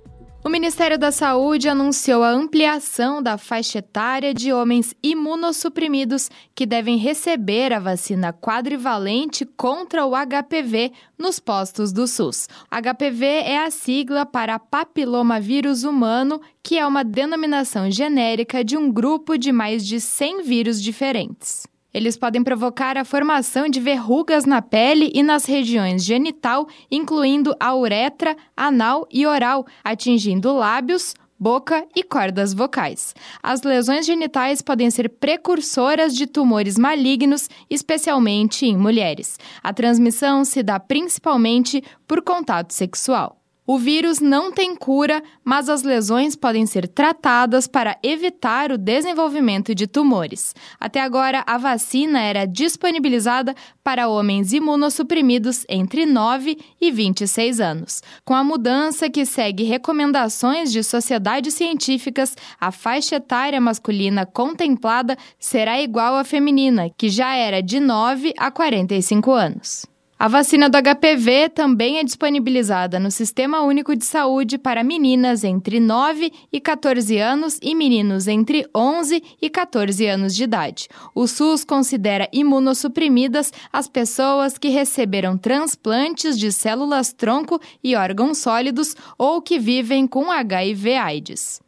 O 0.46 0.50
Ministério 0.50 0.98
da 0.98 1.10
Saúde 1.10 1.70
anunciou 1.70 2.22
a 2.22 2.28
ampliação 2.28 3.22
da 3.22 3.38
faixa 3.38 3.78
etária 3.78 4.34
de 4.34 4.52
homens 4.52 4.94
imunossuprimidos 5.02 6.30
que 6.54 6.66
devem 6.66 6.98
receber 6.98 7.72
a 7.72 7.78
vacina 7.78 8.30
quadrivalente 8.30 9.46
contra 9.46 10.04
o 10.04 10.10
HPV 10.10 10.92
nos 11.16 11.40
postos 11.40 11.94
do 11.94 12.06
SUS. 12.06 12.46
HPV 12.70 13.24
é 13.24 13.64
a 13.64 13.70
sigla 13.70 14.26
para 14.26 14.58
papilomavírus 14.58 15.82
humano, 15.82 16.38
que 16.62 16.76
é 16.78 16.86
uma 16.86 17.02
denominação 17.02 17.90
genérica 17.90 18.62
de 18.62 18.76
um 18.76 18.92
grupo 18.92 19.38
de 19.38 19.50
mais 19.50 19.86
de 19.86 19.98
100 19.98 20.42
vírus 20.42 20.82
diferentes. 20.82 21.66
Eles 21.94 22.16
podem 22.16 22.42
provocar 22.42 22.98
a 22.98 23.04
formação 23.04 23.68
de 23.68 23.78
verrugas 23.78 24.44
na 24.44 24.60
pele 24.60 25.12
e 25.14 25.22
nas 25.22 25.44
regiões 25.44 26.04
genital, 26.04 26.66
incluindo 26.90 27.54
a 27.60 27.74
uretra, 27.74 28.36
anal 28.56 29.06
e 29.12 29.24
oral, 29.24 29.64
atingindo 29.84 30.52
lábios, 30.52 31.14
boca 31.38 31.86
e 31.94 32.02
cordas 32.02 32.52
vocais. 32.52 33.14
As 33.40 33.62
lesões 33.62 34.04
genitais 34.04 34.60
podem 34.60 34.90
ser 34.90 35.08
precursoras 35.08 36.16
de 36.16 36.26
tumores 36.26 36.76
malignos, 36.76 37.48
especialmente 37.70 38.66
em 38.66 38.76
mulheres. 38.76 39.38
A 39.62 39.72
transmissão 39.72 40.44
se 40.44 40.64
dá 40.64 40.80
principalmente 40.80 41.80
por 42.08 42.22
contato 42.22 42.72
sexual. 42.72 43.43
O 43.66 43.78
vírus 43.78 44.20
não 44.20 44.52
tem 44.52 44.76
cura, 44.76 45.22
mas 45.42 45.70
as 45.70 45.82
lesões 45.82 46.36
podem 46.36 46.66
ser 46.66 46.86
tratadas 46.86 47.66
para 47.66 47.96
evitar 48.02 48.70
o 48.70 48.76
desenvolvimento 48.76 49.74
de 49.74 49.86
tumores. 49.86 50.54
Até 50.78 51.00
agora, 51.00 51.42
a 51.46 51.56
vacina 51.56 52.20
era 52.20 52.44
disponibilizada 52.44 53.54
para 53.82 54.06
homens 54.06 54.52
imunossuprimidos 54.52 55.64
entre 55.66 56.04
9 56.04 56.58
e 56.78 56.90
26 56.90 57.58
anos. 57.58 58.02
Com 58.22 58.34
a 58.34 58.44
mudança 58.44 59.08
que 59.08 59.24
segue 59.24 59.64
recomendações 59.64 60.70
de 60.70 60.84
sociedades 60.84 61.54
científicas, 61.54 62.36
a 62.60 62.70
faixa 62.70 63.16
etária 63.16 63.62
masculina 63.62 64.26
contemplada 64.26 65.16
será 65.38 65.80
igual 65.80 66.16
à 66.16 66.24
feminina, 66.24 66.90
que 66.98 67.08
já 67.08 67.34
era 67.34 67.62
de 67.62 67.80
9 67.80 68.34
a 68.36 68.50
45 68.50 69.32
anos. 69.32 69.93
A 70.16 70.28
vacina 70.28 70.70
do 70.70 70.78
HPV 70.78 71.48
também 71.48 71.98
é 71.98 72.04
disponibilizada 72.04 73.00
no 73.00 73.10
Sistema 73.10 73.62
Único 73.62 73.96
de 73.96 74.04
Saúde 74.04 74.56
para 74.56 74.84
meninas 74.84 75.42
entre 75.42 75.80
9 75.80 76.32
e 76.52 76.60
14 76.60 77.18
anos 77.18 77.58
e 77.60 77.74
meninos 77.74 78.28
entre 78.28 78.64
11 78.74 79.20
e 79.42 79.50
14 79.50 80.06
anos 80.06 80.32
de 80.32 80.44
idade. 80.44 80.88
O 81.16 81.26
SUS 81.26 81.64
considera 81.64 82.28
imunossuprimidas 82.32 83.52
as 83.72 83.88
pessoas 83.88 84.56
que 84.56 84.68
receberam 84.68 85.36
transplantes 85.36 86.38
de 86.38 86.52
células 86.52 87.12
tronco 87.12 87.60
e 87.82 87.96
órgãos 87.96 88.38
sólidos 88.38 88.94
ou 89.18 89.42
que 89.42 89.58
vivem 89.58 90.06
com 90.06 90.30
HIV/AIDS. 90.30 91.60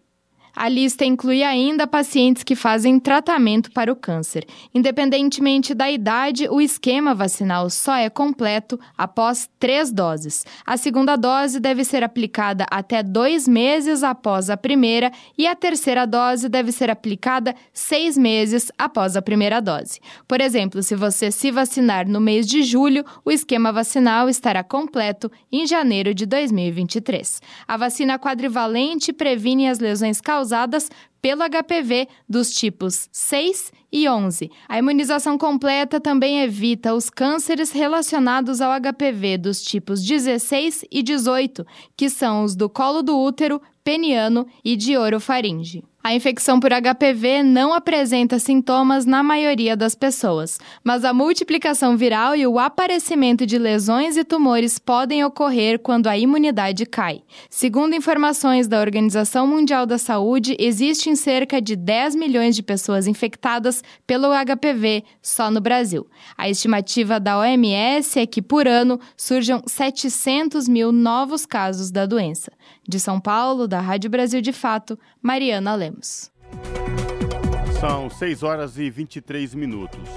A 0.57 0.71
lista 0.71 1.05
inclui 1.05 1.43
ainda 1.43 1.87
pacientes 1.87 2.43
que 2.43 2.57
fazem 2.57 2.99
tratamento 2.99 3.71
para 3.73 3.93
o 3.93 3.97
câncer. 3.97 4.47
Independentemente 4.75 5.75
da 5.75 5.91
idade, 5.91 6.49
o 6.49 6.63
esquema 6.63 7.15
vacinal 7.15 7.69
só 7.69 7.95
é 7.95 8.09
completo 8.09 8.81
após 8.97 9.51
três 9.61 9.93
doses. 9.93 10.47
A 10.65 10.79
segunda 10.79 11.15
dose 11.15 11.61
deve 11.61 11.85
ser 11.85 12.03
aplicada 12.03 12.65
até 12.71 13.03
dois 13.03 13.47
meses 13.47 14.03
após 14.03 14.49
a 14.49 14.57
primeira 14.57 15.13
e 15.37 15.47
a 15.47 15.55
terceira 15.55 16.07
dose 16.07 16.49
deve 16.49 16.73
ser 16.73 16.91
aplicada 16.91 17.55
seis 17.71 18.17
meses 18.17 18.73
após 18.79 19.15
a 19.15 19.21
primeira 19.21 19.61
dose. 19.61 20.01
Por 20.27 20.41
exemplo, 20.41 20.83
se 20.83 20.97
você 20.97 21.31
se 21.31 21.51
vacinar 21.51 22.09
no 22.09 22.19
mês 22.19 22.47
de 22.47 22.63
julho, 22.63 23.05
o 23.27 23.31
esquema 23.31 23.71
vacinal 23.71 24.27
estará 24.27 24.65
completo 24.65 25.31
em 25.53 25.67
janeiro 25.67 26.15
de 26.15 26.25
2023. 26.25 27.43
A 27.69 27.77
vacina 27.77 28.19
quadrivalente 28.19 29.13
previne 29.13 29.69
as 29.69 29.81
lesões 29.81 30.19
causadas 30.19 30.46
causadas 30.47 30.89
pelo 31.21 31.43
HPV 31.43 32.07
dos 32.29 32.53
tipos 32.53 33.09
6 33.11 33.73
e 33.91 34.09
11. 34.09 34.49
A 34.69 34.79
imunização 34.79 35.37
completa 35.37 36.01
também 36.01 36.43
evita 36.43 36.95
os 36.95 37.11
cânceres 37.11 37.73
relacionados 37.73 38.61
ao 38.61 38.71
HPV 38.81 39.39
dos 39.39 39.61
tipos 39.61 40.05
16 40.05 40.85
e 40.91 41.03
18, 41.03 41.67
que 41.97 42.09
são 42.09 42.45
os 42.45 42.55
do 42.55 42.69
colo 42.69 43.03
do 43.03 43.19
útero, 43.19 43.61
peniano 43.83 44.47
e 44.65 44.77
de 44.77 44.97
orofaringe. 44.97 45.83
A 46.07 46.15
infecção 46.15 46.61
por 46.61 46.71
HPV 46.71 47.43
não 47.43 47.75
apresenta 47.75 48.39
sintomas 48.39 49.05
na 49.05 49.25
maioria 49.25 49.77
das 49.77 49.97
pessoas, 49.97 50.57
mas 50.85 51.05
a 51.05 51.13
multiplicação 51.13 51.97
viral 51.97 52.37
e 52.37 52.47
o 52.47 52.61
aparecimento 52.61 53.45
de 53.45 53.59
lesões 53.59 54.17
e 54.17 54.23
tumores 54.23 54.79
podem 54.79 55.25
ocorrer 55.25 55.81
quando 55.81 56.07
a 56.07 56.17
imunidade 56.17 56.87
cai. 56.87 57.23
Segundo 57.51 57.97
informações 57.97 58.69
da 58.69 58.81
Organização 58.81 59.49
Mundial 59.49 59.85
da 59.85 59.99
Saúde, 59.99 60.57
existem 60.61 61.17
cerca 61.17 61.61
de 61.61 61.75
10 61.75 62.15
milhões 62.15 62.55
de 62.55 62.63
pessoas 62.63 63.09
infectadas 63.09 63.83
pelo 64.07 64.29
HPV 64.29 65.03
só 65.21 65.51
no 65.51 65.61
Brasil. 65.61 66.07
A 66.39 66.49
estimativa 66.49 67.19
da 67.19 67.37
OMS 67.37 68.21
é 68.21 68.27
que 68.27 68.41
por 68.41 68.69
ano 68.69 69.01
surjam 69.17 69.61
700 69.67 70.69
mil 70.69 70.93
novos 70.93 71.45
casos 71.45 71.91
da 71.91 72.07
doença. 72.07 72.53
De 72.89 73.01
São 73.01 73.21
Paulo, 73.21 73.67
da 73.67 73.81
Rádio 73.81 74.09
Brasil 74.09 74.41
de 74.41 74.53
Fato, 74.53 74.99
Mariana 75.21 75.75
Lemos. 75.75 76.31
São 77.81 78.09
6 78.09 78.43
horas 78.43 78.79
e 78.79 78.89
23 78.89 79.55
minutos. 79.55 80.09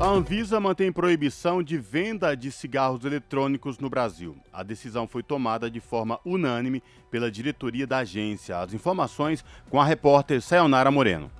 A 0.00 0.06
Anvisa 0.06 0.58
mantém 0.58 0.92
proibição 0.92 1.62
de 1.62 1.78
venda 1.78 2.34
de 2.34 2.50
cigarros 2.50 3.04
eletrônicos 3.04 3.78
no 3.78 3.88
Brasil. 3.88 4.36
A 4.52 4.64
decisão 4.64 5.06
foi 5.06 5.22
tomada 5.22 5.70
de 5.70 5.78
forma 5.78 6.18
unânime 6.24 6.82
pela 7.10 7.30
diretoria 7.30 7.86
da 7.86 7.98
agência. 7.98 8.58
As 8.58 8.74
informações 8.74 9.44
com 9.70 9.80
a 9.80 9.84
repórter 9.84 10.42
Sayonara 10.42 10.90
Moreno. 10.90 11.30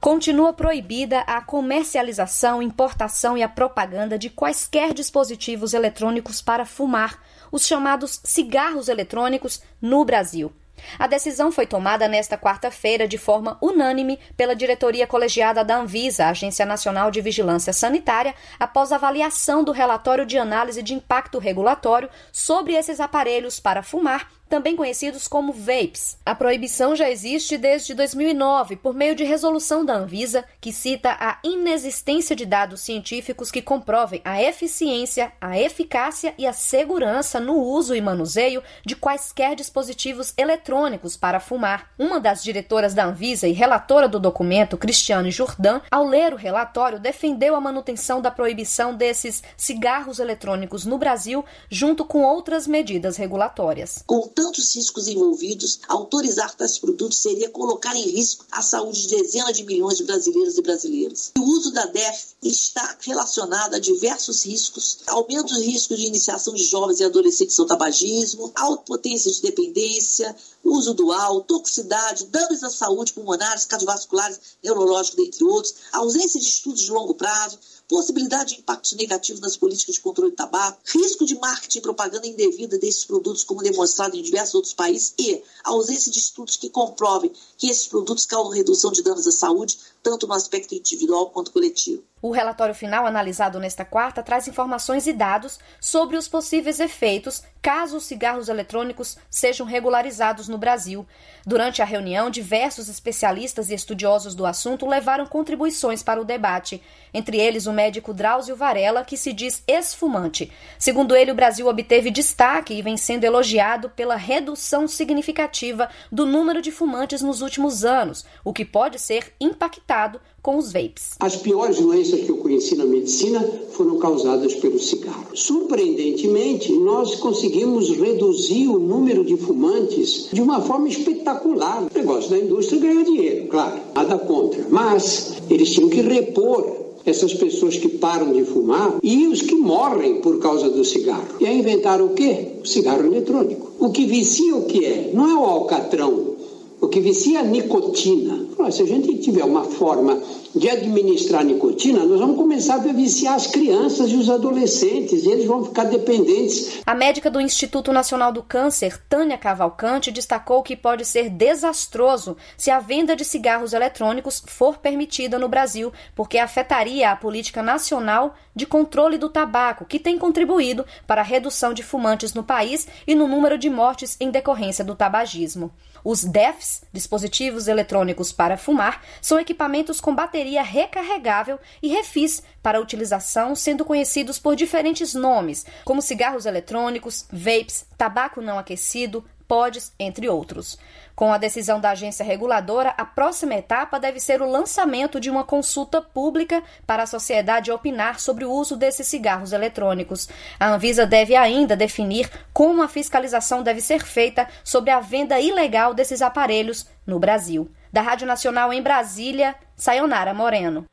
Continua 0.00 0.52
proibida 0.52 1.20
a 1.20 1.40
comercialização, 1.40 2.60
importação 2.60 3.38
e 3.38 3.42
a 3.42 3.48
propaganda 3.48 4.18
de 4.18 4.28
quaisquer 4.28 4.92
dispositivos 4.92 5.72
eletrônicos 5.72 6.42
para 6.42 6.66
fumar, 6.66 7.18
os 7.54 7.64
chamados 7.68 8.20
cigarros 8.24 8.88
eletrônicos, 8.88 9.62
no 9.80 10.04
Brasil. 10.04 10.52
A 10.98 11.06
decisão 11.06 11.52
foi 11.52 11.68
tomada 11.68 12.08
nesta 12.08 12.36
quarta-feira 12.36 13.06
de 13.06 13.16
forma 13.16 13.56
unânime 13.62 14.18
pela 14.36 14.56
diretoria 14.56 15.06
colegiada 15.06 15.64
da 15.64 15.76
Anvisa, 15.76 16.26
Agência 16.26 16.66
Nacional 16.66 17.12
de 17.12 17.20
Vigilância 17.20 17.72
Sanitária, 17.72 18.34
após 18.58 18.90
avaliação 18.90 19.62
do 19.62 19.70
relatório 19.70 20.26
de 20.26 20.36
análise 20.36 20.82
de 20.82 20.94
impacto 20.94 21.38
regulatório 21.38 22.10
sobre 22.32 22.74
esses 22.74 22.98
aparelhos 22.98 23.60
para 23.60 23.84
fumar 23.84 24.28
também 24.48 24.76
conhecidos 24.76 25.26
como 25.26 25.52
vapes. 25.52 26.18
A 26.24 26.34
proibição 26.34 26.94
já 26.94 27.10
existe 27.10 27.56
desde 27.56 27.94
2009 27.94 28.76
por 28.76 28.94
meio 28.94 29.14
de 29.14 29.24
resolução 29.24 29.84
da 29.84 29.94
Anvisa, 29.94 30.44
que 30.60 30.72
cita 30.72 31.16
a 31.18 31.38
inexistência 31.42 32.36
de 32.36 32.46
dados 32.46 32.80
científicos 32.80 33.50
que 33.50 33.62
comprovem 33.62 34.20
a 34.24 34.42
eficiência, 34.42 35.32
a 35.40 35.58
eficácia 35.58 36.34
e 36.38 36.46
a 36.46 36.52
segurança 36.52 37.40
no 37.40 37.54
uso 37.54 37.94
e 37.94 38.00
manuseio 38.00 38.62
de 38.84 38.94
quaisquer 38.94 39.54
dispositivos 39.54 40.32
eletrônicos 40.36 41.16
para 41.16 41.40
fumar. 41.40 41.90
Uma 41.98 42.20
das 42.20 42.42
diretoras 42.42 42.94
da 42.94 43.04
Anvisa 43.04 43.48
e 43.48 43.52
relatora 43.52 44.08
do 44.08 44.20
documento, 44.20 44.76
Cristiane 44.76 45.30
Jourdan, 45.30 45.80
ao 45.90 46.04
ler 46.04 46.32
o 46.32 46.36
relatório, 46.36 47.00
defendeu 47.00 47.54
a 47.56 47.60
manutenção 47.60 48.20
da 48.20 48.30
proibição 48.30 48.94
desses 48.94 49.42
cigarros 49.56 50.18
eletrônicos 50.18 50.84
no 50.84 50.98
Brasil, 50.98 51.44
junto 51.70 52.04
com 52.04 52.22
outras 52.22 52.66
medidas 52.66 53.16
regulatórias. 53.16 54.02
Com 54.06 54.33
tantos 54.34 54.74
riscos 54.74 55.08
envolvidos, 55.08 55.80
autorizar 55.88 56.54
tais 56.54 56.78
produtos 56.78 57.18
seria 57.18 57.48
colocar 57.50 57.94
em 57.96 58.08
risco 58.08 58.44
a 58.50 58.62
saúde 58.62 59.06
de 59.06 59.16
dezenas 59.16 59.56
de 59.56 59.64
milhões 59.64 59.98
de 59.98 60.04
brasileiros 60.04 60.58
e 60.58 60.62
brasileiras. 60.62 61.32
O 61.38 61.42
uso 61.42 61.70
da 61.70 61.86
DEF 61.86 62.34
está 62.42 62.96
relacionado 63.00 63.74
a 63.74 63.78
diversos 63.78 64.44
riscos, 64.44 64.98
aumento 65.06 65.54
do 65.54 65.60
risco 65.60 65.96
de 65.96 66.06
iniciação 66.06 66.54
de 66.54 66.64
jovens 66.64 67.00
e 67.00 67.04
adolescentes 67.04 67.58
ao 67.58 67.66
tabagismo, 67.66 68.52
alta 68.54 68.82
potência 68.84 69.30
de 69.30 69.40
dependência, 69.42 70.34
uso 70.62 70.94
dual, 70.94 71.42
toxicidade, 71.42 72.26
danos 72.26 72.62
à 72.64 72.70
saúde 72.70 73.12
pulmonares, 73.12 73.66
cardiovasculares, 73.66 74.40
neurológicos, 74.62 75.24
dentre 75.24 75.44
outros, 75.44 75.74
ausência 75.92 76.40
de 76.40 76.46
estudos 76.46 76.82
de 76.82 76.90
longo 76.90 77.14
prazo, 77.14 77.58
possibilidade 77.88 78.54
de 78.54 78.60
impactos 78.60 78.92
negativos 78.92 79.40
nas 79.40 79.56
políticas 79.56 79.96
de 79.96 80.00
controle 80.00 80.30
de 80.30 80.36
tabaco, 80.36 80.80
risco 80.86 81.24
de 81.24 81.34
marketing 81.36 81.78
e 81.78 81.82
propaganda 81.82 82.26
indevida 82.26 82.78
desses 82.78 83.04
produtos, 83.04 83.44
como 83.44 83.62
demonstrado 83.62 84.16
em 84.16 84.22
diversos 84.22 84.54
outros 84.54 84.74
países, 84.74 85.14
e 85.18 85.42
ausência 85.62 86.10
de 86.10 86.18
estudos 86.18 86.56
que 86.56 86.70
comprovem 86.70 87.32
que 87.56 87.68
esses 87.68 87.86
produtos 87.86 88.26
causam 88.26 88.52
redução 88.52 88.90
de 88.90 89.02
danos 89.02 89.26
à 89.26 89.32
saúde, 89.32 89.78
tanto 90.02 90.26
no 90.26 90.34
aspecto 90.34 90.74
individual 90.74 91.30
quanto 91.30 91.52
coletivo. 91.52 92.02
O 92.24 92.30
relatório 92.30 92.74
final, 92.74 93.04
analisado 93.04 93.60
nesta 93.60 93.84
quarta, 93.84 94.22
traz 94.22 94.48
informações 94.48 95.06
e 95.06 95.12
dados 95.12 95.60
sobre 95.78 96.16
os 96.16 96.26
possíveis 96.26 96.80
efeitos 96.80 97.42
caso 97.60 97.98
os 97.98 98.04
cigarros 98.04 98.48
eletrônicos 98.48 99.18
sejam 99.28 99.66
regularizados 99.66 100.48
no 100.48 100.56
Brasil. 100.56 101.06
Durante 101.46 101.82
a 101.82 101.84
reunião, 101.84 102.30
diversos 102.30 102.88
especialistas 102.88 103.68
e 103.68 103.74
estudiosos 103.74 104.34
do 104.34 104.46
assunto 104.46 104.86
levaram 104.86 105.26
contribuições 105.26 106.02
para 106.02 106.20
o 106.20 106.24
debate, 106.24 106.82
entre 107.12 107.38
eles 107.38 107.66
o 107.66 107.72
médico 107.72 108.14
Drauzio 108.14 108.56
Varela, 108.56 109.04
que 109.04 109.18
se 109.18 109.32
diz 109.32 109.62
ex-fumante. 109.66 110.50
Segundo 110.78 111.14
ele, 111.14 111.30
o 111.30 111.34
Brasil 111.34 111.66
obteve 111.66 112.10
destaque 112.10 112.72
e 112.72 112.82
vem 112.82 112.96
sendo 112.96 113.24
elogiado 113.24 113.90
pela 113.90 114.16
redução 114.16 114.88
significativa 114.88 115.90
do 116.10 116.24
número 116.24 116.62
de 116.62 116.70
fumantes 116.70 117.20
nos 117.20 117.42
últimos 117.42 117.84
anos, 117.84 118.24
o 118.42 118.52
que 118.52 118.64
pode 118.64 118.98
ser 118.98 119.34
impactado 119.38 120.20
com 120.44 120.58
os 120.58 120.72
vapes. 120.72 121.12
As 121.18 121.36
piores 121.36 121.80
doenças 121.80 122.20
que 122.20 122.28
eu 122.28 122.36
conheci 122.36 122.76
na 122.76 122.84
medicina 122.84 123.40
foram 123.70 123.98
causadas 123.98 124.54
pelo 124.54 124.78
cigarro. 124.78 125.28
Surpreendentemente, 125.32 126.70
nós 126.70 127.14
conseguimos 127.14 127.88
reduzir 127.88 128.68
o 128.68 128.78
número 128.78 129.24
de 129.24 129.38
fumantes 129.38 130.28
de 130.30 130.42
uma 130.42 130.60
forma 130.60 130.86
espetacular. 130.86 131.84
O 131.84 131.98
negócio 131.98 132.28
da 132.28 132.38
indústria 132.38 132.78
ganha 132.78 133.02
dinheiro, 133.02 133.48
claro, 133.48 133.80
nada 133.94 134.18
contra. 134.18 134.66
Mas 134.68 135.32
eles 135.48 135.70
tinham 135.70 135.88
que 135.88 136.02
repor 136.02 136.70
essas 137.06 137.32
pessoas 137.32 137.78
que 137.78 137.88
param 137.88 138.30
de 138.30 138.44
fumar 138.44 138.98
e 139.02 139.26
os 139.26 139.40
que 139.40 139.54
morrem 139.54 140.20
por 140.20 140.38
causa 140.40 140.68
do 140.68 140.84
cigarro. 140.84 141.36
E 141.40 141.46
aí 141.46 141.58
inventaram 141.58 142.04
o 142.04 142.14
quê? 142.14 142.48
O 142.62 142.66
cigarro 142.66 143.06
eletrônico. 143.06 143.70
O 143.78 143.90
que 143.90 144.04
vicia 144.04 144.54
o 144.54 144.66
que 144.66 144.84
é? 144.84 145.10
Não 145.14 145.26
é 145.26 145.34
o 145.34 145.44
alcatrão. 145.44 146.34
O 146.82 146.88
que 146.88 147.00
vicia 147.00 147.38
é 147.38 147.40
a 147.40 147.44
nicotina. 147.44 148.43
Se 148.70 148.82
a 148.82 148.86
gente 148.86 149.18
tiver 149.18 149.44
uma 149.44 149.64
forma 149.64 150.22
de 150.54 150.70
administrar 150.70 151.44
nicotina, 151.44 152.04
nós 152.04 152.20
vamos 152.20 152.36
começar 152.36 152.76
a 152.76 152.78
viciar 152.78 153.34
as 153.34 153.48
crianças 153.48 154.10
e 154.10 154.14
os 154.14 154.30
adolescentes, 154.30 155.24
e 155.24 155.30
eles 155.30 155.44
vão 155.44 155.64
ficar 155.64 155.84
dependentes. 155.84 156.80
A 156.86 156.94
médica 156.94 157.30
do 157.30 157.40
Instituto 157.40 157.92
Nacional 157.92 158.32
do 158.32 158.42
Câncer, 158.42 159.02
Tânia 159.08 159.36
Cavalcante, 159.36 160.12
destacou 160.12 160.62
que 160.62 160.76
pode 160.76 161.04
ser 161.04 161.28
desastroso 161.28 162.36
se 162.56 162.70
a 162.70 162.78
venda 162.78 163.16
de 163.16 163.24
cigarros 163.24 163.72
eletrônicos 163.72 164.42
for 164.46 164.78
permitida 164.78 165.38
no 165.38 165.48
Brasil, 165.48 165.92
porque 166.14 166.38
afetaria 166.38 167.10
a 167.10 167.16
política 167.16 167.62
nacional 167.62 168.34
de 168.54 168.64
controle 168.66 169.18
do 169.18 169.28
tabaco, 169.28 169.84
que 169.84 169.98
tem 169.98 170.16
contribuído 170.16 170.86
para 171.06 171.20
a 171.20 171.24
redução 171.24 171.74
de 171.74 171.82
fumantes 171.82 172.32
no 172.32 172.44
país 172.44 172.86
e 173.06 173.14
no 173.14 173.26
número 173.26 173.58
de 173.58 173.68
mortes 173.68 174.16
em 174.20 174.30
decorrência 174.30 174.84
do 174.84 174.94
tabagismo. 174.94 175.72
Os 176.04 176.22
DEFs, 176.22 176.82
dispositivos 176.92 177.66
eletrônicos 177.66 178.30
para 178.30 178.58
fumar, 178.58 179.02
são 179.22 179.40
equipamentos 179.40 180.02
com 180.02 180.14
bateria 180.14 180.62
recarregável 180.62 181.58
e 181.82 181.88
refis 181.88 182.42
para 182.62 182.78
utilização, 182.78 183.56
sendo 183.56 183.86
conhecidos 183.86 184.38
por 184.38 184.54
diferentes 184.54 185.14
nomes, 185.14 185.64
como 185.82 186.02
cigarros 186.02 186.44
eletrônicos, 186.44 187.26
vapes, 187.32 187.86
tabaco 187.96 188.42
não 188.42 188.58
aquecido, 188.58 189.24
pods, 189.48 189.92
entre 189.98 190.28
outros. 190.28 190.78
Com 191.14 191.32
a 191.32 191.38
decisão 191.38 191.78
da 191.78 191.90
agência 191.90 192.24
reguladora, 192.24 192.92
a 192.98 193.04
próxima 193.04 193.54
etapa 193.54 194.00
deve 194.00 194.18
ser 194.18 194.42
o 194.42 194.50
lançamento 194.50 195.20
de 195.20 195.30
uma 195.30 195.44
consulta 195.44 196.02
pública 196.02 196.60
para 196.84 197.04
a 197.04 197.06
sociedade 197.06 197.70
opinar 197.70 198.18
sobre 198.18 198.44
o 198.44 198.50
uso 198.50 198.76
desses 198.76 199.06
cigarros 199.06 199.52
eletrônicos. 199.52 200.28
A 200.58 200.70
Anvisa 200.70 201.06
deve 201.06 201.36
ainda 201.36 201.76
definir 201.76 202.28
como 202.52 202.82
a 202.82 202.88
fiscalização 202.88 203.62
deve 203.62 203.80
ser 203.80 204.02
feita 204.04 204.48
sobre 204.64 204.90
a 204.90 204.98
venda 204.98 205.38
ilegal 205.38 205.94
desses 205.94 206.20
aparelhos 206.20 206.88
no 207.06 207.20
Brasil. 207.20 207.70
Da 207.92 208.02
Rádio 208.02 208.26
Nacional 208.26 208.72
em 208.72 208.82
Brasília, 208.82 209.54
Sayonara 209.76 210.34
Moreno. 210.34 210.84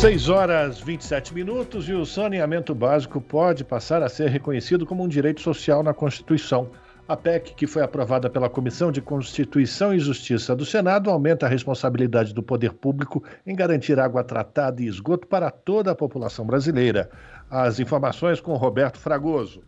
6 0.00 0.28
horas 0.28 0.80
27 0.80 1.34
minutos 1.34 1.88
e 1.88 1.92
o 1.92 2.04
saneamento 2.06 2.74
básico 2.74 3.20
pode 3.20 3.64
passar 3.64 4.02
a 4.02 4.08
ser 4.08 4.30
reconhecido 4.30 4.86
como 4.86 5.02
um 5.02 5.08
direito 5.08 5.40
social 5.40 5.82
na 5.82 5.92
Constituição. 5.92 6.70
A 7.10 7.16
PEC, 7.16 7.54
que 7.56 7.66
foi 7.66 7.82
aprovada 7.82 8.30
pela 8.30 8.48
Comissão 8.48 8.92
de 8.92 9.02
Constituição 9.02 9.92
e 9.92 9.98
Justiça 9.98 10.54
do 10.54 10.64
Senado, 10.64 11.10
aumenta 11.10 11.44
a 11.44 11.48
responsabilidade 11.48 12.32
do 12.32 12.40
poder 12.40 12.72
público 12.72 13.24
em 13.44 13.52
garantir 13.52 13.98
água 13.98 14.22
tratada 14.22 14.80
e 14.80 14.86
esgoto 14.86 15.26
para 15.26 15.50
toda 15.50 15.90
a 15.90 15.94
população 15.96 16.46
brasileira. 16.46 17.10
As 17.50 17.80
informações 17.80 18.40
com 18.40 18.54
Roberto 18.54 18.96
Fragoso. 18.96 19.60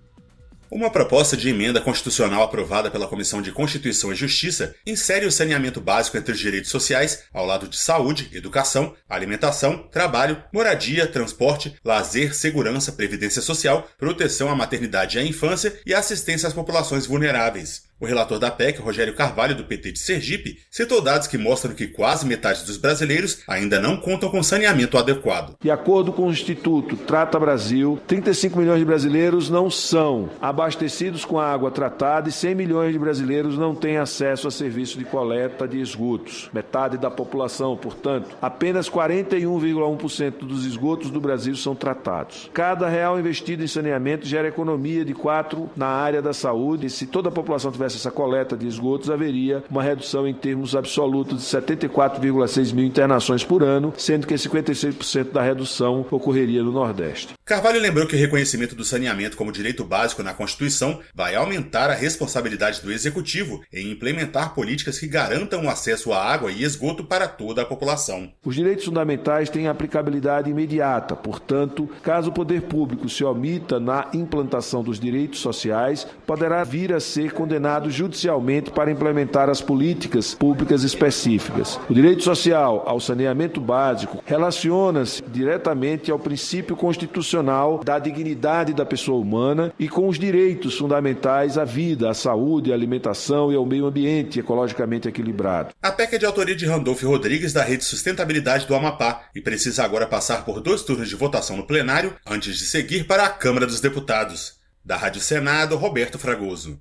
Uma 0.75 0.89
proposta 0.89 1.37
de 1.37 1.51
emenda 1.51 1.83
constitucional 1.83 2.43
aprovada 2.43 2.91
pela 2.91 3.07
Comissão 3.07 3.43
de 3.43 3.53
Constituição 3.53 4.11
e 4.11 4.17
Justiça 4.17 4.75
insere 4.87 5.27
o 5.27 5.31
saneamento 5.31 5.83
básico 5.83 6.17
entre 6.17 6.33
os 6.33 6.39
direitos 6.39 6.71
sociais, 6.71 7.25
ao 7.31 7.45
lado 7.45 7.69
de 7.69 7.77
saúde, 7.77 8.31
educação, 8.33 8.95
alimentação, 9.07 9.87
trabalho, 9.93 10.43
moradia, 10.51 11.07
transporte, 11.07 11.77
lazer, 11.85 12.35
segurança, 12.35 12.91
previdência 12.91 13.43
social, 13.43 13.87
proteção 13.99 14.49
à 14.49 14.57
maternidade 14.57 15.19
e 15.19 15.21
à 15.21 15.23
infância 15.23 15.79
e 15.85 15.93
assistência 15.93 16.49
às 16.49 16.55
populações 16.55 17.05
vulneráveis. 17.05 17.83
O 18.03 18.05
relator 18.05 18.37
da 18.37 18.51
PEC, 18.51 18.81
Rogério 18.81 19.15
Carvalho, 19.15 19.55
do 19.55 19.63
PT 19.63 19.93
de 19.93 20.01
Sergipe, 20.01 20.59
citou 20.69 21.01
dados 21.01 21.29
que 21.29 21.39
mostram 21.39 21.73
que 21.73 21.87
quase 21.87 22.27
metade 22.27 22.65
dos 22.65 22.77
brasileiros 22.77 23.45
ainda 23.47 23.79
não 23.79 23.97
contam 23.97 24.29
com 24.29 24.43
saneamento 24.43 24.99
adequado. 24.99 25.55
De 25.61 25.71
acordo 25.71 26.13
com 26.13 26.27
o 26.27 26.33
Instituto 26.33 26.97
Trata 26.97 27.39
Brasil, 27.39 28.01
35 28.09 28.59
milhões 28.59 28.81
de 28.81 28.85
brasileiros 28.85 29.49
não 29.49 29.71
são 29.71 30.31
abastecidos 30.41 31.25
com 31.25 31.39
água 31.39 31.71
tratada 31.71 32.29
e 32.29 32.33
100 32.33 32.57
milhões 32.57 32.93
de 32.93 32.99
brasileiros 32.99 33.57
não 33.57 33.73
têm 33.73 33.99
acesso 33.99 34.49
a 34.49 34.51
serviço 34.51 34.99
de 34.99 35.05
coleta 35.05 35.69
de 35.69 35.81
esgotos. 35.81 36.51
Metade 36.53 36.99
da 36.99 37.09
população, 37.09 37.77
portanto, 37.77 38.37
apenas 38.43 38.91
41,1% 38.91 40.39
dos 40.39 40.67
esgotos 40.67 41.09
do 41.09 41.21
Brasil 41.21 41.55
são 41.55 41.77
tratados. 41.77 42.51
Cada 42.53 42.89
real 42.89 43.17
investido 43.21 43.63
em 43.63 43.69
saneamento 43.69 44.27
gera 44.27 44.49
economia 44.49 45.05
de 45.05 45.15
4 45.15 45.71
na 45.77 45.87
área 45.87 46.21
da 46.21 46.33
saúde. 46.33 46.87
E 46.87 46.91
se 46.91 47.07
toda 47.07 47.29
a 47.29 47.33
população 47.33 47.71
tivesse 47.71 47.92
essa 47.95 48.11
coleta 48.11 48.57
de 48.57 48.67
esgotos, 48.67 49.11
haveria 49.11 49.63
uma 49.71 49.83
redução 49.83 50.27
em 50.27 50.35
termos 50.35 50.75
absolutos 50.75 51.43
de 51.43 51.47
74,6 51.47 52.73
mil 52.73 52.85
internações 52.85 53.45
por 53.45 53.63
ano, 53.63 53.93
sendo 53.97 54.27
que 54.27 54.35
56% 54.35 55.33
da 55.33 55.43
redução 55.43 56.07
ocorreria 56.11 56.63
no 56.63 56.73
Nordeste. 56.73 57.35
Carvalho 57.45 57.81
lembrou 57.81 58.07
que 58.07 58.17
o 58.17 58.19
reconhecimento 58.19 58.75
do 58.75 58.85
saneamento 58.85 59.37
como 59.37 59.53
direito 59.53 59.85
básico 59.85 60.23
na 60.23 60.33
Constituição 60.33 61.01
vai 61.15 61.35
aumentar 61.35 61.91
a 61.91 61.95
responsabilidade 61.95 62.81
do 62.81 62.93
Executivo 62.93 63.61
em 63.73 63.91
implementar 63.91 64.55
políticas 64.55 64.99
que 64.99 65.07
garantam 65.07 65.65
o 65.65 65.69
acesso 65.69 66.13
à 66.13 66.23
água 66.23 66.51
e 66.51 66.63
esgoto 66.63 67.05
para 67.05 67.29
toda 67.29 67.63
a 67.63 67.67
população. 67.67 68.33
Os 68.45 68.55
direitos 68.55 68.85
fundamentais 68.85 69.51
têm 69.51 69.69
aplicabilidade 69.69 70.51
imediata, 70.51 71.15
portanto, 71.15 71.89
caso 72.03 72.31
o 72.31 72.33
poder 72.33 72.63
público 72.63 73.09
se 73.09 73.25
omita 73.25 73.79
na 73.79 74.09
implantação 74.15 74.83
dos 74.83 74.99
direitos 74.99 75.41
sociais, 75.41 76.07
poderá 76.27 76.65
vir 76.65 76.93
a 76.93 77.01
ser 77.01 77.33
condenado 77.33 77.82
judicialmente 77.91 78.71
para 78.71 78.91
implementar 78.91 79.49
as 79.49 79.61
políticas 79.61 80.35
públicas 80.35 80.83
específicas. 80.83 81.79
O 81.89 81.95
direito 81.95 82.23
social 82.23 82.85
ao 82.87 83.01
saneamento 83.01 83.61
básico 83.61 84.23
relaciona-se 84.27 85.23
diretamente 85.29 86.11
ao 86.11 86.19
princípio 86.19 86.77
constitucional 86.77 87.83
da 87.85 87.99
dignidade 87.99 88.75
da 88.75 88.85
pessoa 88.85 89.21
humana 89.21 89.73
e 89.79 89.89
com 89.89 90.09
os 90.09 90.19
direitos 90.19 90.79
fundamentais 90.79 91.59
à 91.59 91.65
vida, 91.65 92.11
à 92.11 92.15
saúde, 92.15 92.73
à 92.73 92.75
alimentação 92.75 93.53
e 93.53 93.57
ao 93.57 93.67
meio 93.67 93.87
ambiente 93.87 94.41
ecologicamente 94.41 95.09
equilibrado. 95.09 95.75
A 95.83 95.93
PEC 95.93 96.15
é 96.15 96.19
de 96.19 96.27
autoria 96.27 96.55
de 96.55 96.67
Randolfo 96.67 97.07
Rodrigues 97.07 97.53
da 97.53 97.63
Rede 97.63 97.85
Sustentabilidade 97.85 98.67
do 98.67 98.75
Amapá 98.75 99.23
e 99.35 99.41
precisa 99.41 99.85
agora 99.85 100.07
passar 100.07 100.45
por 100.45 100.61
dois 100.61 100.83
turnos 100.83 101.09
de 101.09 101.17
votação 101.17 101.57
no 101.57 101.67
plenário 101.67 102.15
antes 102.27 102.57
de 102.57 102.65
seguir 102.65 103.07
para 103.07 103.25
a 103.25 103.31
Câmara 103.31 103.67
dos 103.67 103.81
Deputados. 103.81 104.61
Da 104.85 104.97
Rádio 104.97 105.21
Senado, 105.21 105.77
Roberto 105.77 106.19
Fragoso. 106.19 106.81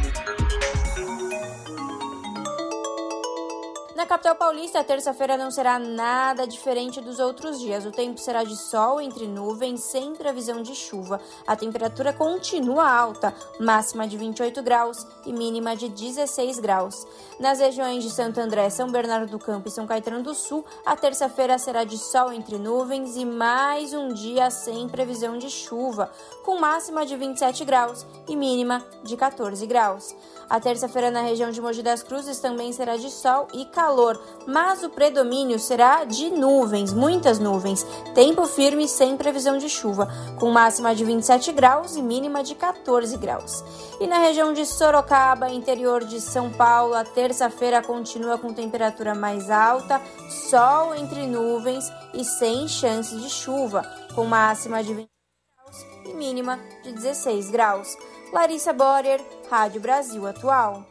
Capital 4.11 4.35
paulista, 4.35 4.77
a 4.77 4.83
terça-feira 4.83 5.37
não 5.37 5.49
será 5.49 5.79
nada 5.79 6.45
diferente 6.45 6.99
dos 6.99 7.17
outros 7.17 7.61
dias. 7.61 7.85
O 7.85 7.91
tempo 7.91 8.19
será 8.19 8.43
de 8.43 8.57
sol 8.57 8.99
entre 8.99 9.25
nuvens, 9.25 9.83
sem 9.83 10.13
previsão 10.13 10.61
de 10.61 10.75
chuva. 10.75 11.21
A 11.47 11.55
temperatura 11.55 12.11
continua 12.11 12.91
alta, 12.91 13.33
máxima 13.57 14.05
de 14.05 14.17
28 14.17 14.61
graus 14.61 15.07
e 15.25 15.31
mínima 15.31 15.77
de 15.77 15.87
16 15.87 16.59
graus. 16.59 17.07
Nas 17.39 17.59
regiões 17.59 18.03
de 18.03 18.09
Santo 18.09 18.41
André, 18.41 18.69
São 18.69 18.91
Bernardo 18.91 19.31
do 19.31 19.39
Campo 19.39 19.69
e 19.69 19.71
São 19.71 19.87
Caetano 19.87 20.21
do 20.21 20.35
Sul, 20.35 20.65
a 20.85 20.93
terça-feira 20.93 21.57
será 21.57 21.85
de 21.85 21.97
sol 21.97 22.33
entre 22.33 22.57
nuvens 22.57 23.15
e 23.15 23.23
mais 23.23 23.93
um 23.93 24.09
dia 24.09 24.51
sem 24.51 24.89
previsão 24.89 25.37
de 25.37 25.49
chuva, 25.49 26.11
com 26.43 26.59
máxima 26.59 27.05
de 27.05 27.15
27 27.15 27.63
graus 27.63 28.05
e 28.27 28.35
mínima 28.35 28.85
de 29.03 29.15
14 29.15 29.65
graus. 29.65 30.13
A 30.51 30.59
terça-feira 30.59 31.09
na 31.09 31.21
região 31.21 31.49
de 31.49 31.61
Mogi 31.61 31.81
das 31.81 32.03
Cruzes 32.03 32.37
também 32.39 32.73
será 32.73 32.97
de 32.97 33.09
sol 33.09 33.47
e 33.53 33.63
calor, 33.67 34.21
mas 34.45 34.83
o 34.83 34.89
predomínio 34.89 35.57
será 35.57 36.03
de 36.03 36.29
nuvens, 36.29 36.91
muitas 36.91 37.39
nuvens. 37.39 37.87
Tempo 38.13 38.45
firme 38.45 38.85
sem 38.85 39.15
previsão 39.15 39.57
de 39.57 39.69
chuva, 39.69 40.09
com 40.37 40.51
máxima 40.51 40.93
de 40.93 41.05
27 41.05 41.53
graus 41.53 41.95
e 41.95 42.01
mínima 42.01 42.43
de 42.43 42.53
14 42.53 43.15
graus. 43.15 43.63
E 44.01 44.05
na 44.05 44.17
região 44.17 44.51
de 44.51 44.65
Sorocaba, 44.65 45.49
interior 45.49 46.03
de 46.03 46.19
São 46.19 46.49
Paulo, 46.51 46.95
a 46.95 47.05
terça-feira 47.05 47.81
continua 47.81 48.37
com 48.37 48.51
temperatura 48.53 49.15
mais 49.15 49.49
alta, 49.49 50.01
sol 50.49 50.93
entre 50.95 51.25
nuvens 51.27 51.89
e 52.13 52.25
sem 52.25 52.67
chance 52.67 53.15
de 53.15 53.29
chuva, 53.29 53.89
com 54.13 54.25
máxima 54.25 54.83
de 54.83 54.93
20 54.93 55.09
graus 55.55 55.85
e 56.07 56.13
mínima 56.13 56.59
de 56.83 56.91
16 56.91 57.49
graus. 57.51 57.95
Larissa 58.33 58.71
Borer, 58.71 59.21
Rádio 59.51 59.81
Brasil 59.81 60.25
Atual. 60.25 60.87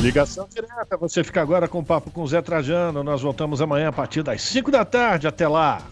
Ligação 0.00 0.46
direta, 0.48 0.96
você 0.96 1.24
fica 1.24 1.42
agora 1.42 1.66
com 1.66 1.80
o 1.80 1.84
Papo 1.84 2.08
com 2.08 2.24
Zé 2.24 2.40
Trajano. 2.40 3.02
Nós 3.02 3.20
voltamos 3.20 3.60
amanhã 3.60 3.88
a 3.88 3.92
partir 3.92 4.22
das 4.22 4.40
5 4.42 4.70
da 4.70 4.84
tarde. 4.84 5.26
Até 5.26 5.48
lá. 5.48 5.90